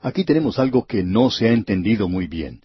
Aquí 0.00 0.24
tenemos 0.24 0.58
algo 0.58 0.86
que 0.86 1.02
no 1.02 1.30
se 1.30 1.48
ha 1.48 1.52
entendido 1.52 2.08
muy 2.08 2.26
bien. 2.26 2.62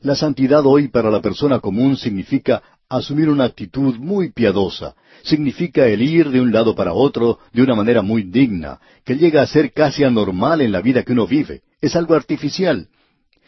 La 0.00 0.14
santidad 0.14 0.64
hoy 0.66 0.88
para 0.88 1.10
la 1.10 1.20
persona 1.20 1.60
común 1.60 1.96
significa 1.96 2.62
asumir 2.88 3.28
una 3.28 3.44
actitud 3.44 3.96
muy 3.96 4.32
piadosa, 4.32 4.94
significa 5.22 5.86
el 5.86 6.02
ir 6.02 6.30
de 6.30 6.40
un 6.40 6.52
lado 6.52 6.74
para 6.74 6.92
otro 6.92 7.38
de 7.52 7.62
una 7.62 7.74
manera 7.74 8.02
muy 8.02 8.22
digna, 8.22 8.78
que 9.04 9.16
llega 9.16 9.42
a 9.42 9.46
ser 9.46 9.72
casi 9.72 10.04
anormal 10.04 10.60
en 10.60 10.72
la 10.72 10.80
vida 10.80 11.02
que 11.02 11.12
uno 11.12 11.26
vive. 11.26 11.62
Es 11.80 11.96
algo 11.96 12.14
artificial. 12.14 12.88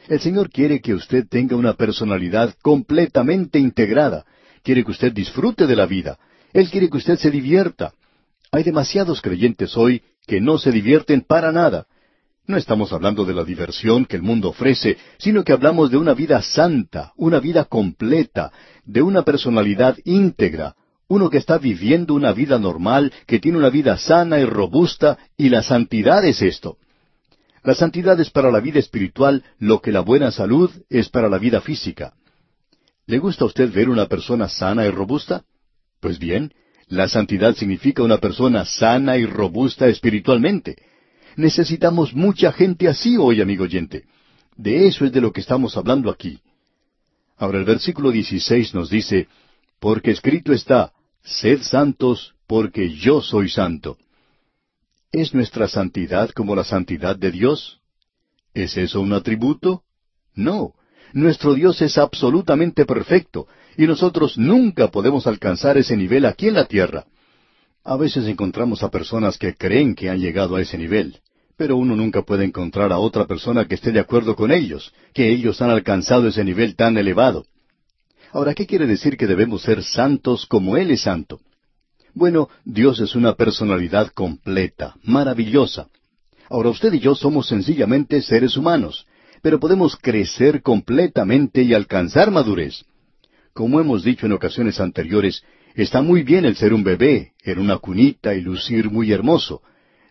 El 0.09 0.21
Señor 0.21 0.51
quiere 0.51 0.81
que 0.81 0.95
usted 0.95 1.27
tenga 1.29 1.57
una 1.57 1.75
personalidad 1.75 2.55
completamente 2.63 3.59
integrada, 3.59 4.25
quiere 4.63 4.85
que 4.85 4.91
usted 4.91 5.13
disfrute 5.13 5.67
de 5.67 5.77
la 5.77 5.87
vida. 5.87 6.19
Él 6.53 6.71
quiere 6.71 6.89
que 6.89 6.97
usted 6.97 7.19
se 7.19 7.31
divierta. 7.31 7.93
Hay 8.51 8.63
demasiados 8.63 9.21
creyentes 9.21 9.77
hoy 9.77 10.03
que 10.27 10.41
no 10.41 10.59
se 10.59 10.73
divierten 10.73 11.21
para 11.21 11.53
nada. 11.53 11.87
No 12.49 12.57
estamos 12.57 12.95
hablando 12.95 13.27
de 13.27 13.35
la 13.35 13.45
diversión 13.45 14.07
que 14.07 14.17
el 14.17 14.23
mundo 14.23 14.49
ofrece, 14.49 14.97
sino 15.19 15.45
que 15.45 15.53
hablamos 15.53 15.91
de 15.91 15.99
una 15.99 16.15
vida 16.15 16.41
santa, 16.41 17.13
una 17.17 17.41
vida 17.41 17.67
completa, 17.67 18.51
de 18.87 19.03
una 19.03 19.23
personalidad 19.23 19.99
íntegra, 20.07 20.75
uno 21.09 21.29
que 21.29 21.37
está 21.37 21.59
viviendo 21.59 22.15
una 22.15 22.33
vida 22.33 22.59
normal, 22.59 23.13
que 23.27 23.39
tiene 23.39 23.59
una 23.59 23.69
vida 23.69 23.99
sana 23.99 24.41
y 24.41 24.47
robusta, 24.47 25.19
y 25.37 25.51
la 25.51 25.63
santidad 25.63 26.25
es 26.25 26.41
esto. 26.41 26.79
La 27.65 27.75
santidad 27.75 28.19
es 28.19 28.31
para 28.31 28.51
la 28.51 28.61
vida 28.61 28.79
espiritual 28.79 29.45
lo 29.59 29.83
que 29.83 29.93
la 29.93 30.01
buena 30.01 30.31
salud 30.31 30.71
es 30.89 31.11
para 31.11 31.29
la 31.29 31.37
vida 31.37 31.61
física. 31.61 32.15
¿Le 33.05 33.19
gusta 33.19 33.45
a 33.45 33.49
usted 33.49 33.71
ver 33.71 33.91
una 33.91 34.07
persona 34.07 34.49
sana 34.49 34.87
y 34.87 34.91
robusta? 34.91 35.45
Pues 36.01 36.19
bien, 36.19 36.55
la 36.87 37.09
santidad 37.09 37.55
significa 37.55 38.03
una 38.03 38.17
persona 38.17 38.65
sana 38.65 39.19
y 39.19 39.27
robusta 39.27 39.87
espiritualmente. 39.87 40.77
Necesitamos 41.39 42.15
mucha 42.15 42.51
gente 42.51 42.89
así 42.89 43.17
hoy, 43.17 43.41
amigo 43.41 43.63
oyente. 43.63 44.07
De 44.57 44.89
eso 44.89 45.05
es 45.05 45.13
de 45.13 45.21
lo 45.21 45.33
que 45.33 45.41
estamos 45.41 45.77
hablando 45.77 46.11
aquí. 46.11 46.41
Ahora 47.37 47.59
el 47.59 47.65
versículo 47.65 48.11
16 48.11 48.75
nos 48.75 48.91
dice, 48.91 49.29
Porque 49.79 50.11
escrito 50.11 50.53
está, 50.53 50.93
Sed 51.23 51.63
santos, 51.63 52.35
porque 52.49 52.91
yo 52.91 53.23
soy 53.23 53.49
santo. 53.49 53.99
¿Es 55.13 55.33
nuestra 55.33 55.69
santidad 55.69 56.31
como 56.31 56.57
la 56.57 56.65
santidad 56.65 57.15
de 57.15 57.31
Dios? 57.31 57.79
¿Es 58.53 58.77
eso 58.77 59.01
un 59.01 59.13
atributo? 59.13 59.85
No. 60.35 60.75
Nuestro 61.13 61.55
Dios 61.55 61.81
es 61.83 61.99
absolutamente 61.99 62.85
perfecto, 62.85 63.47
y 63.77 63.87
nosotros 63.87 64.37
nunca 64.39 64.91
podemos 64.91 65.29
alcanzar 65.29 65.79
ese 65.79 65.97
nivel 65.97 66.25
aquí 66.25 66.49
en 66.49 66.55
la 66.55 66.65
tierra. 66.65 67.07
A 67.85 67.97
veces 67.97 68.27
encontramos 68.27 68.83
a 68.83 68.91
personas 68.91 69.39
que 69.39 69.55
creen 69.55 69.95
que 69.95 70.11
han 70.11 70.19
llegado 70.19 70.57
a 70.57 70.63
ese 70.63 70.77
nivel, 70.77 71.21
pero 71.59 71.77
uno 71.77 71.97
nunca 71.97 72.23
puede 72.23 72.45
encontrar 72.45 72.93
a 72.93 73.01
otra 73.01 73.27
persona 73.27 73.67
que 73.67 73.75
esté 73.75 73.91
de 73.91 73.99
acuerdo 73.99 74.37
con 74.37 74.53
ellos, 74.53 74.95
que 75.13 75.29
ellos 75.29 75.61
han 75.61 75.71
alcanzado 75.71 76.29
ese 76.29 76.45
nivel 76.45 76.77
tan 76.77 76.97
elevado. 76.97 77.45
Ahora, 78.33 78.55
¿qué 78.55 78.65
quiere 78.65 78.87
decir 78.87 79.17
que 79.17 79.27
debemos 79.27 79.63
ser 79.63 79.83
santos 79.83 80.47
como 80.47 80.77
Él 80.77 80.93
es 80.93 81.03
santo? 81.03 81.41
Bueno, 82.15 82.49
Dios 82.65 83.01
es 83.01 83.17
una 83.17 83.35
personalidad 83.35 84.13
completa, 84.13 84.95
maravillosa. 85.03 85.89
Ahora 86.49 86.71
usted 86.71 86.93
y 86.93 87.01
yo 87.01 87.17
somos 87.17 87.49
sencillamente 87.49 88.23
seres 88.23 88.57
humanos, 88.57 89.07
pero 89.43 89.59
podemos 89.59 89.97
crecer 89.97 90.63
completamente 90.63 91.63
y 91.63 91.75
alcanzar 91.75 92.31
madurez. 92.31 92.85
Como 93.53 93.81
hemos 93.81 94.05
dicho 94.05 94.27
en 94.27 94.33
ocasiones 94.33 94.79
anteriores, 94.79 95.43
está 95.75 96.03
muy 96.03 96.23
bien 96.23 96.45
el 96.45 96.55
ser 96.55 96.73
un 96.73 96.85
bebé, 96.85 97.33
en 97.43 97.59
una 97.59 97.79
cunita 97.79 98.35
y 98.35 98.43
lucir 98.43 98.91
muy 98.91 99.11
hermoso, 99.11 99.61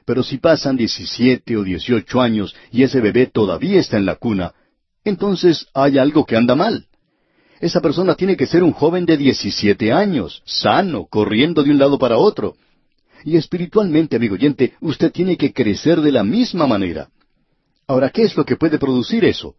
pero 0.07 0.23
si 0.23 0.37
pasan 0.37 0.77
diecisiete 0.77 1.57
o 1.57 1.65
dieciocho 1.65 2.21
años 2.21 2.55
y 2.71 2.83
ese 2.83 3.01
bebé 3.01 3.27
todavía 3.27 3.81
está 3.81 3.97
en 3.97 4.05
la 4.05 4.15
cuna, 4.15 4.53
entonces 5.03 5.67
hay 5.73 5.97
algo 5.97 6.25
que 6.25 6.37
anda 6.37 6.55
mal. 6.55 6.87
Esa 7.59 7.81
persona 7.81 8.15
tiene 8.15 8.37
que 8.37 8.47
ser 8.47 8.63
un 8.63 8.71
joven 8.71 9.05
de 9.05 9.17
diecisiete 9.17 9.91
años, 9.91 10.41
sano, 10.45 11.07
corriendo 11.07 11.61
de 11.61 11.71
un 11.71 11.77
lado 11.77 11.99
para 11.99 12.17
otro. 12.17 12.55
Y 13.25 13.35
espiritualmente, 13.35 14.15
amigo 14.15 14.35
oyente, 14.35 14.75
usted 14.79 15.11
tiene 15.11 15.35
que 15.35 15.51
crecer 15.51 15.99
de 15.99 16.13
la 16.13 16.23
misma 16.23 16.67
manera. 16.67 17.09
Ahora, 17.85 18.09
¿qué 18.09 18.21
es 18.21 18.37
lo 18.37 18.45
que 18.45 18.55
puede 18.55 18.79
producir 18.79 19.25
eso? 19.25 19.55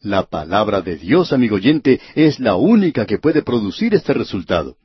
La 0.00 0.22
palabra 0.22 0.80
de 0.80 0.96
Dios, 0.96 1.30
amigo 1.30 1.56
oyente, 1.56 2.00
es 2.14 2.40
la 2.40 2.56
única 2.56 3.04
que 3.04 3.18
puede 3.18 3.42
producir 3.42 3.94
este 3.94 4.14
resultado. 4.14 4.78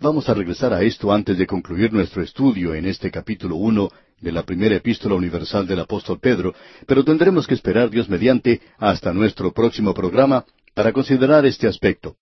Vamos 0.00 0.28
a 0.28 0.34
regresar 0.34 0.72
a 0.72 0.82
esto 0.82 1.12
antes 1.12 1.36
de 1.36 1.46
concluir 1.46 1.92
nuestro 1.92 2.22
estudio 2.22 2.72
en 2.72 2.86
este 2.86 3.10
capítulo 3.10 3.56
uno 3.56 3.90
de 4.20 4.30
la 4.30 4.44
primera 4.44 4.76
epístola 4.76 5.16
universal 5.16 5.66
del 5.66 5.80
apóstol 5.80 6.20
Pedro, 6.20 6.54
pero 6.86 7.02
tendremos 7.02 7.48
que 7.48 7.54
esperar 7.54 7.90
Dios 7.90 8.08
mediante 8.08 8.60
hasta 8.78 9.12
nuestro 9.12 9.52
próximo 9.52 9.92
programa 9.92 10.44
para 10.72 10.92
considerar 10.92 11.44
este 11.46 11.66
aspecto. 11.66 12.16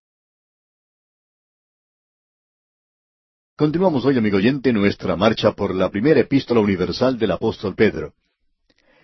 Continuamos 3.56 4.06
hoy, 4.06 4.16
amigo 4.16 4.38
oyente, 4.38 4.72
nuestra 4.72 5.14
marcha 5.14 5.52
por 5.52 5.74
la 5.74 5.90
primera 5.90 6.20
epístola 6.20 6.60
universal 6.60 7.18
del 7.18 7.32
apóstol 7.32 7.74
Pedro. 7.74 8.14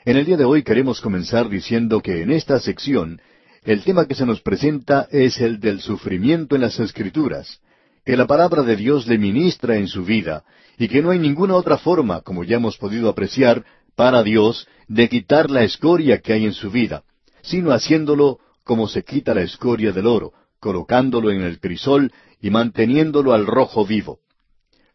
En 0.07 0.17
el 0.17 0.25
día 0.25 0.39
de 0.39 0.45
hoy 0.45 0.63
queremos 0.63 1.03
comenzar 1.03 1.51
diciendo 1.51 2.01
que 2.01 2.23
en 2.23 2.31
esta 2.31 2.59
sección 2.59 3.21
el 3.65 3.85
tema 3.85 4.07
que 4.07 4.15
se 4.15 4.25
nos 4.25 4.41
presenta 4.41 5.09
es 5.11 5.43
el 5.43 5.61
del 5.61 5.83
sufrimiento 5.83 6.55
en 6.55 6.63
las 6.63 6.81
Escrituras, 6.81 7.61
que 8.05 8.17
la 8.17 8.27
palabra 8.27 8.63
de 8.63 8.77
Dios 8.77 9.07
le 9.07 9.19
ministra 9.19 9.77
en 9.77 9.89
su 9.89 10.05
vida 10.05 10.45
y 10.79 10.89
que 10.89 11.03
no 11.03 11.11
hay 11.11 11.19
ninguna 11.19 11.55
otra 11.55 11.79
forma, 11.79 12.23
como 12.23 12.45
ya 12.45 12.57
hemos 12.57 12.77
podido 12.77 13.09
apreciar, 13.09 13.65
para 13.95 14.23
Dios 14.23 14.67
de 14.89 15.09
quitar 15.09 15.51
la 15.51 15.65
escoria 15.65 16.21
que 16.21 16.33
hay 16.33 16.45
en 16.45 16.55
su 16.55 16.71
vida, 16.71 17.05
sino 17.43 17.73
haciéndolo 17.73 18.39
como 18.65 18.89
se 18.89 19.05
quita 19.05 19.35
la 19.35 19.43
escoria 19.43 19.93
del 19.93 20.07
oro, 20.07 20.33
colocándolo 20.61 21.31
en 21.31 21.43
el 21.43 21.61
crisol 21.61 22.13
y 22.41 22.51
manteniéndolo 22.51 23.33
al 23.33 23.47
rojo 23.47 23.85
vivo. 23.85 24.21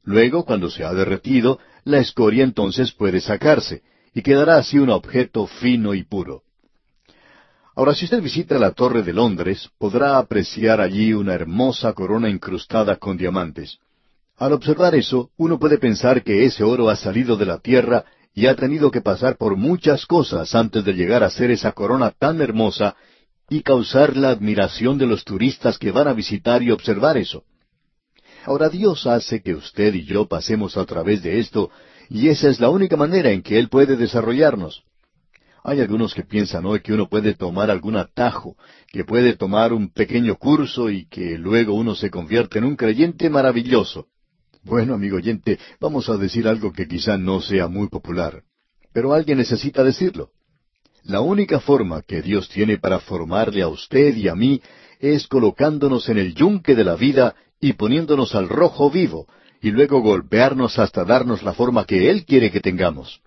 Luego, 0.04 0.46
cuando 0.46 0.70
se 0.70 0.84
ha 0.84 0.94
derretido, 0.94 1.60
la 1.84 2.00
escoria 2.00 2.44
entonces 2.44 2.92
puede 2.92 3.22
sacarse, 3.22 3.84
y 4.14 4.22
quedará 4.22 4.58
así 4.58 4.80
un 4.80 4.90
objeto 4.90 5.48
fino 5.48 5.94
y 5.94 6.04
puro. 6.04 6.44
Ahora, 7.78 7.94
si 7.94 8.06
usted 8.06 8.24
visita 8.24 8.58
la 8.58 8.72
Torre 8.72 9.04
de 9.04 9.14
Londres, 9.14 9.70
podrá 9.78 10.18
apreciar 10.18 10.82
allí 10.82 11.14
una 11.14 11.36
hermosa 11.36 11.94
corona 11.94 12.28
incrustada 12.28 12.96
con 12.96 13.18
diamantes. 13.18 13.78
Al 14.36 14.54
observar 14.54 14.96
eso, 14.96 15.30
uno 15.38 15.60
puede 15.60 15.78
pensar 15.78 16.24
que 16.24 16.44
ese 16.44 16.64
oro 16.64 16.90
ha 16.90 16.96
salido 16.96 17.38
de 17.38 17.46
la 17.46 17.60
tierra 17.60 18.04
y 18.34 18.48
ha 18.48 18.56
tenido 18.56 18.90
que 18.90 19.02
pasar 19.02 19.38
por 19.38 19.56
muchas 19.58 20.08
cosas 20.08 20.56
antes 20.56 20.84
de 20.86 20.94
llegar 20.94 21.22
a 21.22 21.30
ser 21.30 21.52
esa 21.52 21.72
corona 21.74 22.10
tan 22.10 22.42
hermosa 22.42 22.96
y 23.48 23.62
causar 23.62 24.18
la 24.18 24.32
admiración 24.32 24.98
de 24.98 25.06
los 25.06 25.24
turistas 25.24 25.78
que 25.78 25.92
van 25.92 26.08
a 26.08 26.14
visitar 26.14 26.64
y 26.64 26.72
observar 26.72 27.16
eso. 27.16 27.44
Ahora 28.46 28.70
Dios 28.70 29.06
hace 29.06 29.44
que 29.44 29.54
usted 29.54 29.94
y 29.94 30.04
yo 30.04 30.28
pasemos 30.28 30.78
a 30.78 30.86
través 30.86 31.22
de 31.22 31.40
esto, 31.40 31.70
y 32.10 32.30
esa 32.30 32.50
es 32.50 32.60
la 32.60 32.72
única 32.72 32.98
manera 32.98 33.30
en 33.30 33.44
que 33.44 33.60
Él 33.60 33.70
puede 33.70 33.98
desarrollarnos. 33.98 34.84
Hay 35.68 35.82
algunos 35.82 36.14
que 36.14 36.24
piensan 36.24 36.66
hoy 36.66 36.80
que 36.80 36.94
uno 36.94 37.10
puede 37.10 37.34
tomar 37.34 37.70
algún 37.70 37.98
atajo, 37.98 38.56
que 38.90 39.04
puede 39.04 39.36
tomar 39.36 39.74
un 39.74 39.90
pequeño 39.90 40.38
curso 40.38 40.90
y 40.90 41.08
que 41.08 41.38
luego 41.38 41.74
uno 41.74 41.94
se 41.94 42.10
convierte 42.10 42.60
en 42.60 42.64
un 42.64 42.78
creyente 42.78 43.30
maravilloso. 43.30 44.08
Bueno, 44.64 44.94
amigo 44.94 45.18
oyente, 45.18 45.60
vamos 45.82 46.08
a 46.08 46.16
decir 46.16 46.48
algo 46.48 46.72
que 46.72 46.88
quizá 46.88 47.18
no 47.18 47.42
sea 47.42 47.68
muy 47.68 47.90
popular, 47.90 48.44
pero 48.94 49.12
alguien 49.12 49.40
necesita 49.40 49.84
decirlo. 49.84 50.30
La 51.04 51.20
única 51.20 51.60
forma 51.60 52.02
que 52.02 52.22
Dios 52.22 52.48
tiene 52.48 52.78
para 52.78 53.02
formarle 53.02 53.62
a 53.62 53.68
usted 53.68 54.16
y 54.16 54.30
a 54.30 54.36
mí 54.36 54.62
es 55.02 55.28
colocándonos 55.28 56.08
en 56.08 56.18
el 56.18 56.34
yunque 56.34 56.76
de 56.76 56.86
la 56.86 56.96
vida 56.96 57.36
y 57.60 57.74
poniéndonos 57.74 58.36
al 58.36 58.48
rojo 58.48 58.90
vivo, 58.90 59.28
y 59.62 59.72
luego 59.72 60.00
golpearnos 60.00 60.80
hasta 60.80 61.04
darnos 61.04 61.44
la 61.44 61.54
forma 61.54 61.84
que 61.84 62.10
Él 62.10 62.24
quiere 62.24 62.52
que 62.52 62.62
tengamos. 62.62 63.22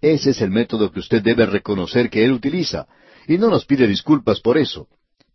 Ese 0.00 0.30
es 0.30 0.40
el 0.40 0.50
método 0.50 0.92
que 0.92 1.00
usted 1.00 1.22
debe 1.22 1.46
reconocer 1.46 2.08
que 2.08 2.24
Él 2.24 2.32
utiliza, 2.32 2.86
y 3.26 3.36
no 3.38 3.50
nos 3.50 3.64
pide 3.64 3.86
disculpas 3.86 4.40
por 4.40 4.56
eso. 4.56 4.88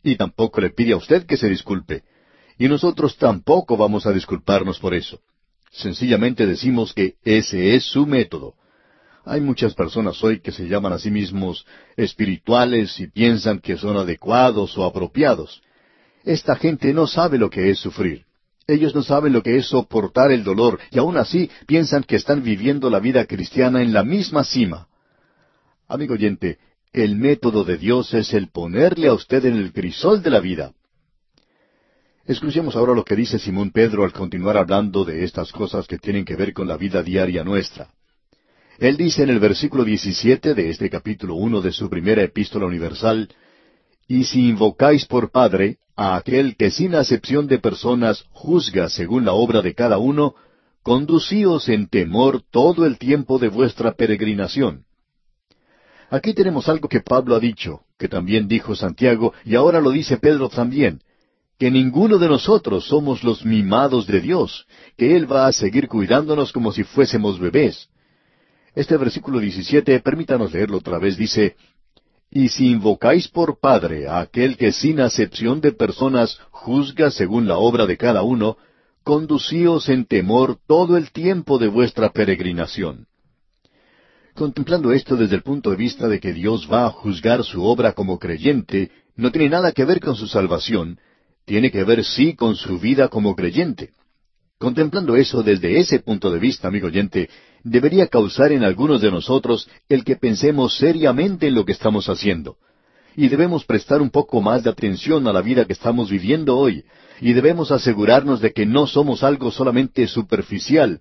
Y 0.03 0.15
tampoco 0.15 0.61
le 0.61 0.69
pide 0.69 0.94
a 0.94 0.98
usted 0.98 1.26
que 1.26 1.38
se 1.38 1.49
disculpe. 1.49 2.03
Y 2.57 2.68
nosotros 2.68 3.18
tampoco 3.18 3.77
vamos 3.77 4.06
a 4.06 4.11
disculparnos 4.11 4.80
por 4.80 4.94
eso. 4.94 5.19
Sencillamente 5.72 6.45
decimos 6.45 6.94
que 6.94 7.15
ese 7.23 7.76
es 7.76 7.85
su 7.85 8.06
método. 8.06 8.56
Hay 9.26 9.41
muchas 9.41 9.73
personas 9.73 10.22
hoy 10.23 10.40
que 10.40 10.52
se 10.52 10.68
llaman 10.68 10.94
a 10.94 10.99
sí 10.99 11.10
mismos 11.10 11.65
espirituales 11.95 12.99
y 12.99 13.07
piensan 13.07 13.60
que 13.60 13.77
son 13.77 13.98
adecuados 13.98 14.77
o 14.77 14.84
apropiados. 14.84 15.61
Esta 16.23 16.56
gente 16.56 16.94
no 16.94 17.07
sabe 17.07 17.38
lo 17.38 17.49
que 17.49 17.69
es 17.69 17.80
sufrir. 17.80 18.26
Ellos 18.68 18.95
no 18.95 19.03
saben 19.03 19.34
lo 19.34 19.44
que 19.44 19.57
es 19.57 19.68
soportar 19.68 20.31
el 20.31 20.44
dolor 20.44 20.80
y 20.91 20.99
aún 20.99 21.18
así 21.18 21.49
piensan 21.68 22.03
que 22.03 22.15
están 22.15 22.44
viviendo 22.44 22.90
la 22.90 22.99
vida 22.99 23.26
cristiana 23.26 23.81
en 23.81 23.91
la 23.91 24.03
misma 24.03 24.44
cima. 24.44 24.88
Amigo 25.88 26.14
oyente, 26.14 26.60
el 26.94 27.15
método 27.15 27.65
de 27.65 27.77
Dios 27.77 28.14
es 28.14 28.34
el 28.34 28.49
ponerle 28.49 29.07
a 29.07 29.14
usted 29.14 29.45
en 29.45 29.56
el 29.56 29.73
crisol 29.73 30.22
de 30.23 30.30
la 30.30 30.40
vida. 30.40 30.73
Escuchemos 32.26 32.77
ahora 32.77 32.94
lo 32.94 33.03
que 33.03 33.18
dice 33.18 33.38
Simón 33.38 33.72
Pedro 33.72 34.06
al 34.06 34.14
continuar 34.14 34.56
hablando 34.56 35.03
de 35.03 35.26
estas 35.26 35.52
cosas 35.52 35.88
que 35.88 35.98
tienen 35.98 36.23
que 36.23 36.38
ver 36.38 36.53
con 36.53 36.68
la 36.68 36.77
vida 36.77 37.03
diaria 37.03 37.44
nuestra. 37.44 37.90
Él 38.80 38.95
dice 38.95 39.23
en 39.23 39.30
el 39.30 39.40
versículo 39.40 39.84
17 39.84 40.53
de 40.53 40.69
este 40.69 40.90
capítulo 40.90 41.35
uno 41.35 41.61
de 41.61 41.73
su 41.73 41.90
primera 41.90 42.23
epístola 42.23 42.65
universal, 42.65 43.30
Y 44.08 44.26
si 44.26 44.50
invocáis 44.50 45.06
por 45.06 45.32
Padre 45.32 45.78
a 45.96 46.16
aquel 46.16 46.56
que 46.56 46.72
sin 46.72 46.96
acepción 46.96 47.48
de 47.48 47.60
personas 47.60 48.26
juzga 48.32 48.90
según 48.90 49.26
la 49.26 49.34
obra 49.34 49.62
de 49.62 49.74
cada 49.74 49.98
uno, 49.98 50.36
conducíos 50.82 51.70
en 51.70 51.88
temor 51.88 52.42
todo 52.52 52.86
el 52.86 52.98
tiempo 52.98 53.40
de 53.40 53.48
vuestra 53.48 53.94
peregrinación. 53.94 54.86
Aquí 56.10 56.34
tenemos 56.34 56.70
algo 56.70 56.90
que 56.90 57.00
Pablo 57.00 57.36
ha 57.36 57.40
dicho, 57.40 57.82
que 57.98 58.08
también 58.08 58.48
dijo 58.48 58.76
Santiago, 58.76 59.34
y 59.46 59.56
ahora 59.56 59.82
lo 59.82 59.92
dice 59.92 60.18
Pedro 60.18 60.50
también, 60.50 61.02
que 61.58 61.72
ninguno 61.72 62.18
de 62.18 62.28
nosotros 62.28 62.86
somos 62.86 63.24
los 63.24 63.46
mimados 63.46 64.06
de 64.06 64.20
Dios, 64.20 64.68
que 64.98 65.16
Él 65.16 65.32
va 65.32 65.48
a 65.48 65.54
seguir 65.54 65.88
cuidándonos 65.88 66.52
como 66.52 66.72
si 66.72 66.84
fuésemos 66.84 67.40
bebés. 67.40 67.90
Este 68.76 68.98
versículo 68.98 69.40
17, 69.40 70.00
permítanos 70.02 70.52
leerlo 70.52 70.78
otra 70.78 71.00
vez, 71.00 71.16
dice, 71.16 71.56
Y 72.35 72.49
si 72.49 72.72
invocáis 72.72 73.27
por 73.27 73.60
Padre 73.60 74.07
a 74.07 74.19
aquel 74.19 74.57
que 74.57 74.72
sin 74.72 74.99
acepción 74.99 75.61
de 75.61 75.72
personas 75.72 76.39
juzga 76.49 77.11
según 77.11 77.47
la 77.47 77.60
obra 77.60 77.85
de 77.85 77.95
cada 77.95 78.23
uno, 78.23 78.57
conducíos 79.03 79.88
en 79.88 80.05
temor 80.05 80.57
todo 80.65 80.97
el 80.97 81.11
tiempo 81.11 81.60
de 81.60 81.68
vuestra 81.68 82.11
peregrinación. 82.11 83.05
Contemplando 84.34 84.91
esto 84.93 85.15
desde 85.15 85.35
el 85.35 85.43
punto 85.43 85.69
de 85.69 85.76
vista 85.76 86.07
de 86.07 86.19
que 86.19 86.34
Dios 86.34 86.68
va 86.72 86.88
a 86.88 86.89
juzgar 86.89 87.43
su 87.43 87.64
obra 87.64 87.91
como 87.91 88.18
creyente, 88.18 88.89
no 89.15 89.31
tiene 89.31 89.49
nada 89.49 89.72
que 89.72 89.85
ver 89.85 89.99
con 89.99 90.15
su 90.15 90.26
salvación, 90.26 90.97
tiene 91.45 91.69
que 91.69 91.84
ver 91.84 92.03
sí 92.03 92.34
con 92.34 92.55
su 92.55 92.80
vida 92.80 93.10
como 93.10 93.35
creyente. 93.35 93.91
Contemplando 94.57 95.15
eso 95.15 95.43
desde 95.43 95.77
ese 95.77 95.99
punto 95.99 96.31
de 96.31 96.39
vista, 96.39 96.68
amigo 96.68 96.88
oyente, 96.88 97.30
debería 97.64 98.07
causar 98.07 98.52
en 98.52 98.64
algunos 98.64 99.02
de 99.02 99.11
nosotros 99.11 99.69
el 99.90 100.03
que 100.03 100.15
pensemos 100.15 100.77
seriamente 100.77 101.48
en 101.48 101.56
lo 101.56 101.65
que 101.65 101.72
estamos 101.72 102.10
haciendo. 102.10 102.57
Y 103.15 103.30
debemos 103.30 103.64
prestar 103.65 104.02
un 104.02 104.10
poco 104.10 104.41
más 104.41 104.64
de 104.64 104.69
atención 104.69 105.27
a 105.27 105.34
la 105.34 105.41
vida 105.41 105.65
que 105.65 105.73
estamos 105.73 106.10
viviendo 106.10 106.57
hoy, 106.57 106.84
y 107.22 107.34
debemos 107.34 107.72
asegurarnos 107.72 108.41
de 108.41 108.52
que 108.53 108.65
no 108.65 108.88
somos 108.88 109.23
algo 109.23 109.52
solamente 109.52 110.07
superficial, 110.07 110.99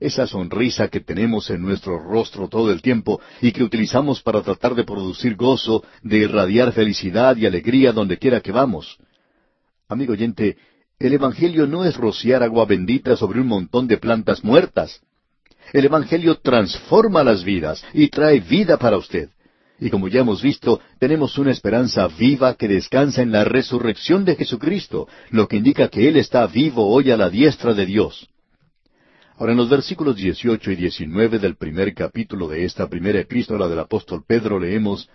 esa 0.00 0.26
sonrisa 0.26 0.88
que 0.88 1.00
tenemos 1.00 1.50
en 1.50 1.62
nuestro 1.62 1.98
rostro 1.98 2.48
todo 2.48 2.70
el 2.70 2.82
tiempo 2.82 3.20
y 3.40 3.52
que 3.52 3.64
utilizamos 3.64 4.22
para 4.22 4.42
tratar 4.42 4.74
de 4.74 4.84
producir 4.84 5.34
gozo, 5.34 5.82
de 6.02 6.18
irradiar 6.18 6.72
felicidad 6.72 7.36
y 7.36 7.46
alegría 7.46 7.92
donde 7.92 8.18
quiera 8.18 8.40
que 8.40 8.52
vamos. 8.52 8.98
Amigo 9.88 10.12
oyente, 10.12 10.56
el 10.98 11.12
Evangelio 11.12 11.66
no 11.66 11.84
es 11.84 11.96
rociar 11.96 12.42
agua 12.42 12.66
bendita 12.66 13.16
sobre 13.16 13.40
un 13.40 13.48
montón 13.48 13.86
de 13.88 13.98
plantas 13.98 14.44
muertas. 14.44 15.00
El 15.72 15.84
Evangelio 15.84 16.36
transforma 16.36 17.22
las 17.22 17.44
vidas 17.44 17.84
y 17.92 18.08
trae 18.08 18.40
vida 18.40 18.78
para 18.78 18.96
usted. 18.96 19.28
Y 19.80 19.90
como 19.90 20.08
ya 20.08 20.20
hemos 20.20 20.42
visto, 20.42 20.80
tenemos 20.98 21.38
una 21.38 21.52
esperanza 21.52 22.08
viva 22.08 22.54
que 22.54 22.66
descansa 22.66 23.22
en 23.22 23.30
la 23.30 23.44
resurrección 23.44 24.24
de 24.24 24.34
Jesucristo, 24.34 25.06
lo 25.30 25.46
que 25.46 25.56
indica 25.56 25.88
que 25.88 26.08
Él 26.08 26.16
está 26.16 26.46
vivo 26.46 26.88
hoy 26.88 27.10
a 27.10 27.16
la 27.16 27.30
diestra 27.30 27.74
de 27.74 27.86
Dios. 27.86 28.28
Ahora 29.36 29.52
en 29.52 29.58
los 29.58 29.68
versículos 29.68 30.16
18 30.16 30.72
y 30.72 30.76
19 30.76 31.38
del 31.38 31.56
primer 31.56 31.94
capítulo 31.94 32.48
de 32.48 32.64
esta 32.64 32.88
primera 32.88 33.20
epístola 33.20 33.68
del 33.68 33.78
apóstol 33.78 34.24
Pedro 34.26 34.58
leemos, 34.58 35.08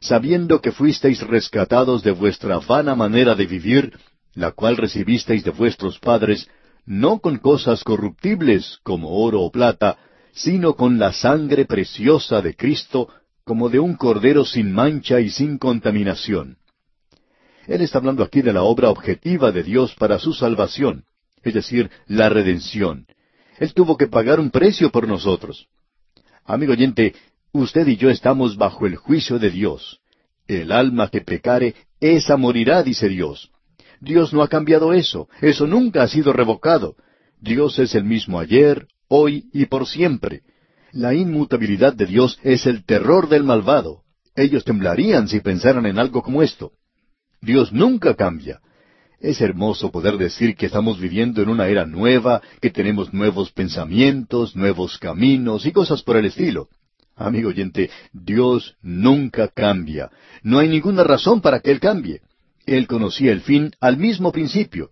Sabiendo 0.00 0.60
que 0.60 0.72
fuisteis 0.72 1.20
rescatados 1.20 2.02
de 2.02 2.10
vuestra 2.10 2.58
vana 2.58 2.96
manera 2.96 3.36
de 3.36 3.46
vivir, 3.46 3.96
la 4.34 4.50
cual 4.50 4.76
recibisteis 4.76 5.44
de 5.44 5.52
vuestros 5.52 6.00
padres, 6.00 6.48
no 6.84 7.20
con 7.20 7.38
cosas 7.38 7.84
corruptibles 7.84 8.78
como 8.82 9.10
oro 9.22 9.42
o 9.42 9.50
plata, 9.50 9.98
sino 10.32 10.74
con 10.74 10.98
la 10.98 11.12
sangre 11.12 11.64
preciosa 11.64 12.40
de 12.40 12.54
Cristo, 12.54 13.08
como 13.44 13.68
de 13.68 13.78
un 13.78 13.96
cordero 13.96 14.44
sin 14.44 14.72
mancha 14.72 15.20
y 15.20 15.30
sin 15.30 15.58
contaminación. 15.58 16.58
Él 17.66 17.82
está 17.82 17.98
hablando 17.98 18.22
aquí 18.22 18.42
de 18.42 18.52
la 18.52 18.62
obra 18.62 18.90
objetiva 18.90 19.52
de 19.52 19.62
Dios 19.62 19.94
para 19.94 20.18
su 20.18 20.32
salvación, 20.32 21.04
es 21.42 21.54
decir, 21.54 21.90
la 22.06 22.28
redención. 22.28 23.06
Él 23.58 23.74
tuvo 23.74 23.96
que 23.96 24.08
pagar 24.08 24.40
un 24.40 24.50
precio 24.50 24.90
por 24.90 25.06
nosotros. 25.06 25.68
Amigo 26.44 26.72
oyente, 26.72 27.14
usted 27.52 27.86
y 27.86 27.96
yo 27.96 28.10
estamos 28.10 28.56
bajo 28.56 28.86
el 28.86 28.96
juicio 28.96 29.38
de 29.38 29.50
Dios. 29.50 30.00
El 30.48 30.72
alma 30.72 31.08
que 31.08 31.20
pecare, 31.20 31.74
esa 32.00 32.36
morirá, 32.36 32.82
dice 32.82 33.08
Dios. 33.08 33.51
Dios 34.02 34.32
no 34.32 34.42
ha 34.42 34.48
cambiado 34.48 34.92
eso, 34.92 35.28
eso 35.40 35.64
nunca 35.68 36.02
ha 36.02 36.08
sido 36.08 36.32
revocado. 36.32 36.96
Dios 37.40 37.78
es 37.78 37.94
el 37.94 38.02
mismo 38.02 38.40
ayer, 38.40 38.88
hoy 39.06 39.44
y 39.52 39.66
por 39.66 39.86
siempre. 39.86 40.42
La 40.90 41.14
inmutabilidad 41.14 41.94
de 41.94 42.06
Dios 42.06 42.36
es 42.42 42.66
el 42.66 42.84
terror 42.84 43.28
del 43.28 43.44
malvado. 43.44 44.02
Ellos 44.34 44.64
temblarían 44.64 45.28
si 45.28 45.38
pensaran 45.38 45.86
en 45.86 46.00
algo 46.00 46.20
como 46.20 46.42
esto. 46.42 46.72
Dios 47.40 47.72
nunca 47.72 48.16
cambia. 48.16 48.60
Es 49.20 49.40
hermoso 49.40 49.92
poder 49.92 50.18
decir 50.18 50.56
que 50.56 50.66
estamos 50.66 50.98
viviendo 50.98 51.40
en 51.40 51.48
una 51.48 51.68
era 51.68 51.86
nueva, 51.86 52.42
que 52.60 52.70
tenemos 52.70 53.14
nuevos 53.14 53.52
pensamientos, 53.52 54.56
nuevos 54.56 54.98
caminos 54.98 55.64
y 55.64 55.70
cosas 55.70 56.02
por 56.02 56.16
el 56.16 56.24
estilo. 56.24 56.68
Amigo 57.14 57.50
oyente, 57.50 57.88
Dios 58.12 58.74
nunca 58.82 59.46
cambia. 59.46 60.10
No 60.42 60.58
hay 60.58 60.68
ninguna 60.68 61.04
razón 61.04 61.40
para 61.40 61.60
que 61.60 61.70
Él 61.70 61.78
cambie. 61.78 62.20
Él 62.66 62.86
conocía 62.86 63.32
el 63.32 63.40
fin 63.40 63.72
al 63.80 63.96
mismo 63.96 64.32
principio. 64.32 64.90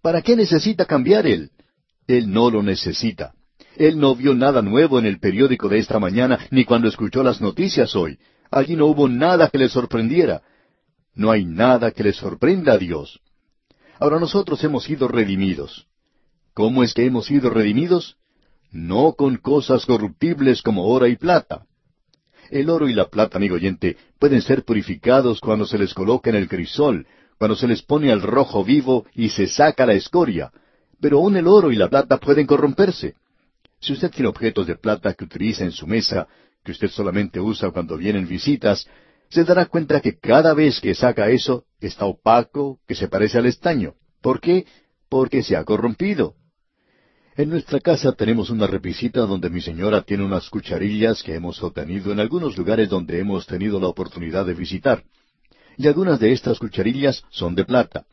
¿Para 0.00 0.22
qué 0.22 0.36
necesita 0.36 0.84
cambiar 0.84 1.26
Él? 1.26 1.50
Él 2.06 2.32
no 2.32 2.50
lo 2.50 2.62
necesita. 2.62 3.34
Él 3.76 3.98
no 3.98 4.14
vio 4.14 4.34
nada 4.34 4.60
nuevo 4.62 4.98
en 4.98 5.06
el 5.06 5.18
periódico 5.18 5.68
de 5.68 5.78
esta 5.78 5.98
mañana 5.98 6.38
ni 6.50 6.64
cuando 6.64 6.88
escuchó 6.88 7.22
las 7.22 7.40
noticias 7.40 7.94
hoy. 7.94 8.18
Allí 8.50 8.76
no 8.76 8.86
hubo 8.86 9.08
nada 9.08 9.48
que 9.48 9.58
le 9.58 9.68
sorprendiera. 9.68 10.42
No 11.14 11.30
hay 11.30 11.44
nada 11.44 11.90
que 11.90 12.02
le 12.02 12.12
sorprenda 12.12 12.74
a 12.74 12.78
Dios. 12.78 13.20
Ahora 13.98 14.18
nosotros 14.18 14.62
hemos 14.64 14.84
sido 14.84 15.08
redimidos. 15.08 15.86
¿Cómo 16.54 16.82
es 16.82 16.92
que 16.92 17.06
hemos 17.06 17.26
sido 17.26 17.50
redimidos? 17.50 18.16
No 18.70 19.12
con 19.12 19.36
cosas 19.36 19.86
corruptibles 19.86 20.62
como 20.62 20.86
oro 20.86 21.06
y 21.06 21.16
plata. 21.16 21.66
El 22.52 22.68
oro 22.68 22.86
y 22.86 22.92
la 22.92 23.06
plata, 23.06 23.38
amigo 23.38 23.54
oyente, 23.54 23.96
pueden 24.18 24.42
ser 24.42 24.62
purificados 24.62 25.40
cuando 25.40 25.64
se 25.64 25.78
les 25.78 25.94
coloca 25.94 26.28
en 26.28 26.36
el 26.36 26.50
crisol, 26.50 27.06
cuando 27.38 27.56
se 27.56 27.66
les 27.66 27.80
pone 27.80 28.12
al 28.12 28.20
rojo 28.20 28.62
vivo 28.62 29.06
y 29.14 29.30
se 29.30 29.46
saca 29.46 29.86
la 29.86 29.94
escoria. 29.94 30.52
Pero 31.00 31.16
aún 31.16 31.34
el 31.38 31.46
oro 31.46 31.72
y 31.72 31.76
la 31.76 31.88
plata 31.88 32.18
pueden 32.18 32.46
corromperse. 32.46 33.14
Si 33.80 33.94
usted 33.94 34.10
tiene 34.10 34.28
objetos 34.28 34.66
de 34.66 34.76
plata 34.76 35.14
que 35.14 35.24
utiliza 35.24 35.64
en 35.64 35.72
su 35.72 35.86
mesa, 35.86 36.28
que 36.62 36.72
usted 36.72 36.88
solamente 36.88 37.40
usa 37.40 37.70
cuando 37.70 37.96
vienen 37.96 38.28
visitas, 38.28 38.86
se 39.30 39.44
dará 39.44 39.64
cuenta 39.64 40.02
que 40.02 40.18
cada 40.18 40.52
vez 40.52 40.78
que 40.78 40.94
saca 40.94 41.30
eso 41.30 41.64
está 41.80 42.04
opaco, 42.04 42.80
que 42.86 42.94
se 42.94 43.08
parece 43.08 43.38
al 43.38 43.46
estaño. 43.46 43.94
¿Por 44.20 44.42
qué? 44.42 44.66
Porque 45.08 45.42
se 45.42 45.56
ha 45.56 45.64
corrompido. 45.64 46.34
En 47.34 47.48
nuestra 47.48 47.80
casa 47.80 48.12
tenemos 48.12 48.50
una 48.50 48.66
repisita 48.66 49.20
donde 49.22 49.48
mi 49.48 49.62
señora 49.62 50.02
tiene 50.02 50.22
unas 50.22 50.50
cucharillas 50.50 51.22
que 51.22 51.34
hemos 51.34 51.62
obtenido 51.62 52.12
en 52.12 52.20
algunos 52.20 52.58
lugares 52.58 52.90
donde 52.90 53.18
hemos 53.20 53.46
tenido 53.46 53.80
la 53.80 53.86
oportunidad 53.86 54.44
de 54.44 54.52
visitar. 54.52 55.02
Y 55.78 55.86
algunas 55.86 56.20
de 56.20 56.32
estas 56.32 56.58
cucharillas 56.58 57.24
son 57.30 57.54
de 57.54 57.64
plata. 57.64 58.04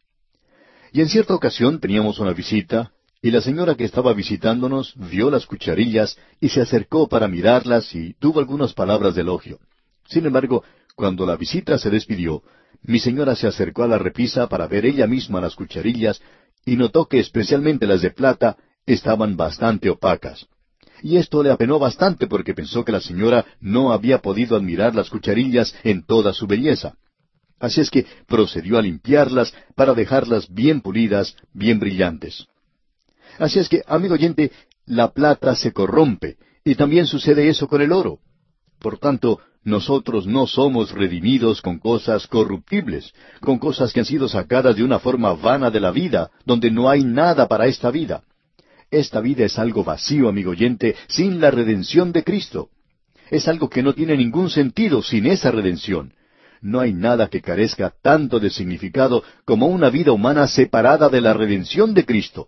Y 0.93 1.01
en 1.01 1.09
cierta 1.09 1.35
ocasión 1.35 1.81
teníamos 1.81 2.19
una 2.19 2.31
visita, 2.31 2.93
y 3.21 3.31
la 3.31 3.41
señora 3.41 3.75
que 3.75 3.83
estaba 3.83 4.13
visitándonos 4.13 4.93
vio 4.95 5.29
las 5.29 5.45
cucharillas 5.45 6.17
y 6.39 6.47
se 6.47 6.61
acercó 6.61 7.09
para 7.09 7.27
mirarlas 7.27 7.93
y 7.93 8.13
tuvo 8.13 8.39
algunas 8.39 8.73
palabras 8.73 9.15
de 9.15 9.21
elogio. 9.21 9.59
Sin 10.07 10.25
embargo, 10.25 10.63
cuando 10.95 11.25
la 11.25 11.35
visita 11.35 11.77
se 11.77 11.89
despidió, 11.89 12.41
mi 12.83 12.99
señora 12.99 13.35
se 13.35 13.47
acercó 13.47 13.83
a 13.83 13.89
la 13.89 13.97
repisa 13.97 14.47
para 14.47 14.67
ver 14.67 14.85
ella 14.85 15.07
misma 15.07 15.41
las 15.41 15.55
cucharillas 15.55 16.21
y 16.65 16.77
notó 16.77 17.07
que 17.07 17.19
especialmente 17.19 17.85
las 17.85 18.01
de 18.01 18.11
plata 18.11 18.55
estaban 18.93 19.37
bastante 19.37 19.89
opacas. 19.89 20.47
Y 21.01 21.17
esto 21.17 21.43
le 21.43 21.51
apenó 21.51 21.79
bastante 21.79 22.27
porque 22.27 22.53
pensó 22.53 22.83
que 22.83 22.91
la 22.91 22.99
señora 22.99 23.45
no 23.61 23.93
había 23.93 24.19
podido 24.21 24.57
admirar 24.57 24.95
las 24.95 25.09
cucharillas 25.09 25.73
en 25.83 26.05
toda 26.05 26.33
su 26.33 26.45
belleza. 26.47 26.95
Así 27.59 27.81
es 27.81 27.89
que 27.89 28.05
procedió 28.27 28.77
a 28.77 28.81
limpiarlas 28.81 29.53
para 29.75 29.93
dejarlas 29.93 30.53
bien 30.53 30.81
pulidas, 30.81 31.35
bien 31.53 31.79
brillantes. 31.79 32.47
Así 33.37 33.59
es 33.59 33.69
que, 33.69 33.83
amigo 33.87 34.15
oyente, 34.15 34.51
la 34.85 35.11
plata 35.11 35.55
se 35.55 35.71
corrompe, 35.71 36.37
y 36.63 36.75
también 36.75 37.05
sucede 37.05 37.47
eso 37.47 37.67
con 37.67 37.81
el 37.81 37.91
oro. 37.91 38.19
Por 38.79 38.97
tanto, 38.97 39.39
nosotros 39.63 40.25
no 40.25 40.47
somos 40.47 40.91
redimidos 40.91 41.61
con 41.61 41.79
cosas 41.79 42.27
corruptibles, 42.27 43.13
con 43.41 43.59
cosas 43.59 43.91
que 43.91 43.99
han 43.99 44.05
sido 44.05 44.27
sacadas 44.27 44.75
de 44.75 44.83
una 44.83 44.99
forma 44.99 45.33
vana 45.33 45.69
de 45.69 45.79
la 45.79 45.91
vida, 45.91 46.31
donde 46.45 46.71
no 46.71 46.89
hay 46.89 47.03
nada 47.03 47.47
para 47.47 47.67
esta 47.67 47.91
vida. 47.91 48.23
Esta 48.91 49.21
vida 49.21 49.45
es 49.45 49.59
algo 49.59 49.83
vacío, 49.83 50.29
amigo 50.29 50.51
oyente, 50.51 50.95
sin 51.07 51.39
la 51.39 51.51
redención 51.51 52.11
de 52.11 52.23
Cristo. 52.23 52.69
Es 53.29 53.47
algo 53.47 53.69
que 53.69 53.83
no 53.83 53.93
tiene 53.93 54.17
ningún 54.17 54.49
sentido 54.49 55.03
sin 55.03 55.27
esa 55.27 55.51
redención. 55.51 56.13
No 56.61 56.79
hay 56.79 56.93
nada 56.93 57.27
que 57.27 57.41
carezca 57.41 57.93
tanto 58.01 58.39
de 58.39 58.49
significado 58.49 59.23
como 59.45 59.67
una 59.67 59.89
vida 59.89 60.11
humana 60.11 60.47
separada 60.47 61.07
de 61.09 61.21
la 61.21 61.33
redención 61.33 61.93
de 61.93 62.05
Cristo. 62.05 62.47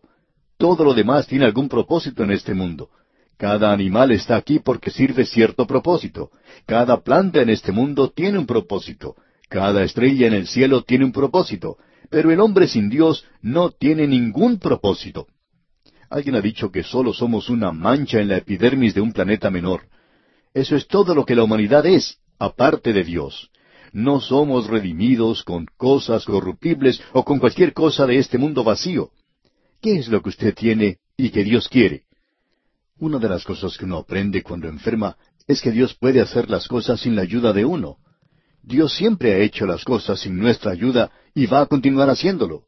Todo 0.57 0.83
lo 0.83 0.93
demás 0.93 1.27
tiene 1.27 1.45
algún 1.45 1.69
propósito 1.69 2.23
en 2.23 2.31
este 2.31 2.53
mundo. 2.53 2.89
Cada 3.37 3.71
animal 3.71 4.11
está 4.11 4.35
aquí 4.35 4.59
porque 4.59 4.89
sirve 4.89 5.25
cierto 5.25 5.65
propósito. 5.65 6.31
Cada 6.65 7.01
planta 7.01 7.41
en 7.41 7.49
este 7.49 7.71
mundo 7.71 8.09
tiene 8.09 8.39
un 8.39 8.47
propósito. 8.47 9.15
Cada 9.47 9.83
estrella 9.83 10.27
en 10.27 10.33
el 10.33 10.47
cielo 10.47 10.83
tiene 10.83 11.05
un 11.05 11.11
propósito. 11.11 11.77
Pero 12.09 12.31
el 12.31 12.39
hombre 12.39 12.67
sin 12.67 12.89
Dios 12.89 13.25
no 13.41 13.71
tiene 13.71 14.07
ningún 14.07 14.59
propósito. 14.59 15.27
Alguien 16.11 16.35
ha 16.35 16.41
dicho 16.41 16.69
que 16.69 16.83
solo 16.83 17.13
somos 17.13 17.49
una 17.49 17.71
mancha 17.71 18.19
en 18.19 18.27
la 18.27 18.35
epidermis 18.35 18.93
de 18.93 18.99
un 18.99 19.13
planeta 19.13 19.49
menor. 19.49 19.83
Eso 20.53 20.75
es 20.75 20.85
todo 20.85 21.15
lo 21.15 21.25
que 21.25 21.35
la 21.35 21.43
humanidad 21.43 21.85
es, 21.85 22.17
aparte 22.37 22.91
de 22.91 23.05
Dios. 23.05 23.49
No 23.93 24.19
somos 24.19 24.67
redimidos 24.67 25.41
con 25.45 25.67
cosas 25.77 26.25
corruptibles 26.25 27.01
o 27.13 27.23
con 27.23 27.39
cualquier 27.39 27.71
cosa 27.71 28.05
de 28.05 28.17
este 28.17 28.37
mundo 28.37 28.61
vacío. 28.65 29.11
¿Qué 29.81 29.99
es 29.99 30.09
lo 30.09 30.21
que 30.21 30.29
usted 30.29 30.53
tiene 30.53 30.97
y 31.15 31.29
que 31.29 31.45
Dios 31.45 31.69
quiere? 31.69 32.03
Una 32.99 33.17
de 33.17 33.29
las 33.29 33.45
cosas 33.45 33.77
que 33.77 33.85
uno 33.85 33.99
aprende 33.99 34.43
cuando 34.43 34.67
enferma 34.67 35.15
es 35.47 35.61
que 35.61 35.71
Dios 35.71 35.95
puede 35.95 36.19
hacer 36.19 36.49
las 36.49 36.67
cosas 36.67 36.99
sin 36.99 37.15
la 37.15 37.21
ayuda 37.21 37.53
de 37.53 37.63
uno. 37.63 37.99
Dios 38.61 38.93
siempre 38.93 39.31
ha 39.31 39.37
hecho 39.37 39.65
las 39.65 39.85
cosas 39.85 40.19
sin 40.19 40.37
nuestra 40.37 40.71
ayuda 40.71 41.09
y 41.33 41.45
va 41.45 41.61
a 41.61 41.67
continuar 41.67 42.09
haciéndolo. 42.09 42.65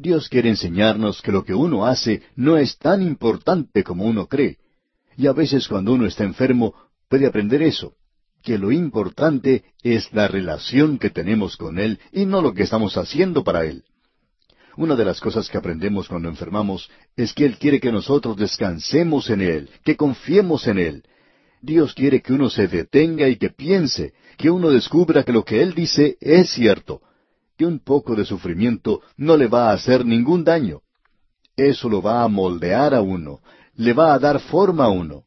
Dios 0.00 0.28
quiere 0.28 0.48
enseñarnos 0.48 1.20
que 1.22 1.32
lo 1.32 1.44
que 1.44 1.54
uno 1.54 1.84
hace 1.84 2.22
no 2.36 2.56
es 2.56 2.78
tan 2.78 3.02
importante 3.02 3.82
como 3.82 4.04
uno 4.04 4.28
cree. 4.28 4.58
Y 5.16 5.26
a 5.26 5.32
veces 5.32 5.66
cuando 5.66 5.92
uno 5.92 6.06
está 6.06 6.22
enfermo, 6.22 6.72
puede 7.08 7.26
aprender 7.26 7.62
eso, 7.62 7.94
que 8.44 8.58
lo 8.58 8.70
importante 8.70 9.64
es 9.82 10.12
la 10.12 10.28
relación 10.28 10.98
que 10.98 11.10
tenemos 11.10 11.56
con 11.56 11.80
Él 11.80 11.98
y 12.12 12.26
no 12.26 12.42
lo 12.42 12.54
que 12.54 12.62
estamos 12.62 12.96
haciendo 12.96 13.42
para 13.42 13.64
Él. 13.64 13.82
Una 14.76 14.94
de 14.94 15.04
las 15.04 15.20
cosas 15.20 15.48
que 15.48 15.58
aprendemos 15.58 16.06
cuando 16.06 16.28
enfermamos 16.28 16.88
es 17.16 17.32
que 17.32 17.44
Él 17.44 17.58
quiere 17.58 17.80
que 17.80 17.90
nosotros 17.90 18.36
descansemos 18.36 19.28
en 19.30 19.40
Él, 19.40 19.68
que 19.82 19.96
confiemos 19.96 20.68
en 20.68 20.78
Él. 20.78 21.04
Dios 21.60 21.92
quiere 21.92 22.22
que 22.22 22.34
uno 22.34 22.50
se 22.50 22.68
detenga 22.68 23.28
y 23.28 23.34
que 23.34 23.50
piense, 23.50 24.12
que 24.36 24.48
uno 24.48 24.70
descubra 24.70 25.24
que 25.24 25.32
lo 25.32 25.44
que 25.44 25.60
Él 25.60 25.74
dice 25.74 26.16
es 26.20 26.50
cierto, 26.50 27.00
que 27.58 27.66
un 27.66 27.80
poco 27.80 28.14
de 28.14 28.24
sufrimiento 28.24 29.02
no 29.16 29.36
le 29.36 29.48
va 29.48 29.70
a 29.70 29.74
hacer 29.74 30.06
ningún 30.06 30.44
daño. 30.44 30.80
Eso 31.56 31.88
lo 31.88 32.00
va 32.00 32.22
a 32.22 32.28
moldear 32.28 32.94
a 32.94 33.02
uno, 33.02 33.40
le 33.74 33.92
va 33.92 34.14
a 34.14 34.18
dar 34.20 34.38
forma 34.38 34.84
a 34.84 34.90
uno. 34.90 35.24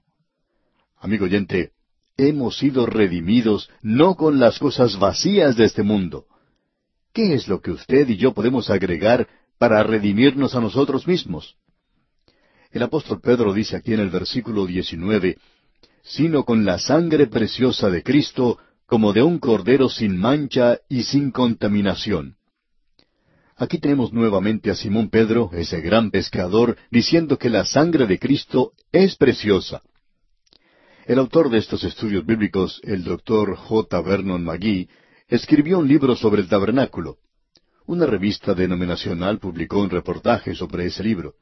Amigo 0.97 1.25
oyente, 1.25 1.73
hemos 2.15 2.57
sido 2.57 2.85
redimidos 2.85 3.69
no 3.81 4.15
con 4.15 4.39
las 4.39 4.59
cosas 4.59 4.97
vacías 4.97 5.57
de 5.57 5.65
este 5.65 5.83
mundo. 5.83 6.25
¿Qué 7.13 7.33
es 7.33 7.49
lo 7.49 7.59
que 7.59 7.71
usted 7.71 8.07
y 8.07 8.15
yo 8.15 8.33
podemos 8.33 8.69
agregar 8.69 9.27
para 9.57 9.83
redimirnos 9.83 10.55
a 10.55 10.61
nosotros 10.61 11.05
mismos? 11.05 11.57
El 12.71 12.83
apóstol 12.83 13.19
Pedro 13.19 13.53
dice 13.53 13.75
aquí 13.75 13.93
en 13.93 13.99
el 13.99 14.09
versículo 14.09 14.65
19, 14.65 15.37
sino 16.01 16.45
con 16.45 16.63
la 16.63 16.79
sangre 16.79 17.27
preciosa 17.27 17.89
de 17.89 18.01
Cristo, 18.01 18.57
como 18.91 19.13
de 19.13 19.23
un 19.23 19.39
cordero 19.39 19.88
sin 19.88 20.18
mancha 20.18 20.80
y 20.89 21.03
sin 21.03 21.31
contaminación. 21.31 22.35
Aquí 23.55 23.80
tenemos 23.80 24.11
nuevamente 24.11 24.69
a 24.69 24.76
Simón 24.76 25.09
Pedro, 25.09 25.49
ese 25.53 25.80
gran 25.80 26.11
pescador, 26.11 26.76
diciendo 26.91 27.38
que 27.38 27.49
la 27.49 27.63
sangre 27.63 28.05
de 28.05 28.19
Cristo 28.19 28.73
es 28.91 29.15
preciosa. 29.15 29.81
El 31.05 31.19
autor 31.19 31.49
de 31.49 31.59
estos 31.59 31.85
estudios 31.85 32.26
bíblicos, 32.26 32.81
el 32.84 33.05
doctor 33.05 33.55
J. 33.55 34.01
Vernon 34.01 34.43
McGee, 34.43 34.89
escribió 35.30 35.80
un 35.80 35.88
libro 35.88 36.18
sobre 36.18 36.41
el 36.41 36.49
tabernáculo. 36.49 37.15
Una 37.85 38.05
revista 38.05 38.53
denominacional 38.53 39.39
publicó 39.39 39.80
un 39.80 39.89
reportaje 39.89 40.53
sobre 40.53 40.88
ese 40.88 41.01
libro. 41.01 41.35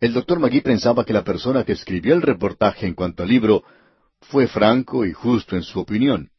El 0.00 0.14
doctor 0.14 0.40
McGee 0.40 0.62
pensaba 0.62 1.04
que 1.04 1.12
la 1.12 1.22
persona 1.22 1.62
que 1.62 1.74
escribió 1.74 2.12
el 2.12 2.22
reportaje 2.22 2.88
en 2.88 2.94
cuanto 2.94 3.22
al 3.22 3.28
libro 3.28 3.62
fue 4.22 4.48
franco 4.48 5.06
y 5.06 5.12
justo 5.12 5.54
en 5.54 5.62
su 5.62 5.78
opinión. 5.78 6.31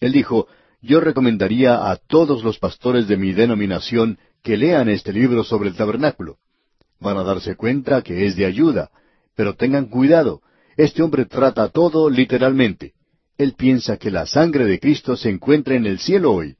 Él 0.00 0.12
dijo, 0.12 0.48
yo 0.80 1.00
recomendaría 1.00 1.90
a 1.90 1.96
todos 1.96 2.44
los 2.44 2.58
pastores 2.58 3.08
de 3.08 3.16
mi 3.16 3.32
denominación 3.32 4.18
que 4.42 4.56
lean 4.56 4.88
este 4.88 5.12
libro 5.12 5.44
sobre 5.44 5.70
el 5.70 5.76
tabernáculo. 5.76 6.36
Van 7.00 7.16
a 7.16 7.22
darse 7.22 7.56
cuenta 7.56 8.02
que 8.02 8.26
es 8.26 8.36
de 8.36 8.44
ayuda, 8.44 8.90
pero 9.34 9.54
tengan 9.54 9.86
cuidado, 9.86 10.42
este 10.76 11.02
hombre 11.02 11.24
trata 11.26 11.68
todo 11.68 12.10
literalmente. 12.10 12.92
Él 13.38 13.54
piensa 13.54 13.96
que 13.96 14.10
la 14.10 14.26
sangre 14.26 14.64
de 14.64 14.78
Cristo 14.78 15.16
se 15.16 15.30
encuentra 15.30 15.74
en 15.74 15.86
el 15.86 15.98
cielo 15.98 16.32
hoy. 16.32 16.56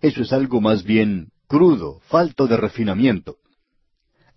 Eso 0.00 0.22
es 0.22 0.32
algo 0.32 0.60
más 0.60 0.82
bien 0.82 1.28
crudo, 1.46 2.00
falto 2.08 2.46
de 2.46 2.56
refinamiento. 2.56 3.36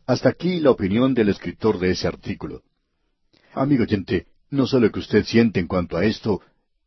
Hasta 0.05 0.29
aquí 0.29 0.59
la 0.59 0.71
opinión 0.71 1.13
del 1.13 1.29
escritor 1.29 1.79
de 1.79 1.91
ese 1.91 2.07
artículo. 2.07 2.63
Amigo 3.53 3.83
oyente, 3.83 4.27
no 4.49 4.67
sé 4.67 4.79
lo 4.79 4.91
que 4.91 4.99
usted 4.99 5.23
siente 5.23 5.59
en 5.59 5.67
cuanto 5.67 5.95
a 5.95 6.05
esto, 6.05 6.41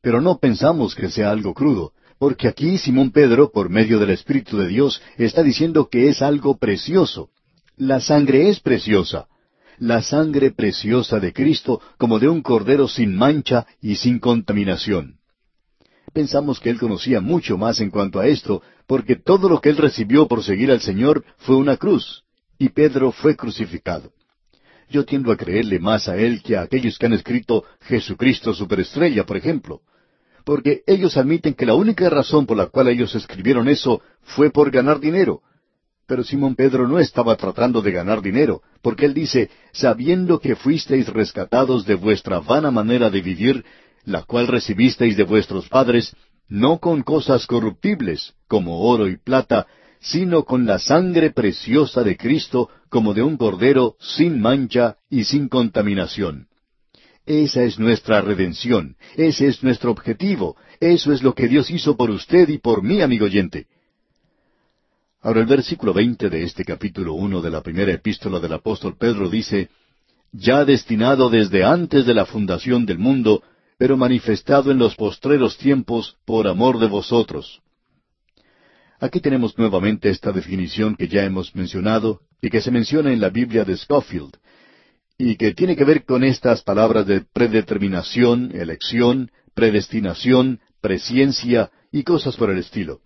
pero 0.06 0.20
no 0.20 0.38
pensamos 0.38 0.94
que 0.94 1.10
sea 1.10 1.32
algo 1.32 1.52
crudo, 1.52 1.90
porque 2.20 2.46
aquí 2.46 2.78
Simón 2.78 3.10
Pedro, 3.10 3.50
por 3.50 3.70
medio 3.70 3.98
del 3.98 4.10
Espíritu 4.10 4.56
de 4.56 4.68
Dios, 4.68 5.02
está 5.18 5.42
diciendo 5.42 5.88
que 5.90 6.08
es 6.08 6.22
algo 6.22 6.58
precioso. 6.58 7.30
La 7.76 7.98
sangre 7.98 8.48
es 8.48 8.60
preciosa. 8.60 9.26
La 9.78 10.02
sangre 10.02 10.52
preciosa 10.52 11.18
de 11.18 11.32
Cristo 11.32 11.80
como 11.98 12.20
de 12.20 12.28
un 12.28 12.40
cordero 12.40 12.86
sin 12.86 13.16
mancha 13.16 13.66
y 13.82 13.96
sin 13.96 14.20
contaminación. 14.20 15.16
Pensamos 16.12 16.60
que 16.60 16.70
él 16.70 16.78
conocía 16.78 17.20
mucho 17.20 17.58
más 17.58 17.80
en 17.80 17.90
cuanto 17.90 18.20
a 18.20 18.28
esto, 18.28 18.62
porque 18.86 19.16
todo 19.16 19.48
lo 19.48 19.60
que 19.60 19.70
él 19.70 19.76
recibió 19.76 20.28
por 20.28 20.44
seguir 20.44 20.70
al 20.70 20.82
Señor 20.82 21.24
fue 21.38 21.56
una 21.56 21.78
cruz, 21.78 22.22
y 22.60 22.68
Pedro 22.68 23.10
fue 23.10 23.34
crucificado. 23.34 24.12
Yo 24.88 25.04
tiendo 25.04 25.32
a 25.32 25.36
creerle 25.36 25.80
más 25.80 26.06
a 26.06 26.16
él 26.16 26.44
que 26.44 26.56
a 26.56 26.60
aquellos 26.62 26.96
que 26.96 27.06
han 27.06 27.12
escrito 27.12 27.64
Jesucristo 27.80 28.54
superestrella, 28.54 29.26
por 29.26 29.36
ejemplo 29.36 29.82
porque 30.47 30.85
ellos 30.86 31.16
admiten 31.16 31.55
que 31.55 31.66
la 31.66 31.74
única 31.74 32.09
razón 32.09 32.47
por 32.47 32.56
la 32.56 32.66
cual 32.66 32.86
ellos 32.86 33.12
escribieron 33.16 33.68
eso 33.68 34.01
fue 34.23 34.51
por 34.51 34.70
ganar 34.70 35.01
dinero. 35.01 35.43
Pero 36.06 36.23
Simón 36.23 36.55
Pedro 36.55 36.86
no 36.86 37.01
estaba 37.01 37.35
tratando 37.35 37.82
de 37.82 37.90
ganar 37.90 38.23
dinero, 38.23 38.62
porque 38.81 39.06
él 39.06 39.12
dice, 39.12 39.51
sabiendo 39.73 40.39
que 40.39 40.55
fuisteis 40.55 41.09
rescatados 41.09 41.85
de 41.85 41.97
vuestra 41.97 42.39
vana 42.39 42.70
manera 42.70 43.10
de 43.10 43.23
vivir, 43.23 43.64
la 44.05 44.23
cual 44.23 44.47
recibisteis 44.47 45.16
de 45.16 45.24
vuestros 45.24 45.68
padres, 45.68 46.14
no 46.48 46.78
con 46.78 47.02
cosas 47.02 47.44
corruptibles, 47.48 48.35
como 48.47 48.82
oro 48.82 49.09
y 49.09 49.16
plata, 49.16 49.66
sino 49.98 50.44
con 50.44 50.64
la 50.64 50.78
sangre 50.78 51.32
preciosa 51.32 52.05
de 52.05 52.16
Cristo, 52.16 52.70
como 52.89 53.14
de 53.14 53.24
un 53.24 53.36
cordero 53.36 53.97
sin 53.98 54.40
mancha 54.40 54.98
y 55.10 55.24
sin 55.24 55.48
contaminación. 55.48 56.47
Esa 57.26 57.64
es 57.64 57.76
nuestra 57.80 58.20
redención, 58.20 58.94
ese 59.16 59.48
es 59.48 59.64
nuestro 59.64 59.90
objetivo, 59.90 60.56
eso 60.78 61.12
es 61.12 61.24
lo 61.24 61.34
que 61.34 61.48
Dios 61.48 61.68
hizo 61.72 61.96
por 61.96 62.08
usted 62.10 62.48
y 62.48 62.58
por 62.58 62.84
mí, 62.84 63.02
amigo 63.02 63.24
oyente. 63.24 63.66
Ahora 65.22 65.40
el 65.40 65.46
versículo 65.46 65.92
veinte 65.92 66.30
de 66.30 66.44
este 66.44 66.64
capítulo 66.64 67.14
uno 67.14 67.42
de 67.42 67.50
la 67.50 67.62
primera 67.62 67.92
epístola 67.92 68.38
del 68.38 68.52
apóstol 68.52 68.96
Pedro 68.96 69.28
dice, 69.28 69.70
ya 70.30 70.64
destinado 70.64 71.28
desde 71.28 71.64
antes 71.64 72.06
de 72.06 72.14
la 72.14 72.26
fundación 72.26 72.86
del 72.86 72.98
mundo, 72.98 73.42
pero 73.76 73.96
manifestado 73.96 74.70
en 74.70 74.78
los 74.78 74.94
postreros 74.94 75.58
tiempos 75.58 76.16
por 76.24 76.46
amor 76.46 76.78
de 76.78 76.86
vosotros. 76.86 77.60
Aquí 79.00 79.18
tenemos 79.18 79.58
nuevamente 79.58 80.10
esta 80.10 80.30
definición 80.30 80.94
que 80.94 81.08
ya 81.08 81.24
hemos 81.24 81.56
mencionado 81.56 82.20
y 82.40 82.50
que 82.50 82.60
se 82.60 82.70
menciona 82.70 83.12
en 83.12 83.20
la 83.20 83.30
Biblia 83.30 83.64
de 83.64 83.76
Scofield, 83.76 84.36
y 85.18 85.36
que 85.36 85.55
tiene 85.55 85.76
que 85.76 85.84
ver 85.84 86.05
con 86.05 86.24
estas 86.24 86.62
palabras 86.62 87.06
de 87.06 87.22
predeterminación, 87.32 88.52
elección, 88.55 89.30
predestinación, 89.55 90.60
presciencia 90.80 91.70
y 91.90 92.02
cosas 92.02 92.36
por 92.36 92.51
el 92.51 92.59
estilo. 92.59 93.01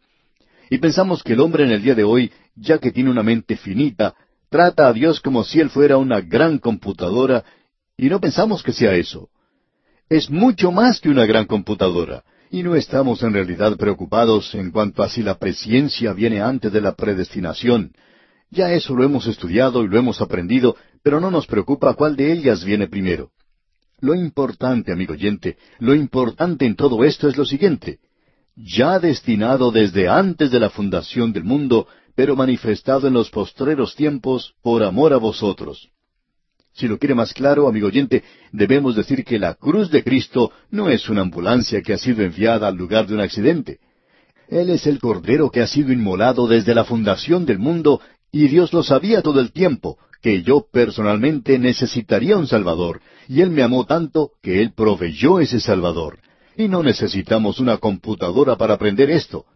Y 0.68 0.78
pensamos 0.78 1.22
que 1.22 1.34
el 1.34 1.40
hombre 1.40 1.64
en 1.64 1.70
el 1.70 1.82
día 1.82 1.94
de 1.94 2.04
hoy, 2.04 2.32
ya 2.54 2.78
que 2.78 2.92
tiene 2.92 3.10
una 3.10 3.22
mente 3.22 3.56
finita, 3.56 4.14
trata 4.48 4.88
a 4.88 4.92
Dios 4.92 5.20
como 5.20 5.44
si 5.44 5.60
Él 5.60 5.70
fuera 5.70 5.96
una 5.96 6.20
gran 6.20 6.58
computadora, 6.58 7.44
y 7.96 8.08
no 8.08 8.20
pensamos 8.20 8.62
que 8.62 8.72
sea 8.72 8.94
eso. 8.94 9.30
Es 10.08 10.30
mucho 10.30 10.72
más 10.72 11.00
que 11.00 11.08
una 11.08 11.26
gran 11.26 11.46
computadora, 11.46 12.24
y 12.50 12.64
no 12.64 12.74
estamos 12.74 13.22
en 13.22 13.32
realidad 13.32 13.76
preocupados 13.76 14.54
en 14.54 14.72
cuanto 14.72 15.04
a 15.04 15.08
si 15.08 15.22
la 15.22 15.38
presciencia 15.38 16.12
viene 16.12 16.40
antes 16.40 16.72
de 16.72 16.80
la 16.80 16.94
predestinación. 16.94 17.92
Ya 18.50 18.72
eso 18.72 18.96
lo 18.96 19.04
hemos 19.04 19.28
estudiado 19.28 19.84
y 19.84 19.88
lo 19.88 19.96
hemos 19.96 20.20
aprendido, 20.20 20.76
pero 21.02 21.20
no 21.20 21.30
nos 21.30 21.46
preocupa 21.46 21.94
cuál 21.94 22.16
de 22.16 22.32
ellas 22.32 22.64
viene 22.64 22.88
primero. 22.88 23.30
Lo 24.00 24.14
importante, 24.14 24.92
amigo 24.92 25.12
oyente, 25.12 25.56
lo 25.78 25.94
importante 25.94 26.64
en 26.64 26.74
todo 26.74 27.04
esto 27.04 27.28
es 27.28 27.36
lo 27.36 27.44
siguiente. 27.44 27.98
Ya 28.56 28.98
destinado 28.98 29.70
desde 29.70 30.08
antes 30.08 30.50
de 30.50 30.60
la 30.60 30.70
fundación 30.70 31.32
del 31.32 31.44
mundo, 31.44 31.86
pero 32.14 32.36
manifestado 32.36 33.08
en 33.08 33.14
los 33.14 33.30
postreros 33.30 33.94
tiempos 33.94 34.54
por 34.62 34.82
amor 34.82 35.12
a 35.12 35.18
vosotros. 35.18 35.90
Si 36.72 36.86
lo 36.88 36.98
quiere 36.98 37.14
más 37.14 37.32
claro, 37.34 37.68
amigo 37.68 37.88
oyente, 37.88 38.22
debemos 38.52 38.96
decir 38.96 39.24
que 39.24 39.38
la 39.38 39.54
cruz 39.54 39.90
de 39.90 40.02
Cristo 40.02 40.52
no 40.70 40.88
es 40.88 41.08
una 41.08 41.22
ambulancia 41.22 41.82
que 41.82 41.92
ha 41.92 41.98
sido 41.98 42.22
enviada 42.22 42.68
al 42.68 42.76
lugar 42.76 43.06
de 43.06 43.14
un 43.14 43.20
accidente. 43.20 43.80
Él 44.48 44.70
es 44.70 44.86
el 44.86 44.98
Cordero 44.98 45.50
que 45.50 45.60
ha 45.60 45.66
sido 45.66 45.92
inmolado 45.92 46.46
desde 46.46 46.74
la 46.74 46.84
fundación 46.84 47.44
del 47.44 47.58
mundo 47.58 48.00
y 48.32 48.48
Dios 48.48 48.72
lo 48.72 48.82
sabía 48.82 49.22
todo 49.22 49.40
el 49.40 49.52
tiempo, 49.52 49.98
que 50.20 50.42
yo 50.42 50.66
personalmente 50.70 51.58
necesitaría 51.58 52.36
un 52.36 52.46
Salvador, 52.46 53.00
y 53.28 53.40
Él 53.40 53.50
me 53.50 53.62
amó 53.62 53.86
tanto 53.86 54.32
que 54.42 54.60
Él 54.60 54.72
proveyó 54.74 55.40
ese 55.40 55.60
Salvador. 55.60 56.18
Y 56.56 56.68
no 56.68 56.82
necesitamos 56.82 57.60
una 57.60 57.78
computadora 57.78 58.56
para 58.56 58.74
aprender 58.74 59.10
esto. 59.10 59.46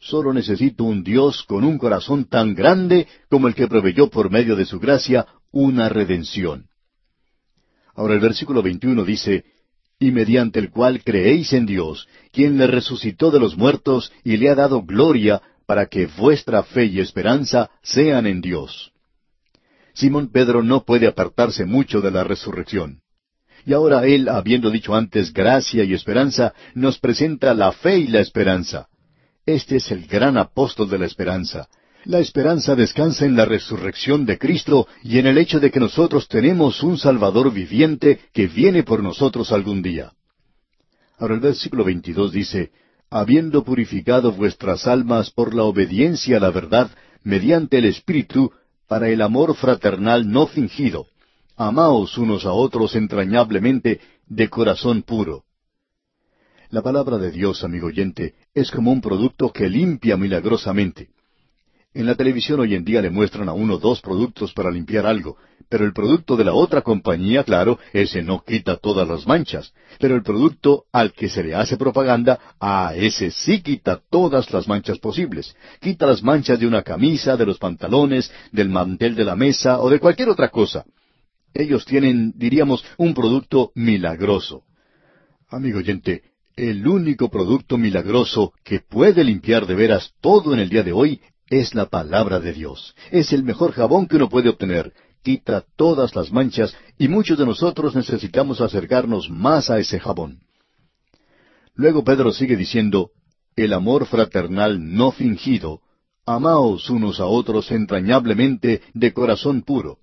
Solo 0.00 0.32
necesito 0.32 0.84
un 0.84 1.02
Dios 1.02 1.42
con 1.44 1.64
un 1.64 1.78
corazón 1.78 2.26
tan 2.26 2.54
grande 2.54 3.06
como 3.28 3.48
el 3.48 3.54
que 3.54 3.66
proveyó 3.66 4.08
por 4.08 4.30
medio 4.30 4.56
de 4.56 4.64
su 4.64 4.78
gracia 4.78 5.26
una 5.50 5.88
redención. 5.88 6.66
Ahora 7.94 8.14
el 8.14 8.20
versículo 8.20 8.62
21 8.62 9.04
dice, 9.04 9.44
y 9.98 10.10
mediante 10.10 10.58
el 10.58 10.70
cual 10.70 11.02
creéis 11.04 11.52
en 11.52 11.66
Dios, 11.66 12.08
quien 12.32 12.58
le 12.58 12.66
resucitó 12.66 13.30
de 13.30 13.40
los 13.40 13.56
muertos 13.56 14.12
y 14.24 14.36
le 14.36 14.50
ha 14.50 14.54
dado 14.54 14.82
gloria 14.82 15.40
para 15.66 15.86
que 15.86 16.06
vuestra 16.06 16.62
fe 16.62 16.86
y 16.86 17.00
esperanza 17.00 17.70
sean 17.82 18.26
en 18.26 18.40
Dios. 18.40 18.93
Simón 19.94 20.28
Pedro 20.28 20.62
no 20.62 20.84
puede 20.84 21.06
apartarse 21.06 21.64
mucho 21.64 22.00
de 22.00 22.10
la 22.10 22.24
resurrección. 22.24 23.00
Y 23.64 23.72
ahora 23.72 24.04
él, 24.06 24.28
habiendo 24.28 24.70
dicho 24.70 24.94
antes 24.94 25.32
gracia 25.32 25.84
y 25.84 25.94
esperanza, 25.94 26.52
nos 26.74 26.98
presenta 26.98 27.54
la 27.54 27.72
fe 27.72 27.98
y 27.98 28.08
la 28.08 28.20
esperanza. 28.20 28.88
Este 29.46 29.76
es 29.76 29.90
el 29.90 30.06
gran 30.06 30.36
apóstol 30.36 30.90
de 30.90 30.98
la 30.98 31.06
esperanza. 31.06 31.68
La 32.04 32.18
esperanza 32.18 32.74
descansa 32.74 33.24
en 33.24 33.36
la 33.36 33.46
resurrección 33.46 34.26
de 34.26 34.36
Cristo 34.36 34.86
y 35.02 35.18
en 35.18 35.26
el 35.26 35.38
hecho 35.38 35.60
de 35.60 35.70
que 35.70 35.80
nosotros 35.80 36.28
tenemos 36.28 36.82
un 36.82 36.98
Salvador 36.98 37.52
viviente 37.52 38.20
que 38.32 38.46
viene 38.46 38.82
por 38.82 39.02
nosotros 39.02 39.52
algún 39.52 39.80
día. 39.80 40.12
Ahora 41.18 41.34
el 41.34 41.40
versículo 41.40 41.84
22 41.84 42.32
dice, 42.32 42.72
habiendo 43.08 43.64
purificado 43.64 44.32
vuestras 44.32 44.86
almas 44.86 45.30
por 45.30 45.54
la 45.54 45.62
obediencia 45.62 46.36
a 46.36 46.40
la 46.40 46.50
verdad, 46.50 46.90
mediante 47.22 47.78
el 47.78 47.86
Espíritu, 47.86 48.52
para 48.86 49.08
el 49.08 49.22
amor 49.22 49.54
fraternal 49.56 50.30
no 50.30 50.46
fingido. 50.46 51.06
Amaos 51.56 52.18
unos 52.18 52.44
a 52.44 52.52
otros 52.52 52.96
entrañablemente, 52.96 54.00
de 54.26 54.48
corazón 54.48 55.02
puro. 55.02 55.44
La 56.70 56.82
palabra 56.82 57.18
de 57.18 57.30
Dios, 57.30 57.62
amigo 57.62 57.86
oyente, 57.86 58.34
es 58.52 58.70
como 58.70 58.90
un 58.90 59.00
producto 59.00 59.52
que 59.52 59.68
limpia 59.68 60.16
milagrosamente. 60.16 61.10
En 61.94 62.06
la 62.06 62.16
televisión 62.16 62.58
hoy 62.58 62.74
en 62.74 62.84
día 62.84 63.00
le 63.00 63.08
muestran 63.08 63.48
a 63.48 63.52
uno 63.52 63.78
dos 63.78 64.00
productos 64.00 64.52
para 64.52 64.68
limpiar 64.68 65.06
algo, 65.06 65.36
pero 65.68 65.84
el 65.84 65.92
producto 65.92 66.36
de 66.36 66.42
la 66.44 66.52
otra 66.52 66.82
compañía, 66.82 67.44
claro, 67.44 67.78
ese 67.92 68.20
no 68.20 68.42
quita 68.42 68.78
todas 68.78 69.06
las 69.06 69.28
manchas, 69.28 69.72
pero 70.00 70.16
el 70.16 70.24
producto 70.24 70.86
al 70.90 71.12
que 71.12 71.28
se 71.28 71.44
le 71.44 71.54
hace 71.54 71.76
propaganda, 71.76 72.40
a 72.58 72.96
ese 72.96 73.30
sí 73.30 73.62
quita 73.62 74.00
todas 74.10 74.52
las 74.52 74.66
manchas 74.66 74.98
posibles. 74.98 75.54
Quita 75.80 76.06
las 76.06 76.20
manchas 76.20 76.58
de 76.58 76.66
una 76.66 76.82
camisa, 76.82 77.36
de 77.36 77.46
los 77.46 77.58
pantalones, 77.58 78.28
del 78.50 78.70
mantel 78.70 79.14
de 79.14 79.24
la 79.24 79.36
mesa 79.36 79.80
o 79.80 79.88
de 79.88 80.00
cualquier 80.00 80.30
otra 80.30 80.48
cosa. 80.48 80.84
Ellos 81.54 81.84
tienen, 81.84 82.32
diríamos, 82.34 82.84
un 82.98 83.14
producto 83.14 83.70
milagroso. 83.76 84.64
Amigo 85.48 85.78
oyente, 85.78 86.22
el 86.56 86.86
único 86.88 87.28
producto 87.30 87.78
milagroso 87.78 88.52
que 88.64 88.80
puede 88.80 89.22
limpiar 89.22 89.64
de 89.66 89.76
veras 89.76 90.12
todo 90.20 90.54
en 90.54 90.58
el 90.58 90.68
día 90.68 90.82
de 90.82 90.92
hoy 90.92 91.20
es 91.48 91.74
la 91.74 91.86
palabra 91.86 92.40
de 92.40 92.52
Dios. 92.52 92.94
Es 93.10 93.32
el 93.32 93.42
mejor 93.42 93.72
jabón 93.72 94.06
que 94.06 94.16
uno 94.16 94.28
puede 94.28 94.48
obtener. 94.48 94.92
Quita 95.22 95.64
todas 95.76 96.14
las 96.14 96.32
manchas 96.32 96.76
y 96.98 97.08
muchos 97.08 97.38
de 97.38 97.46
nosotros 97.46 97.94
necesitamos 97.94 98.60
acercarnos 98.60 99.30
más 99.30 99.70
a 99.70 99.78
ese 99.78 99.98
jabón. 99.98 100.40
Luego 101.74 102.04
Pedro 102.04 102.32
sigue 102.32 102.56
diciendo, 102.56 103.10
el 103.56 103.72
amor 103.72 104.06
fraternal 104.06 104.94
no 104.94 105.12
fingido, 105.12 105.80
amaos 106.26 106.90
unos 106.90 107.20
a 107.20 107.26
otros 107.26 107.70
entrañablemente 107.70 108.82
de 108.92 109.12
corazón 109.12 109.62
puro. 109.62 109.98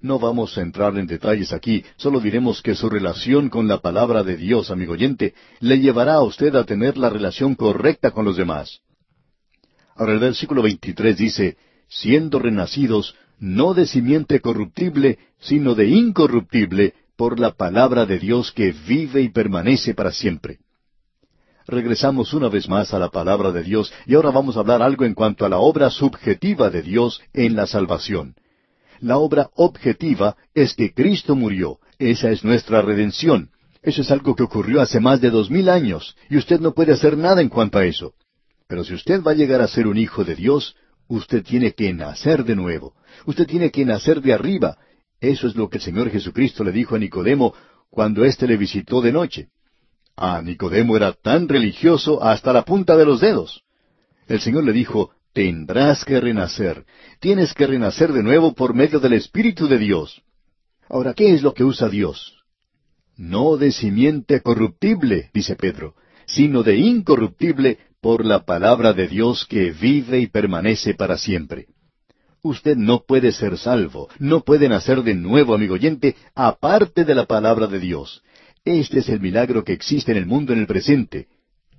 No 0.00 0.18
vamos 0.18 0.58
a 0.58 0.60
entrar 0.60 0.98
en 0.98 1.06
detalles 1.06 1.52
aquí, 1.52 1.84
solo 1.96 2.20
diremos 2.20 2.60
que 2.60 2.74
su 2.74 2.90
relación 2.90 3.48
con 3.48 3.68
la 3.68 3.78
palabra 3.78 4.22
de 4.22 4.36
Dios, 4.36 4.70
amigo 4.70 4.92
oyente, 4.92 5.34
le 5.60 5.78
llevará 5.78 6.14
a 6.14 6.22
usted 6.22 6.54
a 6.56 6.64
tener 6.64 6.98
la 6.98 7.08
relación 7.08 7.54
correcta 7.54 8.10
con 8.10 8.24
los 8.24 8.36
demás. 8.36 8.80
Ahora 9.96 10.12
el 10.12 10.18
versículo 10.18 10.62
23 10.62 11.16
dice, 11.16 11.56
siendo 11.88 12.38
renacidos 12.38 13.14
no 13.38 13.74
de 13.74 13.86
simiente 13.86 14.40
corruptible, 14.40 15.18
sino 15.40 15.74
de 15.74 15.88
incorruptible, 15.88 16.94
por 17.16 17.38
la 17.38 17.52
palabra 17.52 18.06
de 18.06 18.18
Dios 18.18 18.52
que 18.52 18.72
vive 18.72 19.22
y 19.22 19.28
permanece 19.28 19.94
para 19.94 20.10
siempre. 20.10 20.58
Regresamos 21.66 22.34
una 22.34 22.48
vez 22.48 22.68
más 22.68 22.92
a 22.92 22.98
la 22.98 23.08
palabra 23.08 23.52
de 23.52 23.62
Dios 23.62 23.92
y 24.06 24.14
ahora 24.14 24.30
vamos 24.30 24.56
a 24.56 24.60
hablar 24.60 24.82
algo 24.82 25.04
en 25.04 25.14
cuanto 25.14 25.46
a 25.46 25.48
la 25.48 25.58
obra 25.58 25.90
subjetiva 25.90 26.70
de 26.70 26.82
Dios 26.82 27.22
en 27.32 27.56
la 27.56 27.66
salvación. 27.66 28.34
La 29.00 29.18
obra 29.18 29.50
objetiva 29.54 30.36
es 30.54 30.74
que 30.74 30.92
Cristo 30.92 31.36
murió, 31.36 31.78
esa 31.98 32.30
es 32.30 32.44
nuestra 32.44 32.82
redención. 32.82 33.50
Eso 33.82 34.02
es 34.02 34.10
algo 34.10 34.34
que 34.34 34.42
ocurrió 34.42 34.80
hace 34.80 34.98
más 34.98 35.20
de 35.20 35.30
dos 35.30 35.50
mil 35.50 35.68
años, 35.68 36.16
y 36.30 36.38
usted 36.38 36.58
no 36.58 36.72
puede 36.72 36.92
hacer 36.92 37.18
nada 37.18 37.42
en 37.42 37.50
cuanto 37.50 37.78
a 37.78 37.84
eso. 37.84 38.14
Pero 38.66 38.84
si 38.84 38.94
usted 38.94 39.22
va 39.22 39.32
a 39.32 39.34
llegar 39.34 39.60
a 39.60 39.68
ser 39.68 39.86
un 39.86 39.98
hijo 39.98 40.24
de 40.24 40.34
Dios, 40.34 40.76
usted 41.08 41.44
tiene 41.44 41.72
que 41.72 41.92
nacer 41.92 42.44
de 42.44 42.56
nuevo. 42.56 42.94
Usted 43.26 43.46
tiene 43.46 43.70
que 43.70 43.84
nacer 43.84 44.20
de 44.20 44.32
arriba. 44.32 44.78
Eso 45.20 45.46
es 45.46 45.54
lo 45.54 45.68
que 45.68 45.78
el 45.78 45.82
Señor 45.82 46.10
Jesucristo 46.10 46.64
le 46.64 46.72
dijo 46.72 46.94
a 46.94 46.98
Nicodemo 46.98 47.54
cuando 47.90 48.24
éste 48.24 48.46
le 48.46 48.56
visitó 48.56 49.00
de 49.00 49.12
noche. 49.12 49.48
Ah, 50.16 50.40
Nicodemo 50.42 50.96
era 50.96 51.12
tan 51.12 51.48
religioso 51.48 52.22
hasta 52.22 52.52
la 52.52 52.64
punta 52.64 52.96
de 52.96 53.04
los 53.04 53.20
dedos. 53.20 53.62
El 54.26 54.40
Señor 54.40 54.64
le 54.64 54.72
dijo, 54.72 55.10
tendrás 55.32 56.04
que 56.04 56.20
renacer. 56.20 56.84
Tienes 57.20 57.52
que 57.52 57.66
renacer 57.66 58.12
de 58.12 58.22
nuevo 58.22 58.54
por 58.54 58.74
medio 58.74 59.00
del 59.00 59.14
Espíritu 59.14 59.66
de 59.68 59.78
Dios. 59.78 60.22
Ahora, 60.88 61.14
¿qué 61.14 61.34
es 61.34 61.42
lo 61.42 61.52
que 61.52 61.64
usa 61.64 61.88
Dios? 61.88 62.44
No 63.16 63.56
de 63.56 63.72
simiente 63.72 64.40
corruptible, 64.40 65.30
dice 65.32 65.56
Pedro, 65.56 65.94
sino 66.26 66.62
de 66.62 66.76
incorruptible 66.76 67.78
por 68.04 68.22
la 68.22 68.44
palabra 68.44 68.92
de 68.92 69.08
Dios 69.08 69.46
que 69.46 69.70
vive 69.70 70.20
y 70.20 70.26
permanece 70.26 70.92
para 70.92 71.16
siempre. 71.16 71.68
Usted 72.42 72.76
no 72.76 73.02
puede 73.06 73.32
ser 73.32 73.56
salvo, 73.56 74.10
no 74.18 74.40
puede 74.40 74.68
nacer 74.68 75.02
de 75.02 75.14
nuevo, 75.14 75.54
amigo 75.54 75.72
oyente, 75.72 76.14
aparte 76.34 77.06
de 77.06 77.14
la 77.14 77.24
palabra 77.24 77.66
de 77.66 77.78
Dios. 77.78 78.22
Este 78.62 78.98
es 78.98 79.08
el 79.08 79.20
milagro 79.20 79.64
que 79.64 79.72
existe 79.72 80.12
en 80.12 80.18
el 80.18 80.26
mundo 80.26 80.52
en 80.52 80.58
el 80.58 80.66
presente, 80.66 81.28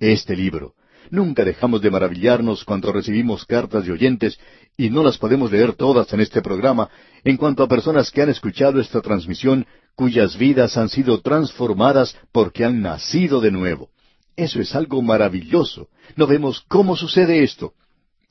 este 0.00 0.34
libro. 0.34 0.74
Nunca 1.10 1.44
dejamos 1.44 1.80
de 1.80 1.92
maravillarnos 1.92 2.64
cuando 2.64 2.90
recibimos 2.90 3.44
cartas 3.44 3.86
de 3.86 3.92
oyentes, 3.92 4.36
y 4.76 4.90
no 4.90 5.04
las 5.04 5.18
podemos 5.18 5.52
leer 5.52 5.74
todas 5.74 6.12
en 6.12 6.18
este 6.18 6.42
programa, 6.42 6.90
en 7.22 7.36
cuanto 7.36 7.62
a 7.62 7.68
personas 7.68 8.10
que 8.10 8.22
han 8.22 8.30
escuchado 8.30 8.80
esta 8.80 9.00
transmisión, 9.00 9.64
cuyas 9.94 10.36
vidas 10.36 10.76
han 10.76 10.88
sido 10.88 11.20
transformadas 11.20 12.16
porque 12.32 12.64
han 12.64 12.82
nacido 12.82 13.40
de 13.40 13.52
nuevo. 13.52 13.90
Eso 14.36 14.60
es 14.60 14.74
algo 14.74 15.00
maravilloso. 15.02 15.88
No 16.14 16.26
vemos 16.26 16.64
cómo 16.68 16.94
sucede 16.94 17.42
esto. 17.42 17.72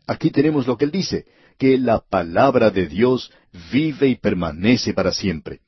Aquí 0.07 0.30
tenemos 0.30 0.68
lo 0.68 0.77
que 0.77 0.86
él 0.86 0.91
dice, 0.91 1.26
que 1.57 1.77
la 1.77 1.99
palabra 1.99 2.69
de 2.69 2.88
Dios 2.88 3.32
vive 3.72 4.07
y 4.07 4.15
permanece 4.15 4.94
para 4.94 5.11
siempre. 5.11 5.61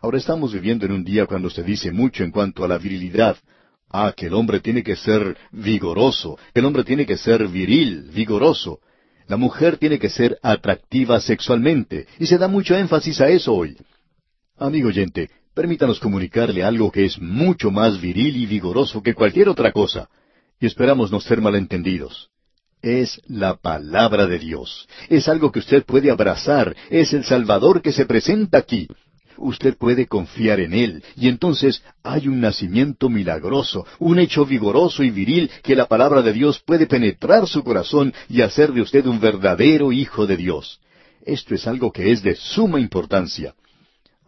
Ahora 0.00 0.18
estamos 0.18 0.52
viviendo 0.52 0.86
en 0.86 0.92
un 0.92 1.04
día 1.04 1.26
cuando 1.26 1.50
se 1.50 1.62
dice 1.62 1.92
mucho 1.92 2.24
en 2.24 2.30
cuanto 2.30 2.64
a 2.64 2.68
la 2.68 2.78
virilidad. 2.78 3.36
Ah, 3.88 4.14
que 4.16 4.26
el 4.26 4.34
hombre 4.34 4.60
tiene 4.60 4.82
que 4.82 4.96
ser 4.96 5.36
vigoroso, 5.50 6.38
que 6.54 6.60
el 6.60 6.66
hombre 6.66 6.82
tiene 6.82 7.04
que 7.04 7.16
ser 7.16 7.46
viril, 7.48 8.10
vigoroso. 8.12 8.80
La 9.28 9.36
mujer 9.36 9.76
tiene 9.76 9.98
que 9.98 10.08
ser 10.08 10.38
atractiva 10.42 11.20
sexualmente, 11.20 12.06
y 12.18 12.26
se 12.26 12.38
da 12.38 12.48
mucho 12.48 12.74
énfasis 12.74 13.20
a 13.20 13.28
eso 13.28 13.54
hoy. 13.54 13.76
Amigo 14.56 14.88
oyente, 14.88 15.30
permítanos 15.54 16.00
comunicarle 16.00 16.62
algo 16.62 16.90
que 16.90 17.04
es 17.04 17.20
mucho 17.20 17.70
más 17.70 18.00
viril 18.00 18.36
y 18.36 18.46
vigoroso 18.46 19.02
que 19.02 19.14
cualquier 19.14 19.48
otra 19.48 19.72
cosa, 19.72 20.08
y 20.60 20.66
esperamos 20.66 21.10
no 21.10 21.20
ser 21.20 21.40
malentendidos. 21.40 22.30
Es 22.82 23.20
la 23.26 23.56
palabra 23.56 24.26
de 24.26 24.38
Dios. 24.38 24.88
Es 25.08 25.28
algo 25.28 25.52
que 25.52 25.60
usted 25.60 25.84
puede 25.84 26.10
abrazar. 26.10 26.74
Es 26.90 27.12
el 27.12 27.24
Salvador 27.24 27.80
que 27.80 27.92
se 27.92 28.06
presenta 28.06 28.58
aquí. 28.58 28.88
Usted 29.36 29.76
puede 29.76 30.06
confiar 30.06 30.60
en 30.60 30.74
Él, 30.74 31.04
y 31.16 31.28
entonces 31.28 31.82
hay 32.02 32.28
un 32.28 32.40
nacimiento 32.40 33.08
milagroso, 33.08 33.86
un 33.98 34.18
hecho 34.18 34.44
vigoroso 34.44 35.02
y 35.02 35.10
viril 35.10 35.50
que 35.62 35.74
la 35.74 35.86
palabra 35.86 36.22
de 36.22 36.32
Dios 36.32 36.60
puede 36.64 36.86
penetrar 36.86 37.48
su 37.48 37.64
corazón 37.64 38.12
y 38.28 38.42
hacer 38.42 38.72
de 38.72 38.82
usted 38.82 39.06
un 39.06 39.20
verdadero 39.20 39.90
hijo 39.90 40.26
de 40.26 40.36
Dios. 40.36 40.80
Esto 41.24 41.54
es 41.54 41.66
algo 41.66 41.92
que 41.92 42.12
es 42.12 42.22
de 42.22 42.34
suma 42.34 42.78
importancia. 42.78 43.54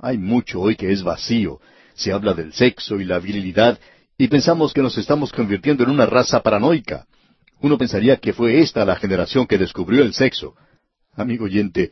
Hay 0.05 0.19
mucho 0.19 0.61
hoy 0.61 0.77
que 0.77 0.93
es 0.93 1.03
vacío. 1.03 1.61
Se 1.95 2.13
habla 2.13 2.35
del 2.35 2.53
sexo 2.53 3.01
y 3.01 3.07
la 3.07 3.19
virilidad 3.21 3.81
y 4.19 4.29
pensamos 4.29 4.75
que 4.75 4.83
nos 4.83 4.99
estamos 4.99 5.33
convirtiendo 5.33 5.83
en 5.83 5.89
una 5.89 6.05
raza 6.05 6.43
paranoica. 6.43 7.07
Uno 7.63 7.79
pensaría 7.79 8.19
que 8.19 8.35
fue 8.35 8.61
esta 8.61 8.85
la 8.85 8.97
generación 8.97 9.47
que 9.47 9.57
descubrió 9.57 10.03
el 10.03 10.13
sexo. 10.13 10.57
Amigo 11.15 11.47
oyente, 11.47 11.91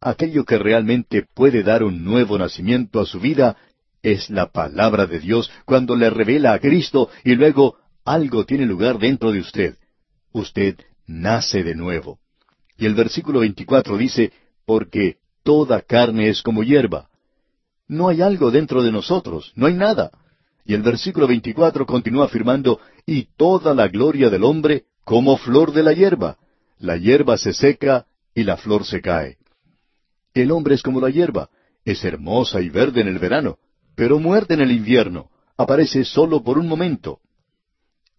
aquello 0.00 0.46
que 0.46 0.56
realmente 0.56 1.26
puede 1.34 1.62
dar 1.62 1.84
un 1.84 2.02
nuevo 2.02 2.38
nacimiento 2.38 2.98
a 2.98 3.04
su 3.04 3.20
vida 3.20 3.58
es 4.02 4.30
la 4.30 4.50
palabra 4.50 5.04
de 5.04 5.20
Dios 5.20 5.50
cuando 5.66 5.96
le 5.96 6.08
revela 6.08 6.54
a 6.54 6.60
Cristo 6.60 7.10
y 7.24 7.34
luego 7.34 7.76
algo 8.06 8.46
tiene 8.46 8.64
lugar 8.64 8.98
dentro 8.98 9.32
de 9.32 9.40
usted. 9.40 9.76
Usted 10.32 10.76
nace 11.06 11.62
de 11.62 11.74
nuevo. 11.74 12.20
Y 12.78 12.86
el 12.86 12.94
versículo 12.94 13.40
24 13.40 13.98
dice, 13.98 14.32
porque 14.64 15.18
toda 15.42 15.82
carne 15.82 16.30
es 16.30 16.40
como 16.40 16.62
hierba, 16.62 17.09
no 17.90 18.08
hay 18.08 18.22
algo 18.22 18.52
dentro 18.52 18.84
de 18.84 18.92
nosotros, 18.92 19.52
no 19.56 19.66
hay 19.66 19.74
nada. 19.74 20.12
Y 20.64 20.74
el 20.74 20.82
versículo 20.82 21.26
24 21.26 21.84
continúa 21.86 22.26
afirmando, 22.26 22.80
y 23.04 23.24
toda 23.36 23.74
la 23.74 23.88
gloria 23.88 24.30
del 24.30 24.44
hombre 24.44 24.84
como 25.04 25.36
flor 25.36 25.72
de 25.72 25.82
la 25.82 25.92
hierba. 25.92 26.38
La 26.78 26.96
hierba 26.96 27.36
se 27.36 27.52
seca 27.52 28.06
y 28.32 28.44
la 28.44 28.56
flor 28.56 28.84
se 28.84 29.00
cae. 29.00 29.38
El 30.34 30.52
hombre 30.52 30.76
es 30.76 30.82
como 30.84 31.00
la 31.00 31.10
hierba, 31.10 31.50
es 31.84 32.04
hermosa 32.04 32.60
y 32.60 32.68
verde 32.68 33.00
en 33.00 33.08
el 33.08 33.18
verano, 33.18 33.58
pero 33.96 34.20
muerde 34.20 34.54
en 34.54 34.60
el 34.60 34.70
invierno, 34.70 35.28
aparece 35.56 36.04
solo 36.04 36.44
por 36.44 36.58
un 36.58 36.68
momento. 36.68 37.18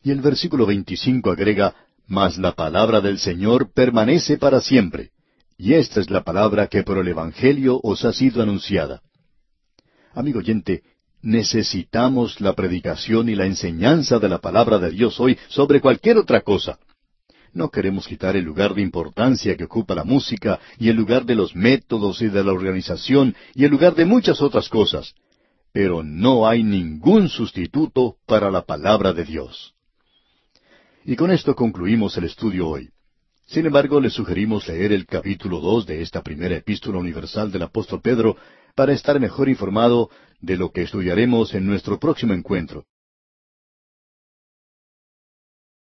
Y 0.03 0.11
el 0.11 0.19
versículo 0.19 0.65
25 0.65 1.31
agrega, 1.31 1.73
Mas 2.07 2.37
la 2.37 2.51
palabra 2.51 2.99
del 2.99 3.19
Señor 3.19 3.71
permanece 3.73 4.37
para 4.37 4.59
siempre. 4.59 5.11
Y 5.57 5.75
esta 5.75 6.01
es 6.01 6.09
la 6.09 6.23
palabra 6.23 6.67
que 6.67 6.83
por 6.83 6.97
el 6.97 7.07
Evangelio 7.07 7.79
os 7.81 8.03
ha 8.03 8.11
sido 8.11 8.43
anunciada. 8.43 9.01
Amigo 10.13 10.39
oyente, 10.39 10.83
necesitamos 11.21 12.41
la 12.41 12.53
predicación 12.53 13.29
y 13.29 13.35
la 13.35 13.45
enseñanza 13.45 14.19
de 14.19 14.27
la 14.27 14.39
palabra 14.39 14.77
de 14.77 14.91
Dios 14.91 15.19
hoy 15.19 15.37
sobre 15.47 15.79
cualquier 15.79 16.17
otra 16.17 16.41
cosa. 16.41 16.79
No 17.53 17.69
queremos 17.69 18.07
quitar 18.07 18.35
el 18.35 18.45
lugar 18.45 18.73
de 18.73 18.81
importancia 18.81 19.55
que 19.55 19.65
ocupa 19.65 19.95
la 19.95 20.03
música 20.03 20.59
y 20.77 20.89
el 20.89 20.95
lugar 20.95 21.25
de 21.25 21.35
los 21.35 21.55
métodos 21.55 22.21
y 22.21 22.27
de 22.27 22.43
la 22.43 22.51
organización 22.51 23.35
y 23.53 23.65
el 23.65 23.71
lugar 23.71 23.95
de 23.95 24.05
muchas 24.05 24.41
otras 24.41 24.69
cosas. 24.69 25.13
Pero 25.73 26.03
no 26.03 26.47
hay 26.47 26.63
ningún 26.63 27.29
sustituto 27.29 28.17
para 28.25 28.51
la 28.51 28.63
palabra 28.63 29.13
de 29.13 29.23
Dios. 29.23 29.73
Y 31.05 31.15
con 31.15 31.31
esto 31.31 31.55
concluimos 31.55 32.17
el 32.17 32.25
estudio 32.25 32.67
hoy. 32.67 32.89
Sin 33.47 33.65
embargo, 33.65 33.99
le 33.99 34.09
sugerimos 34.09 34.67
leer 34.67 34.93
el 34.93 35.05
capítulo 35.05 35.59
dos 35.59 35.85
de 35.85 36.01
esta 36.01 36.21
primera 36.21 36.55
epístola 36.55 36.99
universal 36.99 37.51
del 37.51 37.63
apóstol 37.63 38.01
Pedro 38.01 38.37
para 38.75 38.93
estar 38.93 39.19
mejor 39.19 39.49
informado 39.49 40.09
de 40.39 40.57
lo 40.57 40.71
que 40.71 40.81
estudiaremos 40.81 41.53
en 41.53 41.65
nuestro 41.65 41.99
próximo 41.99 42.33
encuentro. 42.33 42.85